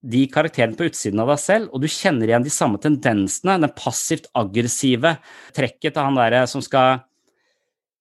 de 0.00 0.24
karakterene 0.32 0.78
på 0.78 0.86
utsiden 0.88 1.20
av 1.20 1.34
deg 1.34 1.42
selv, 1.42 1.70
og 1.74 1.82
du 1.82 1.88
kjenner 1.90 2.30
igjen 2.30 2.44
de 2.46 2.52
samme 2.52 2.80
tendensene, 2.80 3.58
den 3.60 3.76
passivt 3.76 4.30
aggressive 4.38 5.18
trekket 5.56 5.92
til 5.94 6.02
han 6.06 6.16
der 6.16 6.46
som 6.48 6.64
skal 6.64 7.02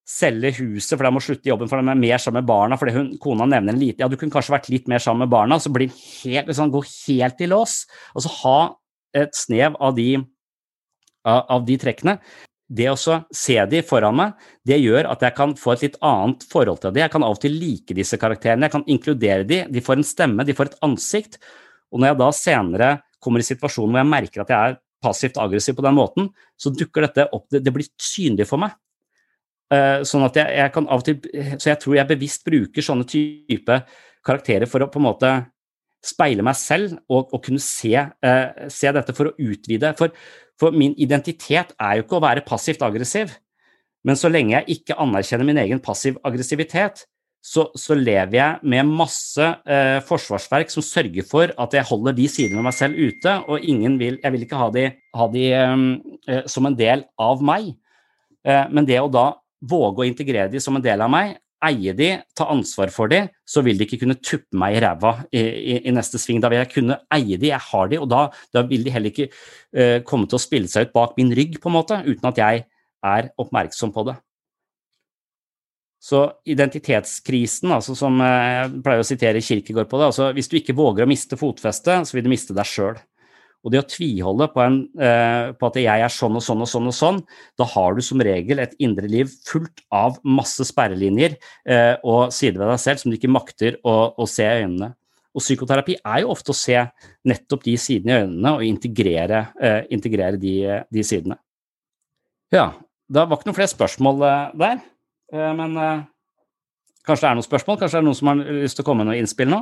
selge 0.10 0.56
huset 0.58 0.96
fordi 0.96 1.06
han 1.06 1.14
må 1.14 1.22
slutte 1.22 1.46
i 1.46 1.52
jobben 1.52 1.70
fordi 1.70 1.84
han 1.84 1.94
er 1.94 2.02
mer 2.02 2.22
sammen 2.22 2.42
med 2.42 2.50
barna, 2.50 2.80
fordi 2.82 2.96
hun, 2.96 3.10
kona 3.22 3.46
nevner 3.50 3.76
en 3.76 3.82
lite 3.82 4.02
Ja, 4.02 4.10
du 4.10 4.18
kunne 4.18 4.34
kanskje 4.34 4.56
vært 4.56 4.72
litt 4.74 4.90
mer 4.90 5.04
sammen 5.04 5.26
med 5.26 5.34
barna, 5.34 5.60
så 5.62 5.72
blir 5.74 5.92
helt, 5.92 6.50
liksom, 6.50 6.72
gå 6.74 6.82
helt 6.88 7.44
i 7.44 7.50
lås. 7.52 7.84
Og 8.16 8.26
så 8.26 8.34
ha 8.40 8.60
et 9.20 9.36
snev 9.38 9.78
av 9.78 9.94
de, 9.98 10.16
av, 11.28 11.44
av 11.60 11.68
de 11.68 11.78
trekkene. 11.82 12.18
Det 12.70 12.86
å 12.92 12.98
se 12.98 13.56
de 13.70 13.82
foran 13.86 14.18
meg, 14.18 14.50
det 14.66 14.78
gjør 14.78 15.10
at 15.10 15.24
jeg 15.26 15.36
kan 15.38 15.56
få 15.58 15.74
et 15.74 15.88
litt 15.88 15.96
annet 16.06 16.46
forhold 16.52 16.82
til 16.84 16.94
de. 16.94 17.02
Jeg 17.02 17.14
kan 17.14 17.26
av 17.26 17.38
og 17.38 17.42
til 17.42 17.56
like 17.58 17.98
disse 17.98 18.18
karakterene, 18.22 18.68
jeg 18.68 18.76
kan 18.78 18.86
inkludere 18.90 19.48
de, 19.50 19.64
de 19.70 19.84
får 19.86 20.00
en 20.00 20.06
stemme, 20.06 20.46
de 20.46 20.58
får 20.58 20.72
et 20.72 20.78
ansikt. 20.86 21.40
Og 21.90 22.02
når 22.02 22.12
jeg 22.12 22.20
da 22.22 22.30
senere 22.36 22.92
kommer 23.24 23.42
i 23.42 23.48
situasjonen 23.48 23.96
hvor 23.96 24.04
jeg 24.04 24.12
merker 24.14 24.44
at 24.44 24.54
jeg 24.54 24.74
er 24.74 24.78
passivt 25.04 25.40
aggressiv 25.40 25.78
på 25.78 25.86
den 25.86 25.98
måten, 25.98 26.30
så 26.60 26.72
dukker 26.76 27.08
dette 27.08 27.28
opp, 27.36 27.48
det, 27.52 27.64
det 27.66 27.74
blir 27.76 27.88
synlig 28.02 28.48
for 28.50 28.62
meg. 28.62 28.76
Uh, 29.70 30.02
sånn 30.08 30.26
at 30.26 30.38
jeg, 30.40 30.50
jeg, 30.58 30.74
kan 30.74 30.88
av 30.90 31.04
og 31.04 31.06
til 31.06 31.44
Så 31.62 31.68
jeg 31.70 31.78
tror 31.78 31.94
jeg 32.00 32.10
bevisst 32.10 32.42
bruker 32.48 32.82
sånne 32.82 33.06
type 33.06 33.76
karakterer 34.26 34.66
for 34.66 34.82
å 34.82 34.88
på 34.90 34.98
en 34.98 35.06
måte 35.06 35.30
speile 36.02 36.42
meg 36.46 36.58
selv 36.58 36.96
og, 37.12 37.30
og 37.36 37.44
kunne 37.46 37.62
se, 37.62 37.94
uh, 37.94 38.66
se, 38.72 38.94
dette 38.96 39.14
for 39.16 39.30
å 39.30 39.36
utvide. 39.38 39.92
For, 40.00 40.16
for, 40.60 40.74
min 40.76 40.96
identitet 40.98 41.76
er 41.76 42.00
jo 42.00 42.08
ikke 42.08 42.18
å 42.18 42.26
være 42.26 42.46
passivt 42.48 42.84
aggressiv. 42.86 43.36
Men 44.08 44.18
så 44.18 44.32
lenge 44.32 44.56
jeg 44.56 44.80
ikke 44.80 44.98
anerkjenner 45.04 45.48
min 45.48 45.60
egen 45.62 45.82
passiv 45.84 46.18
aggressivitet, 46.26 47.04
så, 47.40 47.70
så, 47.80 47.96
lever 47.96 48.36
jeg 48.36 48.70
med 48.72 48.90
masse 49.00 49.44
eh, 49.64 49.98
forsvarsverk 50.06 50.72
som 50.74 50.84
sørger 50.84 51.26
for 51.28 51.54
at 51.56 51.76
jeg 51.76 51.88
holder 51.88 52.18
de 52.18 52.28
sidene 52.32 52.60
av 52.60 52.68
meg 52.68 52.76
selv 52.76 53.00
ute, 53.00 53.36
og 53.48 53.64
vil, 54.00 54.20
jeg 54.20 54.34
vil 54.36 54.44
ikke 54.46 54.60
ha 54.60 54.70
de, 54.76 54.86
ha 55.16 55.28
de 55.32 55.46
ehm, 55.56 55.86
eh, 56.28 56.42
som 56.52 56.68
en 56.68 56.76
del 56.78 57.06
av 57.20 57.44
meg. 57.44 57.72
Eh, 58.44 58.66
men 58.72 58.88
det 58.88 59.00
å 59.00 59.12
da 59.12 59.32
våge 59.60 60.04
å 60.04 60.10
integrere 60.10 60.52
de 60.52 60.60
som 60.64 60.76
en 60.76 60.84
del 60.84 61.02
av 61.02 61.12
meg, 61.12 61.38
eie 61.66 61.92
de, 61.96 62.10
ta 62.38 62.48
ansvar 62.52 62.92
for 62.96 63.12
de, 63.12 63.26
så 63.48 63.64
vil 63.66 63.80
de 63.80 63.88
ikke 63.88 64.00
kunne 64.04 64.20
tuppe 64.20 64.56
meg 64.60 64.78
i 64.78 64.84
ræva 64.84 65.16
i, 65.28 65.42
i, 65.42 65.74
i, 65.82 65.96
neste 65.96 66.20
sving. 66.22 66.40
Da 66.44 66.52
vil 66.52 66.62
jeg 66.62 66.72
kunne 66.72 67.02
eie 67.16 67.40
de, 67.40 67.52
jeg 67.52 67.68
har 67.72 67.92
de, 67.92 68.00
og 68.00 68.08
da, 68.12 68.22
da 68.56 68.64
vil 68.68 68.86
de 68.86 68.94
heller 68.96 69.12
ikke 69.12 69.28
uh, 69.32 70.00
komme 70.08 70.30
til 70.30 70.40
å 70.40 70.44
spille 70.44 70.72
seg 70.72 70.88
ut 70.88 70.96
bak 70.96 71.20
min 71.20 71.34
rygg, 71.36 71.60
på 71.60 71.68
en 71.68 71.76
måte, 71.76 72.00
uten 72.08 72.32
at 72.32 72.40
jeg 72.40 72.64
er 73.10 73.32
oppmerksom 73.40 73.92
på 73.96 74.08
det. 74.08 74.16
Så 76.00 76.24
identitetskrisen, 76.48 77.74
altså 77.76 77.92
som 77.98 78.22
jeg 78.24 78.82
pleier 78.86 79.04
å 79.04 79.08
sitere 79.08 79.44
Kirkegård 79.44 79.90
på 79.92 80.00
det, 80.00 80.12
altså 80.14 80.30
hvis 80.36 80.48
du 80.48 80.56
ikke 80.60 80.78
våger 80.78 81.04
å 81.04 81.12
miste 81.12 81.36
fotfestet, 81.40 82.08
så 82.08 82.16
vil 82.16 82.24
du 82.24 82.32
miste 82.32 82.56
deg 82.56 82.68
sjøl. 82.68 83.00
Og 83.60 83.74
det 83.74 83.82
å 83.82 83.88
tviholde 83.92 84.48
på, 84.54 84.62
en, 84.64 84.78
eh, 85.04 85.50
på, 85.60 85.68
at 85.68 85.80
jeg 85.82 86.04
er 86.06 86.14
sånn 86.14 86.38
og 86.40 86.44
sånn 86.44 86.64
og 86.64 86.70
sånn, 86.72 86.88
og 86.88 86.96
sånn, 86.96 87.20
da 87.60 87.68
har 87.68 87.98
du 87.98 88.02
som 88.06 88.22
regel 88.24 88.62
et 88.64 88.78
indre 88.80 89.10
liv 89.12 89.32
fullt 89.50 89.84
av 89.92 90.16
masse 90.24 90.64
sperrelinjer 90.70 91.36
eh, 91.68 91.96
og 92.08 92.32
sider 92.36 92.62
ved 92.62 92.72
deg 92.72 92.84
selv 92.86 93.02
som 93.02 93.12
du 93.12 93.18
ikke 93.20 93.32
makter 93.32 93.76
å, 93.84 93.98
å, 94.16 94.28
se 94.30 94.48
i 94.48 94.64
øynene. 94.64 94.94
Og 95.36 95.44
psykoterapi 95.44 95.98
er 96.00 96.24
jo 96.24 96.32
ofte 96.32 96.54
å 96.54 96.58
se 96.58 96.86
nettopp 97.28 97.68
de 97.68 97.76
sidene 97.80 98.16
i 98.16 98.24
øynene 98.24 98.54
og 98.56 98.64
integrere, 98.66 99.44
eh, 99.60 99.82
integrere 99.92 100.40
de, 100.40 100.56
de, 100.88 101.04
sidene. 101.06 101.38
Ja, 102.56 102.72
det 103.12 103.28
var 103.28 103.38
ikke 103.38 103.52
noen 103.52 103.60
flere 103.60 103.76
spørsmål 103.76 104.24
eh, 104.24 104.56
der, 104.64 104.80
eh, 104.80 104.88
men 105.32 105.78
eh, 105.78 106.04
kanskje 107.06 107.26
det 107.26 107.32
er 107.32 107.36
noen 107.38 107.46
spørsmål? 107.46 107.78
Kanskje 107.82 107.98
det 107.98 108.02
er 108.02 108.08
noen 108.08 108.20
som 108.20 108.30
har 108.32 108.38
lyst 108.62 108.76
til 108.80 108.86
å 108.86 108.88
komme 108.88 109.02
med 109.04 109.10
noe 109.12 109.22
innspill 109.22 109.50
nå? 109.52 109.60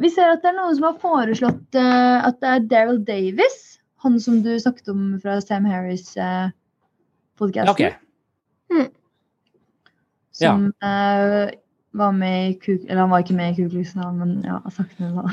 Vi 0.00 0.08
ser 0.12 0.26
at 0.32 0.42
det 0.44 0.50
er 0.52 0.56
noen 0.56 0.76
som 0.76 0.86
har 0.88 1.02
foreslått 1.02 1.70
uh, 1.76 2.18
at 2.28 2.36
det 2.40 2.48
er 2.50 2.68
Daryl 2.70 3.00
Davis, 3.04 3.58
han 4.00 4.14
som 4.22 4.34
du 4.44 4.50
snakket 4.56 4.88
om 4.92 5.00
fra 5.20 5.32
Sam 5.44 5.64
Harris-podkasten. 5.68 7.72
Okay. 7.74 7.90
hmm. 8.72 8.88
Som 10.40 10.58
ja. 10.80 10.90
var 12.00 12.12
med 12.16 12.36
i 12.46 12.48
Kuk... 12.62 12.80
Eller 12.86 13.02
han 13.02 13.12
var 13.12 13.20
ikke 13.26 13.36
med 13.36 13.48
i 13.50 13.54
Ku 13.58 13.64
Klux 13.68 13.88
men 13.98 14.30
ja, 14.46 14.56
sakene 14.72 15.08
da. 15.18 15.24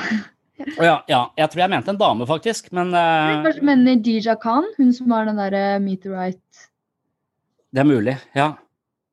ja, 0.89 0.97
ja, 1.07 1.21
jeg 1.37 1.47
tror 1.53 1.61
jeg 1.63 1.71
mente 1.71 1.89
en 1.93 2.01
dame, 2.01 2.23
faktisk, 2.27 2.63
men 2.75 2.87
uh, 2.91 3.47
mener 3.63 3.95
Dija 4.03 4.35
Khan, 4.41 4.67
hun 4.75 4.91
som 4.95 5.11
har 5.15 5.23
den 5.29 5.39
derre 5.39 5.79
Meteorite 5.79 6.67
Det 7.71 7.79
er 7.83 7.87
mulig, 7.87 8.15
ja. 8.35 8.49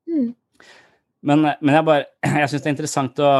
Mm. 0.09 0.33
Men, 1.25 1.41
men, 1.41 1.73
jeg 1.73 1.85
bare 1.87 2.05
Jeg 2.41 2.51
syns 2.51 2.61
det 2.61 2.69
er 2.69 2.75
interessant 2.75 3.23
å 3.23 3.31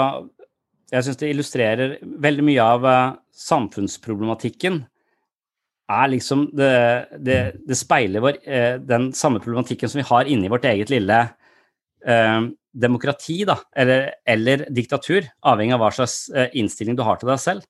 jeg 0.93 1.05
syns 1.05 1.17
det 1.17 1.29
illustrerer 1.33 1.95
veldig 2.23 2.43
mye 2.45 2.65
av 2.65 2.83
uh, 2.85 3.15
samfunnsproblematikken. 3.35 4.83
Er 5.91 6.11
liksom 6.13 6.47
det, 6.55 6.69
det, 7.25 7.39
det 7.65 7.77
speiler 7.77 8.23
vår, 8.23 8.37
uh, 8.45 8.75
den 8.85 9.09
samme 9.17 9.41
problematikken 9.41 9.91
som 9.91 10.01
vi 10.01 10.07
har 10.07 10.29
inni 10.29 10.51
vårt 10.51 10.67
eget 10.69 10.93
lille 10.93 11.17
eh, 12.05 12.45
demokrati, 12.85 13.39
da, 13.49 13.57
eller, 13.75 14.11
eller, 14.29 14.67
diktatur, 14.73 15.25
avhengig 15.49 15.73
av 15.73 15.81
hva 15.81 15.89
slags 15.95 16.27
innstilling 16.53 16.97
du 16.97 17.03
har 17.07 17.17
til 17.17 17.31
deg 17.31 17.41
selv. 17.41 17.65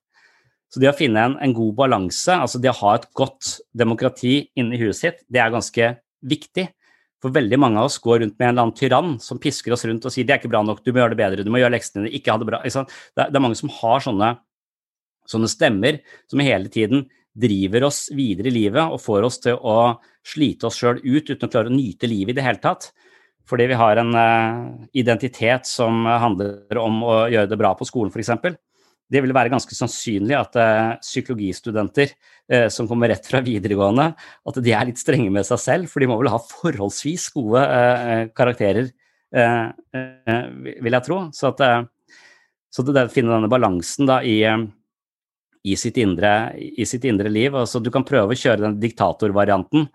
Så 0.68 0.82
det 0.82 0.90
å 0.90 0.96
finne 0.98 1.22
en, 1.22 1.36
en 1.40 1.54
god 1.56 1.76
balanse, 1.78 2.34
altså 2.34 2.60
det 2.60 2.72
å 2.72 2.80
ha 2.82 2.96
et 2.98 3.06
godt 3.16 3.54
demokrati 3.72 4.40
inni 4.58 4.80
huet 4.82 4.98
sitt, 4.98 5.22
det 5.32 5.40
er 5.40 5.54
ganske 5.54 5.92
viktig. 6.26 6.66
For 7.24 7.32
veldig 7.32 7.58
mange 7.60 7.80
av 7.80 7.88
oss 7.88 7.96
går 8.02 8.20
rundt 8.22 8.36
med 8.36 8.44
en 8.44 8.52
eller 8.52 8.66
annen 8.66 8.76
tyrann 8.76 9.14
som 9.24 9.40
pisker 9.40 9.72
oss 9.72 9.86
rundt 9.88 10.04
og 10.04 10.12
sier 10.12 10.26
det 10.28 10.34
er 10.34 10.40
ikke 10.42 10.52
bra 10.52 10.60
nok, 10.66 10.82
du 10.84 10.92
må 10.92 11.00
gjøre 11.00 11.14
det 11.14 11.20
bedre, 11.22 11.46
du 11.46 11.52
må 11.52 11.62
gjøre 11.62 11.72
leksene 11.72 12.04
dine, 12.04 12.12
ikke 12.18 12.34
ha 12.34 12.40
det 12.42 12.48
bra. 12.50 12.60
Det 12.64 12.74
er, 12.76 13.30
det 13.30 13.38
er 13.38 13.44
mange 13.44 13.58
som 13.58 13.72
har 13.72 14.04
sånne, 14.04 14.34
sånne, 15.32 15.50
stemmer 15.50 16.00
som 16.28 16.44
hele 16.44 16.72
tiden 16.72 17.06
driver 17.36 17.88
oss 17.88 18.06
videre 18.16 18.52
i 18.52 18.54
livet 18.54 18.84
og 18.84 19.00
får 19.00 19.26
oss 19.28 19.40
til 19.44 19.56
å 19.56 19.96
slite 20.26 20.68
oss 20.68 20.78
sjøl 20.80 21.00
ut 21.04 21.32
uten 21.32 21.48
å 21.48 21.52
klare 21.52 21.72
å 21.72 21.74
nyte 21.74 22.08
livet 22.08 22.34
i 22.34 22.38
det 22.38 22.46
hele 22.46 22.62
tatt. 22.62 22.90
Fordi 23.46 23.68
vi 23.70 23.78
har 23.78 24.00
en 24.00 24.12
uh, 24.16 24.86
identitet 24.96 25.68
som 25.70 26.04
handler 26.08 26.80
om 26.82 27.02
å 27.06 27.18
gjøre 27.30 27.52
det 27.52 27.58
bra 27.60 27.76
på 27.78 27.86
skolen, 27.86 28.10
f.eks 28.10 28.32
det 29.12 29.22
vil 29.22 29.34
være 29.34 29.52
ganske 29.52 29.76
sannsynlig 29.76 30.34
at 30.38 30.56
uh, 30.58 30.94
psykologistudenter 31.02 32.12
uh, 32.12 32.66
som 32.72 32.88
kommer 32.90 33.12
rett 33.12 33.26
fra 33.28 33.42
videregående, 33.44 34.10
at 34.18 34.62
de 34.62 34.72
er 34.74 34.88
litt 34.88 35.02
strenge 35.02 35.30
med 35.32 35.46
seg 35.46 35.62
selv, 35.62 35.90
for 35.90 36.02
de 36.02 36.08
må 36.10 36.18
vel 36.20 36.32
ha 36.32 36.40
forholdsvis 36.42 37.28
gode 37.36 37.62
uh, 37.62 38.26
karakterer, 38.36 38.94
vil 39.36 40.94
jeg 40.94 41.04
tro. 41.04 41.16
Så, 41.34 41.50
at, 41.50 41.88
så 42.72 42.84
det 42.86 43.02
å 43.04 43.10
finne 43.12 43.34
denne 43.34 43.50
balansen 43.50 44.06
da 44.08 44.20
i, 44.24 44.36
i, 44.46 45.74
sitt 45.76 45.98
indre, 46.00 46.54
i, 46.56 46.86
sitt 46.88 47.04
indre, 47.10 47.28
liv 47.28 47.58
altså, 47.58 47.82
Du 47.82 47.90
kan 47.92 48.06
prøve 48.06 48.32
å 48.32 48.38
kjøre 48.38 48.62
den 48.62 48.78
diktatorvarianten 48.80 49.88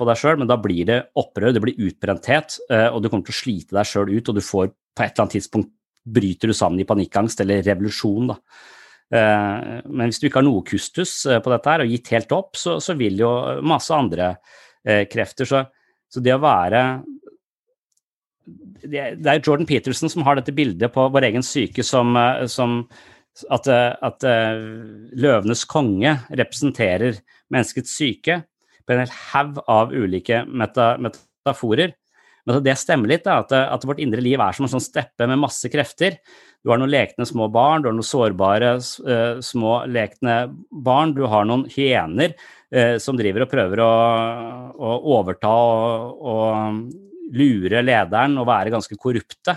på 0.00 0.08
deg 0.08 0.18
sjøl, 0.18 0.40
men 0.40 0.50
da 0.50 0.56
blir 0.58 0.88
det 0.88 0.98
opprør, 1.20 1.52
det 1.54 1.62
blir 1.62 1.84
utbrenthet, 1.86 2.56
og 2.88 2.98
du 3.04 3.10
kommer 3.12 3.28
til 3.28 3.36
å 3.36 3.40
slite 3.42 3.78
deg 3.78 3.92
sjøl 3.92 4.10
ut, 4.16 4.32
og 4.32 4.40
du 4.40 4.42
får 4.48 4.72
på 4.72 5.04
et 5.04 5.12
eller 5.12 5.26
annet 5.26 5.36
tidspunkt 5.38 5.70
bryter 6.04 6.50
du 6.50 6.56
sammen 6.56 6.80
i 6.80 6.88
panikkangst 6.88 7.42
eller 7.44 7.64
revolusjon. 7.66 8.30
Da. 8.32 8.38
Eh, 9.10 9.80
men 9.90 10.06
hvis 10.06 10.20
du 10.22 10.28
ikke 10.28 10.38
har 10.38 10.46
noe 10.46 10.62
kustus 10.66 11.24
eh, 11.26 11.40
på 11.42 11.50
dette 11.50 11.72
her 11.72 11.82
og 11.82 11.90
gitt 11.90 12.10
helt 12.14 12.34
opp, 12.36 12.58
så, 12.58 12.76
så 12.82 12.94
vil 12.98 13.18
jo 13.18 13.30
masse 13.66 13.94
andre 13.94 14.36
eh, 14.86 15.06
krefter. 15.10 15.48
Så, 15.48 15.64
så, 16.10 16.22
det 16.22 16.36
å 16.36 16.42
være 16.42 16.82
Det 18.86 19.00
er 19.00 19.42
Jordan 19.42 19.66
Peterson 19.66 20.12
som 20.12 20.26
har 20.26 20.38
dette 20.38 20.54
bildet 20.54 20.94
på 20.94 21.08
vår 21.12 21.26
egen 21.30 21.44
syke 21.46 21.84
som, 21.86 22.14
som 22.50 22.84
at, 23.52 23.66
at, 23.68 24.24
løvenes 25.14 25.66
konge 25.70 26.16
representerer 26.30 27.20
menneskets 27.52 27.92
syke 27.94 28.40
på 28.86 28.94
en 28.94 29.04
hel 29.04 29.12
haug 29.34 29.60
av 29.70 29.92
ulike 29.92 30.42
meta, 30.48 30.94
metaforer. 30.98 31.92
Men 32.46 32.62
det 32.64 32.76
stemmer 32.80 33.10
litt, 33.10 33.26
da, 33.26 33.40
at, 33.42 33.52
at, 33.52 33.84
vårt 33.88 34.00
indre 34.02 34.22
liv 34.24 34.40
er 34.40 34.56
som 34.56 34.66
en 34.66 34.72
sånn 34.72 34.84
steppe 34.84 35.28
med 35.28 35.40
masse 35.42 35.68
krefter. 35.72 36.18
Du 36.60 36.72
har 36.72 36.80
noen 36.80 36.92
lekne 36.92 37.26
små 37.28 37.48
barn, 37.52 37.82
du 37.82 37.90
har 37.90 37.96
noen 37.96 38.06
sårbare 38.06 38.74
uh, 38.78 39.40
små 39.44 39.76
lekne 39.88 40.40
barn, 40.70 41.14
du 41.16 41.24
har 41.30 41.46
noen 41.48 41.66
hyener 41.72 42.34
uh, 42.36 42.96
som 43.00 43.16
driver 43.16 43.46
og 43.46 43.52
prøver 43.52 43.84
å, 43.84 43.92
å 44.76 44.96
overta 45.16 45.52
og, 45.52 46.26
og 46.32 47.36
lure 47.36 47.84
lederen 47.84 48.36
og 48.40 48.48
være 48.50 48.74
ganske 48.74 48.98
korrupte. 49.00 49.56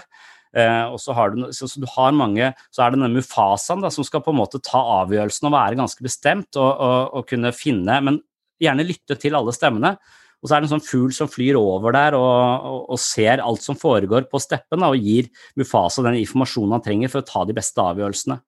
Uh, 0.54 0.94
og 0.94 1.00
så, 1.02 1.16
har 1.18 1.34
du, 1.34 1.48
så, 1.56 1.68
så 1.68 1.82
du 1.82 1.88
har 1.96 2.14
mange, 2.16 2.52
så 2.70 2.84
er 2.84 2.94
det 2.94 3.00
denne 3.00 3.16
Mufasaen 3.16 3.82
da, 3.84 3.90
som 3.92 4.06
skal 4.06 4.22
på 4.24 4.32
en 4.32 4.38
måte 4.38 4.62
ta 4.64 4.80
avgjørelsen 5.02 5.50
og 5.50 5.56
være 5.56 5.80
ganske 5.80 6.06
bestemt 6.06 6.60
og, 6.62 6.70
og, 6.72 7.00
og 7.18 7.32
kunne 7.32 7.52
finne, 7.58 7.98
men 8.06 8.22
gjerne 8.62 8.86
lytte 8.86 9.18
til 9.20 9.36
alle 9.36 9.52
stemmene. 9.56 9.96
Og 10.44 10.50
så 10.50 10.56
er 10.58 10.62
det 10.62 10.68
en 10.68 10.74
sånn 10.76 10.84
fugl 10.84 11.14
som 11.16 11.30
flyr 11.32 11.56
over 11.56 11.96
der 11.96 12.18
og, 12.20 12.68
og, 12.68 12.80
og 12.92 13.00
ser 13.00 13.40
alt 13.40 13.64
som 13.64 13.80
foregår 13.80 14.28
på 14.28 14.42
steppen, 14.44 14.84
da, 14.84 14.92
og 14.92 15.00
gir 15.00 15.30
Mufasa 15.60 16.04
den 16.04 16.20
informasjonen 16.20 16.76
han 16.76 16.84
trenger 16.84 17.14
for 17.14 17.24
å 17.24 17.30
ta 17.30 17.46
de 17.48 17.56
beste 17.56 17.80
avgjørelsene. 17.80 18.42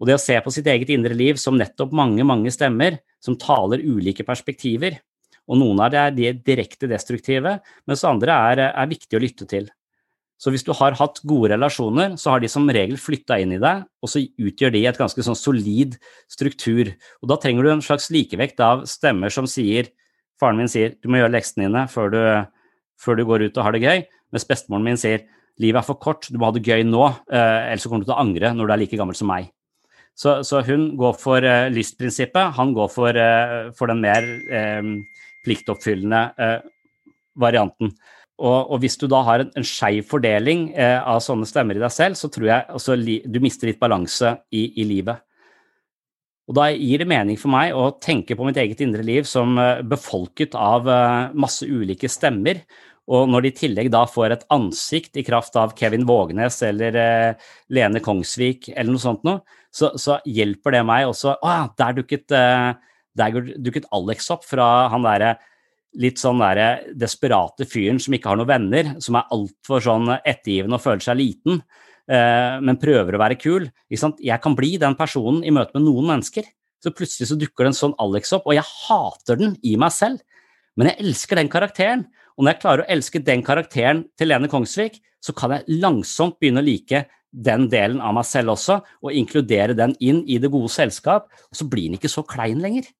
Og 0.00 0.08
det 0.08 0.16
å 0.16 0.22
se 0.22 0.38
på 0.42 0.52
sitt 0.52 0.66
eget 0.72 0.90
indre 0.96 1.14
liv 1.16 1.36
som 1.40 1.58
nettopp 1.60 1.92
mange, 1.94 2.24
mange 2.26 2.50
stemmer 2.52 2.98
som 3.22 3.36
taler 3.40 3.84
ulike 3.84 4.24
perspektiver, 4.26 4.96
og 5.44 5.60
noen 5.60 5.82
av 5.84 5.92
det 5.92 6.00
er 6.00 6.14
de 6.16 6.32
direkte 6.46 6.88
destruktive, 6.88 7.58
mens 7.84 8.04
andre 8.08 8.36
er, 8.50 8.62
er 8.72 8.90
viktige 8.90 9.20
å 9.20 9.24
lytte 9.24 9.48
til. 9.48 9.68
Så 10.40 10.50
hvis 10.50 10.64
du 10.66 10.72
har 10.76 10.96
hatt 10.98 11.20
gode 11.24 11.52
relasjoner, 11.52 12.16
så 12.20 12.32
har 12.34 12.42
de 12.42 12.50
som 12.50 12.66
regel 12.68 12.98
flytta 13.00 13.38
inn 13.40 13.54
i 13.54 13.60
deg, 13.62 13.84
og 14.02 14.10
så 14.10 14.20
utgjør 14.20 14.72
de 14.74 14.82
et 14.88 14.98
ganske 14.98 15.24
sånn 15.24 15.38
solid 15.38 15.98
struktur. 16.32 16.90
Og 17.22 17.30
da 17.30 17.38
trenger 17.40 17.64
du 17.64 17.70
en 17.76 17.84
slags 17.84 18.10
likevekt 18.12 18.60
av 18.64 18.82
stemmer 18.90 19.32
som 19.32 19.48
sier 19.48 19.92
Faren 20.40 20.58
min 20.58 20.70
sier 20.70 20.96
du 20.98 21.10
må 21.10 21.20
gjøre 21.20 21.34
leksene 21.36 21.68
dine 21.68 21.86
før 21.90 22.12
du, 22.12 22.20
før 23.00 23.18
du 23.18 23.24
går 23.28 23.46
ut 23.48 23.58
og 23.58 23.66
har 23.66 23.76
det 23.76 23.84
gøy, 23.84 24.04
mens 24.34 24.46
bestemoren 24.48 24.86
min 24.86 25.00
sier 25.00 25.26
livet 25.62 25.80
er 25.80 25.86
for 25.86 26.00
kort, 26.02 26.26
du 26.30 26.38
må 26.38 26.48
ha 26.48 26.54
det 26.54 26.64
gøy 26.66 26.82
nå, 26.86 27.04
eh, 27.30 27.60
ellers 27.70 27.86
kommer 27.86 28.02
du 28.02 28.10
til 28.10 28.16
å 28.16 28.22
angre 28.22 28.50
når 28.54 28.66
du 28.66 28.74
er 28.74 28.82
like 28.82 28.98
gammel 28.98 29.18
som 29.18 29.30
meg. 29.30 29.52
Så, 30.14 30.38
så 30.46 30.62
hun 30.62 30.92
går 30.98 31.16
for 31.18 31.42
uh, 31.42 31.66
lystprinsippet, 31.74 32.54
han 32.54 32.70
går 32.74 32.90
for, 32.92 33.18
uh, 33.18 33.70
for 33.74 33.90
den 33.90 34.02
mer 34.04 34.22
eh, 34.46 34.90
pliktoppfyllende 35.42 36.20
varianten. 37.34 37.90
Og, 38.38 38.70
og, 38.70 38.76
hvis 38.82 38.96
du 38.98 39.08
da 39.10 39.24
har 39.26 39.42
en, 39.42 39.50
en 39.58 39.66
skeiv 39.66 40.06
fordeling 40.08 40.68
av 40.78 41.20
sånne 41.22 41.46
stemmer 41.46 41.76
i 41.76 41.82
deg 41.82 41.92
selv, 41.92 42.16
så 42.18 42.30
tror 42.32 42.46
jeg 42.48 42.66
altså, 42.78 42.96
du 42.96 43.38
mister 43.42 43.68
litt 43.68 43.80
balanse 43.82 44.32
i, 44.54 44.64
i 44.80 44.86
livet. 44.88 45.20
Og 46.44 46.56
da 46.58 46.68
gir 46.74 47.00
det 47.00 47.08
mening 47.08 47.38
for 47.40 47.52
meg 47.54 47.72
å 47.76 47.92
tenke 48.02 48.36
på 48.36 48.44
mitt 48.44 48.58
eget 48.60 48.82
indre 48.84 49.04
liv 49.06 49.24
som 49.28 49.56
eh, 49.60 49.80
befolket 49.88 50.56
av 50.58 50.88
eh, 50.90 51.36
masse 51.40 51.64
ulike 51.64 52.10
stemmer. 52.12 52.60
Og 53.08 53.28
når 53.28 53.44
de 53.44 53.50
i 53.50 53.56
tillegg 53.56 53.88
da 53.92 54.04
får 54.08 54.32
et 54.32 54.44
ansikt 54.52 55.16
i 55.20 55.24
kraft 55.24 55.56
av 55.60 55.72
Kevin 55.78 56.04
Vågnes 56.08 56.60
eller 56.64 56.98
eh, 57.00 57.48
Lene 57.72 58.02
Kongsvik 58.04 58.70
eller 58.74 58.92
noe 58.92 59.04
sånt 59.04 59.24
noe, 59.24 59.40
så, 59.74 59.94
så, 59.98 60.20
hjelper 60.28 60.76
det 60.76 60.84
meg 60.86 61.08
også 61.08 61.32
Å 61.34 61.50
ja, 61.50 61.62
der 61.80 61.96
dukket, 61.96 62.30
der 62.30 63.38
dukket 63.58 63.88
Alex 63.96 64.28
opp 64.30 64.44
fra 64.46 64.86
han 64.92 65.02
derre 65.02 65.32
litt 65.98 66.20
sånn 66.20 66.38
der 66.42 66.84
desperate 66.98 67.66
fyren 67.66 67.98
som 68.02 68.14
ikke 68.14 68.30
har 68.30 68.38
noen 68.38 68.52
venner, 68.52 68.92
som 69.02 69.18
er 69.18 69.32
altfor 69.34 69.82
sånn 69.82 70.12
ettergivende 70.20 70.78
og 70.78 70.84
føler 70.84 71.02
seg 71.02 71.18
liten. 71.18 71.58
Eh, 72.04 72.56
men 72.60 72.80
prøver 72.80 73.16
å 73.16 73.22
være 73.22 73.38
kul. 73.40 73.70
Jeg 73.88 74.40
kan 74.44 74.56
bli 74.58 74.74
den 74.80 74.96
personen 74.98 75.44
i 75.44 75.52
møte 75.54 75.76
med 75.76 75.86
noen 75.86 76.10
mennesker. 76.12 76.46
Så 76.84 76.92
plutselig 76.92 77.30
så 77.30 77.38
dukker 77.40 77.64
det 77.64 77.72
en 77.72 77.78
sånn 77.78 77.96
Alex 78.02 78.34
opp, 78.36 78.48
og 78.50 78.56
jeg 78.58 78.66
hater 78.68 79.40
den 79.40 79.54
i 79.64 79.72
meg 79.80 79.94
selv. 79.94 80.20
Men 80.76 80.90
jeg 80.90 81.06
elsker 81.06 81.40
den 81.40 81.50
karakteren. 81.52 82.06
Og 82.34 82.44
når 82.44 82.54
jeg 82.54 82.62
klarer 82.64 82.84
å 82.84 82.90
elske 82.92 83.22
den 83.24 83.44
karakteren 83.46 84.02
til 84.18 84.28
Lene 84.28 84.50
Kongsvik, 84.52 84.98
så 85.22 85.32
kan 85.36 85.54
jeg 85.54 85.78
langsomt 85.80 86.36
begynne 86.42 86.60
å 86.60 86.66
like 86.66 87.06
den 87.34 87.68
delen 87.70 88.02
av 88.04 88.12
meg 88.14 88.26
selv 88.28 88.52
også, 88.52 88.76
og 89.02 89.16
inkludere 89.16 89.74
den 89.74 89.94
inn 90.04 90.20
i 90.30 90.36
det 90.42 90.50
gode 90.52 90.70
selskap. 90.70 91.30
Og 91.50 91.58
så 91.58 91.66
blir 91.70 91.88
den 91.88 91.98
ikke 91.98 92.12
så 92.12 92.26
klein 92.26 92.60
lenger. 92.62 92.90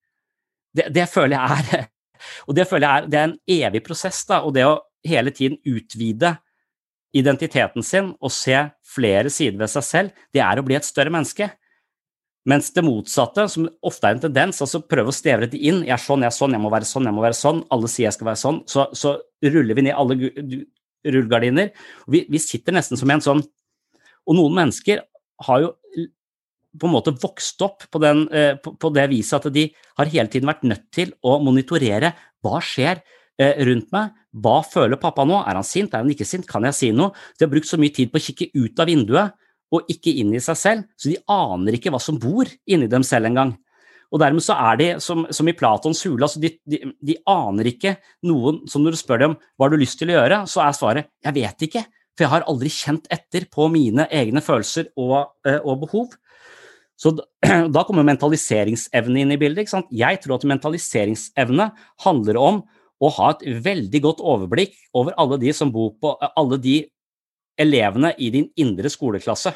Det, 0.74 0.88
det 0.94 1.04
føler 1.10 1.36
jeg 1.36 1.66
er 1.74 1.90
og 2.48 2.56
det 2.56 2.66
føler 2.70 2.86
jeg 2.86 3.02
er, 3.02 3.10
det 3.10 3.20
er 3.20 3.28
en 3.28 3.38
evig 3.58 3.84
prosess. 3.84 4.24
da, 4.30 4.40
og 4.46 4.54
det 4.56 4.64
å 4.66 4.78
hele 5.04 5.34
tiden 5.34 5.58
utvide 5.68 6.38
identiteten 7.14 7.84
sin 7.86 8.12
og 8.20 8.32
se 8.34 8.56
flere 8.94 9.30
sider 9.32 9.60
ved 9.62 9.70
seg 9.72 9.86
selv, 9.86 10.24
det 10.34 10.42
er 10.42 10.58
å 10.58 10.64
bli 10.66 10.76
et 10.78 10.86
større 10.86 11.12
menneske. 11.14 11.48
Mens 12.44 12.68
det 12.76 12.84
motsatte, 12.84 13.46
som 13.48 13.68
ofte 13.86 14.08
er 14.08 14.16
en 14.16 14.24
tendens, 14.26 14.60
altså 14.60 14.82
prøve 14.84 15.08
å 15.08 15.16
stevre 15.16 15.48
det 15.48 15.56
inn 15.56 15.80
Jeg 15.86 15.94
er 15.96 16.02
sånn, 16.02 16.24
jeg 16.26 16.28
er 16.28 16.36
sånn, 16.36 16.52
jeg 16.52 16.60
må 16.60 16.72
være 16.74 16.88
sånn, 16.88 17.06
jeg 17.08 17.16
må 17.16 17.24
være 17.24 17.38
sånn. 17.38 17.62
Alle 17.72 17.88
sier 17.88 18.10
jeg 18.10 18.16
skal 18.18 18.28
være 18.28 18.40
sånn. 18.42 18.58
Så, 18.68 18.84
så 18.92 19.14
ruller 19.54 19.78
vi 19.78 19.86
ned 19.86 19.96
alle 19.96 20.18
rullegardiner. 21.04 21.72
Vi, 22.12 22.26
vi 22.28 22.42
sitter 22.42 22.76
nesten 22.76 23.00
som 23.00 23.10
en 23.12 23.24
sånn 23.24 23.40
Og 24.24 24.36
noen 24.36 24.54
mennesker 24.56 25.02
har 25.44 25.62
jo 25.62 25.72
på 26.80 26.88
en 26.88 26.94
måte 26.94 27.12
vokst 27.22 27.60
opp 27.62 27.84
på, 27.86 28.00
den, 28.02 28.24
eh, 28.34 28.56
på, 28.58 28.72
på, 28.80 28.90
det 28.94 29.04
viset 29.12 29.38
at 29.38 29.52
de 29.54 29.68
har 29.98 30.10
hele 30.10 30.30
tiden 30.32 30.48
vært 30.50 30.64
nødt 30.66 30.88
til 30.94 31.12
å 31.22 31.36
monitorere 31.44 32.10
hva 32.42 32.60
skjer 32.64 33.02
rundt 33.38 33.88
meg, 33.90 34.12
hva 34.30 34.60
føler 34.62 35.00
pappa 35.00 35.24
nå, 35.26 35.40
er 35.42 35.58
han 35.58 35.66
sint, 35.66 35.94
er 35.94 36.04
han 36.04 36.12
ikke 36.12 36.26
sint, 36.28 36.46
kan 36.46 36.62
jeg 36.68 36.76
si 36.76 36.90
noe? 36.94 37.10
De 37.34 37.46
har 37.46 37.50
brukt 37.50 37.66
så 37.66 37.78
mye 37.80 37.94
tid 37.94 38.12
på 38.12 38.20
å 38.20 38.24
kikke 38.28 38.50
ut 38.54 38.82
av 38.82 38.90
vinduet 38.90 39.34
og 39.74 39.90
ikke 39.90 40.12
inn 40.22 40.34
i 40.36 40.42
seg 40.42 40.58
selv, 40.58 40.88
så 40.94 41.10
de 41.10 41.18
aner 41.30 41.78
ikke 41.78 41.90
hva 41.90 42.00
som 42.02 42.18
bor 42.20 42.46
inni 42.70 42.86
dem 42.90 43.02
selv 43.06 43.30
engang. 43.30 43.54
Og 44.14 44.20
dermed 44.22 44.44
så 44.44 44.54
er 44.54 44.78
de 44.78 44.88
som, 45.02 45.24
som 45.34 45.48
i 45.50 45.56
Platons 45.58 46.04
hule, 46.06 46.22
altså 46.22 46.38
de, 46.42 46.52
de, 46.70 46.78
de, 47.02 47.16
aner 47.30 47.72
ikke 47.72 47.96
noen 48.28 48.62
som 48.70 48.84
når 48.84 48.94
du 48.94 49.00
spør 49.00 49.22
dem 49.24 49.34
hva 49.34 49.66
har 49.66 49.74
du 49.74 49.80
lyst 49.80 49.98
til 49.98 50.12
å 50.12 50.18
gjøre, 50.18 50.44
så 50.50 50.62
er 50.62 50.76
svaret 50.76 51.10
jeg 51.24 51.36
vet 51.40 51.66
ikke, 51.66 51.82
for 52.14 52.26
jeg 52.26 52.32
har 52.36 52.46
aldri 52.50 52.70
kjent 52.70 53.08
etter 53.10 53.48
på 53.50 53.66
mine 53.72 54.06
egne 54.14 54.42
følelser 54.44 54.92
og, 55.00 55.34
eh, 55.48 55.58
og 55.58 55.82
behov. 55.82 56.14
Så 56.94 57.10
da 57.16 57.82
kommer 57.88 58.06
mentaliseringsevne 58.06 59.24
inn 59.24 59.34
i 59.34 59.40
bildet. 59.40 59.72
Jeg 59.90 60.22
tror 60.22 60.36
at 60.36 60.46
mentaliseringsevne 60.46 61.72
handler 62.06 62.38
om 62.38 62.62
å 63.04 63.12
ha 63.18 63.30
et 63.34 63.44
veldig 63.64 64.00
godt 64.04 64.24
overblikk 64.24 64.76
over 64.96 65.16
alle 65.20 65.38
de 65.42 65.52
som 65.56 65.72
bor 65.74 65.92
på 66.00 66.14
alle 66.26 66.58
de 66.62 66.78
elevene 67.60 68.14
i 68.18 68.32
din 68.34 68.48
indre 68.58 68.90
skoleklasse 68.90 69.54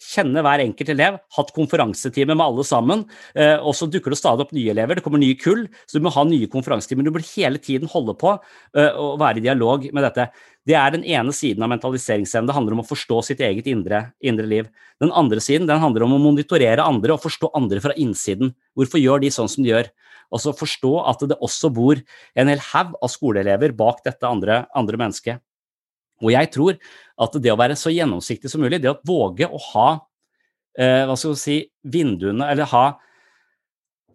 kjenne 0.00 0.42
hver 0.44 0.62
enkelt 0.64 0.90
elev, 0.94 1.18
hatt 1.36 1.50
konferansetime 1.56 2.34
med 2.34 2.44
alle 2.44 2.64
sammen. 2.64 3.04
Eh, 3.34 3.56
og 3.58 3.74
så 3.76 3.88
dukker 3.90 4.14
det 4.14 4.20
stadig 4.20 4.46
opp 4.46 4.54
nye 4.56 4.72
elever, 4.72 4.96
det 4.96 5.04
kommer 5.04 5.20
nye 5.20 5.36
kull, 5.38 5.66
så 5.86 5.98
du 5.98 6.06
må 6.06 6.12
ha 6.14 6.24
nye 6.26 6.48
konferansetimer. 6.50 7.04
Du 7.04 7.12
bør 7.14 7.26
hele 7.34 7.60
tiden 7.60 7.90
holde 7.90 8.16
på 8.18 8.32
å 8.32 8.86
og 9.00 9.18
være 9.20 9.40
i 9.40 9.44
dialog 9.44 9.86
med 9.92 10.04
dette. 10.06 10.28
Det 10.66 10.76
er 10.76 10.92
den 10.94 11.04
ene 11.08 11.32
siden 11.34 11.62
av 11.64 11.70
mentaliseringsevne. 11.72 12.48
Det 12.48 12.56
handler 12.56 12.76
om 12.76 12.82
å 12.82 12.88
forstå 12.88 13.20
sitt 13.26 13.40
eget 13.44 13.68
indre, 13.70 14.02
indre 14.24 14.46
liv. 14.48 14.68
Den 15.02 15.12
andre 15.16 15.40
siden 15.42 15.68
den 15.68 15.80
handler 15.82 16.04
om 16.06 16.16
å 16.16 16.20
monitorere 16.22 16.84
andre 16.84 17.16
og 17.16 17.24
forstå 17.24 17.52
andre 17.56 17.80
fra 17.84 17.96
innsiden. 18.00 18.54
Hvorfor 18.76 19.00
gjør 19.02 19.24
de 19.24 19.32
sånn 19.34 19.50
som 19.50 19.64
de 19.64 19.72
gjør? 19.72 19.90
Altså 20.30 20.54
forstå 20.56 20.92
at 21.10 21.24
det 21.30 21.38
også 21.42 21.72
bor 21.74 22.00
en 22.38 22.50
hel 22.52 22.62
haug 22.70 22.96
av 23.00 23.10
skoleelever 23.10 23.74
bak 23.76 24.04
dette 24.06 24.28
andre, 24.28 24.64
andre 24.78 25.00
mennesket. 25.00 25.42
Og 26.20 26.32
jeg 26.34 26.50
tror 26.52 26.76
at 27.20 27.36
det 27.42 27.52
å 27.52 27.58
være 27.58 27.76
så 27.78 27.92
gjennomsiktig 27.92 28.50
som 28.52 28.62
mulig, 28.62 28.80
det 28.82 28.92
å 28.92 28.98
våge 29.06 29.48
å 29.48 29.60
ha 29.72 29.88
eh, 30.78 31.06
hva 31.08 31.16
skal 31.16 31.34
vi 31.34 31.40
si, 31.40 31.60
vinduene, 31.82 32.50
eller 32.52 32.68
ha 32.70 32.84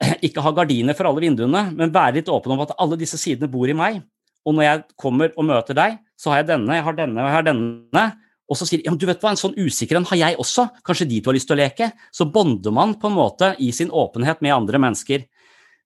ikke 0.27 0.43
ha 0.43 0.53
gardiner 0.55 0.97
for 0.97 1.09
alle 1.09 1.23
vinduene, 1.25 1.69
men 1.75 1.93
være 1.93 2.19
litt 2.19 2.31
åpen 2.31 2.55
om 2.55 2.65
at 2.65 2.75
alle 2.81 2.99
disse 2.99 3.19
sidene 3.21 3.49
bor 3.51 3.69
i 3.69 3.77
meg. 3.77 4.03
Og 4.45 4.53
når 4.53 4.67
jeg 4.67 4.83
kommer 5.01 5.33
og 5.33 5.47
møter 5.49 5.77
deg, 5.77 5.97
så 6.19 6.31
har 6.31 6.43
jeg 6.43 6.51
denne, 6.53 6.77
jeg 6.77 6.85
har 6.85 6.97
denne 6.97 7.21
og 7.21 7.29
jeg 7.29 7.37
har 7.39 7.47
denne. 7.47 8.05
Og 8.45 8.59
så 8.59 8.67
sier 8.69 8.81
de 8.81 8.85
ja, 8.85 8.93
du 8.93 9.07
vet 9.09 9.23
hva, 9.23 9.31
en 9.33 9.39
sånn 9.39 9.55
usikker 9.57 9.97
en 9.97 10.05
har 10.11 10.19
jeg 10.19 10.37
også, 10.41 10.67
kanskje 10.85 11.07
de 11.09 11.17
to 11.17 11.31
har 11.31 11.37
lyst 11.37 11.49
til 11.49 11.57
å 11.57 11.63
leke? 11.63 11.89
Så 12.13 12.27
bonder 12.29 12.75
man 12.75 12.93
på 13.01 13.09
en 13.09 13.17
måte 13.17 13.55
i 13.57 13.71
sin 13.73 13.89
åpenhet 13.89 14.43
med 14.45 14.53
andre 14.53 14.81
mennesker. 14.83 15.25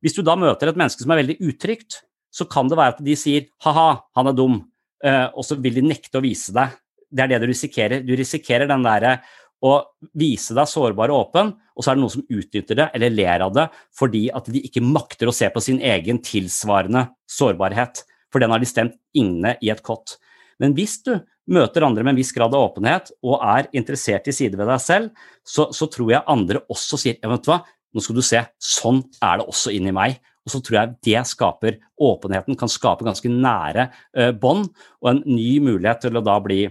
Hvis 0.04 0.16
du 0.16 0.22
da 0.26 0.36
møter 0.40 0.72
et 0.72 0.80
menneske 0.80 1.04
som 1.04 1.14
er 1.14 1.22
veldig 1.22 1.40
utrygt, 1.50 2.04
så 2.32 2.46
kan 2.50 2.70
det 2.70 2.78
være 2.78 2.96
at 2.96 3.04
de 3.04 3.16
sier 3.18 3.50
ha-ha, 3.66 3.90
han 4.16 4.30
er 4.30 4.38
dum, 4.38 4.60
uh, 5.06 5.28
og 5.34 5.46
så 5.46 5.58
vil 5.60 5.80
de 5.80 5.86
nekte 5.90 6.20
å 6.20 6.24
vise 6.24 6.54
deg. 6.56 6.78
Det 7.10 7.26
er 7.26 7.32
det 7.32 7.42
du 7.42 7.50
risikerer. 7.50 8.04
Du 8.06 8.14
risikerer 8.18 8.70
den 8.70 8.86
derre 8.86 9.18
å 9.66 9.74
vise 10.16 10.56
deg 10.56 10.70
sårbar 10.72 11.12
og 11.12 11.26
åpen, 11.26 11.52
og 11.76 11.84
så 11.84 11.92
er 11.92 11.98
det 11.98 12.04
noen 12.04 12.14
som 12.14 12.28
utnytter 12.28 12.80
det 12.80 12.86
eller 12.96 13.12
ler 13.12 13.44
av 13.44 13.56
det 13.56 13.66
fordi 13.98 14.28
at 14.36 14.48
de 14.52 14.62
ikke 14.70 14.84
makter 14.86 15.28
å 15.28 15.36
se 15.36 15.50
på 15.52 15.64
sin 15.64 15.82
egen 15.84 16.22
tilsvarende 16.24 17.10
sårbarhet, 17.28 18.06
for 18.32 18.44
den 18.44 18.54
har 18.54 18.62
de 18.62 18.70
stemt 18.70 18.96
inne 19.18 19.58
i 19.60 19.72
et 19.74 19.84
kott. 19.84 20.16
Men 20.60 20.76
hvis 20.78 21.00
du 21.04 21.14
møter 21.50 21.84
andre 21.84 22.06
med 22.06 22.14
en 22.14 22.20
viss 22.20 22.32
grad 22.36 22.54
av 22.54 22.70
åpenhet 22.70 23.12
og 23.26 23.40
er 23.42 23.70
interessert 23.76 24.28
i 24.30 24.36
sider 24.36 24.60
ved 24.60 24.70
deg 24.70 24.84
selv, 24.84 25.28
så, 25.44 25.70
så 25.76 25.90
tror 25.92 26.14
jeg 26.14 26.28
andre 26.30 26.64
også 26.72 27.00
sier 27.02 27.18
ja, 27.18 27.32
vet 27.32 27.48
du 27.48 27.52
hva, 27.52 27.62
nå 27.94 28.04
skal 28.04 28.20
du 28.20 28.24
se, 28.26 28.42
sånn 28.62 29.04
er 29.26 29.40
det 29.40 29.48
også 29.50 29.74
inni 29.76 29.94
meg. 29.96 30.20
Og 30.46 30.54
så 30.54 30.62
tror 30.66 30.80
jeg 30.80 30.96
det 31.06 31.24
skaper 31.30 31.78
åpenheten, 32.02 32.58
kan 32.58 32.72
skape 32.72 33.06
ganske 33.06 33.30
nære 33.30 33.90
eh, 34.16 34.32
bånd 34.32 34.70
og 35.02 35.12
en 35.12 35.22
ny 35.28 35.60
mulighet 35.64 36.06
til 36.06 36.18
å 36.18 36.26
da 36.26 36.38
bli, 36.44 36.64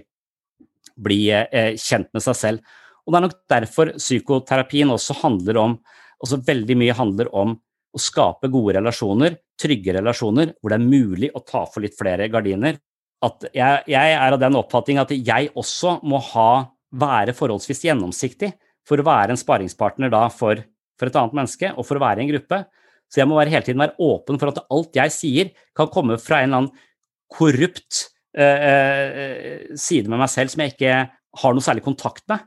bli 0.99 1.21
eh, 1.35 1.75
kjent 1.79 2.11
med 2.17 2.25
seg 2.25 2.39
selv. 2.39 2.77
Og 3.07 3.13
Det 3.13 3.19
er 3.19 3.27
nok 3.27 3.39
derfor 3.51 3.93
psykoterapien 3.97 4.91
også 4.93 5.21
handler 5.23 5.63
om 5.63 5.79
også 6.19 6.41
veldig 6.47 6.77
mye 6.79 6.97
handler 6.99 7.31
om 7.37 7.55
å 7.95 8.01
skape 8.03 8.51
gode 8.53 8.77
relasjoner, 8.79 9.39
trygge 9.59 9.95
relasjoner, 9.97 10.53
hvor 10.59 10.73
det 10.73 10.79
er 10.79 10.89
mulig 10.91 11.31
å 11.35 11.43
ta 11.47 11.65
for 11.67 11.85
litt 11.85 11.97
flere 11.99 12.29
gardiner. 12.33 12.79
At 13.25 13.49
jeg, 13.51 13.85
jeg 13.91 14.15
er 14.15 14.35
av 14.35 14.41
den 14.43 14.59
oppfatning 14.59 15.01
at 15.03 15.15
jeg 15.15 15.51
også 15.59 15.99
må 16.07 16.21
ha, 16.33 16.51
være 16.89 17.35
forholdsvis 17.37 17.83
gjennomsiktig 17.89 18.53
for 18.89 19.01
å 19.01 19.07
være 19.07 19.35
en 19.35 19.41
sparingspartner 19.41 20.13
da 20.13 20.27
for, 20.33 20.61
for 20.99 21.11
et 21.11 21.19
annet 21.21 21.37
menneske 21.39 21.73
og 21.75 21.87
for 21.87 21.99
å 21.99 22.05
være 22.05 22.23
i 22.23 22.27
en 22.27 22.33
gruppe. 22.33 22.63
Så 23.09 23.23
jeg 23.23 23.31
må 23.31 23.39
hele 23.41 23.65
tiden 23.65 23.81
være 23.81 23.97
åpen 24.05 24.41
for 24.41 24.53
at 24.53 24.63
alt 24.69 24.99
jeg 24.99 25.15
sier, 25.15 25.53
kan 25.77 25.91
komme 25.93 26.19
fra 26.21 26.43
en 26.43 26.51
eller 26.51 26.63
annen 26.63 26.87
korrupt 27.33 28.03
uh, 28.37 28.43
uh, 28.43 29.77
side 29.79 30.11
med 30.11 30.21
meg 30.21 30.33
selv 30.33 30.53
som 30.53 30.65
jeg 30.65 30.75
ikke 30.75 30.99
har 31.43 31.55
noe 31.55 31.65
særlig 31.65 31.85
kontakt 31.87 32.27
med. 32.31 32.45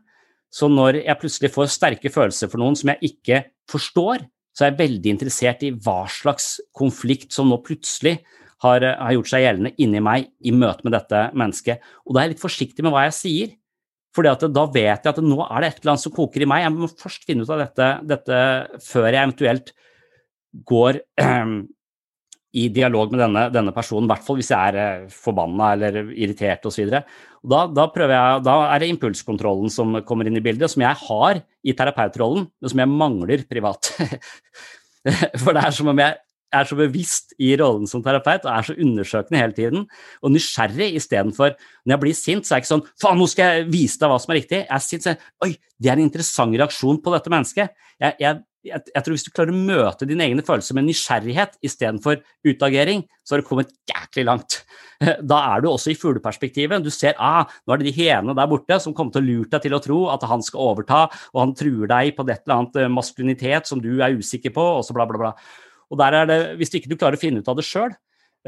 Så 0.51 0.67
når 0.67 0.99
jeg 1.05 1.19
plutselig 1.21 1.53
får 1.53 1.71
sterke 1.71 2.11
følelser 2.11 2.51
for 2.51 2.61
noen 2.61 2.75
som 2.77 2.91
jeg 2.91 3.13
ikke 3.13 3.41
forstår, 3.71 4.25
så 4.51 4.65
er 4.65 4.73
jeg 4.73 4.81
veldig 4.81 5.13
interessert 5.13 5.63
i 5.63 5.71
hva 5.71 6.03
slags 6.11 6.57
konflikt 6.75 7.31
som 7.31 7.47
nå 7.47 7.61
plutselig 7.63 8.17
har, 8.61 8.83
har 8.83 9.15
gjort 9.15 9.31
seg 9.31 9.45
gjeldende 9.45 9.71
inni 9.81 10.01
meg 10.03 10.27
i 10.43 10.51
møte 10.53 10.85
med 10.85 10.93
dette 10.97 11.23
mennesket. 11.37 11.81
Og 12.05 12.13
da 12.13 12.21
er 12.21 12.27
jeg 12.27 12.35
litt 12.35 12.43
forsiktig 12.43 12.85
med 12.85 12.93
hva 12.93 13.05
jeg 13.07 13.17
sier. 13.17 13.53
For 14.11 14.27
da 14.27 14.65
vet 14.73 15.05
jeg 15.05 15.13
at 15.13 15.21
nå 15.23 15.37
er 15.45 15.63
det 15.63 15.69
et 15.69 15.77
eller 15.81 15.93
annet 15.93 16.03
som 16.03 16.15
koker 16.15 16.43
i 16.43 16.47
meg. 16.49 16.65
Jeg 16.65 16.73
må 16.75 16.89
først 16.89 17.27
finne 17.27 17.45
ut 17.45 17.53
av 17.53 17.61
dette, 17.63 17.91
dette 18.09 18.39
før 18.83 19.07
jeg 19.07 19.21
eventuelt 19.21 19.71
går 20.67 20.99
i 22.61 22.65
dialog 22.75 23.13
med 23.13 23.21
denne, 23.23 23.45
denne 23.53 23.71
personen, 23.75 24.09
i 24.09 24.11
hvert 24.11 24.25
fall 24.25 24.37
hvis 24.41 24.51
jeg 24.51 24.73
er 24.73 24.79
eh, 24.81 25.05
forbanna 25.15 25.69
eller 25.77 26.01
irritert 26.11 26.65
osv. 26.67 26.89
Da, 26.91 27.61
da, 27.71 27.87
da 28.43 28.55
er 28.65 28.83
det 28.83 28.89
impulskontrollen 28.91 29.71
som 29.71 30.01
kommer 30.07 30.27
inn 30.27 30.35
i 30.35 30.43
bildet, 30.43 30.73
som 30.73 30.83
jeg 30.83 30.99
har 31.05 31.39
i 31.63 31.75
terapeutrollen, 31.77 32.49
men 32.51 32.73
som 32.73 32.83
jeg 32.83 32.91
mangler 32.91 33.45
privat. 33.47 33.93
For 35.41 35.55
det 35.55 35.63
er 35.63 35.73
som 35.79 35.93
om 35.93 36.03
jeg 36.03 36.19
er 36.53 36.67
så 36.67 36.77
bevisst 36.79 37.35
i 37.41 37.53
rollen 37.59 37.89
som 37.89 38.03
terapeut 38.05 38.45
og 38.45 38.51
er 38.53 38.67
så 38.67 38.75
undersøkende 38.75 39.41
hele 39.41 39.57
tiden 39.57 39.87
og 40.21 40.35
nysgjerrig 40.35 40.91
istedenfor 40.99 41.55
Når 41.55 41.95
jeg 41.95 42.03
blir 42.03 42.17
sint, 42.17 42.45
så 42.45 42.53
er 42.53 42.59
jeg 42.59 42.65
ikke 42.65 42.73
sånn 42.73 42.85
Faen, 43.01 43.19
nå 43.21 43.27
skal 43.31 43.57
jeg 43.57 43.67
vise 43.71 44.01
deg 44.01 44.11
hva 44.11 44.19
som 44.21 44.33
er 44.33 44.41
riktig. 44.41 44.61
Jeg 44.63 44.77
er 44.77 44.85
sint, 44.85 45.05
så 45.05 45.13
jeg, 45.13 45.21
Oi, 45.45 45.51
det 45.81 45.91
er 45.91 45.97
en 45.97 46.07
interessant 46.07 46.57
reaksjon 46.61 47.01
på 47.01 47.13
dette 47.15 47.33
mennesket. 47.33 47.75
Jeg, 48.01 48.17
jeg, 48.21 48.41
jeg, 48.67 49.01
tror 49.01 49.15
hvis 49.15 49.25
du 49.25 49.31
klarer 49.33 49.53
å 49.53 49.63
møte 49.71 50.07
dine 50.09 50.25
egne 50.27 50.45
følelser 50.45 50.77
med 50.77 50.87
nysgjerrighet 50.87 51.57
istedenfor 51.65 52.19
utagering, 52.47 53.03
så 53.25 53.35
har 53.35 53.41
du 53.41 53.47
kommet 53.47 53.73
jæklig 53.89 54.27
langt. 54.29 54.61
Da 55.31 55.39
er 55.55 55.63
du 55.63 55.71
også 55.71 55.89
i 55.93 55.97
fugleperspektivet. 55.97 56.83
Du 56.85 56.91
ser 56.93 57.17
ah, 57.17 57.49
nå 57.65 57.73
er 57.73 57.81
det 57.81 57.89
de 57.89 57.95
henene 58.03 58.35
der 58.37 58.49
borte 58.51 58.77
som 58.83 58.93
kommer 58.97 59.15
til 59.15 59.23
å 59.23 59.29
lure 59.29 59.49
deg 59.49 59.65
til 59.65 59.73
å 59.73 59.81
tro 59.81 60.03
at 60.13 60.27
han 60.29 60.45
skal 60.45 60.67
overta, 60.73 61.07
og 61.33 61.41
han 61.41 61.55
truer 61.57 61.89
deg 61.89 62.13
på 62.17 62.27
et 62.27 62.43
eller 62.43 62.57
annet 62.59 62.77
eh, 62.83 62.91
maskulinitet 62.93 63.69
som 63.69 63.81
du 63.81 63.95
er 63.97 64.13
usikker 64.13 64.53
på, 64.53 64.67
og 64.77 64.85
så 64.85 64.93
bla, 64.97 65.07
bla, 65.09 65.23
bla. 65.23 65.33
Og 65.91 65.99
der 65.99 66.21
er 66.21 66.29
det, 66.29 66.39
Hvis 66.57 66.71
du 66.71 66.79
ikke 66.79 66.95
klarer 66.95 67.19
å 67.19 67.21
finne 67.21 67.43
ut 67.43 67.49
av 67.51 67.57
det 67.59 67.67
sjøl, 67.67 67.91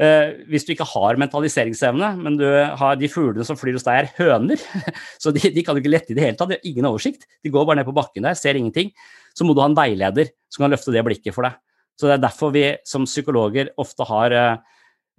eh, 0.00 0.32
hvis 0.48 0.64
du 0.64 0.72
ikke 0.72 0.88
har 0.88 1.20
mentaliseringsevne, 1.20 2.14
men 2.20 2.38
du 2.40 2.46
har 2.48 2.96
de 2.96 3.10
fuglene 3.12 3.44
som 3.44 3.58
flyr 3.60 3.76
hos 3.76 3.84
deg, 3.84 4.06
er 4.06 4.14
høner, 4.16 4.62
så 5.22 5.34
de, 5.34 5.52
de 5.52 5.66
kan 5.66 5.76
du 5.76 5.82
ikke 5.82 5.92
lette 5.92 6.14
i 6.14 6.16
det 6.16 6.24
hele 6.24 6.38
tatt, 6.40 6.50
de 6.50 6.58
har 6.58 6.70
ingen 6.70 6.88
oversikt. 6.88 7.28
De 7.44 7.52
går 7.52 7.68
bare 7.68 7.82
ned 7.82 7.90
på 7.90 7.96
bakken 7.96 8.24
der, 8.24 8.38
ser 8.38 8.56
ingenting 8.56 8.94
så 9.34 9.46
må 9.46 9.54
du 9.54 9.62
ha 9.62 9.68
en 9.68 9.76
veileder 9.76 10.30
som 10.52 10.64
kan 10.64 10.74
løfte 10.74 10.94
det 10.94 11.04
blikket 11.06 11.34
for 11.34 11.46
deg. 11.46 11.58
Så 11.98 12.08
Det 12.08 12.16
er 12.16 12.24
derfor 12.24 12.54
vi 12.54 12.64
som 12.86 13.06
psykologer 13.06 13.70
ofte 13.78 14.06
har 14.08 14.34
eh, 14.34 14.56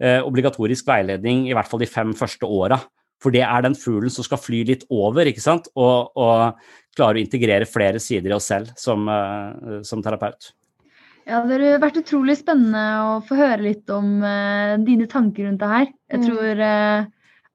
eh, 0.02 0.22
obligatorisk 0.24 0.88
veiledning 0.88 1.46
i 1.50 1.56
hvert 1.56 1.70
fall 1.70 1.84
de 1.84 1.92
fem 1.92 2.12
første 2.16 2.48
åra. 2.48 2.80
For 3.24 3.32
det 3.32 3.46
er 3.48 3.64
den 3.64 3.78
fuglen 3.80 4.12
som 4.12 4.28
skal 4.28 4.42
fly 4.42 4.64
litt 4.68 4.84
over 4.92 5.28
ikke 5.28 5.44
sant? 5.44 5.70
Og, 5.76 6.12
og 6.20 6.60
klare 6.96 7.20
å 7.20 7.24
integrere 7.24 7.68
flere 7.68 8.02
sider 8.04 8.34
i 8.34 8.36
oss 8.36 8.50
selv 8.52 8.76
som, 8.80 9.08
eh, 9.08 9.82
som 9.88 10.04
terapeut. 10.04 10.52
Ja, 11.26 11.40
Det 11.50 11.58
har 11.58 11.80
vært 11.82 11.98
utrolig 12.04 12.36
spennende 12.38 12.82
å 13.02 13.14
få 13.26 13.38
høre 13.40 13.64
litt 13.66 13.90
om 13.90 14.20
uh, 14.22 14.76
dine 14.86 15.08
tanker 15.10 15.48
rundt 15.48 15.62
det 15.64 15.70
her. 15.72 15.88
Jeg 16.14 16.20
Mm. 16.22 16.26
tror 16.28 16.62
uh, 16.62 17.08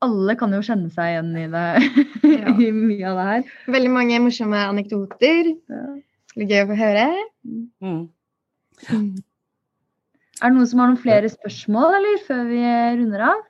alle 0.02 0.34
kan 0.40 0.52
jo 0.56 0.62
kjenne 0.66 0.90
seg 0.90 1.12
igjen 1.12 1.30
i 1.38 1.46
det, 1.52 1.66
Ja. 2.40 2.54
i 2.56 2.70
mye 2.74 3.04
av 3.12 3.20
det 3.20 3.26
her. 3.30 3.44
Veldig 3.76 3.92
mange 3.94 4.18
morsomme 4.24 4.58
anekdoter. 4.72 5.52
Skulle 6.32 6.48
gøy 6.50 6.64
å 6.64 6.70
få 6.72 6.78
høre. 6.80 7.04
Mm. 7.84 8.02
Er 10.40 10.48
det 10.48 10.56
noen 10.56 10.66
som 10.70 10.80
har 10.80 10.88
noen 10.90 11.02
flere 11.02 11.28
spørsmål, 11.30 11.94
eller, 12.00 12.20
før 12.26 12.42
vi 12.48 12.60
runder 12.64 13.24
av? 13.28 13.42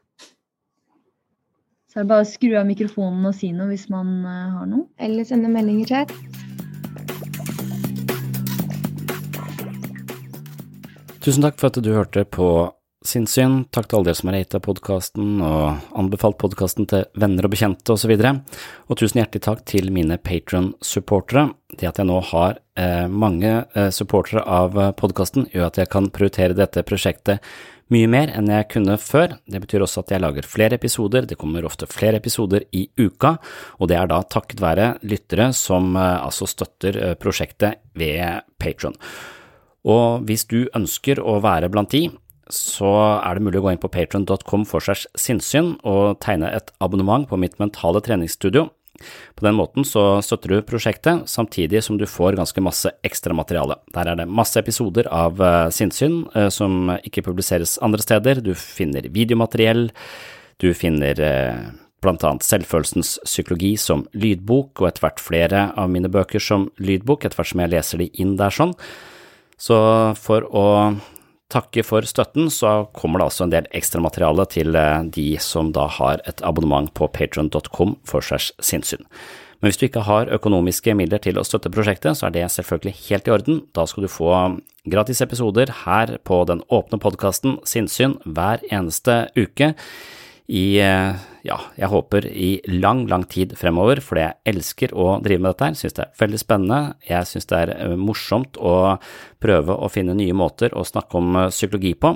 Så 1.90 2.00
er 2.00 2.04
det 2.04 2.10
bare 2.12 2.26
å 2.26 2.28
skru 2.28 2.52
av 2.58 2.66
mikrofonen 2.68 3.24
og 3.30 3.34
si 3.34 3.52
noe 3.54 3.70
hvis 3.72 3.88
man 3.90 4.12
uh, 4.26 4.58
har 4.58 4.66
noe. 4.70 4.84
Eller 5.00 5.24
sende 5.26 5.48
melding 5.50 5.80
i 5.80 5.88
chat. 5.88 6.12
Tusen 11.20 11.44
takk 11.44 11.58
for 11.60 11.68
at 11.68 11.76
du 11.84 11.90
hørte 11.92 12.22
på 12.24 12.46
Sinnssyn. 13.04 13.66
Takk 13.72 13.90
til 13.90 13.98
alle 13.98 14.08
dere 14.08 14.16
som 14.16 14.28
har 14.30 14.38
rata 14.38 14.60
podkasten 14.64 15.40
og 15.44 15.96
anbefalt 16.00 16.38
podkasten 16.40 16.86
til 16.88 17.02
venner 17.20 17.44
og 17.44 17.52
bekjente 17.52 17.92
osv. 17.92 18.12
Og, 18.16 18.22
så 18.24 18.88
og 18.88 19.00
tusen 19.00 19.20
hjertelig 19.20 19.42
takk 19.44 19.60
til 19.68 19.90
mine 19.92 20.16
patron-supportere. 20.16 21.50
Det 21.76 21.88
at 21.88 22.00
jeg 22.00 22.08
nå 22.08 22.22
har 22.30 22.56
eh, 22.80 23.04
mange 23.08 23.50
eh, 23.52 23.90
supportere 23.92 24.46
av 24.48 24.78
podkasten, 24.96 25.44
gjør 25.52 25.68
at 25.68 25.80
jeg 25.82 25.90
kan 25.92 26.08
prioritere 26.12 26.56
dette 26.56 26.84
prosjektet 26.88 27.44
mye 27.92 28.08
mer 28.08 28.32
enn 28.36 28.48
jeg 28.48 28.68
kunne 28.72 28.96
før. 29.02 29.34
Det 29.44 29.60
betyr 29.60 29.84
også 29.84 30.04
at 30.04 30.14
jeg 30.14 30.22
lager 30.22 30.48
flere 30.48 30.78
episoder, 30.78 31.26
det 31.28 31.36
kommer 31.40 31.66
ofte 31.68 31.88
flere 31.90 32.20
episoder 32.20 32.64
i 32.72 32.86
uka, 33.00 33.34
og 33.76 33.90
det 33.92 33.98
er 33.98 34.08
da 34.08 34.22
takket 34.24 34.62
være 34.64 34.94
lyttere 35.04 35.50
som 35.56 35.92
eh, 36.00 36.16
altså 36.16 36.48
støtter 36.48 37.00
eh, 37.00 37.14
prosjektet 37.20 37.84
ved 37.98 38.40
Patron. 38.56 38.96
Og 39.88 40.26
hvis 40.28 40.44
du 40.50 40.64
ønsker 40.76 41.22
å 41.22 41.38
være 41.44 41.70
blant 41.72 41.92
de, 41.94 42.08
så 42.50 42.90
er 43.22 43.38
det 43.38 43.44
mulig 43.46 43.60
å 43.60 43.64
gå 43.64 43.72
inn 43.74 43.80
på 43.80 43.92
patron.com 43.92 44.66
for 44.68 44.84
seg 44.84 45.06
sinnssyn 45.18 45.76
og 45.86 46.18
tegne 46.24 46.50
et 46.52 46.72
abonnement 46.82 47.28
på 47.30 47.38
mitt 47.40 47.56
mentale 47.62 48.02
treningsstudio. 48.04 48.68
På 49.34 49.46
den 49.46 49.56
måten 49.56 49.86
så 49.86 50.20
støtter 50.24 50.52
du 50.52 50.66
prosjektet, 50.66 51.24
samtidig 51.30 51.80
som 51.86 51.96
du 51.96 52.04
får 52.10 52.36
ganske 52.36 52.64
masse 52.64 52.90
ekstra 53.06 53.32
materiale. 53.36 53.78
Der 53.94 54.10
er 54.10 54.18
det 54.18 54.28
masse 54.28 54.60
episoder 54.60 55.08
av 55.08 55.40
uh, 55.40 55.70
sinnssyn 55.72 56.24
uh, 56.34 56.50
som 56.52 56.92
ikke 56.98 57.24
publiseres 57.24 57.78
andre 57.80 58.04
steder, 58.04 58.42
du 58.44 58.52
finner 58.58 59.08
videomateriell, 59.08 59.88
du 60.60 60.68
finner 60.76 61.22
uh, 61.24 61.70
blant 62.04 62.24
annet 62.26 62.44
Selvfølelsens 62.44 63.16
psykologi 63.24 63.72
som 63.80 64.04
lydbok, 64.12 64.74
og 64.82 64.90
etter 64.90 65.06
hvert 65.06 65.22
flere 65.22 65.64
av 65.80 65.88
mine 65.92 66.10
bøker 66.12 66.42
som 66.42 66.68
lydbok, 66.80 67.24
etter 67.24 67.40
hvert 67.40 67.52
som 67.54 67.64
jeg 67.64 67.72
leser 67.72 68.04
de 68.04 68.10
inn 68.20 68.36
der 68.40 68.52
sånn. 68.52 68.76
Så 69.60 69.76
for 70.16 70.46
å 70.56 70.66
takke 71.50 71.82
for 71.84 72.06
støtten, 72.06 72.48
så 72.48 72.86
kommer 72.96 73.20
det 73.20 73.28
altså 73.28 73.44
en 73.44 73.52
del 73.52 73.68
ekstramateriale 73.76 74.46
til 74.50 74.76
de 75.12 75.28
som 75.42 75.72
da 75.74 75.88
har 75.98 76.22
et 76.30 76.40
abonnement 76.46 76.88
på 76.94 77.10
patron.com 77.12 77.96
for 78.08 78.24
segs 78.24 78.52
sinnssyn. 78.62 79.04
Men 79.60 79.68
hvis 79.68 79.80
du 79.80 79.86
ikke 79.90 80.06
har 80.06 80.30
økonomiske 80.32 80.94
midler 80.96 81.20
til 81.20 81.36
å 81.36 81.44
støtte 81.44 81.72
prosjektet, 81.72 82.16
så 82.16 82.28
er 82.28 82.36
det 82.36 82.46
selvfølgelig 82.54 82.94
helt 83.10 83.26
i 83.28 83.34
orden. 83.34 83.58
Da 83.76 83.84
skal 83.88 84.06
du 84.06 84.08
få 84.08 84.32
gratis 84.88 85.20
episoder 85.20 85.72
her 85.82 86.14
på 86.24 86.40
den 86.48 86.62
åpne 86.72 86.96
podkasten 87.02 87.58
Sinnsyn 87.68 88.16
hver 88.24 88.64
eneste 88.72 89.26
uke 89.36 89.74
i, 90.48 90.80
ja, 91.46 91.56
jeg 91.78 91.90
håper 91.92 92.26
i 92.28 92.50
lang, 92.68 93.06
lang 93.10 93.24
tid 93.30 93.54
fremover, 93.58 94.02
fordi 94.04 94.26
jeg 94.26 94.54
elsker 94.54 94.92
å 94.92 95.14
drive 95.24 95.42
med 95.42 95.52
dette 95.52 95.68
her, 95.68 95.78
synes 95.78 95.96
det 95.96 96.04
er 96.04 96.20
veldig 96.20 96.40
spennende, 96.42 96.80
jeg 97.08 97.30
synes 97.30 97.50
det 97.50 97.62
er 97.62 97.96
morsomt 98.00 98.60
å 98.60 98.74
prøve 99.40 99.76
å 99.76 99.88
finne 99.92 100.16
nye 100.18 100.36
måter 100.36 100.74
å 100.76 100.84
snakke 100.86 101.20
om 101.20 101.40
psykologi 101.48 101.94
på, 101.96 102.14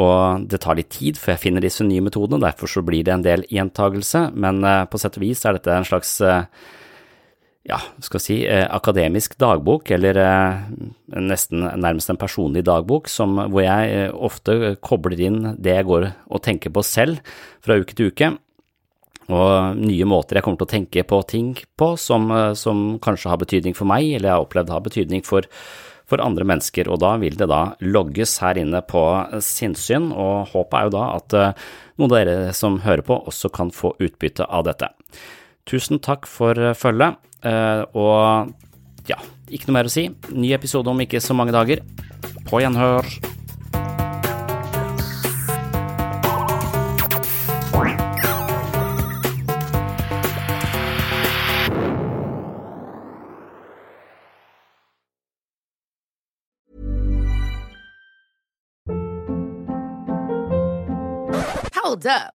og 0.00 0.46
det 0.48 0.60
tar 0.62 0.78
litt 0.78 0.92
tid 0.94 1.18
før 1.18 1.34
jeg 1.34 1.44
finner 1.44 1.64
disse 1.64 1.84
nye 1.84 2.04
metodene, 2.04 2.42
derfor 2.46 2.70
så 2.70 2.84
blir 2.86 3.04
det 3.04 3.16
en 3.16 3.26
del 3.26 3.44
gjentagelse, 3.50 4.28
men 4.32 4.62
på 4.88 5.00
sett 5.02 5.18
og 5.18 5.26
vis 5.26 5.44
er 5.44 5.58
dette 5.58 5.74
en 5.74 5.88
slags 5.88 6.16
ja, 7.68 7.78
skal 8.00 8.22
si, 8.22 8.36
eh, 8.48 8.64
akademisk 8.72 9.36
dagbok, 9.40 9.90
eller 9.92 10.16
eh, 10.16 10.60
nesten 11.20 11.60
nærmest 11.60 12.10
en 12.10 12.20
personlig 12.20 12.64
dagbok, 12.64 13.08
som, 13.12 13.36
hvor 13.52 13.64
jeg 13.64 13.90
eh, 13.96 14.14
ofte 14.14 14.76
kobler 14.80 15.20
inn 15.20 15.40
det 15.60 15.76
jeg 15.76 15.88
går 15.90 16.06
og 16.30 16.42
tenker 16.44 16.72
på 16.72 16.84
selv 16.86 17.20
fra 17.60 17.76
uke 17.80 17.96
til 17.96 18.08
uke, 18.12 18.32
og 19.30 19.76
nye 19.78 20.08
måter 20.08 20.38
jeg 20.38 20.46
kommer 20.46 20.62
til 20.62 20.66
å 20.66 20.72
tenke 20.72 21.04
på 21.06 21.20
ting 21.28 21.52
på 21.78 21.92
som, 22.00 22.32
som 22.58 22.96
kanskje 23.02 23.30
har 23.30 23.38
betydning 23.38 23.76
for 23.78 23.86
meg, 23.86 24.08
eller 24.08 24.30
jeg 24.30 24.34
har 24.38 24.46
opplevd 24.46 24.72
har 24.74 24.82
betydning 24.82 25.22
for, 25.22 25.46
for 26.10 26.24
andre 26.24 26.48
mennesker, 26.48 26.88
og 26.90 26.98
da 27.04 27.12
vil 27.20 27.36
det 27.38 27.46
da 27.52 27.76
logges 27.84 28.38
her 28.42 28.58
inne 28.58 28.80
på 28.82 29.04
sinnssyn, 29.44 30.08
og 30.10 30.50
håpet 30.56 30.80
er 30.80 30.88
jo 30.88 30.94
da 30.96 31.04
at 31.20 31.36
noen 32.00 32.08
av 32.08 32.16
dere 32.16 32.56
som 32.56 32.80
hører 32.82 33.04
på 33.06 33.20
også 33.30 33.52
kan 33.54 33.70
få 33.70 33.92
utbytte 34.00 34.48
av 34.48 34.66
dette. 34.66 34.90
Tusen 35.68 36.00
takk 36.02 36.26
for 36.30 36.54
følget. 36.74 37.18
Uh, 37.44 37.84
og 37.96 38.54
ja, 39.08 39.16
ikke 39.50 39.70
noe 39.70 39.80
mer 39.80 39.90
å 39.90 39.92
si. 39.92 40.08
Ny 40.30 40.54
episode 40.56 40.90
om 40.92 41.04
ikke 41.04 41.22
så 41.22 41.36
mange 41.36 41.54
dager. 41.56 41.84
På 42.48 42.62
gjenhør. 42.62 43.06
Hold 62.00 62.06
up. 62.06 62.39